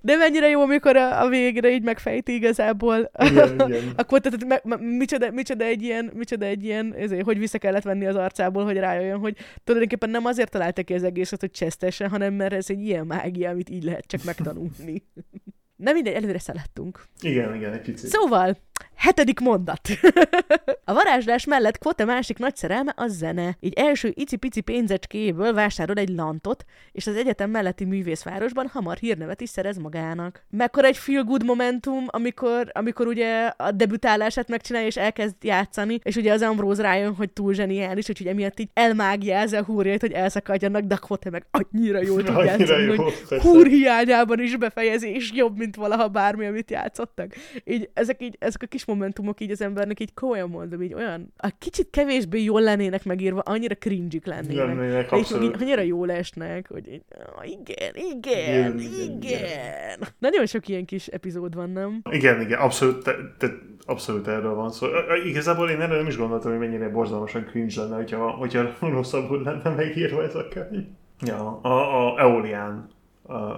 De 0.00 0.16
mennyire 0.16 0.48
jó, 0.48 0.60
amikor 0.60 0.96
a, 0.96 1.22
a 1.22 1.28
végre 1.28 1.70
így 1.70 1.82
megfejti 1.82 2.34
igazából. 2.34 3.10
Igen, 3.18 3.54
igen. 3.54 3.92
Akkor 3.96 4.20
tehát, 4.20 4.64
me, 4.64 4.76
micsoda, 4.76 5.30
micsoda, 5.30 5.64
egy 5.64 5.82
ilyen, 5.82 6.10
micsoda 6.14 6.46
egy 6.46 6.64
ilyen, 6.64 6.94
ezért, 6.94 7.24
hogy 7.24 7.38
vissza 7.38 7.58
kellett 7.58 7.82
venni 7.82 8.06
az 8.06 8.16
arcából, 8.16 8.64
hogy 8.64 8.76
rájöjjön, 8.76 9.18
hogy 9.18 9.36
tulajdonképpen 9.64 10.10
nem 10.10 10.24
azért 10.24 10.50
találta 10.50 10.82
ki 10.82 10.94
az 10.94 11.02
egészet, 11.04 11.40
hogy 11.40 11.50
csesztessen, 11.50 12.08
hanem 12.08 12.34
mert 12.34 12.52
ez 12.52 12.70
egy 12.70 12.84
ilyen 12.84 13.06
mágia, 13.06 13.50
amit 13.50 13.70
így 13.70 13.84
lehet 13.84 14.06
csak 14.06 14.24
megtanulni. 14.24 15.02
Nem 15.76 15.94
mindegy, 15.94 16.14
előre 16.14 16.38
szaladtunk. 16.38 17.04
Igen, 17.20 17.54
igen, 17.54 17.72
egy 17.72 17.80
picit. 17.80 18.08
Szóval, 18.08 18.56
Hetedik 19.04 19.40
mondat. 19.40 19.88
a 20.84 20.92
varázslás 20.92 21.44
mellett 21.44 21.78
Kvote 21.78 22.04
másik 22.04 22.38
nagy 22.38 22.56
szerelme 22.56 22.92
a 22.96 23.06
zene. 23.06 23.56
Így 23.60 23.72
első 23.72 24.12
icipici 24.14 24.60
pénzecskéből 24.60 25.52
vásárol 25.52 25.96
egy 25.96 26.08
lantot, 26.08 26.64
és 26.92 27.06
az 27.06 27.16
egyetem 27.16 27.50
melletti 27.50 27.84
művészvárosban 27.84 28.66
hamar 28.66 28.96
hírnevet 28.96 29.40
is 29.40 29.48
szerez 29.48 29.76
magának. 29.76 30.44
Mekkora 30.50 30.86
egy 30.86 30.96
feel 30.96 31.22
good 31.22 31.44
momentum, 31.44 32.04
amikor, 32.06 32.70
amikor 32.72 33.06
ugye 33.06 33.52
a 33.56 33.70
debütálását 33.70 34.48
megcsinálja 34.48 34.86
és 34.86 34.96
elkezd 34.96 35.34
játszani, 35.40 35.98
és 36.02 36.16
ugye 36.16 36.32
az 36.32 36.42
Ambrose 36.42 36.82
rájön, 36.82 37.14
hogy 37.14 37.30
túl 37.30 37.54
zseniális, 37.54 38.06
hogy 38.06 38.20
ugye 38.20 38.34
miatt 38.34 38.60
így 38.60 38.70
elmágiázza 38.72 39.58
a 39.58 39.64
húrjait, 39.64 40.00
hogy 40.00 40.12
elszakadjanak, 40.12 40.82
de 40.82 40.96
Kvote 40.96 41.30
meg 41.30 41.46
annyira 41.50 42.00
jól 42.02 42.22
tud 42.22 42.44
játszani, 42.44 42.82
jó, 42.82 43.02
hogy 43.28 43.40
húr 43.40 43.66
hiányában 43.66 44.40
is 44.40 44.56
befejezés 44.56 45.32
jobb, 45.34 45.56
mint 45.56 45.76
valaha 45.76 46.08
bármi, 46.08 46.46
amit 46.46 46.70
játszottak. 46.70 47.34
Így 47.64 47.90
ezek, 47.94 48.22
így, 48.22 48.36
ezek 48.38 48.62
a 48.64 48.68
kis 48.68 48.84
momentumok 48.84 49.40
így 49.40 49.50
az 49.50 49.60
embernek 49.60 50.00
így 50.00 50.14
komolyan 50.14 50.48
mondom, 50.48 50.82
így 50.82 50.94
olyan, 50.94 51.32
a 51.36 51.50
kicsit 51.58 51.90
kevésbé 51.90 52.42
jól 52.42 52.60
lennének 52.60 53.04
megírva, 53.04 53.40
annyira 53.40 53.74
cringe 53.74 54.18
lennének. 54.24 54.66
lennének 54.66 55.12
így, 55.16 55.42
így, 55.42 55.54
annyira 55.60 55.80
jól 55.80 56.10
esnek, 56.10 56.68
hogy 56.68 56.88
így, 56.88 57.02
oh, 57.36 57.48
igen, 57.48 57.94
igen, 57.94 58.78
igen, 58.78 58.78
igen, 58.78 59.22
igen. 59.22 59.98
Nagyon 60.18 60.46
sok 60.46 60.68
ilyen 60.68 60.84
kis 60.84 61.06
epizód 61.06 61.54
van, 61.54 61.70
nem? 61.70 62.00
Igen, 62.10 62.40
igen, 62.40 62.60
abszolút, 62.60 63.04
te, 63.04 63.14
te, 63.38 63.46
abszolút 63.86 64.28
erről 64.28 64.54
van 64.54 64.70
szó. 64.70 64.86
Igazából 65.24 65.70
én 65.70 65.80
erről 65.80 65.96
nem 65.96 66.06
is 66.06 66.16
gondoltam, 66.16 66.50
hogy 66.50 66.60
mennyire 66.60 66.88
borzalmasan 66.88 67.44
cringe 67.44 67.80
lenne, 67.80 67.96
hogyha, 67.96 68.30
hogyha 68.30 68.70
rosszabbul 68.80 69.42
lenne 69.42 69.70
megírva 69.70 70.22
ez 70.22 70.34
a 70.34 70.48
könyv. 70.48 70.84
Ja, 71.20 71.60
a, 71.62 72.14
a 72.14 72.20
Eolian 72.20 72.93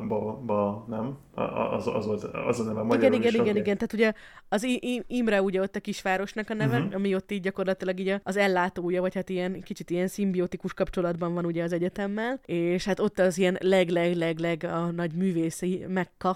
ba, 0.08 0.42
ba 0.46 0.84
nem? 0.88 1.18
Az, 1.34 1.86
az, 1.86 2.06
volt, 2.06 2.22
az 2.22 2.60
a 2.60 2.64
neve 2.64 2.82
magyarul 2.82 3.18
Igen, 3.18 3.30
igen, 3.30 3.42
igen, 3.42 3.56
igen. 3.56 3.76
Tehát 3.76 3.92
ugye 3.92 4.12
az 4.48 4.66
Imre 5.06 5.42
ugye 5.42 5.60
ott 5.60 5.76
a 5.76 5.80
kisvárosnak 5.80 6.50
a 6.50 6.54
neve, 6.54 6.78
uh-huh. 6.78 6.94
ami 6.94 7.14
ott 7.14 7.30
így 7.30 7.40
gyakorlatilag 7.40 8.00
így 8.00 8.20
az 8.22 8.36
ellátója, 8.36 9.00
vagy 9.00 9.14
hát 9.14 9.28
ilyen 9.28 9.62
kicsit 9.62 9.90
ilyen 9.90 10.08
szimbiotikus 10.08 10.74
kapcsolatban 10.74 11.34
van 11.34 11.44
ugye 11.44 11.62
az 11.62 11.72
egyetemmel, 11.72 12.40
és 12.44 12.84
hát 12.84 13.00
ott 13.00 13.18
az 13.18 13.38
ilyen 13.38 13.56
leg-leg-leg-leg 13.60 14.64
a 14.64 14.90
nagy 14.90 15.12
művészi 15.12 15.84
mekka, 15.88 16.28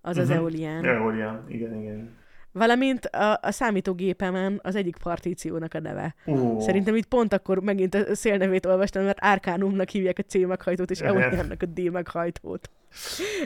az 0.00 0.16
uh-huh. 0.16 0.22
az 0.22 0.28
mhm. 0.28 0.38
Eolian. 0.38 0.84
Eolian, 0.84 1.44
igen, 1.48 1.80
igen. 1.80 2.18
Valamint 2.52 3.04
a, 3.04 3.38
a 3.42 3.50
számítógépemen 3.50 4.60
az 4.62 4.76
egyik 4.76 4.96
partíciónak 5.02 5.74
a 5.74 5.80
neve. 5.80 6.14
Uh. 6.24 6.60
Szerintem 6.60 6.96
itt 6.96 7.06
pont 7.06 7.32
akkor 7.32 7.60
megint 7.62 7.94
a 7.94 8.14
szélnevét 8.14 8.66
olvastam, 8.66 9.04
mert 9.04 9.18
Arkánumnak 9.20 9.88
hívják 9.88 10.18
a 10.18 10.22
C 10.22 10.34
meghajtót, 10.34 10.90
és 10.90 11.00
Eoliannak 11.00 11.62
a 11.62 11.66
D 11.66 11.90
meghajtót. 11.90 12.70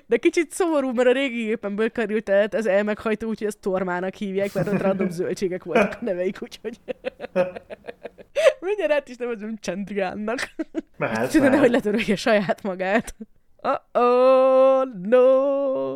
De 0.07 0.17
kicsit 0.17 0.51
szomorú, 0.51 0.93
mert 0.93 1.09
a 1.09 1.13
régi 1.13 1.45
gépemből 1.45 1.91
került 1.91 2.29
el 2.29 2.49
az 2.51 2.67
E 2.67 2.83
meghajtó, 2.83 3.29
úgyhogy 3.29 3.47
ezt 3.47 3.61
Tormának 3.61 4.15
hívják, 4.15 4.55
mert 4.55 4.73
ott 4.73 4.81
random 4.81 5.11
zöldségek 5.19 5.65
voltak 5.65 5.99
a 6.01 6.05
neveik, 6.05 6.39
úgyhogy... 6.43 6.81
Mindjárt 8.61 8.93
át 8.93 9.09
is 9.09 9.17
nevezem 9.17 9.57
Csendriánnak. 9.61 10.39
Mehet, 10.97 11.31
Tudom, 11.31 11.59
hogy 11.59 11.71
letörölje 11.71 12.17
saját 12.17 12.63
magát. 12.63 13.15
Oh-oh, 13.57 14.85
no! 15.03 15.95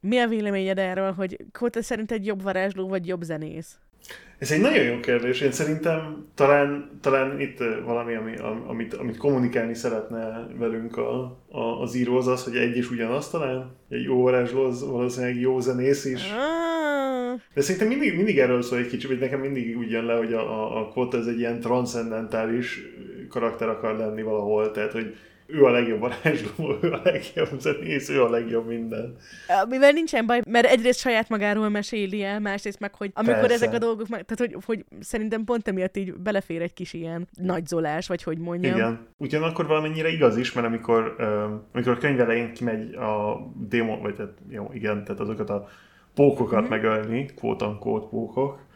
Mi 0.00 0.18
a 0.18 0.28
véleményed 0.28 0.78
erről, 0.78 1.12
hogy 1.12 1.36
Kóta 1.52 1.82
szerint 1.82 2.12
egy 2.12 2.26
jobb 2.26 2.42
varázsló 2.42 2.88
vagy 2.88 3.06
jobb 3.06 3.22
zenész? 3.22 3.78
Ez 4.38 4.50
egy 4.50 4.60
nagyon 4.60 4.84
jó 4.84 5.00
kérdés. 5.00 5.40
Én 5.40 5.52
szerintem 5.52 6.26
talán, 6.34 6.98
talán 7.00 7.40
itt 7.40 7.58
valami, 7.84 8.14
ami, 8.14 8.36
amit, 8.66 8.94
amit 8.94 9.16
kommunikálni 9.16 9.74
szeretne 9.74 10.46
velünk 10.58 10.96
a, 10.96 11.38
a, 11.48 11.80
az 11.80 11.94
író, 11.94 12.16
az 12.16 12.26
az, 12.26 12.44
hogy 12.44 12.56
egy 12.56 12.76
is 12.76 12.90
ugyanaz 12.90 13.30
talán. 13.30 13.76
Egy 13.88 14.02
jó 14.02 14.22
varázsló 14.22 14.64
az 14.64 14.86
valószínűleg 14.86 15.40
jó 15.40 15.60
zenész 15.60 16.04
is. 16.04 16.30
Ah. 16.30 17.40
De 17.54 17.60
szerintem 17.60 17.88
mindig, 17.88 18.16
mindig 18.16 18.38
erről 18.38 18.62
szól 18.62 18.78
egy 18.78 18.88
kicsit, 18.88 19.08
hogy 19.08 19.18
nekem 19.18 19.40
mindig 19.40 19.78
úgy 19.78 19.90
jön 19.90 20.04
le, 20.04 20.14
hogy 20.14 20.32
a, 20.32 20.40
a, 20.40 20.80
a 20.80 20.88
Quote 20.88 21.18
ez 21.18 21.26
egy 21.26 21.38
ilyen 21.38 21.60
transzendentális 21.60 22.82
karakter 23.28 23.68
akar 23.68 23.96
lenni 23.96 24.22
valahol. 24.22 24.70
Tehát, 24.70 24.92
hogy 24.92 25.16
ő 25.50 25.64
a 25.64 25.70
legjobb 25.70 26.00
varázsló, 26.00 26.74
ő 26.82 26.92
a 26.92 27.00
legjobb 27.04 27.60
zenész, 27.60 28.08
ő 28.08 28.22
a 28.22 28.30
legjobb 28.30 28.66
minden. 28.66 29.16
Mivel 29.68 29.92
nincsen 29.92 30.26
baj, 30.26 30.40
mert 30.48 30.66
egyrészt 30.66 30.98
saját 30.98 31.28
magáról 31.28 31.68
meséli 31.68 32.22
el, 32.22 32.40
másrészt 32.40 32.80
meg, 32.80 32.94
hogy 32.94 33.10
amikor 33.14 33.34
Persze. 33.34 33.54
ezek 33.54 33.74
a 33.74 33.78
dolgok, 33.78 34.08
meg, 34.08 34.24
tehát 34.24 34.52
hogy, 34.52 34.64
hogy 34.64 34.84
szerintem 35.00 35.44
pont 35.44 35.68
emiatt 35.68 35.96
így 35.96 36.14
belefér 36.14 36.62
egy 36.62 36.72
kis 36.72 36.92
ilyen 36.92 37.28
nagyzolás, 37.34 38.06
vagy 38.06 38.22
hogy 38.22 38.38
mondjam. 38.38 38.76
Igen. 38.76 39.06
Ugyanakkor 39.16 39.66
valamennyire 39.66 40.08
igaz 40.08 40.36
is, 40.36 40.52
mert 40.52 40.66
amikor, 40.66 41.14
uh, 41.18 41.26
amikor 41.72 41.92
a 41.92 41.98
könyv 41.98 42.20
elején 42.20 42.52
kimegy 42.52 42.94
a 42.94 43.40
démon, 43.68 44.02
vagy 44.02 44.14
tehát, 44.14 44.32
jó, 44.48 44.70
igen, 44.72 45.04
tehát 45.04 45.20
azokat 45.20 45.50
a 45.50 45.68
pókokat 46.14 46.60
mm-hmm. 46.60 46.68
megölni, 46.68 47.28
quote 47.34 47.66
pókok, 47.80 48.66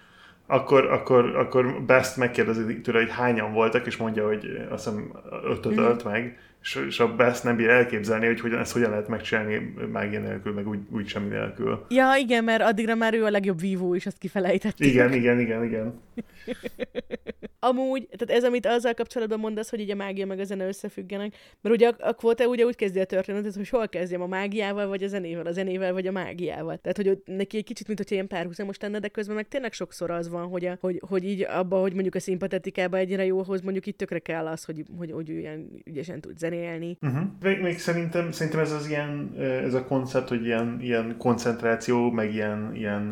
akkor, 0.47 0.87
akkor, 0.87 1.37
akkor 1.37 1.83
Best 1.83 2.17
megkérdezi 2.17 2.81
tőle, 2.81 2.99
hogy 2.99 3.11
hányan 3.11 3.53
voltak, 3.53 3.87
és 3.87 3.97
mondja, 3.97 4.27
hogy 4.27 4.67
azt 4.71 4.85
hiszem 4.85 5.13
ötöt 5.45 5.75
mm. 5.75 5.79
ölt 5.79 6.05
meg, 6.05 6.39
és, 6.63 6.85
és 6.87 7.01
a 7.01 7.15
Best 7.15 7.45
nem 7.45 7.57
bír 7.57 7.69
elképzelni, 7.69 8.27
hogy 8.27 8.41
hogyan, 8.41 8.59
ezt 8.59 8.73
hogyan 8.73 8.91
lehet 8.91 9.09
megcsinálni 9.09 9.75
mágia 9.93 10.21
nélkül, 10.21 10.53
meg 10.53 10.69
úgy, 10.69 10.79
úgy 10.91 11.09
semmi 11.09 11.29
nélkül. 11.29 11.87
Ja, 11.89 12.15
igen, 12.19 12.45
mert 12.45 12.63
addigra 12.63 12.95
már 12.95 13.15
ő 13.15 13.25
a 13.25 13.31
legjobb 13.31 13.61
vívó, 13.61 13.95
és 13.95 14.07
azt 14.07 14.19
kifelejtettük. 14.19 14.87
Igen, 14.87 15.13
igen, 15.13 15.41
igen, 15.41 15.65
igen. 15.65 16.01
Amúgy, 17.65 18.09
tehát 18.11 18.37
ez, 18.37 18.45
amit 18.45 18.67
azzal 18.67 18.95
kapcsolatban 18.95 19.39
mondasz, 19.39 19.71
hogy 19.71 19.81
így 19.81 19.91
a 19.91 19.95
mágia 19.95 20.27
meg 20.27 20.39
a 20.39 20.45
zene 20.45 20.67
összefüggenek, 20.67 21.35
mert 21.61 21.75
ugye 21.75 21.89
a, 21.89 22.09
a 22.09 22.13
kvóta 22.13 22.47
ugye 22.47 22.65
úgy 22.65 22.77
kezdi 22.77 23.01
a 23.01 23.05
történetet, 23.05 23.55
hogy 23.55 23.69
hol 23.69 23.89
kezdjem 23.89 24.23
a 24.23 24.27
mágiával, 24.27 24.87
vagy 24.87 25.03
a 25.03 25.07
zenével, 25.07 25.47
a 25.47 25.53
zenével, 25.53 25.93
vagy 25.93 26.07
a 26.07 26.13
mágiával. 26.13 26.77
Tehát, 26.77 26.97
hogy 26.97 27.23
neki 27.25 27.57
egy 27.57 27.65
kicsit, 27.65 27.87
mint 27.87 27.99
hogy 27.99 28.13
ilyen 28.13 28.27
párhuzamos 28.27 28.79
lenne, 28.79 28.99
de 28.99 29.09
közben 29.09 29.37
meg 29.37 29.49
tényleg 29.49 29.73
sokszor 29.73 30.11
az 30.11 30.29
van, 30.29 30.49
hogy, 30.49 30.65
a, 30.65 30.77
hogy, 30.81 31.03
hogy 31.09 31.25
így 31.25 31.43
abba, 31.43 31.81
hogy 31.81 31.93
mondjuk 31.93 32.15
a 32.15 32.21
szimpatetikába 32.21 32.97
egyre 32.97 33.25
jóhoz, 33.25 33.61
mondjuk 33.61 33.87
itt 33.87 33.97
tökre 33.97 34.19
kell 34.19 34.47
az, 34.47 34.65
hogy, 34.65 34.85
hogy, 34.99 35.13
hogy 35.13 35.29
ilyen 35.29 35.83
ügyesen 35.85 36.21
tud 36.21 36.39
zenélni. 36.39 36.52
Uh-huh. 37.01 37.23
Még, 37.43 37.61
még, 37.63 37.79
szerintem, 37.79 38.31
szerintem 38.31 38.61
ez 38.61 38.73
az 38.73 38.89
ilyen, 38.89 39.35
ez 39.39 39.75
a 39.75 39.85
koncept, 39.85 40.29
hogy 40.29 40.45
ilyen, 40.45 40.79
ilyen 40.81 41.15
koncentráció, 41.19 42.11
meg 42.11 42.35
ilyen, 42.35 42.71
ilyen 42.75 43.11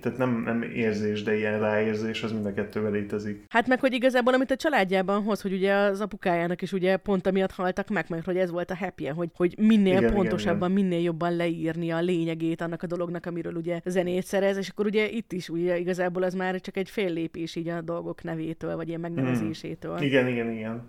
tehát 0.00 0.18
nem, 0.18 0.42
nem 0.44 0.62
érzés, 0.62 1.22
de 1.22 1.36
ilyen 1.36 1.60
ráérzés, 1.60 2.22
az 2.22 2.32
mind 2.32 2.46
a 2.46 2.54
kettővel 2.54 2.90
létezik. 2.90 3.44
Hát 3.48 3.66
meg, 3.66 3.80
hogy 3.80 3.92
igazából, 3.92 4.34
amit 4.34 4.50
a 4.50 4.56
családjában 4.56 5.22
hoz, 5.22 5.40
hogy 5.40 5.52
ugye 5.52 5.74
az 5.74 6.00
apukájának 6.00 6.62
is 6.62 6.72
ugye 6.72 6.96
pont 6.96 7.26
amiatt 7.26 7.52
haltak 7.52 7.88
meg, 7.88 8.04
mert 8.08 8.24
hogy 8.24 8.36
ez 8.36 8.50
volt 8.50 8.70
a 8.70 8.76
happy 8.76 9.06
hogy, 9.06 9.30
hogy 9.34 9.54
minél 9.58 9.98
igen, 9.98 10.12
pontosabban, 10.12 10.70
igen, 10.70 10.78
igen. 10.78 10.88
minél 10.88 11.04
jobban 11.04 11.36
leírni 11.36 11.90
a 11.90 12.00
lényegét 12.00 12.60
annak 12.60 12.82
a 12.82 12.86
dolognak, 12.86 13.26
amiről 13.26 13.54
ugye 13.54 13.80
zenét 13.84 14.24
szerez, 14.24 14.56
és 14.56 14.68
akkor 14.68 14.86
ugye 14.86 15.10
itt 15.10 15.32
is 15.32 15.48
ugye 15.48 15.78
igazából 15.78 16.22
az 16.22 16.34
már 16.34 16.60
csak 16.60 16.76
egy 16.76 16.90
fél 16.90 17.12
lépés 17.12 17.56
így 17.56 17.68
a 17.68 17.80
dolgok 17.80 18.22
nevétől, 18.22 18.76
vagy 18.76 18.88
ilyen 18.88 19.00
megnevezésétől. 19.00 19.98
Mm. 19.98 20.02
Igen, 20.02 20.28
igen, 20.28 20.50
igen. 20.50 20.88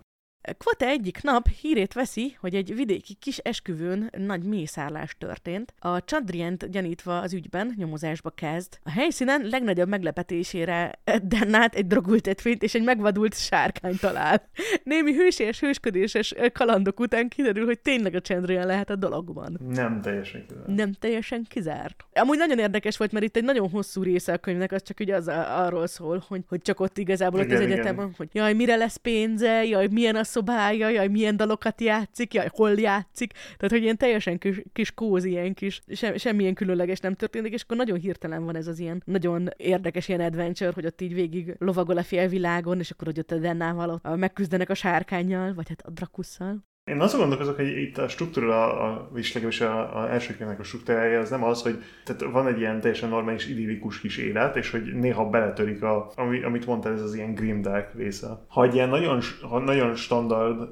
Kvota 0.57 0.85
egyik 0.85 1.21
nap 1.21 1.47
hírét 1.47 1.93
veszi, 1.93 2.37
hogy 2.39 2.55
egy 2.55 2.75
vidéki 2.75 3.13
kis 3.13 3.37
esküvőn 3.37 4.09
nagy 4.17 4.43
mészárlás 4.43 5.15
történt. 5.17 5.73
A 5.79 5.97
Chandrient 5.97 6.69
gyanítva 6.71 7.19
az 7.19 7.33
ügyben 7.33 7.73
nyomozásba 7.75 8.29
kezd. 8.29 8.79
A 8.83 8.89
helyszínen 8.91 9.41
legnagyobb 9.49 9.87
meglepetésére 9.87 10.99
Dennát 11.23 11.75
egy 11.75 11.87
drogültetvényt 11.87 12.63
és 12.63 12.73
egy 12.73 12.83
megvadult 12.83 13.35
sárkány 13.37 13.97
talál. 13.99 14.49
Némi 14.83 15.13
hősies, 15.13 15.59
hősködéses 15.59 16.33
kalandok 16.53 16.99
után 16.99 17.27
kiderül, 17.27 17.65
hogy 17.65 17.79
tényleg 17.79 18.15
a 18.15 18.21
Chandrian 18.21 18.65
lehet 18.65 18.89
a 18.89 18.95
dologban. 18.95 19.59
Nem 19.67 20.01
teljesen 20.01 20.45
kizárt. 20.47 20.67
Nem 20.67 20.93
teljesen 20.93 21.45
kizárt. 21.49 22.05
Amúgy 22.13 22.37
nagyon 22.37 22.59
érdekes 22.59 22.97
volt, 22.97 23.11
mert 23.11 23.25
itt 23.25 23.35
egy 23.35 23.43
nagyon 23.43 23.69
hosszú 23.69 24.03
része 24.03 24.33
a 24.33 24.37
könyvnek, 24.37 24.71
az 24.71 24.83
csak 24.83 24.99
ugye 24.99 25.15
az 25.15 25.27
arról 25.47 25.87
szól, 25.87 26.23
hogy, 26.27 26.41
hogy 26.47 26.61
csak 26.61 26.79
ott 26.79 26.97
igazából 26.97 27.39
igen, 27.39 27.51
ott 27.51 27.63
az 27.63 27.71
egyetemen, 27.71 28.13
hogy 28.17 28.29
jaj, 28.31 28.53
mire 28.53 28.75
lesz 28.75 28.97
pénze, 28.97 29.65
jaj, 29.65 29.87
milyen 29.91 30.15
a 30.15 30.23
szobája, 30.32 30.89
jaj, 30.89 31.07
milyen 31.07 31.38
dalokat 31.38 31.82
játszik, 31.82 32.34
jaj, 32.34 32.47
hol 32.49 32.71
játszik. 32.71 33.32
Tehát, 33.34 33.71
hogy 33.71 33.82
ilyen 33.82 33.97
teljesen 33.97 34.38
kis, 34.38 34.61
kis 34.73 34.91
kóz, 34.91 35.23
ilyen 35.23 35.53
kis, 35.53 35.82
se, 35.88 36.17
semmilyen 36.17 36.53
különleges 36.53 36.99
nem 36.99 37.15
történik, 37.15 37.53
és 37.53 37.61
akkor 37.61 37.77
nagyon 37.77 37.99
hirtelen 37.99 38.45
van 38.45 38.55
ez 38.55 38.67
az 38.67 38.79
ilyen 38.79 39.03
nagyon 39.05 39.49
érdekes 39.57 40.07
ilyen 40.07 40.21
adventure, 40.21 40.71
hogy 40.73 40.86
ott 40.86 41.01
így 41.01 41.13
végig 41.13 41.55
lovagol 41.59 41.97
a 41.97 42.03
félvilágon, 42.03 42.79
és 42.79 42.91
akkor, 42.91 43.07
hogy 43.07 43.19
ott 43.19 43.32
a 43.32 43.38
Dennával 43.38 43.89
ott 43.89 44.15
megküzdenek 44.15 44.69
a 44.69 44.73
sárkányjal, 44.73 45.53
vagy 45.53 45.69
hát 45.69 45.82
a 45.82 45.89
Drakusszal. 45.89 46.70
Én 46.86 47.01
azon 47.01 47.19
gondolkozok, 47.19 47.55
hogy 47.55 47.77
itt 47.77 47.97
a 47.97 48.07
struktúra, 48.07 48.79
a, 48.79 49.09
és 49.15 49.34
legalábbis 49.34 49.61
a, 49.61 50.01
a 50.01 50.11
első 50.11 50.36
könyvnek 50.36 50.59
a 50.59 50.63
struktúrája 50.63 51.19
az 51.19 51.29
nem 51.29 51.43
az, 51.43 51.61
hogy 51.61 51.84
tehát 52.05 52.21
van 52.21 52.47
egy 52.47 52.59
ilyen 52.59 52.79
teljesen 52.79 53.09
normális, 53.09 53.47
idillikus 53.47 53.99
kis 53.99 54.17
élet, 54.17 54.55
és 54.55 54.71
hogy 54.71 54.93
néha 54.93 55.29
beletörik, 55.29 55.84
a, 55.84 56.11
ami, 56.15 56.43
amit 56.43 56.65
mondtál, 56.65 56.93
ez 56.93 57.01
az 57.01 57.15
ilyen 57.15 57.34
grimdark 57.34 57.93
része. 57.95 58.45
Ha 58.47 58.63
egy 58.63 58.73
ilyen 58.73 58.89
nagyon, 58.89 59.19
ha 59.49 59.59
nagyon 59.59 59.95
standard 59.95 60.69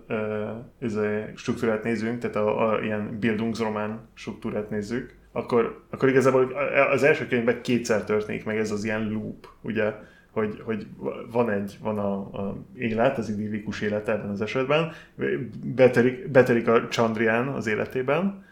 uh, 0.81 1.35
struktúrát 1.35 1.83
nézünk, 1.83 2.19
tehát 2.19 2.35
a, 2.35 2.69
a 2.69 2.81
ilyen 2.81 3.19
Bildungsroman 3.19 4.09
struktúrát 4.13 4.69
nézzük, 4.69 5.17
akkor, 5.31 5.83
akkor 5.89 6.09
igazából 6.09 6.53
az 6.91 7.03
első 7.03 7.27
könyvben 7.27 7.61
kétszer 7.61 8.03
történik 8.03 8.45
meg 8.45 8.57
ez 8.57 8.71
az 8.71 8.83
ilyen 8.83 9.09
loop, 9.11 9.47
ugye? 9.61 9.93
Hogy, 10.31 10.61
hogy 10.65 10.87
van 11.31 11.49
egy, 11.49 11.77
van 11.81 11.97
a, 11.97 12.13
a 12.17 12.57
élet, 12.75 13.17
az 13.17 13.29
idillikus 13.29 13.81
élet 13.81 14.07
ebben 14.09 14.29
az 14.29 14.41
esetben, 14.41 14.91
beterik, 15.63 16.29
beterik 16.29 16.67
a 16.67 16.87
Chandrián 16.87 17.47
az 17.47 17.67
életében, 17.67 18.43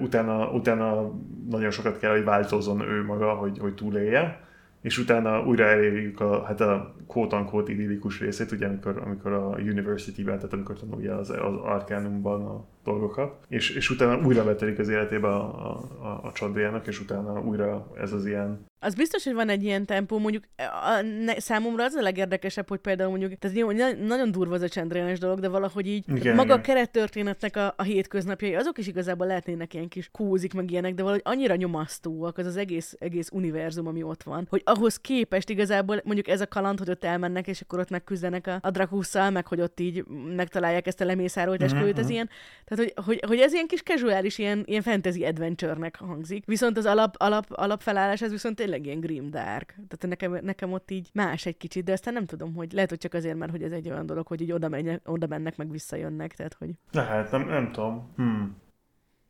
utána, 0.00 0.50
utána 0.50 1.12
nagyon 1.50 1.70
sokat 1.70 1.98
kell, 1.98 2.10
hogy 2.10 2.24
változzon 2.24 2.80
ő 2.80 3.04
maga, 3.04 3.34
hogy, 3.34 3.58
hogy 3.58 3.74
túlélje, 3.74 4.40
és 4.80 4.98
utána 4.98 5.44
újra 5.44 5.64
elérjük 5.64 6.20
a, 6.20 6.44
hát 6.44 6.60
a 6.60 6.94
quote-unquote 7.06 7.72
idillikus 7.72 8.20
részét, 8.20 8.52
ugye 8.52 8.66
amikor, 8.66 9.00
amikor 9.04 9.32
a 9.32 9.46
university-ben, 9.48 10.36
tehát 10.36 10.52
amikor 10.52 10.78
tanulja 10.78 11.16
az, 11.16 11.30
az 11.30 11.54
Arcanumban 11.62 12.42
a 12.42 12.64
dolgokat, 12.84 13.44
és, 13.48 13.70
és 13.70 13.90
utána 13.90 14.26
újra 14.26 14.44
betelik 14.44 14.78
az 14.78 14.88
életébe 14.88 15.28
a, 15.28 15.70
a, 15.70 15.80
a, 16.02 16.20
a 16.22 16.30
Chandriának, 16.32 16.86
és 16.86 17.00
utána 17.00 17.40
újra 17.40 17.92
ez 17.96 18.12
az 18.12 18.26
ilyen 18.26 18.70
az 18.84 18.94
biztos, 18.94 19.24
hogy 19.24 19.34
van 19.34 19.48
egy 19.48 19.64
ilyen 19.64 19.84
tempó, 19.84 20.18
mondjuk 20.18 20.44
a, 20.56 21.00
ne, 21.24 21.40
számomra 21.40 21.84
az 21.84 21.94
a 21.94 22.02
legérdekesebb, 22.02 22.68
hogy 22.68 22.78
például 22.78 23.10
mondjuk, 23.10 23.38
tehát 23.38 23.56
jó, 23.56 23.70
nagyon 24.06 24.30
durva 24.30 24.54
az 24.54 24.62
a 24.62 24.68
csendrénes 24.68 25.18
dolog, 25.18 25.40
de 25.40 25.48
valahogy 25.48 25.86
így 25.86 26.04
igen, 26.14 26.34
maga 26.34 26.48
igen. 26.48 26.58
a 26.58 26.60
kerettörténetnek 26.60 27.56
a, 27.56 27.74
a 27.76 27.82
hétköznapjai, 27.82 28.54
azok 28.54 28.78
is 28.78 28.86
igazából 28.86 29.26
lehetnének 29.26 29.74
ilyen 29.74 29.88
kis 29.88 30.08
kúzik, 30.12 30.54
meg 30.54 30.70
ilyenek, 30.70 30.94
de 30.94 31.02
valahogy 31.02 31.22
annyira 31.24 31.54
nyomasztóak 31.54 32.38
az 32.38 32.46
az 32.46 32.56
egész, 32.56 32.96
egész 32.98 33.28
univerzum, 33.32 33.86
ami 33.86 34.02
ott 34.02 34.22
van, 34.22 34.46
hogy 34.50 34.62
ahhoz 34.64 34.96
képest 34.96 35.50
igazából 35.50 36.00
mondjuk 36.04 36.28
ez 36.28 36.40
a 36.40 36.46
kaland, 36.46 36.78
hogy 36.78 36.90
ott 36.90 37.04
elmennek, 37.04 37.46
és 37.46 37.60
akkor 37.60 37.78
ott 37.78 37.90
megküzdenek 37.90 38.46
a, 38.46 38.58
a 38.60 38.70
Drakusszal, 38.70 39.30
meg 39.30 39.46
hogy 39.46 39.60
ott 39.60 39.80
így 39.80 40.04
megtalálják 40.36 40.86
ezt 40.86 41.00
a 41.00 41.04
lemészárolt 41.04 41.62
esküvőt, 41.62 41.86
mm-hmm. 41.86 41.98
ez 41.98 42.04
mhm. 42.04 42.12
ilyen, 42.12 42.28
tehát 42.74 42.92
hogy, 42.94 43.04
hogy, 43.04 43.22
hogy, 43.26 43.38
ez 43.38 43.52
ilyen 43.52 43.66
kis 43.66 43.82
casuális, 43.82 44.38
ilyen, 44.38 44.62
ilyen 44.66 44.82
fantasy 44.82 45.24
adventure-nek 45.24 45.96
hangzik. 45.96 46.46
Viszont 46.46 46.76
az 46.76 46.86
alap, 46.86 47.14
alap, 47.18 47.46
alapfelállás, 47.48 48.22
ez 48.22 48.30
viszont 48.30 48.56
tényleg 48.56 48.86
ilyen 48.86 49.00
grim 49.00 49.30
dark. 49.30 49.74
Tehát 49.74 50.06
nekem, 50.06 50.38
nekem 50.42 50.72
ott 50.72 50.90
így 50.90 51.08
más 51.12 51.46
egy 51.46 51.56
kicsit, 51.56 51.84
de 51.84 51.92
aztán 51.92 52.14
nem 52.14 52.26
tudom, 52.26 52.54
hogy 52.54 52.72
lehet, 52.72 52.88
hogy 52.88 52.98
csak 52.98 53.14
azért, 53.14 53.36
mert 53.36 53.50
hogy 53.50 53.62
ez 53.62 53.72
egy 53.72 53.90
olyan 53.90 54.06
dolog, 54.06 54.26
hogy 54.26 54.40
így 54.40 54.52
oda, 54.52 54.68
menjek, 54.68 55.00
oda 55.04 55.26
mennek, 55.26 55.56
meg 55.56 55.70
visszajönnek, 55.70 56.34
tehát 56.34 56.54
hogy... 56.58 56.70
Lehet, 56.92 57.30
nem, 57.30 57.48
nem 57.48 57.72
tudom. 57.72 58.12
Hmm. 58.16 58.56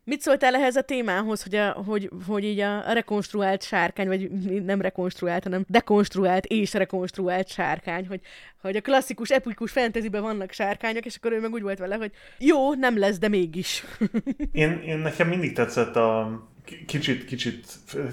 Mit 0.04 0.20
szóltál 0.20 0.54
ehhez 0.54 0.76
a 0.76 0.82
témához, 0.82 1.42
hogy, 1.42 1.54
a, 1.54 1.70
hogy, 1.70 2.10
hogy 2.26 2.44
így 2.44 2.60
a 2.60 2.92
rekonstruált 2.92 3.62
sárkány, 3.62 4.06
vagy 4.06 4.30
nem 4.64 4.80
rekonstruált, 4.80 5.42
hanem 5.42 5.64
dekonstruált 5.68 6.46
és 6.46 6.72
rekonstruált 6.72 7.48
sárkány, 7.48 8.06
hogy, 8.06 8.20
hogy 8.60 8.76
a 8.76 8.80
klasszikus, 8.80 9.30
epikus 9.30 9.72
fantasyben 9.72 10.22
vannak 10.22 10.52
sárkányok, 10.52 11.04
és 11.04 11.16
akkor 11.16 11.32
ő 11.32 11.40
meg 11.40 11.52
úgy 11.52 11.62
volt 11.62 11.78
vele, 11.78 11.96
hogy 11.96 12.12
jó, 12.38 12.74
nem 12.74 12.98
lesz, 12.98 13.18
de 13.18 13.28
mégis. 13.28 13.84
én, 14.52 14.82
én 14.86 14.98
nekem 14.98 15.28
mindig 15.28 15.52
tetszett 15.52 15.96
a, 15.96 16.40
kicsit, 16.86 17.24
kicsit, 17.24 17.66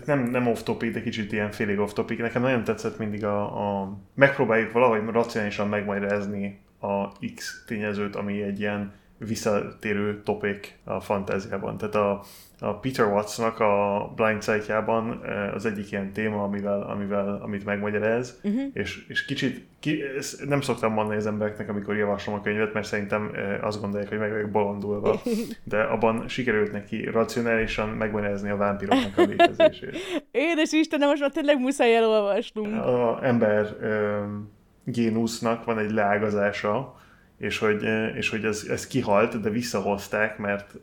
nem, 0.05 0.23
nem 0.23 0.47
off-topic, 0.47 0.93
de 0.93 1.01
kicsit 1.01 1.31
ilyen 1.31 1.51
félig 1.51 1.79
off-topic. 1.79 2.19
Nekem 2.19 2.41
nagyon 2.41 2.63
tetszett 2.63 2.97
mindig 2.97 3.23
a, 3.23 3.81
a 3.81 3.97
megpróbáljuk 4.15 4.71
valahogy 4.71 5.01
racionálisan 5.11 5.67
megmagyarázni 5.67 6.59
a 6.79 7.11
X 7.35 7.63
tényezőt, 7.67 8.15
ami 8.15 8.41
egy 8.41 8.59
ilyen 8.59 8.93
visszatérő 9.19 10.21
topik 10.23 10.79
a 10.83 10.99
fantáziában. 10.99 11.77
Tehát 11.77 11.95
a, 11.95 12.23
a 12.59 12.73
Peter 12.73 13.05
Wattsnak 13.05 13.59
a 13.59 14.11
Blind 14.15 14.43
Sight-jában 14.43 15.21
eh, 15.23 15.53
az 15.53 15.65
egyik 15.65 15.91
ilyen 15.91 16.11
téma, 16.13 16.43
amivel, 16.43 16.81
amivel 16.81 17.39
amit 17.43 17.65
megmagyaráz, 17.65 18.39
uh-huh. 18.43 18.63
és, 18.73 19.05
és 19.07 19.25
kicsit, 19.25 19.67
ki, 19.79 20.03
nem 20.47 20.61
szoktam 20.61 20.93
mondani 20.93 21.17
az 21.17 21.25
embereknek, 21.25 21.69
amikor 21.69 21.95
javaslom 21.95 22.35
a 22.35 22.41
könyvet, 22.41 22.73
mert 22.73 22.85
szerintem 22.85 23.31
eh, 23.33 23.65
azt 23.65 23.81
gondolják, 23.81 24.09
hogy 24.09 24.17
meg 24.17 24.31
vagyok 24.31 24.49
bolondulva, 24.49 25.21
de 25.63 25.81
abban 25.81 26.27
sikerült 26.27 26.71
neki 26.71 27.03
racionálisan 27.03 27.89
megmagyarázni 27.89 28.49
a 28.49 28.57
vámpiroknak 28.57 29.17
a 29.17 29.21
létezését. 29.21 29.97
Édes 30.31 30.71
Istenem, 30.71 31.09
most 31.09 31.21
már 31.21 31.31
tényleg 31.31 31.59
muszáj 31.59 31.95
elolvasnunk. 31.95 32.75
A 32.75 33.19
ember 33.21 33.75
um, 33.81 34.51
génusznak 34.83 35.63
van 35.63 35.77
egy 35.77 35.91
leágazása, 35.91 36.98
és 37.39 37.57
hogy, 37.57 37.83
és 38.15 38.29
hogy 38.29 38.45
ez, 38.45 38.65
ez 38.69 38.87
kihalt, 38.87 39.41
de 39.41 39.49
visszahozták, 39.49 40.37
mert, 40.37 40.75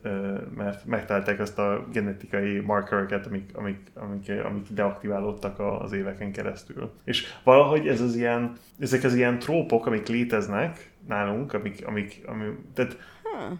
mert 0.55 0.85
megtalálták 0.85 1.39
azt 1.39 1.59
a 1.59 1.87
genetikai 1.91 2.59
markereket, 2.59 3.25
amik, 3.25 3.49
amik, 3.53 3.79
amik, 3.93 4.31
amik 4.45 4.65
deaktiválódtak 4.69 5.59
az 5.59 5.91
éveken 5.91 6.31
keresztül. 6.31 6.91
És 7.03 7.25
valahogy 7.43 7.87
ez 7.87 8.01
az 8.01 8.15
ilyen, 8.15 8.53
ezek 8.79 9.03
az 9.03 9.15
ilyen 9.15 9.39
trópok, 9.39 9.85
amik 9.85 10.07
léteznek 10.07 10.91
nálunk, 11.07 11.53
amik, 11.53 11.87
amik, 11.87 12.21
amik 12.25 12.53
tehát 12.73 12.97
huh 13.23 13.59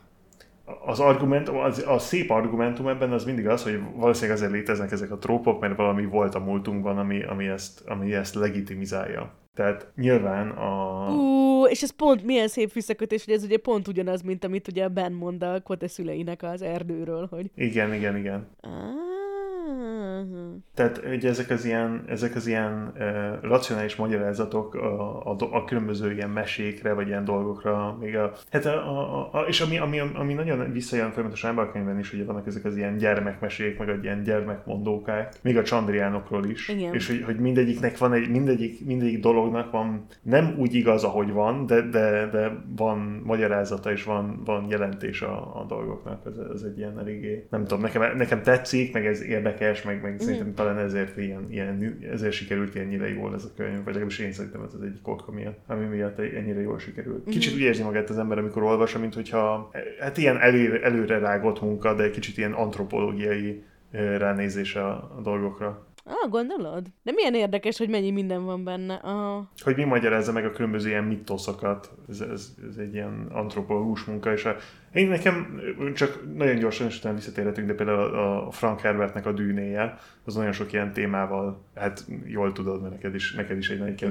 az 0.86 1.00
argument, 1.00 1.50
az, 1.50 1.84
a 1.88 2.00
szép 2.00 2.30
argumentum 2.30 2.88
ebben 2.88 3.12
az 3.12 3.26
mindig 3.26 3.48
az, 3.48 3.64
hogy 3.64 3.80
valószínűleg 3.96 4.38
azért 4.38 4.52
léteznek 4.52 4.92
ezek 4.92 5.12
a 5.12 5.18
trópok, 5.18 5.60
mert 5.60 5.76
valami 5.78 6.06
volt 6.06 6.36
a 6.36 6.40
múltunkban, 6.40 6.98
ami, 6.98 7.24
ami, 7.24 7.48
ezt, 7.48 7.82
ami 7.88 8.14
ezt 8.14 8.36
legitimizálja. 8.36 9.34
Tehát 9.54 9.92
nyilván 9.96 10.50
a... 10.50 11.06
Uh, 11.10 11.72
és 11.72 11.82
ez 11.82 11.90
pont 11.90 12.24
milyen 12.24 12.48
szép 12.48 12.74
visszakötés, 12.74 13.26
hogy 13.26 13.34
ez 13.34 13.44
ugye 13.44 13.58
pont 13.58 13.88
ugyanaz, 13.88 14.22
mint 14.22 14.44
amit 14.44 14.68
ugye 14.68 14.88
Ben 14.88 15.12
mond 15.12 15.44
a 15.44 15.62
Kote 15.62 15.88
szüleinek 15.88 16.44
az 16.44 16.62
erdőről, 16.62 17.28
hogy... 17.32 17.52
Igen, 17.56 17.94
igen, 17.94 18.18
igen. 18.18 18.48
Ah. 18.62 19.27
Uh-huh. 19.68 20.56
Tehát 20.74 21.02
ugye 21.16 21.30
ezek 21.30 21.50
az 21.50 21.66
ilyen, 21.66 22.04
ezek 22.08 22.36
az 22.36 22.48
ilyen 22.48 22.94
uh, 22.96 23.50
racionális 23.50 23.96
magyarázatok 23.96 24.76
a, 24.76 25.26
a, 25.26 25.36
a 25.52 25.64
különböző 25.66 26.14
ilyen 26.14 26.30
mesékre, 26.30 26.94
vagy 26.94 27.08
ilyen 27.08 27.26
dolgokra, 27.26 27.98
még 28.00 28.16
a, 28.16 28.32
hát 28.52 28.66
a, 28.66 28.74
a, 28.74 29.30
a, 29.32 29.42
és 29.42 29.62
ami, 29.62 29.78
ami, 29.78 30.00
ami 30.14 30.34
nagyon 30.34 30.72
visszajön 30.72 31.12
folyamatosan 31.12 31.52
ebben 31.52 31.66
a 31.66 31.72
könyvben 31.72 32.00
is, 32.00 32.10
hogy 32.10 32.26
vannak 32.26 32.48
ezek 32.48 32.66
az 32.66 32.78
ilyen 32.78 32.98
gyermekmesék, 32.98 33.78
meg 33.78 33.90
egy 33.90 34.04
ilyen 34.04 34.24
gyermekmondókák, 34.24 35.34
még 35.42 35.58
a 35.58 35.64
csandriánokról 35.64 36.46
is, 36.46 36.70
Igen. 36.70 36.94
és 36.94 37.08
hogy, 37.08 37.24
hogy 37.24 37.40
mindegyiknek 37.40 37.98
van 37.98 38.14
egy, 38.14 38.30
mindegyik, 38.30 38.86
mindegyik 38.86 39.20
dolognak 39.20 39.72
van, 39.72 40.06
nem 40.22 40.56
úgy 40.58 40.74
igaz, 40.74 41.04
ahogy 41.04 41.32
van, 41.32 41.66
de, 41.66 41.82
de, 41.82 42.30
de 42.32 42.64
van 42.76 43.22
magyarázata, 43.24 43.92
és 43.92 44.04
van, 44.04 44.42
van 44.46 44.66
jelentés 44.70 45.22
a, 45.22 45.60
a 45.60 45.66
dolgoknak, 45.68 46.22
ez, 46.26 46.38
ez 46.54 46.62
egy 46.62 46.78
ilyen 46.78 47.00
eléggé, 47.00 47.48
nem 47.50 47.62
tudom, 47.62 47.82
nekem, 47.82 48.18
nekem 48.18 48.42
tetszik, 48.42 48.94
meg 48.94 49.06
ez 49.06 49.22
érdekes, 49.62 49.84
meg, 49.84 50.02
meg 50.02 50.14
mm. 50.14 50.18
szerintem 50.18 50.54
talán 50.54 50.78
ezért, 50.78 51.18
ilyen, 51.18 51.48
ilyen, 51.50 52.00
ezért 52.12 52.34
sikerült 52.34 52.76
ennyire 52.76 53.10
jól 53.10 53.34
ez 53.34 53.44
a 53.44 53.50
könyv, 53.56 53.76
vagy 53.76 53.86
legalábbis 53.86 54.20
én 54.20 54.32
szerintem 54.32 54.62
ez 54.62 54.74
az 54.74 54.82
egyik 54.82 55.08
oka 55.08 55.32
miatt, 55.32 55.60
ami 55.68 55.86
miatt 55.86 56.20
ennyire 56.20 56.62
jól 56.62 56.80
sikerült. 56.80 57.30
Kicsit 57.30 57.52
mm. 57.54 57.56
úgy 57.56 57.62
érzi 57.62 57.84
magát 57.84 58.10
az 58.10 58.18
ember, 58.18 58.38
amikor 58.38 58.64
olvassa, 58.64 59.00
mint 59.00 59.14
hogyha 59.14 59.72
hát 60.00 60.18
ilyen 60.18 60.38
előre, 60.38 60.82
előre 60.82 61.20
rágott 61.20 61.62
munka, 61.62 61.94
de 61.94 62.10
kicsit 62.10 62.38
ilyen 62.38 62.54
antropológiai 62.54 63.64
ránézése 63.92 64.84
a, 64.84 65.20
dolgokra. 65.24 65.86
Ah, 66.10 66.30
gondolod? 66.30 66.88
De 67.04 67.12
milyen 67.12 67.34
érdekes, 67.34 67.78
hogy 67.78 67.90
mennyi 67.90 68.12
minden 68.12 68.46
van 68.46 68.64
benne. 68.64 68.94
Ah. 68.94 69.44
Hogy 69.64 69.76
mi 69.76 69.84
magyarázza 69.84 70.32
meg 70.32 70.46
a 70.46 70.52
különböző 70.52 70.90
ilyen 70.90 71.04
mitoszokat. 71.04 71.92
Ez, 72.10 72.22
ez, 72.22 72.56
ez 72.70 72.78
egy 72.78 72.94
ilyen 72.94 73.28
antropológus 73.32 74.04
munka, 74.04 74.32
és 74.32 74.46
a, 74.46 74.56
én 74.94 75.08
nekem 75.08 75.62
csak 75.96 76.36
nagyon 76.36 76.56
gyorsan 76.56 76.88
is 76.88 76.98
utána 76.98 77.16
visszatérhetünk, 77.16 77.68
de 77.68 77.74
például 77.74 78.00
a 78.00 78.52
Frank 78.52 78.80
Herbertnek 78.80 79.26
a 79.26 79.32
dűnéje, 79.32 79.98
az 80.26 80.36
nagyon 80.36 80.52
sok 80.52 80.74
ilyen 80.74 80.94
témával, 80.94 81.62
hát 81.76 82.06
jól 82.26 82.52
tudod, 82.52 82.82
mert 82.82 82.94
neked 82.94 83.16
is, 83.16 83.34
neked 83.34 83.58
is 83.58 83.70
egy 83.70 83.80
nagy, 83.80 84.10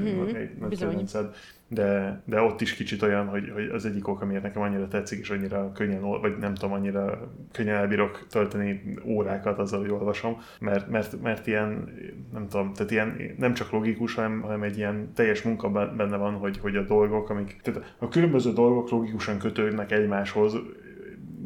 nagy 0.58 0.78
kedvenced. 0.78 1.34
de, 1.68 2.20
de 2.24 2.40
ott 2.40 2.60
is 2.60 2.74
kicsit 2.74 3.02
olyan, 3.02 3.26
hogy, 3.26 3.50
hogy 3.54 3.68
az 3.68 3.84
egyik 3.84 4.08
ok, 4.08 4.20
amiért 4.20 4.42
nekem 4.42 4.62
annyira 4.62 4.88
tetszik, 4.88 5.18
és 5.18 5.30
annyira 5.30 5.72
könnyen, 5.72 6.00
vagy 6.00 6.38
nem 6.38 6.54
tudom, 6.54 6.72
annyira 6.74 7.30
könnyen 7.52 7.74
elbírok 7.74 8.26
tölteni 8.30 8.94
órákat 9.04 9.58
azzal, 9.58 9.80
hogy 9.80 9.90
olvasom, 9.90 10.40
mert, 10.60 10.88
mert, 10.88 11.22
mert 11.22 11.46
ilyen, 11.46 11.94
nem 12.32 12.48
tudom, 12.48 12.72
tehát 12.72 12.90
ilyen 12.90 13.34
nem 13.38 13.54
csak 13.54 13.70
logikus, 13.70 14.14
hanem, 14.14 14.40
hanem 14.40 14.62
egy 14.62 14.76
ilyen 14.76 15.12
teljes 15.14 15.42
munka 15.42 15.70
benne 15.70 16.16
van, 16.16 16.34
hogy, 16.34 16.58
hogy 16.58 16.76
a 16.76 16.82
dolgok, 16.82 17.30
amik, 17.30 17.60
tehát 17.62 17.94
a 17.98 18.08
különböző 18.08 18.52
dolgok 18.52 18.90
logikusan 18.90 19.38
kötődnek 19.38 19.92
egymáshoz, 19.92 20.56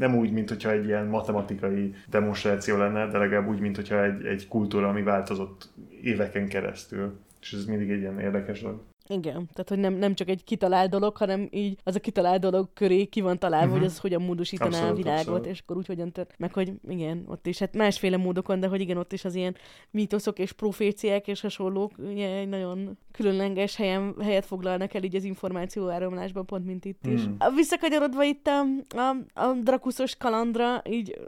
nem 0.00 0.16
úgy, 0.16 0.32
mint 0.32 0.48
hogyha 0.48 0.70
egy 0.70 0.84
ilyen 0.84 1.06
matematikai 1.06 1.94
demonstráció 2.08 2.76
lenne, 2.76 3.06
de 3.06 3.18
legalább 3.18 3.48
úgy, 3.48 3.60
mint 3.60 3.76
hogyha 3.76 4.04
egy, 4.04 4.24
egy 4.24 4.48
kultúra, 4.48 4.88
ami 4.88 5.02
változott 5.02 5.68
éveken 6.02 6.48
keresztül. 6.48 7.18
És 7.40 7.52
ez 7.52 7.64
mindig 7.64 7.90
egy 7.90 8.00
ilyen 8.00 8.20
érdekes 8.20 8.60
dolog. 8.60 8.80
Igen, 9.10 9.48
tehát 9.52 9.68
hogy 9.68 9.78
nem, 9.78 9.94
nem 9.94 10.14
csak 10.14 10.28
egy 10.28 10.44
kitalált 10.44 10.90
dolog, 10.90 11.16
hanem 11.16 11.48
így 11.50 11.78
az 11.82 11.94
a 11.94 12.00
kitalált 12.00 12.40
dolog 12.40 12.72
köré 12.72 13.04
ki 13.04 13.20
van 13.20 13.38
találva, 13.38 13.66
uh-huh. 13.66 13.80
hogy 13.80 13.88
az 13.88 13.98
hogyan 13.98 14.22
módosítaná 14.22 14.66
abszolút, 14.66 14.92
a 14.92 14.94
világot, 14.94 15.26
abszolút. 15.26 15.46
és 15.46 15.60
akkor 15.60 15.76
úgy 15.76 15.86
hogyan 15.86 16.12
tört. 16.12 16.34
Meg 16.38 16.52
hogy 16.52 16.72
igen, 16.88 17.24
ott 17.28 17.46
is, 17.46 17.58
hát 17.58 17.76
másféle 17.76 18.16
módokon, 18.16 18.60
de 18.60 18.66
hogy 18.66 18.80
igen, 18.80 18.96
ott 18.96 19.12
is 19.12 19.24
az 19.24 19.34
ilyen 19.34 19.56
mítoszok 19.90 20.38
és 20.38 20.52
proféciák 20.52 21.28
és 21.28 21.40
hasonlók 21.40 21.92
ugye 21.98 22.36
egy 22.36 22.48
nagyon 22.48 22.98
különleges 23.12 23.76
helyen, 23.76 24.14
helyet 24.20 24.46
foglalnak 24.46 24.94
el 24.94 25.02
így 25.02 25.16
az 25.16 25.24
információ 25.24 25.88
áramlásban, 25.88 26.46
pont 26.46 26.64
mint 26.64 26.84
itt 26.84 27.06
is. 27.06 27.26
Mm. 27.26 27.54
Visszakanyarodva 27.54 28.22
itt 28.22 28.46
a, 28.46 28.60
a, 28.98 29.16
a 29.40 29.52
Drakuszos 29.62 30.16
kalandra, 30.16 30.82
így 30.88 31.18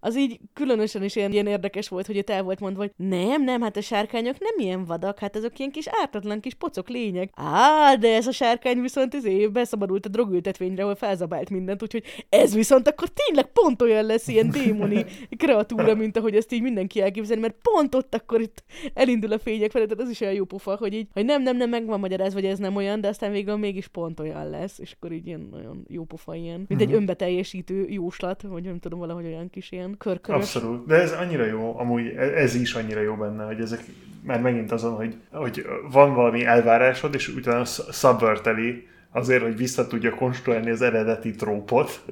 az 0.00 0.16
így 0.16 0.40
különösen 0.52 1.02
is 1.02 1.16
ilyen, 1.16 1.32
ilyen 1.32 1.46
érdekes 1.46 1.88
volt, 1.88 2.06
hogy 2.06 2.16
itt 2.16 2.30
el 2.30 2.42
volt 2.42 2.60
mondva, 2.60 2.80
hogy 2.80 2.92
nem, 2.96 3.44
nem, 3.44 3.60
hát 3.60 3.76
a 3.76 3.80
sárkányok 3.80 4.38
nem 4.38 4.66
ilyen 4.66 4.84
vadak, 4.84 5.18
hát 5.18 5.36
azok 5.36 5.58
ilyen 5.58 5.70
kis 5.70 5.86
ártatlan 5.88 6.40
kis 6.40 6.54
pocok 6.54 6.88
lények. 6.88 7.30
Á, 7.34 7.94
de 7.94 8.14
ez 8.14 8.26
a 8.26 8.32
sárkány 8.32 8.80
viszont 8.80 9.14
ez 9.14 9.24
év 9.24 9.50
beszabadult 9.50 10.06
a 10.06 10.08
drogültetvényre, 10.08 10.82
ahol 10.82 10.94
felzabált 10.94 11.50
mindent, 11.50 11.82
úgyhogy 11.82 12.04
ez 12.28 12.54
viszont 12.54 12.88
akkor 12.88 13.08
tényleg 13.08 13.52
pont 13.52 13.82
olyan 13.82 14.04
lesz 14.04 14.28
ilyen 14.28 14.50
démoni 14.50 15.04
kreatúra, 15.38 15.94
mint 15.94 16.16
ahogy 16.16 16.34
ezt 16.36 16.52
így 16.52 16.62
mindenki 16.62 17.00
elképzelni, 17.00 17.42
mert 17.42 17.56
pont 17.62 17.94
ott 17.94 18.14
akkor 18.14 18.40
itt 18.40 18.64
elindul 18.94 19.32
a 19.32 19.38
fények 19.38 19.70
felé, 19.70 19.84
tehát 19.84 20.02
az 20.02 20.10
is 20.10 20.20
olyan 20.20 20.34
jó 20.34 20.44
pufa, 20.44 20.76
hogy 20.76 20.94
így, 20.94 21.08
hogy 21.12 21.24
nem, 21.24 21.42
nem, 21.42 21.56
nem, 21.56 21.68
meg 21.68 21.86
van 21.86 22.00
magyaráz, 22.00 22.32
hogy 22.32 22.44
ez 22.44 22.58
nem 22.58 22.76
olyan, 22.76 23.00
de 23.00 23.08
aztán 23.08 23.30
végül 23.30 23.56
mégis 23.56 23.88
pont 23.88 24.20
olyan 24.20 24.50
lesz, 24.50 24.78
és 24.78 24.92
akkor 24.92 25.12
így 25.12 25.26
ilyen 25.26 25.48
nagyon 25.50 25.84
jó 25.88 26.04
pufa 26.04 26.34
ilyen, 26.34 26.64
mint 26.68 26.80
egy 26.80 26.88
mhm. 26.88 26.96
önbeteljesítő 26.96 27.86
jóslat, 27.88 28.42
vagy 28.42 28.62
nem 28.62 28.78
tudom, 28.78 28.98
valahogy 28.98 29.24
olyan 29.24 29.50
kis 29.50 29.72
ilyen 29.72 29.87
ilyen 29.88 29.98
körkörös. 29.98 30.40
Abszolút, 30.40 30.86
de 30.86 30.94
ez 30.94 31.12
annyira 31.12 31.44
jó, 31.44 31.78
amúgy 31.78 32.06
e- 32.06 32.20
ez 32.20 32.54
is 32.54 32.74
annyira 32.74 33.00
jó 33.00 33.14
benne, 33.14 33.44
hogy 33.44 33.60
ezek 33.60 33.84
már 34.22 34.40
megint 34.40 34.72
azon, 34.72 34.94
hogy, 34.94 35.16
hogy 35.32 35.66
van 35.90 36.14
valami 36.14 36.44
elvárásod, 36.44 37.14
és 37.14 37.28
utána 37.28 37.64
subverteli 37.92 38.86
azért, 39.10 39.42
hogy 39.42 39.56
vissza 39.56 39.86
tudja 39.86 40.14
konstruálni 40.14 40.70
az 40.70 40.82
eredeti 40.82 41.30
trópot, 41.30 42.02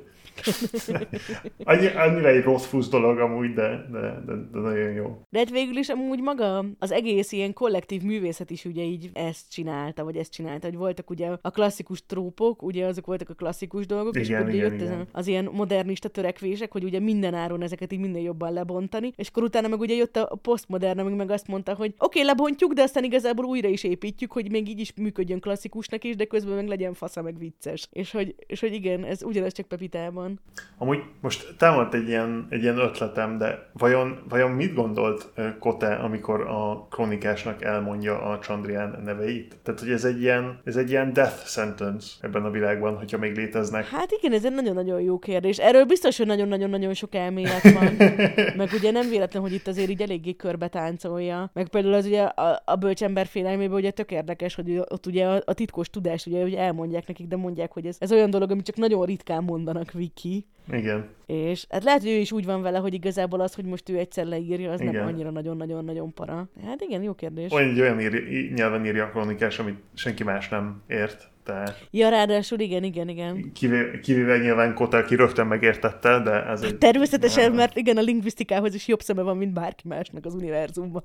Annyi, 1.64 1.86
annyira 1.86 2.28
egy 2.28 2.42
rossz 2.42 2.66
fusz 2.66 2.88
dolog 2.88 3.18
amúgy, 3.18 3.52
de, 3.52 3.86
de, 3.92 4.22
de, 4.26 4.32
de 4.52 4.58
nagyon 4.58 4.92
jó. 4.92 5.20
De 5.30 5.38
hát 5.38 5.50
végül 5.50 5.76
is 5.76 5.88
amúgy 5.88 6.20
maga 6.20 6.64
az 6.78 6.90
egész 6.90 7.32
ilyen 7.32 7.52
kollektív 7.52 8.02
művészet 8.02 8.50
is 8.50 8.64
ugye 8.64 8.82
így 8.82 9.10
ezt 9.12 9.50
csinálta, 9.50 10.04
vagy 10.04 10.16
ezt 10.16 10.32
csinálta, 10.32 10.66
hogy 10.66 10.76
voltak 10.76 11.10
ugye 11.10 11.30
a 11.40 11.50
klasszikus 11.50 12.06
trópok, 12.06 12.62
ugye 12.62 12.86
azok 12.86 13.06
voltak 13.06 13.30
a 13.30 13.34
klasszikus 13.34 13.86
dolgok, 13.86 14.16
igen, 14.16 14.24
és 14.24 14.30
akkor 14.30 14.54
igen, 14.54 14.70
jött 14.70 14.80
igen. 14.80 15.08
Az 15.12 15.26
ilyen 15.26 15.48
modernista 15.52 16.08
törekvések, 16.08 16.72
hogy 16.72 16.84
ugye 16.84 16.98
minden 17.00 17.34
áron 17.34 17.62
ezeket 17.62 17.92
így 17.92 18.00
minden 18.00 18.22
jobban 18.22 18.52
lebontani, 18.52 19.12
és 19.16 19.28
akkor 19.28 19.42
utána 19.42 19.68
meg 19.68 19.80
ugye 19.80 19.94
jött 19.94 20.16
a 20.16 20.38
posztmodern, 20.42 20.98
ami 20.98 21.14
meg 21.14 21.30
azt 21.30 21.46
mondta, 21.46 21.74
hogy 21.74 21.94
oké, 21.98 22.20
okay, 22.20 22.22
lebontjuk, 22.22 22.72
de 22.72 22.82
aztán 22.82 23.04
igazából 23.04 23.44
újra 23.44 23.68
is 23.68 23.84
építjük, 23.84 24.32
hogy 24.32 24.50
még 24.50 24.68
így 24.68 24.80
is 24.80 24.92
működjön 24.94 25.40
klasszikusnak 25.40 26.04
is, 26.04 26.16
de 26.16 26.24
közben 26.24 26.54
meg 26.54 26.68
legyen 26.68 26.94
fasza 26.94 27.22
meg 27.22 27.38
vicces. 27.38 27.88
És 27.92 28.10
hogy, 28.10 28.34
és 28.46 28.60
hogy 28.60 28.72
igen, 28.72 29.04
ez 29.04 29.22
ugyanez 29.22 29.52
csak 29.52 29.66
Pepitában 29.66 30.25
van. 30.26 30.40
Amúgy 30.78 31.02
most 31.20 31.54
támadt 31.58 31.94
egy 31.94 32.08
ilyen, 32.08 32.46
egy 32.50 32.62
ilyen 32.62 32.78
ötletem, 32.78 33.38
de 33.38 33.70
vajon, 33.72 34.22
vajon 34.28 34.50
mit 34.50 34.74
gondolt 34.74 35.32
Kote, 35.58 35.94
amikor 35.94 36.40
a 36.40 36.86
kronikásnak 36.90 37.62
elmondja 37.62 38.22
a 38.22 38.38
Chandrian 38.38 39.00
neveit? 39.04 39.56
Tehát, 39.62 39.80
hogy 39.80 39.90
ez 39.90 40.04
egy 40.04 40.20
ilyen, 40.20 40.60
ez 40.64 40.76
egy 40.76 40.90
ilyen 40.90 41.12
death 41.12 41.46
sentence 41.46 42.08
ebben 42.20 42.44
a 42.44 42.50
világban, 42.50 42.96
hogyha 42.96 43.18
még 43.18 43.36
léteznek. 43.36 43.86
Hát 43.86 44.10
igen, 44.10 44.32
ez 44.32 44.44
egy 44.44 44.54
nagyon-nagyon 44.54 45.00
jó 45.00 45.18
kérdés. 45.18 45.58
Erről 45.58 45.84
biztos, 45.84 46.16
hogy 46.16 46.26
nagyon-nagyon-nagyon 46.26 46.94
sok 46.94 47.14
elmélet 47.14 47.72
van. 47.72 47.96
Meg 48.56 48.70
ugye 48.72 48.90
nem 48.90 49.08
véletlen, 49.08 49.42
hogy 49.42 49.52
itt 49.52 49.66
azért 49.66 49.90
így 49.90 50.02
eléggé 50.02 50.36
körbe 50.36 50.68
táncolja. 50.68 51.50
Meg 51.52 51.68
például 51.68 51.94
az 51.94 52.06
ugye 52.06 52.22
a, 52.22 52.62
a 52.64 52.76
bölcsember 52.76 53.26
félelmében 53.26 53.76
ugye 53.76 53.90
tök 53.90 54.10
érdekes, 54.10 54.54
hogy 54.54 54.78
ott 54.88 55.06
ugye 55.06 55.26
a, 55.26 55.42
a 55.44 55.54
titkos 55.54 55.90
tudás, 55.90 56.26
ugye, 56.26 56.42
hogy 56.42 56.54
elmondják 56.54 57.06
nekik, 57.06 57.26
de 57.26 57.36
mondják, 57.36 57.72
hogy 57.72 57.86
ez, 57.86 57.96
ez 57.98 58.12
olyan 58.12 58.30
dolog, 58.30 58.50
amit 58.50 58.64
csak 58.64 58.76
nagyon 58.76 59.04
ritkán 59.04 59.44
mondanak 59.44 59.92
ki. 60.16 60.46
Igen. 60.72 61.08
És 61.26 61.66
hát 61.68 61.84
lehet, 61.84 62.00
hogy 62.00 62.10
ő 62.10 62.14
is 62.14 62.32
úgy 62.32 62.44
van 62.44 62.62
vele, 62.62 62.78
hogy 62.78 62.94
igazából 62.94 63.40
az, 63.40 63.54
hogy 63.54 63.64
most 63.64 63.88
ő 63.88 63.98
egyszer 63.98 64.26
leírja, 64.26 64.72
az 64.72 64.80
igen. 64.80 64.94
nem 64.94 65.06
annyira 65.06 65.30
nagyon-nagyon-nagyon 65.30 66.14
para. 66.14 66.48
Hát 66.64 66.80
igen, 66.80 67.02
jó 67.02 67.14
kérdés. 67.14 67.52
Olyan, 67.52 67.70
egy 67.70 67.80
olyan 67.80 68.00
ír, 68.00 68.52
nyelven 68.52 68.86
írja 68.86 69.04
a 69.04 69.10
kronikás, 69.10 69.58
amit 69.58 69.78
senki 69.94 70.24
más 70.24 70.48
nem 70.48 70.82
ért. 70.86 71.30
Tehát... 71.44 71.88
Ja, 71.90 72.08
ráadásul 72.08 72.58
igen, 72.58 72.82
igen, 72.82 73.08
igen. 73.08 73.52
Kivéve, 73.52 74.00
kivéve 74.00 74.38
nyilván 74.38 74.74
Kotel, 74.74 75.04
ki 75.04 75.14
rögtön 75.14 75.46
megértette, 75.46 76.20
de 76.20 76.44
ez 76.44 76.62
egy... 76.62 76.78
Természetesen, 76.78 77.52
mert 77.52 77.76
igen, 77.76 77.96
a 77.96 78.00
lingvisztikához 78.00 78.74
is 78.74 78.88
jobb 78.88 79.00
szeme 79.00 79.22
van, 79.22 79.36
mint 79.36 79.52
bárki 79.52 79.88
másnak 79.88 80.24
az 80.24 80.34
univerzumban. 80.34 81.04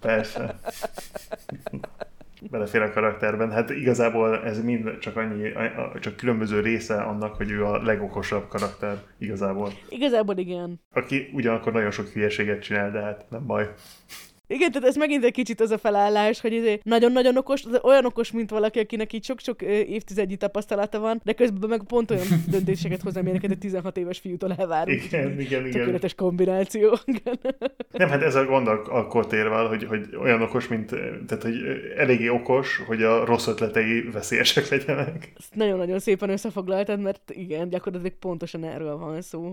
Persze. 0.00 0.54
belefér 2.50 2.82
a 2.82 2.92
karakterben. 2.92 3.50
Hát 3.50 3.70
igazából 3.70 4.42
ez 4.44 4.64
mind 4.64 4.98
csak 4.98 5.16
annyi, 5.16 5.52
csak 6.00 6.16
különböző 6.16 6.60
része 6.60 7.02
annak, 7.02 7.36
hogy 7.36 7.50
ő 7.50 7.64
a 7.64 7.82
legokosabb 7.82 8.48
karakter 8.48 8.96
igazából. 9.18 9.72
Igazából 9.88 10.36
igen. 10.36 10.80
Aki 10.92 11.30
ugyanakkor 11.32 11.72
nagyon 11.72 11.90
sok 11.90 12.08
hülyeséget 12.08 12.62
csinál, 12.62 12.90
de 12.90 13.00
hát 13.00 13.26
nem 13.30 13.46
baj. 13.46 13.70
Igen, 14.50 14.72
tehát 14.72 14.88
ez 14.88 14.96
megint 14.96 15.24
egy 15.24 15.32
kicsit 15.32 15.60
az 15.60 15.70
a 15.70 15.78
felállás, 15.78 16.40
hogy 16.40 16.52
izé 16.52 16.80
nagyon-nagyon 16.82 17.36
okos, 17.36 17.62
olyan 17.82 18.04
okos, 18.04 18.32
mint 18.32 18.50
valaki, 18.50 18.78
akinek 18.78 19.12
így 19.12 19.24
sok-sok 19.24 19.62
évtizednyi 19.62 20.36
tapasztalata 20.36 20.98
van, 21.00 21.20
de 21.24 21.32
közben 21.32 21.68
meg 21.68 21.82
pont 21.82 22.10
olyan 22.10 22.26
döntéseket 22.50 23.02
hoz, 23.02 23.16
amilyeneket 23.16 23.50
egy 23.50 23.58
16 23.58 23.96
éves 23.96 24.18
fiútól 24.18 24.54
elvárunk. 24.58 25.04
Igen, 25.04 25.40
igen, 25.40 25.66
igen. 25.66 25.70
Tökéletes 25.70 26.14
kombináció. 26.14 26.98
Nem, 27.90 28.08
hát 28.08 28.22
ez 28.22 28.34
a 28.34 28.44
gond 28.44 28.66
a 28.68 29.06
kortérvel, 29.06 29.66
hogy, 29.66 29.84
hogy 29.84 30.16
olyan 30.20 30.42
okos, 30.42 30.68
mint, 30.68 30.88
tehát 31.26 31.42
hogy 31.42 31.54
eléggé 31.96 32.28
okos, 32.28 32.82
hogy 32.86 33.02
a 33.02 33.24
rossz 33.24 33.46
ötletei 33.46 34.00
veszélyesek 34.12 34.68
legyenek. 34.68 35.32
Ezt 35.36 35.54
nagyon-nagyon 35.54 35.98
szépen 35.98 36.30
összefoglaltad, 36.30 37.00
mert 37.00 37.30
igen, 37.30 37.68
gyakorlatilag 37.68 38.18
pontosan 38.18 38.64
erről 38.64 38.96
van 38.96 39.22
szó. 39.22 39.50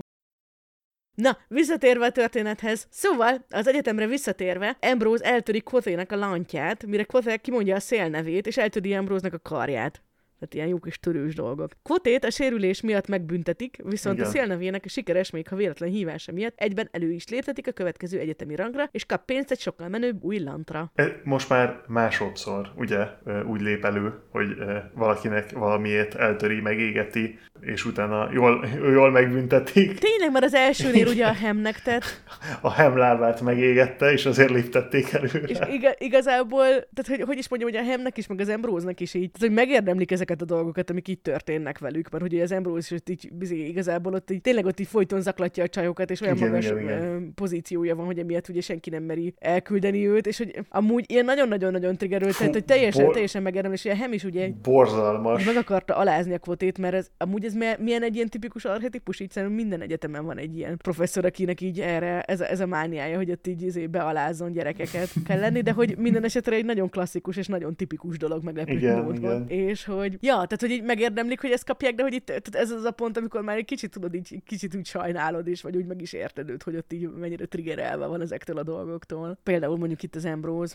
Na, 1.22 1.38
visszatérve 1.48 2.04
a 2.04 2.10
történethez. 2.10 2.86
Szóval, 2.90 3.44
az 3.50 3.66
egyetemre 3.66 4.06
visszatérve, 4.06 4.76
Ambrose 4.80 5.24
eltöri 5.24 5.60
Kotének 5.60 6.12
a 6.12 6.16
lantját, 6.16 6.86
mire 6.86 7.04
Koté 7.04 7.36
kimondja 7.36 7.74
a 7.74 7.80
szél 7.80 8.08
nevét, 8.08 8.46
és 8.46 8.56
eltöri 8.56 8.94
Ambrose-nak 8.94 9.34
a 9.34 9.38
karját. 9.38 10.02
Tehát 10.38 10.54
ilyen 10.54 10.68
jó 10.68 10.78
kis 10.78 10.98
törős 10.98 11.34
dolgok. 11.34 11.70
Kvotét 11.82 12.24
a 12.24 12.30
sérülés 12.30 12.80
miatt 12.80 13.08
megbüntetik, 13.08 13.76
viszont 13.84 14.16
Igen. 14.16 14.28
a 14.28 14.32
szélnevének 14.32 14.82
a 14.84 14.88
sikeres, 14.88 15.30
még 15.30 15.48
ha 15.48 15.56
véletlen 15.56 15.90
hívása 15.90 16.32
miatt 16.32 16.54
egyben 16.56 16.88
elő 16.90 17.10
is 17.12 17.28
léptetik 17.28 17.66
a 17.66 17.72
következő 17.72 18.18
egyetemi 18.18 18.54
rangra, 18.56 18.88
és 18.90 19.04
kap 19.04 19.24
pénzt 19.24 19.50
egy 19.50 19.60
sokkal 19.60 19.88
menőbb 19.88 20.22
új 20.22 20.38
lantra. 20.38 20.92
E, 20.94 21.20
most 21.24 21.48
már 21.48 21.80
másodszor, 21.86 22.72
ugye, 22.76 23.06
úgy 23.46 23.60
lép 23.60 23.84
elő, 23.84 24.12
hogy 24.30 24.48
valakinek 24.94 25.50
valamiért 25.52 26.14
eltöri, 26.14 26.60
megégeti, 26.60 27.38
és 27.60 27.84
utána 27.84 28.28
jól, 28.32 28.66
jól 28.82 29.10
megbüntetik. 29.10 29.98
Tényleg, 29.98 30.32
mert 30.32 30.44
az 30.44 30.54
elsőnél 30.54 31.06
ugye 31.06 31.26
a 31.26 31.32
hemnek 31.32 31.82
tett. 31.82 32.22
A 32.60 32.72
hem 32.72 32.96
lábát 32.96 33.40
megégette, 33.40 34.12
és 34.12 34.26
azért 34.26 34.50
léptették 34.50 35.12
előre. 35.12 35.46
És 35.46 35.58
iga, 35.70 35.94
igazából, 35.98 36.66
tehát 36.66 37.06
hogy, 37.06 37.20
hogy 37.20 37.38
is 37.38 37.48
mondjam, 37.48 37.70
hogy 37.70 37.80
a 37.80 37.90
hemnek 37.90 38.16
is, 38.18 38.26
meg 38.26 38.40
az 38.40 38.48
Embróznak 38.48 39.00
is 39.00 39.14
így, 39.14 39.30
tehát, 39.30 39.56
hogy 39.56 39.66
megérdemlik 39.66 40.10
ezek 40.10 40.27
ezeket 40.28 40.50
a 40.50 40.54
dolgokat, 40.54 40.90
amik 40.90 41.08
itt 41.08 41.22
történnek 41.22 41.78
velük, 41.78 42.10
mert 42.10 42.24
ugye 42.24 42.42
az 42.42 42.52
Ambrose 42.52 42.96
is 43.06 43.50
így, 43.50 43.68
igazából 43.68 44.14
ott 44.14 44.30
így, 44.30 44.40
tényleg 44.40 44.64
ott 44.64 44.80
így 44.80 44.86
folyton 44.86 45.20
zaklatja 45.20 45.64
a 45.64 45.68
csajokat, 45.68 46.10
és 46.10 46.20
olyan 46.20 46.36
igen, 46.36 46.48
magas 46.48 46.66
igen, 46.66 46.82
igen. 46.82 47.32
pozíciója 47.34 47.96
van, 47.96 48.06
hogy 48.06 48.18
emiatt 48.18 48.48
ugye 48.48 48.60
senki 48.60 48.90
nem 48.90 49.02
meri 49.02 49.34
elküldeni 49.38 50.08
őt, 50.08 50.26
és 50.26 50.38
hogy 50.38 50.60
amúgy 50.68 51.04
ilyen 51.08 51.24
nagyon-nagyon-nagyon 51.24 51.96
triggerült, 51.96 52.38
tehát 52.38 52.52
hogy 52.52 52.64
teljesen, 52.64 53.04
bor... 53.04 53.12
teljesen 53.12 53.42
megérdem, 53.42 53.72
és 53.72 53.84
ilyen 53.84 53.96
Hem 53.96 54.12
is 54.12 54.24
ugye 54.24 54.50
borzalmas. 54.62 55.44
Meg 55.44 55.56
akarta 55.56 55.96
alázni 55.96 56.34
a 56.34 56.38
kvotét, 56.38 56.78
mert 56.78 56.94
ez 56.94 57.10
amúgy 57.18 57.44
ez 57.44 57.54
milyen 57.78 58.02
egy 58.02 58.14
ilyen 58.14 58.28
tipikus 58.28 58.64
archetipus, 58.64 59.20
így 59.20 59.30
szerintem 59.30 59.58
minden 59.58 59.80
egyetemen 59.80 60.24
van 60.24 60.38
egy 60.38 60.56
ilyen 60.56 60.76
professzor, 60.76 61.24
akinek 61.24 61.60
így 61.60 61.80
erre 61.80 62.20
ez 62.20 62.40
a, 62.40 62.50
ez 62.50 62.60
a 62.60 62.66
mániája, 62.66 63.16
hogy 63.16 63.30
ott 63.30 63.46
így 63.46 63.62
izé 63.62 63.86
bealázzon 63.86 64.52
gyerekeket 64.52 65.08
kell 65.26 65.38
lenni, 65.38 65.60
de 65.60 65.72
hogy 65.72 65.96
minden 65.98 66.24
esetre 66.24 66.56
egy 66.56 66.64
nagyon 66.64 66.88
klasszikus 66.88 67.36
és 67.36 67.46
nagyon 67.46 67.76
tipikus 67.76 68.18
dolog 68.18 68.44
meglepő 68.44 68.96
módon. 69.02 69.48
És 69.48 69.84
hogy 69.84 70.17
Ja, 70.20 70.32
tehát 70.32 70.60
hogy 70.60 70.70
így 70.70 70.82
megérdemlik, 70.82 71.40
hogy 71.40 71.50
ezt 71.50 71.64
kapják, 71.64 71.94
de 71.94 72.02
hogy 72.02 72.12
itt 72.12 72.26
tehát 72.26 72.54
ez 72.54 72.70
az 72.70 72.84
a 72.84 72.90
pont, 72.90 73.16
amikor 73.16 73.42
már 73.42 73.56
egy 73.56 73.64
kicsit 73.64 73.90
tudod, 73.90 74.14
így 74.14 74.42
kicsit 74.46 74.74
úgy 74.74 74.86
sajnálod, 74.86 75.46
és 75.46 75.62
vagy 75.62 75.76
úgy 75.76 75.86
meg 75.86 76.00
is 76.00 76.12
érted 76.12 76.50
őt, 76.50 76.62
hogy 76.62 76.76
ott 76.76 76.92
így 76.92 77.10
mennyire 77.10 77.46
triggerelve 77.46 78.06
van 78.06 78.20
ezektől 78.20 78.58
a 78.58 78.62
dolgoktól. 78.62 79.38
Például 79.42 79.76
mondjuk 79.76 80.02
itt 80.02 80.14
az 80.14 80.24
Ambrose. 80.24 80.74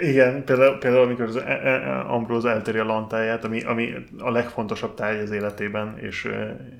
Igen, 0.00 0.44
például, 0.44 0.78
például 0.78 1.02
amikor 1.02 1.24
az 1.24 1.36
e- 1.36 1.60
e- 1.62 2.12
Ambrose 2.12 2.48
eltöri 2.48 2.78
a 2.78 2.84
lantáját, 2.84 3.44
ami, 3.44 3.62
ami 3.62 3.92
a 4.18 4.30
legfontosabb 4.30 4.94
tárgy 4.94 5.20
az 5.20 5.30
életében, 5.30 5.98
és 5.98 6.28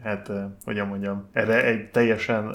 hát, 0.02 0.30
hogyan 0.64 0.86
mondjam, 0.86 1.28
erre 1.32 1.64
egy 1.64 1.90
teljesen 1.90 2.54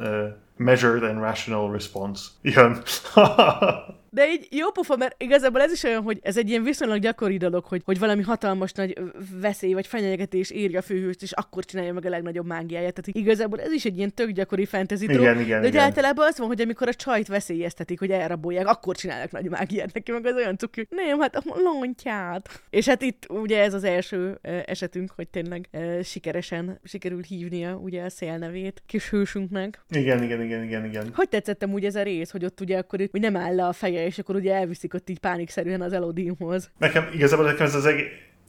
measured 0.58 1.04
and 1.04 1.20
rational 1.20 1.72
response 1.72 2.30
jön. 2.42 2.78
De 4.11 4.31
így 4.31 4.48
jó 4.52 4.72
pofa, 4.72 4.95
mert 4.95 5.23
igazából 5.23 5.61
ez 5.61 5.72
is 5.72 5.84
olyan, 5.84 6.02
hogy 6.02 6.19
ez 6.22 6.38
egy 6.38 6.49
ilyen 6.49 6.64
viszonylag 6.64 6.99
gyakori 6.99 7.38
dolog, 7.38 7.65
hogy, 7.65 7.81
hogy 7.86 7.99
valami 7.99 8.22
hatalmas 8.22 8.72
nagy 8.72 8.98
veszély 9.41 9.73
vagy 9.73 9.88
fenyegetés 9.88 10.52
írja 10.52 10.80
a 10.80 10.81
főhőst, 10.81 11.22
és 11.22 11.31
akkor 11.31 11.65
csinálja 11.65 11.94
meg 11.94 12.06
a 12.06 12.10
legnagyobb 12.10 12.45
mágiáját. 12.45 12.94
Tehát 12.94 13.22
igazából 13.22 13.61
ez 13.61 13.72
is 13.72 13.86
egy 13.86 13.98
ilyen 13.98 14.14
tök 14.14 14.30
gyakori 14.30 14.65
fantasy 14.65 15.03
igen, 15.03 15.40
igen, 15.40 15.61
de 15.61 15.68
igen. 15.68 15.84
általában 15.84 16.27
az 16.27 16.38
van, 16.38 16.48
hogy 16.48 16.61
amikor 16.61 16.88
a 16.88 16.94
csajt 16.94 17.27
veszélyeztetik, 17.27 17.99
hogy 17.99 18.11
elrabolják, 18.11 18.68
akkor 18.68 18.95
csinálnak 18.95 19.31
nagy 19.31 19.49
mágiát 19.49 19.94
neki, 19.94 20.11
meg 20.11 20.26
az 20.26 20.36
olyan 20.36 20.57
cuki, 20.57 20.88
nem, 20.90 21.19
hát 21.19 21.36
a 21.36 21.41
lontját. 21.56 22.61
És 22.69 22.86
hát 22.86 23.02
itt 23.02 23.26
ugye 23.30 23.61
ez 23.61 23.73
az 23.73 23.84
első 23.84 24.40
esetünk, 24.65 25.11
hogy 25.15 25.27
tényleg 25.27 25.69
sikeresen 26.03 26.80
sikerül 26.84 27.22
hívnia 27.22 27.76
ugye 27.76 28.03
a 28.03 28.10
szélnevét 28.10 28.84
kis 28.86 29.10
hősünknek. 29.10 29.84
Igen, 29.90 30.23
igen, 30.23 30.41
igen, 30.41 30.64
igen, 30.64 30.86
igen. 30.86 31.11
Hogy 31.15 31.30
tetszettem 31.30 31.73
úgy 31.73 31.86
ez 31.86 31.95
a 31.95 32.03
rész, 32.03 32.31
hogy 32.31 32.45
ott 32.45 32.61
ugye 32.61 32.77
akkor 32.77 33.07
hogy 33.11 33.22
nem 33.22 33.36
áll 33.36 33.56
le 33.56 33.65
a 33.65 33.73
feje 33.73 33.99
és 34.06 34.20
akkor 34.20 34.36
ugye 34.36 34.54
elviszik 34.54 34.94
ott 34.94 35.10
így 35.10 35.20
pánikszerűen 35.20 35.82
az 35.82 35.94
Elodinhoz. 35.94 36.72
Nekem 36.78 37.10
igazából 37.14 37.46
nekem 37.46 37.66
ez 37.66 37.76
az, 37.76 37.86
egész, 37.86 38.08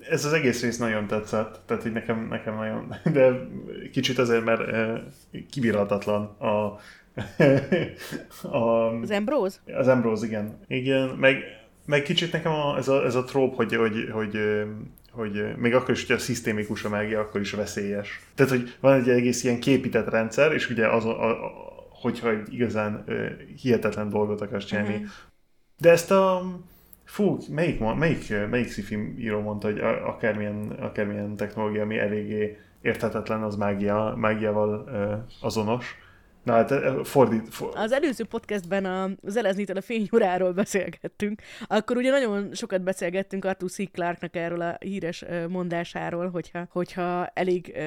ez 0.09 0.25
az 0.25 0.33
egész 0.33 0.63
rész 0.63 0.79
nagyon 0.79 1.07
tetszett, 1.07 1.61
tehát 1.67 1.83
hogy 1.83 1.93
nekem, 1.93 2.27
nekem 2.31 2.55
nagyon, 2.55 2.95
de 3.13 3.49
kicsit 3.93 4.19
azért, 4.19 4.45
mert 4.45 4.69
e, 4.69 5.05
kibírhatatlan 5.51 6.23
a, 6.39 6.79
a... 8.57 8.91
Az 9.03 9.11
Ambrose? 9.11 9.57
Az 9.75 9.89
Ambrose, 9.89 10.27
igen. 10.27 10.59
Igen, 10.67 11.09
meg, 11.09 11.43
meg 11.87 12.03
kicsit 12.03 12.33
nekem 12.33 12.53
a, 12.53 12.77
ez, 12.77 12.89
a, 12.89 13.05
ez 13.05 13.15
a 13.15 13.25
tróp, 13.25 13.55
hogy, 13.55 13.75
hogy, 13.75 14.09
hogy 14.13 14.39
hogy 15.11 15.57
még 15.57 15.75
akkor 15.75 15.91
is, 15.91 16.07
hogyha 16.07 16.23
szisztémikus 16.23 16.85
a 16.85 16.89
mágia, 16.89 17.21
akkor 17.21 17.41
is 17.41 17.51
veszélyes. 17.51 18.21
Tehát, 18.35 18.53
hogy 18.53 18.77
van 18.81 19.01
egy 19.01 19.09
egész 19.09 19.45
ilyen 19.45 19.61
képített 19.61 20.09
rendszer, 20.09 20.53
és 20.53 20.71
ugye 20.71 20.89
az, 20.89 21.05
a, 21.05 21.31
a, 21.31 21.39
hogyha 21.89 22.31
igazán 22.51 23.05
uh, 23.07 23.27
hihetetlen 23.63 24.09
dolgot 24.09 24.41
akarsz 24.41 24.65
csinálni, 24.65 24.95
uh-huh. 24.95 25.09
De 25.81 25.91
ezt 25.91 26.11
a... 26.11 26.43
Fú, 27.05 27.39
melyik, 27.49 27.81
melyik, 27.81 28.49
melyik 28.51 28.71
sci 28.71 29.15
író 29.19 29.41
mondta, 29.41 29.67
hogy 29.67 29.79
akármilyen, 29.81 30.77
akármilyen 30.81 31.37
technológia, 31.37 31.83
ami 31.83 31.99
eléggé 31.99 32.59
érthetetlen, 32.83 33.43
az 33.43 33.57
mágia, 33.57 34.15
mágiával 34.17 34.89
azonos. 35.41 35.97
Na 36.43 36.53
hát 36.53 36.73
fordít. 37.07 37.55
For... 37.55 37.71
Az 37.75 37.93
előző 37.93 38.25
podcastben 38.25 38.85
a 38.85 39.11
Zeleznitől 39.23 39.77
a 39.77 39.81
fényóráról 39.81 40.53
beszélgettünk. 40.53 41.41
Akkor 41.67 41.97
ugye 41.97 42.11
nagyon 42.11 42.55
sokat 42.55 42.83
beszélgettünk 42.83 43.45
Arthur 43.45 43.71
C. 43.71 43.91
Clarke-nak 43.91 44.37
erről 44.37 44.61
a 44.61 44.77
híres 44.79 45.25
mondásáról, 45.49 46.29
hogyha, 46.29 46.67
hogyha 46.71 47.27
elég 47.27 47.79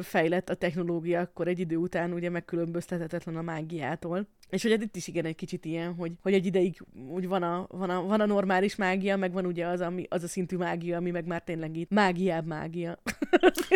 fejlett 0.00 0.48
a 0.48 0.54
technológia, 0.54 1.20
akkor 1.20 1.48
egy 1.48 1.58
idő 1.58 1.76
után 1.76 2.12
ugye 2.12 2.30
megkülönböztethetetlen 2.30 3.36
a 3.36 3.42
mágiától. 3.42 4.26
És 4.50 4.62
hogy 4.62 4.82
itt 4.82 4.96
is 4.96 5.08
igen 5.08 5.24
egy 5.24 5.34
kicsit 5.34 5.64
ilyen, 5.64 5.94
hogy, 5.94 6.12
hogy 6.22 6.32
egy 6.32 6.46
ideig 6.46 6.76
úgy 7.08 7.28
van 7.28 7.42
a, 7.42 7.66
van, 7.70 7.90
a, 7.90 8.02
van 8.02 8.20
a 8.20 8.26
normális 8.26 8.76
mágia, 8.76 9.16
meg 9.16 9.32
van 9.32 9.46
ugye 9.46 9.66
az, 9.66 9.80
ami, 9.80 10.06
az 10.08 10.22
a 10.22 10.28
szintű 10.28 10.56
mágia, 10.56 10.96
ami 10.96 11.10
meg 11.10 11.26
már 11.26 11.42
tényleg 11.42 11.76
itt 11.76 11.90
mágiább 11.90 12.46
mágia. 12.46 12.98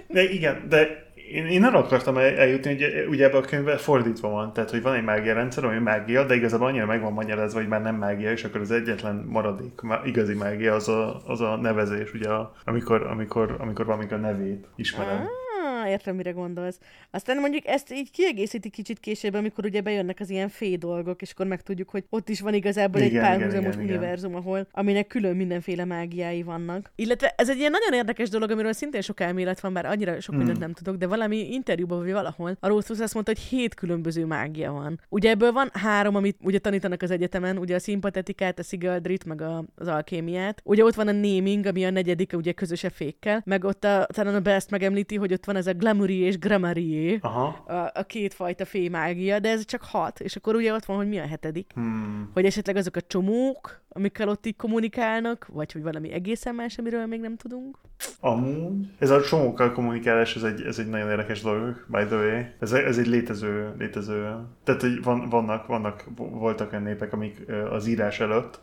de 0.09 0.23
igen, 0.23 0.69
de 0.69 1.11
én, 1.33 1.47
én 1.47 1.65
arra 1.65 1.79
akartam 1.79 2.17
eljutni, 2.17 2.71
hogy 2.71 3.07
ugye 3.09 3.25
ebben 3.25 3.43
a 3.43 3.47
könyvben 3.47 3.79
fordítva 3.79 4.29
van, 4.29 4.53
tehát 4.53 4.71
hogy 4.71 4.83
van 4.83 4.95
egy 4.95 5.05
mágia 5.05 5.35
rendszer, 5.35 5.65
ami 5.65 5.79
mágia, 5.79 6.25
de 6.25 6.35
igazából 6.35 6.67
annyira 6.67 6.87
meg 6.87 7.01
van 7.01 7.13
magyarázva, 7.13 7.59
hogy 7.59 7.69
már 7.69 7.83
nem 7.83 7.97
mágia, 7.97 8.31
és 8.31 8.45
akkor 8.45 8.61
az 8.61 8.71
egyetlen 8.71 9.27
maradék 9.29 9.81
igazi 10.05 10.35
mágia 10.35 10.75
az 10.75 10.89
a, 10.89 11.23
az 11.27 11.41
a 11.41 11.57
nevezés, 11.57 12.13
ugye, 12.13 12.29
amikor, 12.65 13.03
amikor, 13.03 13.57
amikor 13.59 13.87
valamikor 13.87 14.17
a 14.17 14.21
nevét 14.21 14.67
ismerem. 14.77 15.17
Ah 15.17 15.52
értem, 15.89 16.17
mire 16.17 16.31
gondolsz. 16.31 16.79
Aztán 17.11 17.39
mondjuk 17.39 17.67
ezt 17.67 17.93
így 17.93 18.11
kiegészíti 18.11 18.71
kicsit 18.71 19.01
később, 19.01 19.35
amikor 19.35 19.65
ugye 19.65 19.81
bejönnek 19.81 20.21
az 20.21 20.31
ilyen 20.31 20.49
fé 20.49 20.77
dolgok, 20.77 21.23
és 21.23 21.31
akkor 21.31 21.47
megtudjuk, 21.47 21.91
hogy 21.91 22.05
ott 22.09 22.29
is 22.29 22.41
van 22.41 22.55
igazából 22.55 23.01
igen, 23.01 23.25
egy 23.25 23.29
párhuzamos 23.29 23.77
univerzum, 23.77 24.31
igen. 24.31 24.43
ahol, 24.43 24.67
aminek 24.71 25.07
külön 25.07 25.37
mindenféle 25.37 25.85
mágiái 25.85 26.43
vannak. 26.43 26.93
Illetve 26.95 27.35
ez 27.37 27.51
egy 27.51 27.59
ilyen 27.59 27.71
nagyon 27.71 27.93
érdekes 27.93 28.29
dolog, 28.29 28.51
amiről 28.51 28.73
szintén 28.73 29.01
sok 29.01 29.21
elmélet 29.21 29.61
van, 29.61 29.73
bár 29.73 29.87
annyira 29.87 30.21
sok 30.21 30.35
mindent 30.35 30.57
hmm. 30.57 30.67
nem 30.67 30.75
tudok, 30.75 30.97
de 30.97 31.07
valami 31.07 31.53
interjúban 31.53 31.99
vagy 31.99 32.13
valahol 32.13 32.57
a 32.61 32.69
Rothfuss 32.69 32.99
azt 33.01 33.15
mondta, 33.15 33.33
hogy 33.33 33.41
hét 33.41 33.75
különböző 33.75 34.27
mágia 34.27 34.73
van. 34.73 35.01
Ugye 35.09 35.31
ebből 35.31 35.53
van 35.53 35.71
három, 35.73 36.17
amit 36.17 36.37
ugye 36.41 36.59
tanítanak 36.59 37.03
az 37.03 37.11
egyetemen, 37.11 37.59
ugye 37.59 37.75
a 37.75 37.79
szimpatetikát, 37.79 38.59
a 38.59 38.63
szigaldrit, 38.63 39.25
meg 39.25 39.41
a, 39.41 39.65
az 39.75 39.87
alkémiát. 39.87 40.61
Ugye 40.65 40.85
ott 40.85 40.95
van 40.95 41.09
a 41.09 41.13
naming, 41.13 41.67
ami 41.67 41.85
a 41.85 41.91
negyedik, 41.91 42.33
ugye 42.33 42.53
közös 42.53 42.87
fékkel, 42.93 43.43
meg 43.45 43.65
ott 43.65 43.85
a, 43.85 44.07
talán 44.13 44.35
a 44.35 44.41
Best 44.41 44.71
megemlíti, 44.71 45.17
hogy 45.17 45.33
ott 45.33 45.45
van 45.45 45.57
ez 45.57 45.67
a 45.67 45.72
glamourier 45.73 46.27
és 46.27 46.39
grammarier, 46.39 47.19
Aha. 47.21 47.47
A, 47.47 47.91
a 47.95 48.03
kétfajta 48.03 48.65
fémágia, 48.65 49.39
de 49.39 49.51
ez 49.51 49.65
csak 49.65 49.83
hat, 49.83 50.21
és 50.21 50.37
akkor 50.37 50.55
ugye 50.55 50.73
ott 50.73 50.85
van, 50.85 50.97
hogy 50.97 51.09
mi 51.09 51.19
a 51.19 51.27
hetedik. 51.27 51.71
Hmm. 51.75 52.31
Hogy 52.33 52.45
esetleg 52.45 52.77
azok 52.77 52.97
a 52.97 53.01
csomók, 53.01 53.81
amikkel 53.89 54.29
ott 54.29 54.47
így 54.47 54.57
kommunikálnak, 54.57 55.47
vagy 55.53 55.73
hogy 55.73 55.83
valami 55.83 56.13
egészen 56.13 56.55
más, 56.55 56.79
amiről 56.79 57.07
még 57.07 57.21
nem 57.21 57.37
tudunk. 57.37 57.79
Amúgy. 58.21 58.87
Ez 58.99 59.11
a 59.11 59.21
csomókkal 59.21 59.73
kommunikálás, 59.73 60.37
ez 60.37 60.43
egy, 60.43 60.63
ez 60.63 60.79
egy 60.79 60.89
nagyon 60.89 61.09
érdekes 61.09 61.43
dolog, 61.43 61.85
by 61.89 62.05
the 62.05 62.17
way. 62.17 62.43
Ez, 62.61 62.73
ez 62.73 62.99
egy 62.99 63.07
létező, 63.07 63.75
létező. 63.79 64.37
Tehát, 64.65 64.81
hogy 64.81 65.03
van, 65.03 65.29
vannak, 65.29 65.67
vannak, 65.67 66.05
voltak 66.17 66.73
olyan 66.73 66.85
népek, 66.85 67.13
amik 67.13 67.45
az 67.71 67.87
írás 67.87 68.21
előtt 68.21 68.61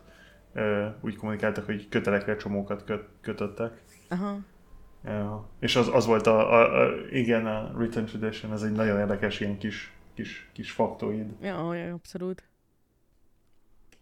úgy 1.00 1.16
kommunikáltak, 1.16 1.64
hogy 1.64 1.88
kötelekre 1.88 2.36
csomókat 2.36 2.84
köt, 2.84 3.04
kötöttek. 3.20 3.72
Aha. 4.08 4.38
És 5.60 5.76
az, 5.76 5.88
az 5.88 6.06
volt 6.06 6.26
a, 6.26 6.52
a, 6.52 6.82
a, 6.82 6.90
igen, 7.10 7.46
a 7.46 7.72
written 7.74 8.04
tradition, 8.04 8.52
ez 8.52 8.62
egy 8.62 8.72
nagyon 8.72 8.98
érdekes 8.98 9.40
ilyen 9.40 9.58
kis, 9.58 9.92
kis, 10.14 10.48
kis 10.52 10.70
faktoid. 10.70 11.26
Ja, 11.42 11.74
ja, 11.74 11.92
abszolút. 11.92 12.42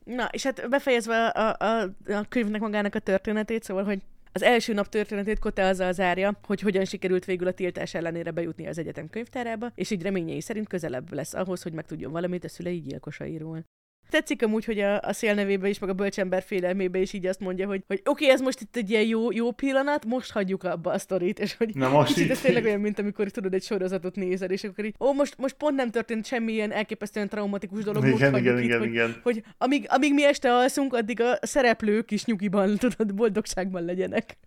Na, 0.04 0.28
és 0.30 0.42
hát 0.42 0.68
befejezve 0.68 1.26
a, 1.26 1.56
a, 1.58 1.82
a 2.12 2.24
könyvnek 2.28 2.60
magának 2.60 2.94
a 2.94 2.98
történetét, 2.98 3.62
szóval, 3.62 3.84
hogy 3.84 4.02
az 4.32 4.42
első 4.42 4.72
nap 4.72 4.88
történetét 4.88 5.38
Kote 5.38 5.66
azzal 5.66 5.92
zárja, 5.92 6.38
hogy 6.42 6.60
hogyan 6.60 6.84
sikerült 6.84 7.24
végül 7.24 7.46
a 7.46 7.52
tiltás 7.52 7.94
ellenére 7.94 8.30
bejutni 8.30 8.66
az 8.66 8.78
egyetem 8.78 9.08
könyvtárába, 9.10 9.72
és 9.74 9.90
így 9.90 10.02
reményei 10.02 10.40
szerint 10.40 10.68
közelebb 10.68 11.12
lesz 11.12 11.34
ahhoz, 11.34 11.62
hogy 11.62 11.72
megtudjon 11.72 12.12
valamit 12.12 12.44
a 12.44 12.48
szülei 12.48 12.80
gyilkosairól. 12.80 13.64
Tetszik 14.10 14.42
amúgy, 14.42 14.64
hogy 14.64 14.78
a, 14.78 15.00
a 15.00 15.12
szélnevébe 15.12 15.68
is, 15.68 15.78
meg 15.78 15.90
a 15.90 15.92
bölcsember 15.92 16.42
félelmébe 16.42 16.98
is 16.98 17.12
így 17.12 17.26
azt 17.26 17.40
mondja, 17.40 17.66
hogy, 17.66 17.82
hogy 17.86 18.00
oké, 18.04 18.24
okay, 18.24 18.34
ez 18.34 18.40
most 18.40 18.60
itt 18.60 18.76
egy 18.76 18.90
ilyen 18.90 19.06
jó, 19.06 19.32
jó 19.32 19.50
pillanat, 19.50 20.04
most 20.04 20.32
hagyjuk 20.32 20.64
abba 20.64 20.90
a 20.90 20.98
sztorit, 20.98 21.38
és 21.38 21.56
hogy 21.56 21.74
Na 21.74 21.88
most 21.88 22.14
kicsit 22.14 22.30
ez 22.30 22.40
tényleg 22.40 22.64
olyan, 22.64 22.80
mint 22.80 22.98
amikor 22.98 23.30
tudod 23.30 23.54
egy 23.54 23.62
sorozatot 23.62 24.16
nézel, 24.16 24.50
és 24.50 24.64
akkor 24.64 24.84
így, 24.84 24.94
ó, 25.00 25.12
most, 25.12 25.34
most 25.38 25.54
pont 25.54 25.76
nem 25.76 25.90
történt 25.90 26.26
semmilyen 26.26 26.72
elképesztően 26.72 27.28
traumatikus 27.28 27.84
dolog, 27.84 28.06
igen, 28.06 28.10
most 28.10 28.24
igen, 28.24 28.38
igen, 28.38 28.58
itt, 28.58 28.64
igen, 28.64 28.78
hogy, 28.78 28.88
igen. 28.88 29.20
hogy 29.22 29.42
amíg, 29.58 29.86
amíg 29.88 30.14
mi 30.14 30.24
este 30.24 30.52
alszunk, 30.52 30.94
addig 30.94 31.20
a 31.20 31.38
szereplők 31.42 32.10
is 32.10 32.24
nyugiban, 32.24 32.76
tudod, 32.78 33.14
boldogságban 33.14 33.84
legyenek. 33.84 34.38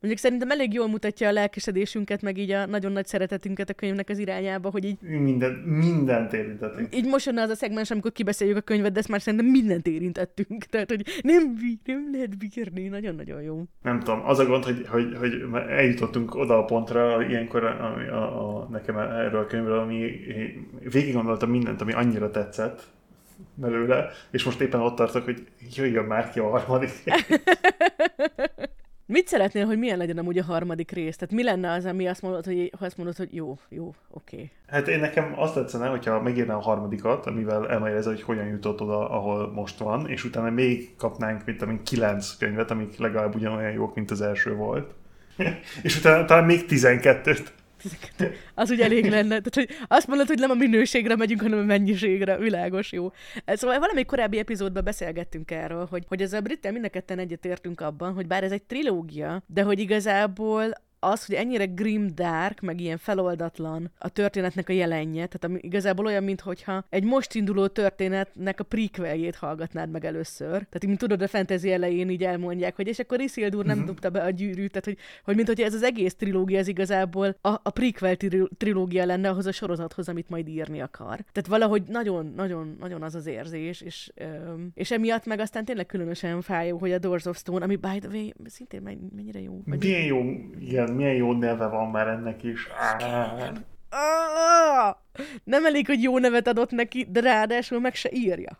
Mondjuk 0.00 0.24
szerintem 0.24 0.50
elég 0.50 0.72
jól 0.72 0.88
mutatja 0.88 1.28
a 1.28 1.32
lelkesedésünket, 1.32 2.22
meg 2.22 2.38
így 2.38 2.50
a 2.50 2.66
nagyon 2.66 2.92
nagy 2.92 3.06
szeretetünket 3.06 3.70
a 3.70 3.74
könyvnek 3.74 4.08
az 4.08 4.18
irányába, 4.18 4.70
hogy 4.70 4.84
így... 4.84 5.00
Minden, 5.00 5.52
mindent 5.52 6.32
érintettünk. 6.32 6.96
Így 6.96 7.06
most 7.06 7.28
az 7.28 7.50
a 7.50 7.54
szegmens, 7.54 7.90
amikor 7.90 8.12
kibeszéljük 8.12 8.56
a 8.56 8.60
könyvet, 8.60 8.92
de 8.92 8.98
ezt 8.98 9.08
már 9.08 9.20
szerintem 9.20 9.48
mindent 9.48 9.86
érintettünk. 9.86 10.64
Tehát, 10.64 10.88
hogy 10.88 11.06
nem, 11.22 11.58
nem 11.84 12.08
lehet 12.12 12.38
bírni, 12.38 12.88
nagyon-nagyon 12.88 13.42
jó. 13.42 13.62
Nem 13.82 13.98
tudom, 13.98 14.22
az 14.24 14.38
a 14.38 14.46
gond, 14.46 14.64
hogy, 14.64 14.86
hogy, 14.88 15.16
hogy 15.18 15.32
eljutottunk 15.68 16.34
oda 16.34 16.58
a 16.58 16.64
pontra, 16.64 17.22
ilyenkor 17.28 17.64
a, 17.64 17.94
a, 18.10 18.58
a, 18.58 18.68
nekem 18.70 18.98
erről 18.98 19.40
a 19.40 19.46
könyvről, 19.46 19.78
ami 19.78 20.10
végig 20.92 21.14
gondoltam 21.14 21.50
mindent, 21.50 21.80
ami 21.80 21.92
annyira 21.92 22.30
tetszett, 22.30 22.82
belőle, 23.54 24.10
és 24.30 24.44
most 24.44 24.60
éppen 24.60 24.80
ott 24.80 24.96
tartok, 24.96 25.24
hogy 25.24 25.46
jöjjön 25.74 26.04
már 26.04 26.30
ki 26.30 26.38
a 26.38 26.48
harmadik. 26.48 26.90
Mit 29.12 29.28
szeretnél, 29.28 29.66
hogy 29.66 29.78
milyen 29.78 29.98
legyen 29.98 30.18
amúgy 30.18 30.38
a 30.38 30.44
harmadik 30.44 30.90
rész? 30.90 31.16
Tehát 31.16 31.34
mi 31.34 31.42
lenne 31.42 31.72
az, 31.72 31.84
ami 31.84 32.08
azt 32.08 32.22
mondod, 32.22 32.44
hogy, 32.44 32.72
ha 32.78 32.84
azt 32.84 32.96
mondod, 32.96 33.16
hogy 33.16 33.34
jó, 33.34 33.58
jó, 33.68 33.94
oké. 34.10 34.34
Okay. 34.34 34.50
Hát 34.68 34.88
én 34.88 34.98
nekem 34.98 35.34
azt 35.36 35.54
tetszene, 35.54 35.86
hogyha 35.86 36.22
megírná 36.22 36.54
a 36.54 36.60
harmadikat, 36.60 37.26
amivel 37.26 37.68
elmagyarázza, 37.68 38.10
hogy 38.10 38.22
hogyan 38.22 38.46
jutott 38.46 38.80
oda, 38.80 39.10
ahol 39.10 39.52
most 39.52 39.78
van, 39.78 40.08
és 40.08 40.24
utána 40.24 40.50
még 40.50 40.96
kapnánk, 40.96 41.44
mint 41.44 41.62
amint 41.62 41.82
kilenc 41.82 42.36
könyvet, 42.36 42.70
amik 42.70 42.98
legalább 42.98 43.34
ugyanolyan 43.34 43.72
jók, 43.72 43.94
mint 43.94 44.10
az 44.10 44.20
első 44.20 44.54
volt. 44.54 44.94
és 45.82 45.98
utána 45.98 46.24
talán 46.24 46.44
még 46.44 46.66
tizenkettőt. 46.66 47.52
Az 48.54 48.70
ugye 48.70 48.84
elég 48.84 49.04
lenne. 49.04 49.40
Tehát, 49.40 49.54
hogy 49.54 49.68
azt 49.88 50.06
mondod, 50.06 50.26
hogy 50.26 50.38
nem 50.38 50.50
a 50.50 50.54
minőségre 50.54 51.16
megyünk, 51.16 51.40
hanem 51.40 51.58
a 51.58 51.62
mennyiségre. 51.62 52.36
Világos, 52.36 52.92
jó. 52.92 53.12
Szóval 53.46 53.78
valami 53.78 54.04
korábbi 54.04 54.38
epizódban 54.38 54.84
beszélgettünk 54.84 55.50
erről, 55.50 55.86
hogy, 55.90 56.04
hogy 56.08 56.22
ez 56.22 56.32
a 56.32 56.40
Brittel 56.40 56.72
mind 56.72 56.84
a 56.84 56.88
ketten 56.88 57.18
egyetértünk 57.18 57.80
abban, 57.80 58.12
hogy 58.12 58.26
bár 58.26 58.44
ez 58.44 58.52
egy 58.52 58.62
trilógia, 58.62 59.42
de 59.46 59.62
hogy 59.62 59.78
igazából 59.78 60.72
az, 61.00 61.26
hogy 61.26 61.34
ennyire 61.34 61.64
grim 61.64 62.08
dark, 62.14 62.60
meg 62.60 62.80
ilyen 62.80 62.98
feloldatlan 62.98 63.90
a 63.98 64.08
történetnek 64.08 64.68
a 64.68 64.72
jelenje, 64.72 65.26
tehát 65.26 65.44
ami 65.44 65.58
igazából 65.62 66.06
olyan, 66.06 66.24
mintha 66.24 66.84
egy 66.88 67.04
most 67.04 67.34
induló 67.34 67.66
történetnek 67.66 68.60
a 68.60 68.64
prequeljét 68.64 69.34
hallgatnád 69.34 69.90
meg 69.90 70.04
először. 70.04 70.48
Tehát, 70.48 70.86
mint 70.86 70.98
tudod, 70.98 71.22
a 71.22 71.28
fantasy 71.28 71.72
elején 71.72 72.10
így 72.10 72.24
elmondják, 72.24 72.76
hogy 72.76 72.86
és 72.86 72.98
akkor 72.98 73.20
Isildur 73.20 73.64
nem 73.64 73.74
uh-huh. 73.74 73.90
dugta 73.90 74.10
be 74.10 74.22
a 74.22 74.30
gyűrűt, 74.30 74.70
tehát, 74.70 74.84
hogy, 74.84 74.96
hogy 75.24 75.34
mint 75.34 75.48
hogy 75.48 75.60
ez 75.60 75.74
az 75.74 75.82
egész 75.82 76.14
trilógia 76.14 76.58
az 76.58 76.68
igazából 76.68 77.36
a, 77.40 77.48
a 77.48 77.70
prequel 77.70 78.16
trilógia 78.56 79.04
lenne 79.04 79.28
ahhoz 79.28 79.46
a 79.46 79.52
sorozathoz, 79.52 80.08
amit 80.08 80.28
majd 80.28 80.48
írni 80.48 80.80
akar. 80.80 81.24
Tehát 81.32 81.46
valahogy 81.48 81.82
nagyon, 81.88 82.32
nagyon, 82.36 82.76
nagyon 82.80 83.02
az 83.02 83.14
az 83.14 83.26
érzés, 83.26 83.80
és, 83.80 84.12
és 84.74 84.90
emiatt 84.90 85.26
meg 85.26 85.40
aztán 85.40 85.64
tényleg 85.64 85.86
különösen 85.86 86.40
fájó, 86.40 86.78
hogy 86.78 86.92
a 86.92 86.98
Doors 86.98 87.26
of 87.26 87.36
Stone, 87.36 87.64
ami 87.64 87.76
by 87.76 87.98
the 87.98 88.08
way, 88.08 88.28
szintén 88.44 89.10
mennyire 89.16 89.40
jó. 89.40 89.62
Milyen 89.64 90.04
jó, 90.04 90.20
igen, 90.58 90.89
milyen 90.94 91.14
jó 91.14 91.32
neve 91.32 91.66
van 91.66 91.90
már 91.90 92.06
ennek 92.08 92.42
is. 92.42 92.68
Nem 95.44 95.66
elég, 95.66 95.86
hogy 95.86 96.02
jó 96.02 96.18
nevet 96.18 96.46
adott 96.46 96.70
neki, 96.70 97.06
de 97.10 97.20
ráadásul 97.20 97.80
meg 97.80 97.94
se 97.94 98.08
írja. 98.12 98.58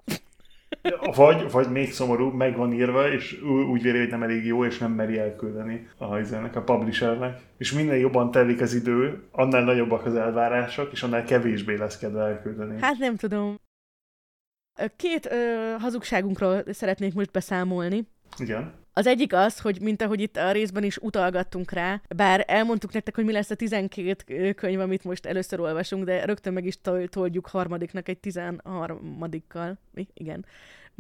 Vagy, 1.15 1.51
vagy 1.51 1.71
még 1.71 1.93
szomorú, 1.93 2.29
meg 2.29 2.57
van 2.57 2.73
írva, 2.73 3.13
és 3.13 3.41
úgy 3.71 3.83
véli, 3.83 3.99
hogy 3.99 4.09
nem 4.09 4.23
elég 4.23 4.45
jó, 4.47 4.65
és 4.65 4.79
nem 4.79 4.93
meri 4.93 5.19
elküldeni 5.19 5.89
a, 5.99 6.17
ennek 6.17 6.57
a 6.57 6.63
publishernek. 6.63 7.41
És 7.59 7.73
minél 7.73 7.95
jobban 7.95 8.31
telik 8.31 8.61
az 8.61 8.75
idő, 8.75 9.29
annál 9.31 9.65
nagyobbak 9.65 10.07
az 10.07 10.15
elvárások, 10.15 10.93
és 10.93 11.03
annál 11.03 11.25
kevésbé 11.25 11.77
lesz 11.77 11.99
kedve 11.99 12.23
elküldeni. 12.23 12.81
Hát 12.81 12.99
nem 12.99 13.17
tudom. 13.17 13.61
Két 14.97 15.27
ö, 15.27 15.75
hazugságunkról 15.79 16.63
szeretnék 16.73 17.15
most 17.15 17.31
beszámolni. 17.31 18.07
Igen. 18.39 18.80
Az 18.93 19.07
egyik 19.07 19.33
az, 19.33 19.61
hogy 19.61 19.81
mint 19.81 20.03
ahogy 20.03 20.21
itt 20.21 20.37
a 20.37 20.53
részben 20.53 20.85
is 20.85 20.97
utalgattunk 20.97 21.73
rá, 21.73 22.01
bár 22.17 22.45
elmondtuk 22.47 22.93
nektek, 22.93 23.15
hogy 23.15 23.25
mi 23.25 23.33
lesz 23.33 23.51
a 23.51 23.55
12 23.55 24.53
könyv, 24.53 24.81
amit 24.81 25.05
most 25.05 25.27
először 25.27 25.61
olvasunk, 25.61 26.05
de 26.05 26.25
rögtön 26.25 26.53
meg 26.53 26.67
is 26.67 26.79
toldjuk 27.09 27.47
harmadiknak 27.47 28.09
egy 28.09 28.19
13-kal. 28.23 29.75
Mi? 29.95 30.09
Igen 30.15 30.45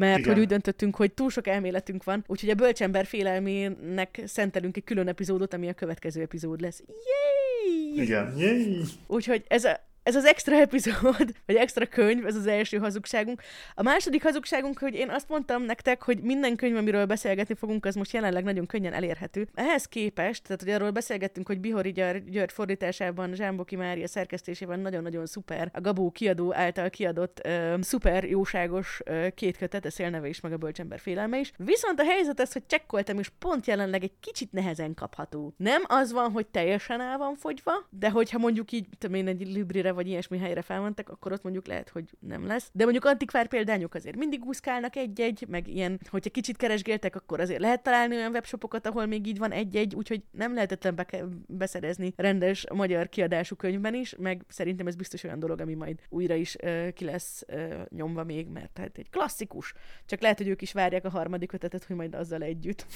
mert 0.00 0.18
Igen. 0.18 0.32
hogy 0.32 0.40
úgy 0.40 0.48
döntöttünk, 0.48 0.96
hogy 0.96 1.12
túl 1.12 1.30
sok 1.30 1.46
elméletünk 1.46 2.04
van, 2.04 2.24
úgyhogy 2.26 2.50
a 2.50 2.54
bölcsember 2.54 3.06
félelmének 3.06 4.20
szentelünk 4.24 4.76
egy 4.76 4.84
külön 4.84 5.08
epizódot, 5.08 5.54
ami 5.54 5.68
a 5.68 5.72
következő 5.72 6.20
epizód 6.20 6.60
lesz. 6.60 6.82
Yay! 6.86 8.02
Igen, 8.02 8.36
yay! 8.36 8.82
Úgyhogy 9.06 9.44
ez 9.48 9.64
a, 9.64 9.89
ez 10.02 10.16
az 10.16 10.24
extra 10.24 10.56
epizód, 10.56 11.32
vagy 11.46 11.56
extra 11.56 11.86
könyv, 11.86 12.26
ez 12.26 12.36
az 12.36 12.46
első 12.46 12.78
hazugságunk. 12.78 13.42
A 13.74 13.82
második 13.82 14.22
hazugságunk, 14.22 14.78
hogy 14.78 14.94
én 14.94 15.10
azt 15.10 15.28
mondtam 15.28 15.62
nektek, 15.62 16.02
hogy 16.02 16.20
minden 16.20 16.56
könyv, 16.56 16.76
amiről 16.76 17.06
beszélgetni 17.06 17.54
fogunk, 17.54 17.86
az 17.86 17.94
most 17.94 18.12
jelenleg 18.12 18.44
nagyon 18.44 18.66
könnyen 18.66 18.92
elérhető. 18.92 19.48
Ehhez 19.54 19.84
képest, 19.84 20.42
tehát 20.42 20.62
hogy 20.62 20.70
arról 20.72 20.90
beszélgettünk, 20.90 21.46
hogy 21.46 21.60
Bihori 21.60 21.92
György 21.92 22.52
fordításában, 22.52 23.34
Zsámboki 23.34 23.76
Mária 23.76 24.06
szerkesztésében 24.06 24.80
nagyon-nagyon 24.80 25.26
szuper, 25.26 25.70
a 25.72 25.80
Gabó 25.80 26.10
kiadó 26.10 26.54
által 26.54 26.90
kiadott 26.90 27.40
ö, 27.44 27.74
szuper 27.80 28.24
jóságos 28.24 29.00
ö, 29.04 29.26
két 29.34 29.56
kötet, 29.56 29.84
a 29.84 29.90
szélneve 29.90 30.28
is, 30.28 30.40
meg 30.40 30.52
a 30.52 30.56
bölcsember 30.56 30.98
félelme 30.98 31.38
is. 31.38 31.52
Viszont 31.56 32.00
a 32.00 32.04
helyzet 32.04 32.40
az, 32.40 32.52
hogy 32.52 32.62
csekkoltam, 32.66 33.18
és 33.18 33.30
pont 33.38 33.66
jelenleg 33.66 34.02
egy 34.02 34.12
kicsit 34.20 34.52
nehezen 34.52 34.94
kapható. 34.94 35.54
Nem 35.56 35.82
az 35.86 36.12
van, 36.12 36.30
hogy 36.30 36.46
teljesen 36.46 37.00
el 37.00 37.18
van 37.18 37.34
fogyva, 37.34 37.72
de 37.90 38.10
hogyha 38.10 38.38
mondjuk 38.38 38.72
így, 38.72 38.86
tudom 38.98 39.16
én, 39.16 39.26
egy 39.26 39.46
librire 39.46 39.92
vagy 40.00 40.08
ilyesmi 40.08 40.38
helyre 40.38 40.62
felmentek, 40.62 41.08
akkor 41.08 41.32
ott 41.32 41.42
mondjuk 41.42 41.66
lehet, 41.66 41.88
hogy 41.88 42.04
nem 42.20 42.46
lesz. 42.46 42.70
De 42.72 42.82
mondjuk 42.82 43.04
antikvár 43.04 43.48
példányok 43.48 43.94
azért 43.94 44.16
mindig 44.16 44.44
úszkálnak 44.44 44.96
egy-egy, 44.96 45.44
meg 45.48 45.68
ilyen, 45.68 46.00
hogyha 46.10 46.30
kicsit 46.30 46.56
keresgéltek, 46.56 47.16
akkor 47.16 47.40
azért 47.40 47.60
lehet 47.60 47.82
találni 47.82 48.16
olyan 48.16 48.32
webshopokat, 48.32 48.86
ahol 48.86 49.06
még 49.06 49.26
így 49.26 49.38
van 49.38 49.52
egy-egy, 49.52 49.94
úgyhogy 49.94 50.22
nem 50.30 50.54
lehetetlen 50.54 50.94
be- 50.94 51.24
beszerezni 51.46 52.12
rendes 52.16 52.66
magyar 52.72 53.08
kiadású 53.08 53.56
könyvben 53.56 53.94
is, 53.94 54.14
meg 54.18 54.44
szerintem 54.48 54.86
ez 54.86 54.96
biztos 54.96 55.24
olyan 55.24 55.38
dolog, 55.38 55.60
ami 55.60 55.74
majd 55.74 56.00
újra 56.08 56.34
is 56.34 56.56
uh, 56.62 56.88
ki 56.88 57.04
lesz 57.04 57.44
uh, 57.48 57.74
nyomva 57.88 58.24
még, 58.24 58.48
mert 58.48 58.78
hát 58.78 58.98
egy 58.98 59.10
klasszikus. 59.10 59.74
Csak 60.06 60.20
lehet, 60.20 60.38
hogy 60.38 60.48
ők 60.48 60.62
is 60.62 60.72
várják 60.72 61.04
a 61.04 61.10
harmadik 61.10 61.52
ötetet, 61.52 61.84
hogy 61.84 61.96
majd 61.96 62.14
azzal 62.14 62.42
együtt. 62.42 62.86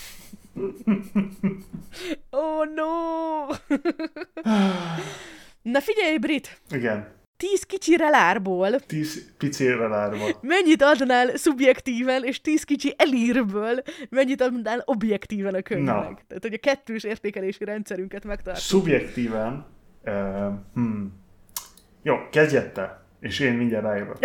oh 2.30 2.64
no! 2.74 3.46
Na 5.64 5.80
figyelj, 5.80 6.18
Brit! 6.18 6.60
Igen. 6.70 7.12
Tíz 7.36 7.62
kicsi 7.62 7.96
relárból. 7.96 8.80
Tíz 8.80 9.32
pici 9.38 9.66
relárból. 9.66 10.38
Mennyit 10.40 10.82
adnál 10.82 11.36
szubjektíven, 11.36 12.24
és 12.24 12.40
tíz 12.40 12.62
kicsi 12.62 12.94
elírből 12.96 13.82
mennyit 14.10 14.40
adnál 14.40 14.82
objektíven 14.84 15.54
a 15.54 15.62
könyvnek? 15.62 15.94
Na. 15.94 16.18
Tehát, 16.26 16.42
hogy 16.42 16.52
a 16.52 16.58
kettős 16.58 17.04
értékelési 17.04 17.64
rendszerünket 17.64 18.24
megtartjuk. 18.24 18.66
Szubjektíven, 18.66 19.66
uh, 20.04 20.12
hmm. 20.74 21.12
jó, 22.02 22.28
kezdjette 22.30 23.03
és 23.24 23.40
én 23.40 23.52
mindjárt 23.52 23.84
rájövök. 23.84 24.18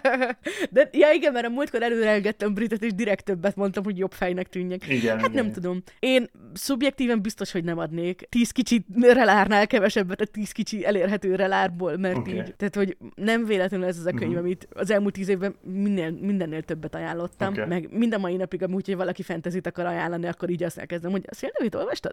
De, 0.70 0.88
ja 0.92 1.10
igen, 1.12 1.32
mert 1.32 1.46
a 1.46 1.48
múltkor 1.48 1.82
előre 1.82 2.08
elgettem 2.08 2.54
Britet, 2.54 2.82
és 2.82 2.94
direkt 2.94 3.24
többet 3.24 3.56
mondtam, 3.56 3.84
hogy 3.84 3.98
jobb 3.98 4.12
fejnek 4.12 4.48
tűnjek. 4.48 4.88
Igen, 4.88 5.18
hát 5.18 5.28
igen. 5.28 5.44
nem 5.44 5.52
tudom. 5.52 5.82
Én 5.98 6.30
szubjektíven 6.52 7.22
biztos, 7.22 7.52
hogy 7.52 7.64
nem 7.64 7.78
adnék. 7.78 8.26
Tíz 8.28 8.50
kicsi 8.50 8.84
relárnál 9.00 9.66
kevesebbet 9.66 10.20
a 10.20 10.24
tíz 10.24 10.52
kicsi 10.52 10.86
elérhető 10.86 11.34
relárból, 11.34 11.96
mert 11.96 12.16
okay. 12.16 12.34
így. 12.34 12.54
Tehát, 12.56 12.74
hogy 12.74 12.96
nem 13.14 13.44
véletlenül 13.44 13.86
ez 13.86 13.98
az 13.98 14.06
a 14.06 14.10
könyv, 14.10 14.22
uh-huh. 14.22 14.38
amit 14.38 14.68
az 14.72 14.90
elmúlt 14.90 15.14
tíz 15.14 15.28
évben 15.28 15.54
minden, 15.62 16.12
mindennél 16.12 16.62
többet 16.62 16.94
ajánlottam. 16.94 17.52
Okay. 17.52 17.66
Meg 17.66 17.88
mind 17.90 18.14
a 18.14 18.18
mai 18.18 18.36
napig, 18.36 18.62
amúgy, 18.62 18.86
hogy 18.86 18.96
valaki 18.96 19.22
fentezit 19.22 19.66
akar 19.66 19.86
ajánlani, 19.86 20.26
akkor 20.26 20.50
így 20.50 20.62
azt 20.62 20.78
elkezdem, 20.78 21.10
hogy 21.10 21.24
azt 21.26 21.42
jelenti, 21.42 21.76
olvastad? 21.76 22.12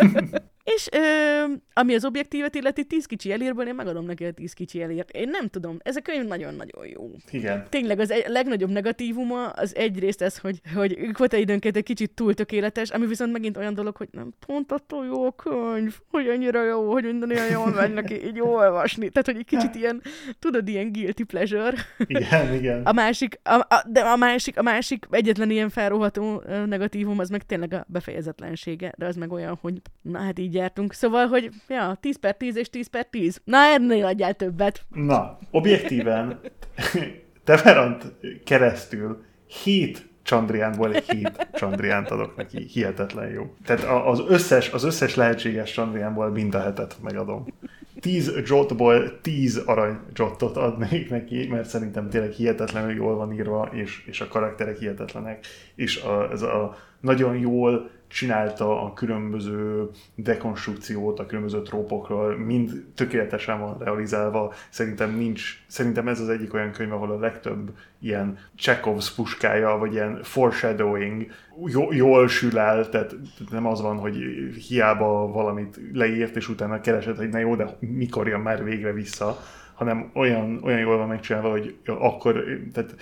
és 0.74 0.88
ö, 0.92 0.98
ami 1.72 1.94
az 1.94 2.04
objektívet 2.04 2.54
illeti, 2.54 2.84
tíz 2.84 3.06
kicsi 3.06 3.32
elérből, 3.32 3.66
én 3.66 3.74
megadom 3.74 4.04
neki 4.04 4.24
a 4.24 4.32
tíz 4.32 4.52
kicsi 4.52 4.82
elért. 4.82 5.10
Én 5.10 5.31
nem 5.32 5.48
tudom, 5.48 5.78
ez 5.82 5.96
a 5.96 6.00
könyv 6.00 6.26
nagyon-nagyon 6.26 6.86
jó. 6.86 7.10
Igen. 7.30 7.66
Tényleg 7.68 7.98
az 7.98 8.10
egy, 8.10 8.24
legnagyobb 8.26 8.70
negatívuma 8.70 9.48
az 9.48 9.76
egyrészt 9.76 10.22
ez, 10.22 10.38
hogy, 10.38 10.60
hogy 10.74 11.10
kvota 11.12 11.36
időnként 11.36 11.76
egy 11.76 11.82
kicsit 11.82 12.10
túl 12.10 12.34
tökéletes, 12.34 12.90
ami 12.90 13.06
viszont 13.06 13.32
megint 13.32 13.56
olyan 13.56 13.74
dolog, 13.74 13.96
hogy 13.96 14.08
nem 14.10 14.32
pont 14.46 14.72
attól 14.72 15.06
jó 15.06 15.26
a 15.26 15.32
könyv, 15.32 15.98
hogy 16.10 16.28
annyira 16.28 16.64
jó, 16.64 16.92
hogy 16.92 17.04
minden 17.04 17.30
olyan 17.30 17.50
jól 17.50 17.70
megy 17.70 17.92
neki 17.92 18.26
így 18.26 18.40
olvasni. 18.40 19.08
Tehát, 19.08 19.26
hogy 19.26 19.36
egy 19.36 19.44
kicsit 19.44 19.74
ilyen, 19.74 20.02
tudod, 20.38 20.68
ilyen 20.68 20.92
guilty 20.92 21.22
pleasure. 21.22 21.74
Igen, 22.06 22.54
igen. 22.54 22.82
A 22.84 22.92
másik, 22.92 23.40
a, 23.42 23.54
a, 23.54 23.84
de 23.88 24.00
a 24.00 24.16
másik, 24.16 24.58
a 24.58 24.62
másik 24.62 25.06
egyetlen 25.10 25.50
ilyen 25.50 25.68
felróható 25.68 26.42
negatívum, 26.66 27.18
az 27.18 27.28
meg 27.28 27.42
tényleg 27.42 27.72
a 27.72 27.84
befejezetlensége, 27.88 28.92
de 28.98 29.06
az 29.06 29.16
meg 29.16 29.32
olyan, 29.32 29.58
hogy 29.60 29.80
na 30.02 30.18
hát 30.18 30.38
így 30.38 30.54
jártunk. 30.54 30.92
Szóval, 30.92 31.26
hogy 31.26 31.50
ja, 31.68 31.96
10 32.00 32.16
per 32.16 32.36
10 32.36 32.56
és 32.56 32.70
10 32.70 32.86
per 32.86 33.04
10. 33.04 33.40
Na, 33.44 33.58
ennél 33.58 34.04
adjál 34.04 34.34
többet. 34.34 34.80
Na, 34.88 35.21
objektíven 35.50 36.40
Teverant 37.44 38.12
keresztül 38.44 39.24
hét 39.46 40.10
Csandriánból 40.22 40.94
egy 40.94 41.10
hét 41.10 41.48
Csandriánt 41.54 42.10
adok 42.10 42.36
neki. 42.36 42.66
Hihetetlen 42.66 43.30
jó. 43.30 43.54
Tehát 43.64 44.06
az 44.06 44.22
összes, 44.28 44.72
az 44.72 44.84
összes 44.84 45.14
lehetséges 45.14 45.72
Csandriánból 45.72 46.30
mind 46.30 46.54
a 46.54 46.60
hetet 46.60 46.96
megadom. 47.02 47.46
Tíz 48.00 48.32
jotból 48.46 49.20
tíz 49.20 49.56
arany 49.56 49.98
jotot 50.14 50.56
adnék 50.56 51.10
neki, 51.10 51.46
mert 51.50 51.68
szerintem 51.68 52.08
tényleg 52.08 52.30
hihetetlenül 52.30 52.94
jól 52.94 53.16
van 53.16 53.32
írva, 53.32 53.68
és, 53.72 54.04
és 54.06 54.20
a 54.20 54.28
karakterek 54.28 54.78
hihetetlenek, 54.78 55.46
és 55.74 55.96
a, 55.96 56.30
ez 56.32 56.42
a 56.42 56.76
nagyon 57.00 57.36
jól 57.36 57.90
csinálta 58.12 58.82
a 58.84 58.92
különböző 58.92 59.90
dekonstrukciót 60.14 61.18
a 61.18 61.26
különböző 61.26 61.62
trópokról, 61.62 62.36
mind 62.36 62.84
tökéletesen 62.94 63.60
van 63.60 63.78
realizálva. 63.78 64.52
Szerintem 64.70 65.16
nincs, 65.16 65.64
szerintem 65.66 66.08
ez 66.08 66.20
az 66.20 66.28
egyik 66.28 66.54
olyan 66.54 66.72
könyv, 66.72 66.92
ahol 66.92 67.10
a 67.10 67.18
legtöbb 67.18 67.70
ilyen 68.00 68.38
Chekhov's 68.58 69.06
puskája, 69.16 69.76
vagy 69.76 69.92
ilyen 69.92 70.22
foreshadowing 70.22 71.26
jól 71.90 72.28
sül 72.28 72.58
el, 72.58 72.88
tehát 72.88 73.14
nem 73.50 73.66
az 73.66 73.80
van, 73.80 73.96
hogy 73.96 74.16
hiába 74.68 75.26
valamit 75.26 75.80
leírt, 75.92 76.36
és 76.36 76.48
utána 76.48 76.80
keresett, 76.80 77.16
hogy 77.16 77.28
na 77.28 77.38
jó, 77.38 77.56
de 77.56 77.76
mikor 77.78 78.28
jön 78.28 78.40
már 78.40 78.64
végre 78.64 78.92
vissza, 78.92 79.38
hanem 79.74 80.10
olyan, 80.14 80.60
olyan 80.62 80.78
jól 80.78 80.96
van 80.96 81.08
megcsinálva, 81.08 81.50
hogy 81.50 81.76
akkor, 81.86 82.44
tehát 82.72 82.94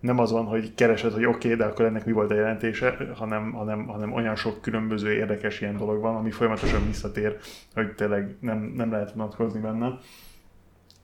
nem 0.00 0.18
az 0.18 0.30
van, 0.30 0.44
hogy 0.44 0.74
keresed, 0.74 1.12
hogy 1.12 1.24
oké, 1.24 1.34
okay, 1.36 1.58
de 1.58 1.64
akkor 1.64 1.84
ennek 1.84 2.04
mi 2.04 2.12
volt 2.12 2.30
a 2.30 2.34
jelentése, 2.34 2.96
hanem, 3.16 3.52
hanem, 3.52 3.86
hanem 3.86 4.12
olyan 4.12 4.36
sok 4.36 4.60
különböző 4.60 5.12
érdekes 5.12 5.60
ilyen 5.60 5.76
dolog 5.76 6.00
van, 6.00 6.16
ami 6.16 6.30
folyamatosan 6.30 6.86
visszatér, 6.86 7.36
hogy 7.74 7.94
tényleg 7.94 8.36
nem, 8.40 8.72
nem 8.76 8.90
lehet 8.90 9.12
vonatkozni 9.12 9.60
benne. 9.60 9.98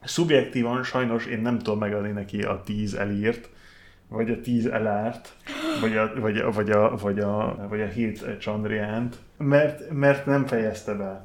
Szubjektívan 0.05 0.83
sajnos 0.83 1.27
én 1.27 1.41
nem 1.41 1.59
tudom 1.59 1.79
megadni 1.79 2.11
neki 2.11 2.43
a 2.43 2.63
10 2.65 2.95
elírt, 2.95 3.49
vagy 4.09 4.31
a 4.31 4.41
10 4.41 4.67
elárt, 4.67 5.37
vagy 5.81 5.97
a, 5.97 6.13
vagy, 6.21 6.39
a, 6.39 6.51
vagy, 6.51 6.71
a, 6.71 6.97
vagy, 6.97 7.19
a, 7.19 7.67
vagy 7.69 7.81
a 7.81 7.87
7 7.87 8.39
Csandriánt, 8.39 9.17
mert, 9.39 9.91
mert 9.91 10.27
nem 10.27 10.47
fejezte 10.47 10.95
be. 10.95 11.25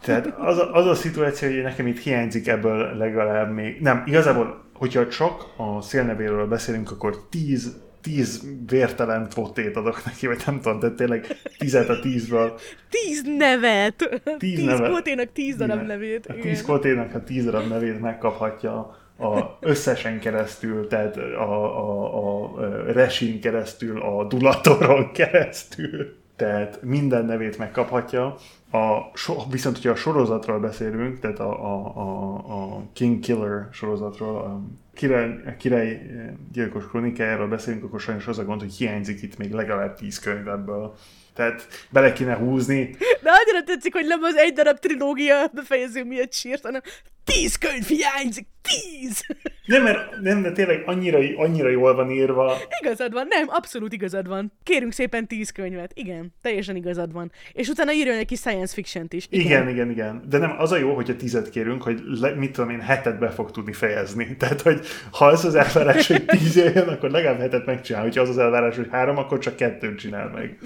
Tehát 0.00 0.26
az 0.38 0.58
a, 0.58 0.74
az 0.74 0.86
a 0.86 0.94
szituáció, 0.94 1.48
hogy 1.48 1.62
nekem 1.62 1.86
itt 1.86 1.98
hiányzik 1.98 2.48
ebből 2.48 2.96
legalább 2.96 3.52
még... 3.52 3.80
Nem, 3.80 4.02
igazából 4.06 4.67
hogyha 4.78 5.08
csak 5.08 5.46
a 5.56 5.80
szélnevéről 5.80 6.46
beszélünk, 6.46 6.90
akkor 6.90 7.26
10, 7.30 7.76
tíz 8.00 8.42
vértelen 8.68 9.28
fotét 9.30 9.76
adok 9.76 10.04
neki, 10.04 10.26
vagy 10.26 10.42
nem 10.46 10.60
tudom, 10.60 10.78
de 10.78 10.90
tényleg 10.90 11.26
tízet 11.58 11.88
a 11.88 12.00
tízből. 12.00 12.58
Tíz 12.90 13.22
nevet! 13.36 14.20
Tíz 14.38 14.58
Tíz 14.58 14.64
nevet. 14.64 14.90
koténak 14.90 15.32
tíz 15.32 15.56
darab 15.56 15.86
nevét. 15.86 16.26
A 16.26 16.34
tíz 16.40 16.62
koténak 16.62 17.14
a 17.14 17.22
tíz 17.22 17.44
darab 17.44 17.68
nevét 17.68 18.00
megkaphatja 18.00 18.96
a 19.18 19.58
összesen 19.60 20.20
keresztül, 20.20 20.86
tehát 20.86 21.16
a, 21.16 21.78
a, 21.78 22.44
a 22.44 22.92
Resin 22.92 23.40
keresztül, 23.40 24.02
a 24.02 24.24
Dulatoron 24.24 25.12
keresztül, 25.12 26.16
tehát 26.36 26.82
minden 26.82 27.24
nevét 27.24 27.58
megkaphatja. 27.58 28.36
A, 28.70 29.10
so, 29.14 29.34
viszont, 29.50 29.74
hogyha 29.76 29.90
a 29.90 29.96
sorozatról 29.96 30.60
beszélünk, 30.60 31.18
tehát 31.18 31.38
a, 31.38 31.50
a, 31.50 31.96
a, 31.96 32.76
a 32.76 32.82
King 32.92 33.20
Killer 33.20 33.68
sorozatról, 33.72 34.36
a 34.36 34.60
király, 34.94 35.30
a 35.46 35.56
király 35.56 35.88
eh, 35.88 36.32
gyilkos 36.52 36.88
kronikájáról 36.88 37.48
beszélünk, 37.48 37.84
akkor 37.84 38.00
sajnos 38.00 38.26
az 38.26 38.38
a 38.38 38.44
gond, 38.44 38.60
hogy 38.60 38.74
hiányzik 38.74 39.22
itt 39.22 39.36
még 39.36 39.52
legalább 39.52 39.96
tíz 39.96 40.18
könyv 40.18 40.48
ebből. 40.48 40.94
Tehát 41.34 41.66
bele 41.90 42.12
kéne 42.12 42.36
húzni, 42.36 42.96
De 43.22 43.30
annyira 43.30 43.64
tetszik, 43.64 43.92
hogy 43.92 44.06
nem 44.06 44.22
az 44.22 44.36
egy 44.36 44.52
darab 44.52 44.78
trilógia 44.78 45.50
befejező 45.52 46.04
miatt 46.04 46.32
sírt, 46.32 46.62
hanem 46.62 46.80
tíz 47.24 47.56
könyv 47.56 47.86
hiányzik, 47.86 48.46
tíz! 48.68 49.26
Nem, 49.66 49.82
mert 49.82 50.20
nem, 50.20 50.42
de 50.42 50.52
tényleg 50.52 50.82
annyira, 50.86 51.18
annyira 51.36 51.68
jól 51.68 51.94
van 51.94 52.10
írva. 52.10 52.56
Igazad 52.80 53.12
van, 53.12 53.26
nem, 53.28 53.44
abszolút 53.48 53.92
igazad 53.92 54.28
van. 54.28 54.52
Kérünk 54.62 54.92
szépen 54.92 55.26
tíz 55.26 55.50
könyvet. 55.50 55.90
Igen, 55.94 56.34
teljesen 56.42 56.76
igazad 56.76 57.12
van. 57.12 57.32
És 57.52 57.68
utána 57.68 57.92
írjon 57.92 58.16
egy 58.16 58.26
kis 58.26 58.38
science 58.38 58.74
fiction-t 58.74 59.12
is. 59.12 59.26
Igen, 59.30 59.68
igen, 59.68 59.68
igen. 59.68 59.90
igen. 59.90 60.22
De 60.28 60.38
nem, 60.38 60.54
az 60.58 60.72
a 60.72 60.76
jó, 60.76 60.94
hogyha 60.94 61.16
tizet 61.16 61.50
kérünk, 61.50 61.82
hogy 61.82 62.00
le, 62.20 62.34
mit 62.34 62.52
tudom 62.52 62.70
én, 62.70 62.80
hetet 62.80 63.18
be 63.18 63.30
fog 63.30 63.50
tudni 63.50 63.72
fejezni. 63.72 64.36
Tehát, 64.38 64.60
hogy 64.60 64.86
ha 65.10 65.26
az 65.26 65.44
az 65.44 65.54
elvárás, 65.54 66.06
hogy 66.06 66.24
tíz 66.24 66.56
jöjjön, 66.56 66.88
akkor 66.88 67.10
legalább 67.10 67.40
hetet 67.40 67.66
megcsinál. 67.66 68.02
Hogyha 68.02 68.22
az 68.22 68.28
az 68.28 68.38
elvárás, 68.38 68.76
hogy 68.76 68.88
három, 68.90 69.16
akkor 69.16 69.38
csak 69.38 69.56
kettőt 69.56 69.98
csinál 69.98 70.28
meg. 70.28 70.58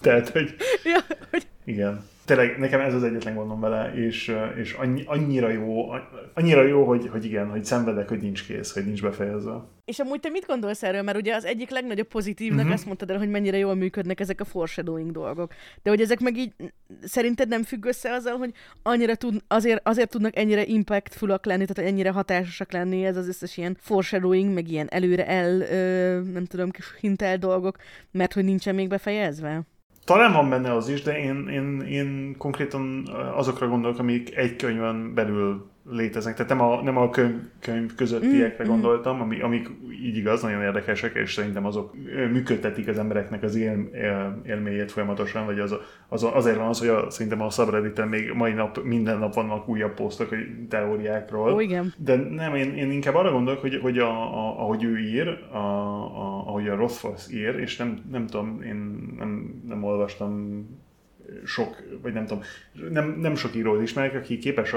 Tehát, 0.00 0.28
hogy 0.28 0.54
Ja, 0.84 0.98
hogy 1.30 1.46
igen. 1.68 2.04
Tényleg 2.24 2.58
nekem 2.58 2.80
ez 2.80 2.94
az 2.94 3.02
egyetlen 3.02 3.34
gondom 3.34 3.60
vele, 3.60 3.92
és, 3.94 4.34
és 4.56 4.72
annyi, 4.72 5.02
annyira 5.06 5.48
jó, 5.48 5.90
annyira 6.34 6.62
jó, 6.62 6.84
hogy, 6.84 7.08
hogy 7.08 7.24
igen, 7.24 7.50
hogy 7.50 7.64
szenvedek, 7.64 8.08
hogy 8.08 8.20
nincs 8.20 8.46
kész, 8.46 8.72
hogy 8.72 8.84
nincs 8.84 9.02
befejezve. 9.02 9.64
És 9.84 9.98
amúgy 9.98 10.20
te 10.20 10.28
mit 10.28 10.46
gondolsz 10.46 10.82
erről? 10.82 11.02
Mert 11.02 11.18
ugye 11.18 11.34
az 11.34 11.44
egyik 11.44 11.70
legnagyobb 11.70 12.06
pozitívnak 12.06 12.58
uh-huh. 12.58 12.72
azt 12.72 12.86
mondtad 12.86 13.10
el, 13.10 13.18
hogy 13.18 13.28
mennyire 13.28 13.56
jól 13.56 13.74
működnek 13.74 14.20
ezek 14.20 14.40
a 14.40 14.44
foreshadowing 14.44 15.10
dolgok. 15.10 15.52
De 15.82 15.90
hogy 15.90 16.00
ezek 16.00 16.20
meg 16.20 16.36
így 16.36 16.52
szerinted 17.02 17.48
nem 17.48 17.62
függ 17.62 17.84
össze 17.84 18.12
azzal, 18.12 18.36
hogy 18.36 18.52
annyira 18.82 19.14
tud, 19.14 19.42
azért, 19.46 19.88
azért 19.88 20.10
tudnak 20.10 20.36
ennyire 20.36 20.64
impactfulak 20.64 21.46
lenni, 21.46 21.64
tehát 21.64 21.90
ennyire 21.90 22.10
hatásosak 22.10 22.72
lenni 22.72 23.04
ez 23.04 23.16
az 23.16 23.28
összes 23.28 23.56
ilyen 23.56 23.76
foreshadowing, 23.80 24.54
meg 24.54 24.68
ilyen 24.68 24.88
előre 24.90 25.26
el, 25.26 25.60
ö, 25.60 26.20
nem 26.32 26.44
tudom, 26.44 26.70
kis 26.70 26.86
hintel 27.00 27.36
dolgok, 27.36 27.76
mert 28.10 28.32
hogy 28.32 28.44
nincsen 28.44 28.74
még 28.74 28.88
befejezve? 28.88 29.62
Talán 30.08 30.32
van 30.32 30.48
benne 30.48 30.74
az 30.74 30.88
is, 30.88 31.02
de 31.02 31.18
én, 31.18 31.48
én, 31.48 31.80
én 31.80 32.34
konkrétan 32.38 33.08
azokra 33.34 33.68
gondolok, 33.68 33.98
amik 33.98 34.36
egy 34.36 34.56
könyvön 34.56 35.14
belül 35.14 35.70
léteznek. 35.90 36.34
Tehát 36.34 36.48
nem 36.50 36.60
a, 36.60 36.82
nem 36.82 36.96
a 36.96 37.10
könyv, 37.10 37.34
könyv 37.60 37.94
közöttiekre 37.94 38.64
mm, 38.64 38.68
gondoltam, 38.68 39.20
ami, 39.20 39.40
amik 39.40 39.70
így 40.02 40.16
igaz, 40.16 40.42
nagyon 40.42 40.62
érdekesek, 40.62 41.14
és 41.14 41.32
szerintem 41.32 41.66
azok 41.66 41.94
működtetik 42.32 42.88
az 42.88 42.98
embereknek 42.98 43.42
az 43.42 43.54
él, 43.54 43.88
él, 43.94 44.40
élményét 44.46 44.92
folyamatosan, 44.92 45.46
vagy 45.46 45.58
az, 45.58 45.74
az, 46.08 46.22
azért 46.32 46.56
van 46.56 46.68
az, 46.68 46.78
hogy 46.78 46.88
a, 46.88 47.10
szerintem 47.10 47.42
a 47.42 47.50
subredditen 47.50 48.08
még 48.08 48.32
mai 48.32 48.52
nap, 48.52 48.84
minden 48.84 49.18
nap 49.18 49.34
vannak 49.34 49.68
újabb 49.68 49.94
posztok 49.94 50.28
hogy 50.28 50.66
teóriákról. 50.68 51.52
Ó, 51.52 51.60
igen. 51.60 51.94
De 51.96 52.16
nem, 52.16 52.54
én, 52.54 52.74
én 52.74 52.90
inkább 52.90 53.14
arra 53.14 53.32
gondolok, 53.32 53.60
hogy, 53.60 53.78
hogy 53.82 53.98
a, 53.98 54.10
a, 54.10 54.60
ahogy 54.60 54.84
ő 54.84 54.98
ír, 54.98 55.28
a, 55.52 55.56
a, 55.56 56.44
ahogy 56.46 56.68
a 56.68 56.74
Rothfuss 56.74 57.30
ír, 57.32 57.54
és 57.54 57.76
nem, 57.76 57.98
nem 58.10 58.26
tudom, 58.26 58.62
én 58.62 58.76
nem, 59.18 59.62
nem 59.66 59.84
olvastam 59.84 60.64
sok, 61.44 61.82
vagy 62.02 62.12
nem 62.12 62.26
tudom, 62.26 62.42
nem, 62.90 63.18
nem 63.20 63.34
sok 63.34 63.54
írót 63.54 63.82
ismerek, 63.82 64.14
aki 64.14 64.38
képes 64.38 64.74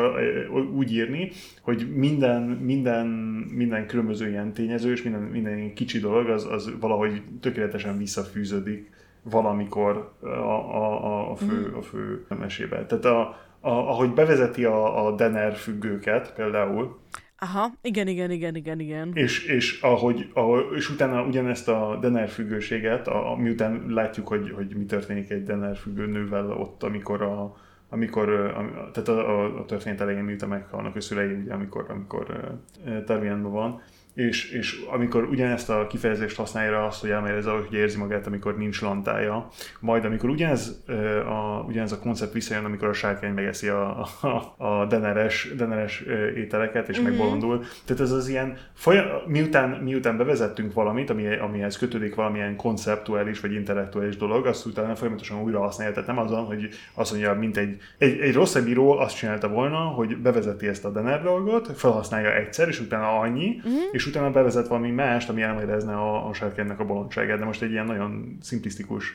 úgy 0.74 0.94
írni, 0.94 1.32
hogy 1.62 1.96
minden, 1.96 2.42
minden, 2.44 3.08
minden 3.52 3.88
különböző 3.88 4.30
ilyen 4.30 4.54
tényező, 4.54 4.92
és 4.92 5.04
minden, 5.04 5.22
minden 5.22 5.58
ilyen 5.58 5.74
kicsi 5.74 6.00
dolog, 6.00 6.30
az, 6.30 6.46
az 6.46 6.72
valahogy 6.80 7.22
tökéletesen 7.42 7.98
visszafűződik 7.98 8.90
valamikor 9.24 10.12
a, 10.22 10.28
a, 10.28 11.32
a, 11.32 11.36
fő, 11.36 11.74
a 11.78 11.82
fő 11.82 12.26
mesébe. 12.40 12.86
Tehát 12.86 13.06
a, 13.06 13.20
a, 13.60 13.70
ahogy 13.70 14.14
bevezeti 14.14 14.66
a, 14.66 15.06
a 15.06 15.16
Denner 15.16 15.56
függőket 15.56 16.34
például, 16.34 17.00
Aha, 17.44 17.72
igen, 17.82 18.08
igen, 18.08 18.32
igen, 18.32 18.56
igen, 18.56 18.80
igen. 18.80 19.12
És, 19.14 19.46
és, 19.46 19.82
ahogy, 19.82 20.30
ahogy, 20.34 20.66
és 20.76 20.90
utána 20.90 21.24
ugyanezt 21.24 21.68
a 21.68 21.98
Denner 22.02 22.30
függőséget, 22.30 23.08
a, 23.08 23.36
miután 23.38 23.86
látjuk, 23.88 24.28
hogy, 24.28 24.52
hogy 24.52 24.76
mi 24.76 24.86
történik 24.86 25.30
egy 25.30 25.44
Denner 25.44 25.78
függő 25.78 26.06
nővel 26.06 26.52
ott, 26.52 26.84
amikor 26.84 27.22
a, 27.22 27.58
amikor, 27.90 28.30
a, 28.30 28.90
tehát 28.92 29.10
a, 29.10 29.30
a, 29.30 29.60
a 29.60 29.66
történet 29.66 30.02
elején, 30.02 30.24
miután 30.24 30.50
meghalnak 30.50 30.96
a 30.96 31.02
szülei, 31.02 31.34
ugye, 31.34 31.54
amikor, 31.54 31.86
amikor 31.90 32.54
uh, 32.86 33.42
van, 33.42 33.82
és, 34.14 34.52
és 34.52 34.82
amikor 34.92 35.24
ugyanezt 35.24 35.70
a 35.70 35.88
kifejezést 35.88 36.36
használja 36.36 36.86
azt, 36.86 37.02
hogy 37.02 37.10
elmérezze, 37.10 37.52
hogy 37.52 37.74
érzi 37.74 37.98
magát, 37.98 38.28
amikor 38.28 38.58
nincs 38.58 38.82
lantája, 38.82 39.48
majd 39.80 40.06
amikor 40.06 40.30
ugyanez 40.30 40.84
a, 41.26 41.64
ugyanez 41.68 41.92
a 41.92 42.00
koncept 42.00 42.34
visszajön, 42.34 42.66
amikor 42.66 42.88
a 42.88 42.94
sárkány 42.94 43.34
megeszi 43.34 43.68
a, 43.68 44.08
a, 44.22 44.64
a 44.66 44.86
deneres, 44.86 45.54
deneres 45.58 46.04
ételeket, 46.36 46.90
és 46.90 47.00
mm-hmm. 47.00 47.10
megbolondul. 47.10 47.64
Tehát 47.86 48.02
ez 48.02 48.12
az 48.12 48.28
ilyen, 48.28 48.58
folyam, 48.74 49.06
miután, 49.28 49.70
miután 49.70 50.18
bevezettünk 50.18 50.74
valamit, 50.74 51.10
ami, 51.10 51.36
amihez 51.36 51.78
kötődik 51.78 52.16
valamilyen 52.16 52.56
konceptuális 52.56 53.40
vagy 53.40 53.54
intellektuális 53.54 54.18
dolog, 54.18 54.46
azt 54.46 54.66
utána 54.66 54.96
folyamatosan 54.96 55.42
újra 55.42 55.60
használja. 55.60 55.94
Tehát 55.94 56.08
nem 56.08 56.18
azon, 56.18 56.46
hogy 56.46 56.70
azt 56.94 57.12
mondja, 57.12 57.34
mint 57.34 57.58
egy, 57.58 57.78
egy, 57.98 58.20
egy 58.20 58.34
rosszabb 58.34 58.68
író 58.68 58.92
azt 58.92 59.18
csinálta 59.18 59.48
volna, 59.48 59.78
hogy 59.78 60.18
bevezeti 60.18 60.68
ezt 60.68 60.86
a 60.86 60.92
dener 60.92 61.24
dolgot, 61.24 61.72
felhasználja 61.76 62.36
egyszer, 62.36 62.68
és 62.68 62.80
utána 62.80 63.20
annyi, 63.20 63.62
mm-hmm 63.68 64.01
és 64.02 64.08
utána 64.08 64.32
bevezet 64.32 64.68
valami 64.68 64.92
mást, 64.92 65.30
ami 65.30 65.42
elmagyarázna 65.42 65.94
a, 65.94 66.30
a 66.30 66.34
sárkánynak 66.34 66.80
a 66.80 66.86
bolondságát. 66.86 67.40
De 67.40 67.46
most 67.46 67.62
egy 67.62 67.72
ilyen 67.72 67.86
nagyon 67.86 68.38
szimplisztikus 68.42 69.14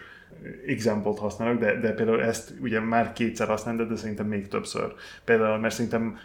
examplet 0.67 1.19
használok, 1.19 1.59
de, 1.59 1.81
de 1.81 1.93
például 1.93 2.23
ezt 2.23 2.55
ugye 2.61 2.81
már 2.81 3.13
kétszer 3.13 3.49
használtam, 3.49 3.89
de 3.89 3.97
szerintem 3.97 4.27
még 4.27 4.49
többször. 4.49 4.93
Például, 5.25 5.59
mert 5.59 5.75
szerintem 5.75 6.19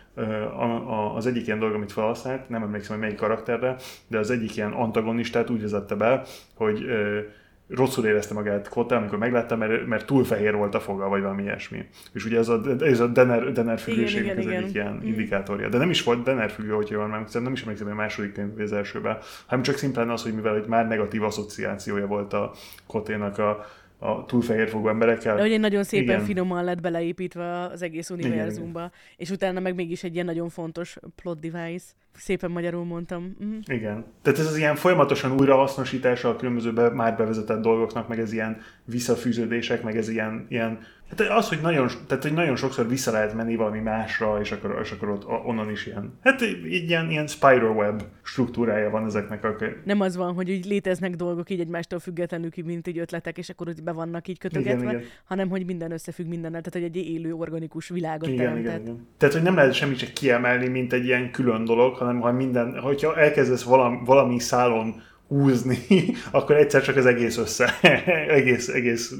a, 0.57 0.63
a, 0.63 1.15
az 1.15 1.25
egyik 1.25 1.45
ilyen 1.45 1.59
dolog, 1.59 1.75
amit 1.75 1.91
felhasznált, 1.91 2.49
nem 2.49 2.63
emlékszem, 2.63 2.95
hogy 2.95 3.05
melyik 3.05 3.17
karakterre, 3.17 3.75
de 4.07 4.17
az 4.17 4.29
egyik 4.29 4.55
ilyen 4.55 4.71
antagonistát 4.71 5.49
úgy 5.49 5.61
vezette 5.61 5.95
be, 5.95 6.23
hogy 6.55 6.85
rosszul 7.73 8.05
érezte 8.05 8.33
magát 8.33 8.67
Kotta, 8.67 8.95
amikor 8.95 9.17
meglátta, 9.17 9.55
mert, 9.55 9.87
mert 9.87 10.05
túl 10.05 10.23
fehér 10.23 10.55
volt 10.55 10.75
a 10.75 10.79
foga, 10.79 11.07
vagy 11.07 11.21
valami 11.21 11.43
ilyesmi. 11.43 11.85
És 12.13 12.25
ugye 12.25 12.37
ez 12.37 12.47
a, 12.47 12.61
ez 12.79 12.99
a 12.99 13.07
Denner, 13.07 13.51
Denner 13.51 13.79
függőségnek 13.79 14.37
az 14.37 14.47
egyik 14.47 14.73
ilyen 14.73 14.99
mm. 15.03 15.07
indikátorja. 15.07 15.69
De 15.69 15.77
nem 15.77 15.89
is 15.89 16.03
volt 16.03 16.23
Denner 16.23 16.51
függő, 16.51 16.71
hogy 16.71 16.89
jól 16.89 17.03
emlékszem, 17.03 17.43
nem 17.43 17.53
is 17.53 17.61
emlékszem, 17.61 17.87
hogy 17.87 17.95
a 17.95 17.99
második 17.99 18.33
könyv 18.33 18.53
vagy 18.53 18.63
az 18.63 18.73
elsőben, 18.73 19.17
hanem 19.45 19.63
csak 19.63 19.75
szimplán 19.75 20.09
az, 20.09 20.23
hogy 20.23 20.33
mivel 20.33 20.53
hogy 20.53 20.67
már 20.67 20.87
negatív 20.87 21.23
asszociációja 21.23 22.07
volt 22.07 22.33
a 22.33 22.51
Koténak 22.87 23.37
a, 23.37 23.65
a 24.03 24.25
túlfehér 24.25 24.69
fogú 24.69 24.87
emberekkel. 24.87 25.35
De 25.35 25.41
hogy 25.41 25.51
egy 25.51 25.59
nagyon 25.59 25.83
szépen 25.83 26.03
igen. 26.03 26.25
finoman 26.25 26.63
lett 26.63 26.81
beleépítve 26.81 27.59
az 27.59 27.81
egész 27.81 28.09
univerzumba, 28.09 28.79
igen, 28.79 28.91
igen. 28.93 29.17
és 29.17 29.29
utána 29.29 29.59
meg 29.59 29.75
mégis 29.75 30.03
egy 30.03 30.13
ilyen 30.13 30.25
nagyon 30.25 30.49
fontos 30.49 30.97
plot 31.15 31.39
device. 31.39 31.85
Szépen 32.15 32.51
magyarul 32.51 32.85
mondtam. 32.85 33.35
Mm. 33.43 33.57
Igen. 33.65 34.05
Tehát 34.21 34.39
ez 34.39 34.45
az 34.45 34.57
ilyen 34.57 34.75
folyamatosan 34.75 35.39
újrahasznosítása 35.39 36.29
a 36.29 36.35
különböző 36.35 36.73
be, 36.73 36.89
már 36.89 37.17
bevezetett 37.17 37.61
dolgoknak, 37.61 38.07
meg 38.07 38.19
ez 38.19 38.33
ilyen 38.33 38.61
visszafűződések, 38.85 39.83
meg 39.83 39.97
ez 39.97 40.09
ilyen, 40.09 40.45
ilyen 40.49 40.79
Hát 41.17 41.29
az, 41.29 41.49
hogy 41.49 41.61
nagyon, 41.61 41.89
tehát, 42.07 42.23
hogy 42.23 42.33
nagyon 42.33 42.55
sokszor 42.55 42.87
vissza 42.87 43.11
lehet 43.11 43.33
menni 43.33 43.55
valami 43.55 43.79
másra, 43.79 44.39
és 44.41 44.51
akkor, 44.51 44.79
és 44.83 44.91
akkor 44.91 45.09
ott 45.09 45.25
onnan 45.45 45.69
is 45.69 45.85
ilyen. 45.85 46.17
Hát 46.23 46.41
így 46.41 46.89
ilyen, 46.89 47.09
ilyen 47.09 47.27
spiral 47.27 47.75
web 47.75 48.03
struktúrája 48.23 48.89
van 48.89 49.05
ezeknek 49.05 49.43
a... 49.43 49.55
Nem 49.83 50.01
az 50.01 50.15
van, 50.15 50.33
hogy 50.33 50.49
így 50.49 50.65
léteznek 50.65 51.15
dolgok 51.15 51.49
így 51.49 51.59
egymástól 51.59 51.99
függetlenül, 51.99 52.49
mint 52.65 52.87
így 52.87 52.97
ötletek, 52.97 53.37
és 53.37 53.49
akkor 53.49 53.67
úgy 53.67 53.83
be 53.83 53.91
vannak 53.91 54.27
így 54.27 54.37
kötögetve, 54.37 54.83
igen, 54.83 54.89
igen. 54.89 55.03
hanem 55.25 55.49
hogy 55.49 55.65
minden 55.65 55.91
összefügg 55.91 56.27
mindennel, 56.27 56.61
tehát 56.61 56.89
hogy 56.89 56.97
egy 56.97 57.07
élő 57.07 57.33
organikus 57.33 57.89
világot 57.89 58.27
igen, 58.27 58.37
teremtett. 58.37 58.63
Igen, 58.63 58.81
igen. 58.81 59.07
Tehát, 59.17 59.33
hogy 59.33 59.43
nem 59.43 59.55
lehet 59.55 59.73
semmit 59.73 59.97
csak 59.97 60.13
kiemelni, 60.13 60.67
mint 60.67 60.93
egy 60.93 61.05
ilyen 61.05 61.31
külön 61.31 61.65
dolog, 61.65 61.95
hanem 61.95 62.19
ha 62.19 62.31
minden, 62.31 62.79
hogyha 62.79 63.17
elkezdesz 63.17 63.63
valami, 63.63 63.97
valami 64.05 64.39
szálon 64.39 65.01
húzni, 65.27 65.77
akkor 66.31 66.55
egyszer 66.55 66.81
csak 66.81 66.95
az 66.95 67.05
egész 67.05 67.37
össze, 67.37 67.79
egész, 68.39 68.67
egész 68.67 69.13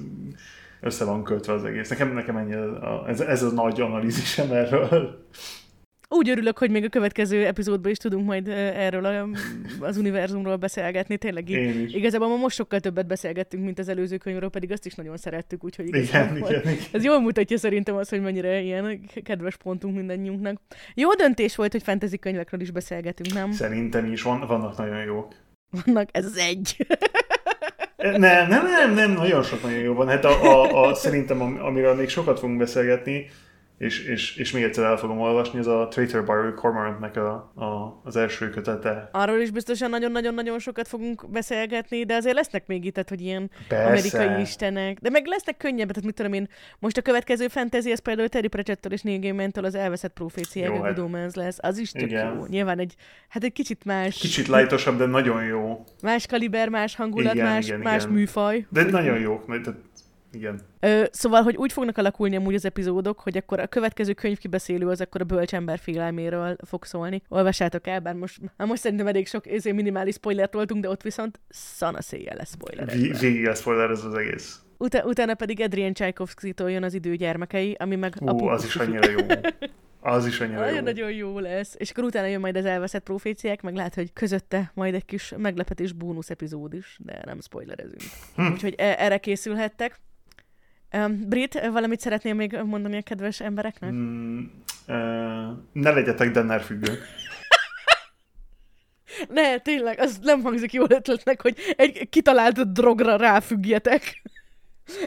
össze 0.82 1.06
van 1.06 1.24
kötve 1.24 1.53
az 1.53 1.64
egész. 1.64 1.90
Nekem, 1.90 2.14
nekem 2.14 2.38
ennyi 2.38 2.53
a, 2.53 3.06
ez, 3.08 3.20
ez 3.20 3.44
a 3.44 3.52
nagy 3.52 3.82
analízisem 3.82 4.52
erről. 4.52 5.28
Úgy 6.14 6.30
örülök, 6.30 6.58
hogy 6.58 6.72
még 6.72 6.84
a 6.84 6.90
következő 6.90 7.45
epizódban 7.45 7.91
is 7.91 7.98
tudunk 7.98 8.26
majd 8.26 8.48
erről 8.48 9.06
a, 9.06 9.28
az 9.80 9.98
univerzumról 9.98 10.56
beszélgetni. 10.56 11.18
Tényleg 11.18 11.49
így, 11.49 11.95
igazából 11.95 12.28
ma 12.28 12.36
most 12.36 12.56
sokkal 12.56 12.80
többet 12.80 13.08
beszélgettünk, 13.08 13.64
mint 13.64 13.80
az 13.80 13.88
előző 13.88 14.18
könyvről, 14.18 14.49
pedig 14.49 14.72
azt 14.72 14.86
is 14.86 14.94
nagyon 14.94 15.18
szerettük, 15.18 15.64
úgyhogy 15.64 15.88
igen, 15.88 16.38
igen, 16.38 16.38
igen. 16.38 16.78
ez 16.91 17.03
jól 17.03 17.22
mutatja 17.22 17.58
szerintem 17.58 17.95
azt, 17.95 18.10
hogy 18.10 18.22
mennyire 18.22 18.60
ilyen 18.60 19.10
kedves 19.24 19.58
pontunk 19.58 19.95
mindannyiunknak. 19.95 20.62
Jó 20.94 21.14
döntés 21.14 21.56
volt, 21.56 21.72
hogy 21.72 21.84
fantasy 21.84 22.20
könyvekről 22.20 22.62
is 22.62 22.72
beszélgetünk, 22.72 23.34
nem? 23.34 23.52
Szerintem 23.52 24.12
is 24.12 24.22
van, 24.22 24.48
vannak 24.48 24.78
nagyon 24.78 25.03
jók. 25.03 25.36
Vannak, 25.86 26.10
ez 26.12 26.26
az 26.26 26.38
egy. 26.38 26.88
Nem, 28.02 28.48
nem, 28.48 28.65
nem, 28.65 28.94
nem, 28.94 29.11
nagyon 29.11 29.44
sok 29.44 29.61
nagyon 29.61 29.80
jó 29.80 29.94
van. 29.94 30.07
Hát 30.07 30.26
a, 30.26 30.44
a, 30.44 30.88
a, 30.88 30.94
szerintem, 30.94 31.41
am- 31.41 31.60
amiről 31.64 31.95
még 31.95 32.10
sokat 32.10 32.40
fogunk 32.40 32.57
beszélgetni, 32.57 33.30
és, 33.82 33.99
és, 34.06 34.36
és 34.36 34.52
még 34.52 34.64
egyszer 34.64 34.84
el 34.84 34.98
fogom 34.98 35.20
olvasni, 35.20 35.60
ez 35.60 35.68
a 35.68 35.88
Traitor 35.88 36.26
Barry 36.26 36.53
Cormorantnek 36.53 37.16
a, 37.18 37.32
a, 37.56 38.02
az 38.03 38.16
első 38.16 38.49
kötete. 38.49 39.10
Arról 39.12 39.40
is 39.40 39.52
biztosan 39.52 39.90
nagyon-nagyon-nagyon 39.90 40.60
sokat 40.60 40.88
fogunk 40.88 41.30
beszélgetni, 41.30 42.03
de 42.03 42.16
azért 42.16 42.36
lesznek 42.36 42.68
még 42.68 42.86
itt, 42.86 42.94
tehát, 42.94 43.10
hogy 43.10 43.22
ilyen 43.22 43.52
Persze. 43.68 44.18
amerikai 44.18 44.41
istenek. 44.41 44.98
De 44.99 45.10
meg 45.10 45.26
lesznek 45.26 45.58
könnyebb, 45.58 45.88
tehát 45.88 46.03
mit 46.06 46.16
tudom 46.16 46.34
én, 46.34 46.48
most 46.80 46.98
a 46.98 47.02
következő 47.02 47.48
fantasy, 47.48 47.91
ez 47.91 47.99
például 47.99 48.28
Terry 48.28 48.48
Pratchettől 48.48 48.91
és 48.91 49.02
Neil 49.02 49.20
Gaiman-től 49.20 49.66
az 49.66 49.76
elveszett 49.76 50.14
proféciák, 50.14 50.70
Jó, 50.70 50.76
a 50.76 50.84
hát. 50.84 50.95
Good 50.95 51.06
Omens 51.08 51.34
lesz, 51.34 51.58
az 51.62 51.78
is 51.78 51.91
tök 51.91 52.10
Igen. 52.10 52.36
jó. 52.36 52.45
Nyilván 52.45 52.80
egy, 52.80 52.95
hát 53.30 53.44
egy 53.44 53.53
kicsit 53.53 53.86
más, 53.86 54.18
Kicsit 54.20 54.48
lightosabb, 54.48 54.98
de 54.98 55.06
nagyon 55.06 55.44
jó. 55.44 55.84
más 56.02 56.26
kaliber, 56.28 56.70
más 56.70 56.95
hangulat, 56.95 57.34
Igen, 57.34 57.45
más, 57.45 57.66
igen, 57.68 57.80
más 57.80 58.02
igen. 58.03 58.14
műfaj. 58.16 58.66
De 58.70 58.84
nagyon 58.84 59.20
jók. 59.20 59.48
mert- 59.48 59.70
igen. 60.32 60.60
Ö, 60.80 61.03
szóval, 61.12 61.41
hogy 61.41 61.56
úgy 61.56 61.72
fognak 61.72 61.98
alakulni 61.98 62.36
amúgy 62.36 62.56
az 62.56 62.66
epizódok, 62.66 63.20
hogy 63.20 63.38
akkor 63.38 63.60
a 63.60 63.68
következő 63.68 64.14
könyvkibeszélő 64.14 64.88
az 64.88 65.02
akkor 65.02 65.22
a 65.22 65.24
bölcsember 65.24 65.80
félelméről 65.80 66.56
fog 66.66 66.86
szólni. 66.86 67.22
Olvassátok 67.28 67.88
el, 67.88 67.99
bár 67.99 68.14
most, 68.14 68.40
hát 68.58 68.68
most 68.68 68.82
szerintem 68.82 69.08
elég 69.08 69.28
sok 69.28 69.48
ezért 69.48 69.76
minimális 69.76 70.16
spoilert 70.16 70.53
voltunk, 70.53 70.82
de 70.82 70.90
ott 70.90 71.02
viszont 71.02 71.40
szana 71.49 72.02
széjjel 72.02 72.36
lesz 72.36 72.52
spoiler. 72.52 72.88
Végig 73.20 73.45
lesz 73.45 73.60
spoiler 73.60 73.90
ez 73.90 74.03
az 74.03 74.14
egész. 74.14 74.62
Utána, 74.78 75.06
utána 75.06 75.34
pedig 75.34 75.62
Adrian 75.62 75.94
Tchaikovsky-tól 75.94 76.72
jön 76.72 76.84
az 76.84 76.94
idő 76.94 77.16
gyermekei, 77.16 77.76
ami 77.80 77.95
meg 77.95 78.16
Ú, 78.20 78.45
az 78.45 78.66
is 78.66 78.76
annyira 78.76 79.10
jó. 79.10 79.18
Az 80.03 80.26
is 80.26 80.40
annyira 80.40 80.60
jó. 80.60 80.66
Nagyon-nagyon 80.66 81.12
jó 81.12 81.40
lesz. 81.40 81.76
És 81.78 81.90
akkor 81.90 82.03
utána 82.03 82.28
jön 82.28 82.40
majd 82.40 82.58
az 82.58 82.66
elveszett 82.66 83.03
proféciák, 83.03 83.62
meg 83.62 83.76
lehet, 83.76 83.95
hogy 83.95 84.14
közötte 84.14 84.72
majd 84.74 84.94
egy 84.94 85.06
kis 85.06 85.34
meglepetés 85.38 85.94
bónusz 85.94 86.30
epizód 86.30 86.74
is, 86.74 86.98
de 86.99 87.22
nem 87.26 87.41
spoilerezünk. 87.41 88.02
Hm. 88.36 88.52
Úgyhogy 88.52 88.74
e- 88.78 88.95
erre 88.98 89.18
készülhettek. 89.18 89.99
Um, 90.93 91.30
Brit, 91.30 91.61
valamit 91.72 91.99
szeretnél 91.99 92.34
még 92.34 92.57
mondani 92.65 92.97
a 92.97 93.01
kedves 93.01 93.39
embereknek? 93.39 93.91
Mm, 93.91 94.39
uh, 94.88 94.95
ne 95.72 95.91
legyetek 95.91 96.31
Denner 96.31 96.61
függők. 96.61 97.01
Ne, 99.30 99.59
tényleg, 99.59 99.99
az 99.99 100.19
nem 100.22 100.41
hangzik 100.41 100.73
jól 100.73 100.88
ötletnek, 100.89 101.41
hogy 101.41 101.57
egy 101.76 102.09
kitalált 102.09 102.72
drogra 102.73 103.15
ráfüggjetek. 103.15 104.01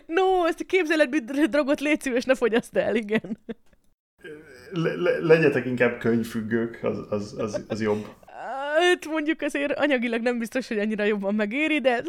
No, 0.06 0.46
ezt 0.46 0.60
a 0.60 0.64
képzeletbű 0.64 1.18
drogot 1.46 1.80
légy 1.80 2.00
szíves, 2.00 2.24
ne 2.24 2.34
fogyaszt 2.34 2.76
el, 2.76 2.94
igen. 2.94 3.38
Le- 4.72 4.94
le- 4.94 5.18
legyetek 5.18 5.66
inkább 5.66 5.98
könyvfüggők, 5.98 6.78
az, 6.82 6.98
az, 7.10 7.34
az, 7.38 7.64
az 7.68 7.80
jobb. 7.80 8.06
Hát 8.26 9.06
mondjuk 9.06 9.40
azért 9.40 9.72
anyagilag 9.72 10.20
nem 10.20 10.38
biztos, 10.38 10.68
hogy 10.68 10.78
annyira 10.78 11.04
jobban 11.04 11.34
megéri, 11.34 11.80
de... 11.80 12.02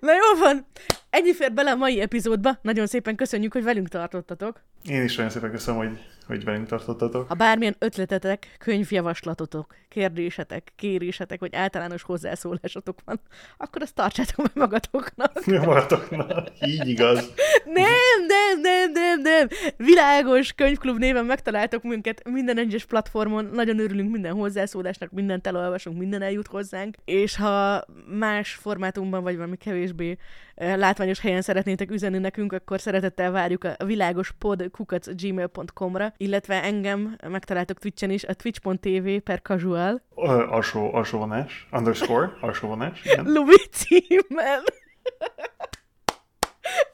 Na 0.00 0.12
jó 0.12 0.40
van, 0.40 0.66
ennyi 1.10 1.34
fér 1.34 1.52
bele 1.52 1.70
a 1.70 1.76
mai 1.76 2.00
epizódba. 2.00 2.58
Nagyon 2.62 2.86
szépen 2.86 3.16
köszönjük, 3.16 3.52
hogy 3.52 3.62
velünk 3.64 3.88
tartottatok. 3.88 4.62
Én 4.84 5.02
is 5.02 5.16
nagyon 5.16 5.30
szépen 5.30 5.50
köszönöm, 5.50 5.80
hogy, 5.80 5.98
hogy 6.28 6.44
velünk 6.44 6.66
tartottatok. 6.66 7.28
Ha 7.28 7.34
bármilyen 7.34 7.76
ötletetek, 7.78 8.56
könyvjavaslatotok, 8.58 9.74
kérdésetek, 9.88 10.72
kérésetek, 10.76 11.40
vagy 11.40 11.54
általános 11.54 12.02
hozzászólásotok 12.02 12.98
van, 13.04 13.20
akkor 13.56 13.82
azt 13.82 13.94
tartsátok 13.94 14.36
meg 14.36 14.50
magatoknak. 14.54 15.32
Jó 15.46 15.62
maradoknak. 15.62 16.48
Így 16.60 16.88
igaz. 16.88 17.32
Nem, 17.64 18.26
nem, 18.26 18.60
nem, 18.60 18.92
nem, 18.92 19.20
nem. 19.20 19.48
Világos 19.76 20.52
könyvklub 20.52 20.98
néven 20.98 21.24
megtaláltok 21.24 21.82
minket 21.82 22.28
minden 22.28 22.58
egyes 22.58 22.84
platformon. 22.84 23.44
Nagyon 23.52 23.78
örülünk 23.78 24.12
minden 24.12 24.34
hozzászólásnak, 24.34 25.10
mindent 25.10 25.46
elolvasunk, 25.46 25.98
minden 25.98 26.22
eljut 26.22 26.46
hozzánk. 26.46 26.96
És 27.04 27.36
ha 27.36 27.84
más 28.18 28.52
formátumban, 28.52 29.22
vagy 29.22 29.36
valami 29.36 29.56
kevésbé 29.56 30.16
eh, 30.54 30.76
látványos 30.76 31.20
helyen 31.20 31.42
szeretnétek 31.42 31.90
üzenni 31.90 32.18
nekünk, 32.18 32.52
akkor 32.52 32.80
szeretettel 32.80 33.30
várjuk 33.30 33.64
a 33.64 33.84
világos 33.84 34.32
pod 34.38 34.70
gmail.com-ra, 35.16 36.12
illetve 36.18 36.62
engem 36.62 37.16
megtaláltok 37.28 37.78
Twitchen 37.78 38.10
is, 38.10 38.24
a 38.24 38.34
twitch.tv 38.34 39.20
per 39.20 39.42
casual, 39.42 40.02
alsó, 40.50 40.94
alsó 40.94 41.18
vonás, 41.18 41.66
underscore, 41.72 42.36
alsó 42.40 42.68
vonás. 42.68 43.02
Lubi 43.24 43.56
címen. 43.70 44.62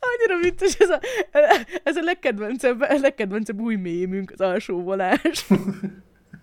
Annyira 0.01 0.39
vicces 0.41 0.75
ez 0.79 0.91
a, 0.91 1.01
ez 1.83 1.97
a 1.97 2.03
legkedvencebb, 2.03 2.81
a 2.81 2.99
legkedvencebb 2.99 3.61
új 3.61 3.75
mémünk, 3.75 4.31
az 4.31 4.41
alsó 4.41 4.83
volás. 4.83 5.47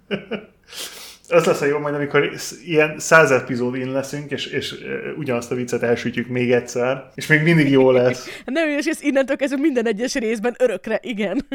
az 1.31 1.45
lesz 1.45 1.61
a 1.61 1.65
jó 1.65 1.79
majd, 1.79 1.95
amikor 1.95 2.31
ilyen 2.65 2.99
száz 2.99 3.31
epizód 3.31 3.61
epizódin 3.61 3.91
leszünk, 3.91 4.31
és, 4.31 4.45
és 4.45 4.75
ugyanazt 5.17 5.51
a 5.51 5.55
viccet 5.55 5.83
elsütjük 5.83 6.27
még 6.27 6.51
egyszer, 6.51 7.09
és 7.15 7.27
még 7.27 7.41
mindig 7.41 7.69
jó 7.69 7.91
lesz. 7.91 8.27
Nem, 8.45 8.69
és 8.69 8.85
ez 8.85 9.01
innentől 9.01 9.35
kezdve 9.35 9.59
minden 9.59 9.85
egyes 9.85 10.13
részben 10.13 10.55
örökre, 10.59 10.99
igen. 11.01 11.47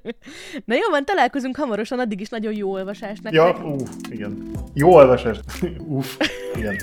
Na 0.64 0.74
jó 0.74 0.90
van, 0.90 1.04
találkozunk 1.04 1.56
hamarosan, 1.56 1.98
addig 1.98 2.20
is 2.20 2.28
nagyon 2.28 2.54
jó 2.54 2.72
olvasást 2.72 3.22
nektek. 3.22 3.32
Ja, 3.32 3.64
ú, 3.64 3.76
igen. 4.10 4.50
Jó 4.74 4.94
olvasást. 4.94 5.42
Uff, 5.96 6.16
igen. 6.56 6.76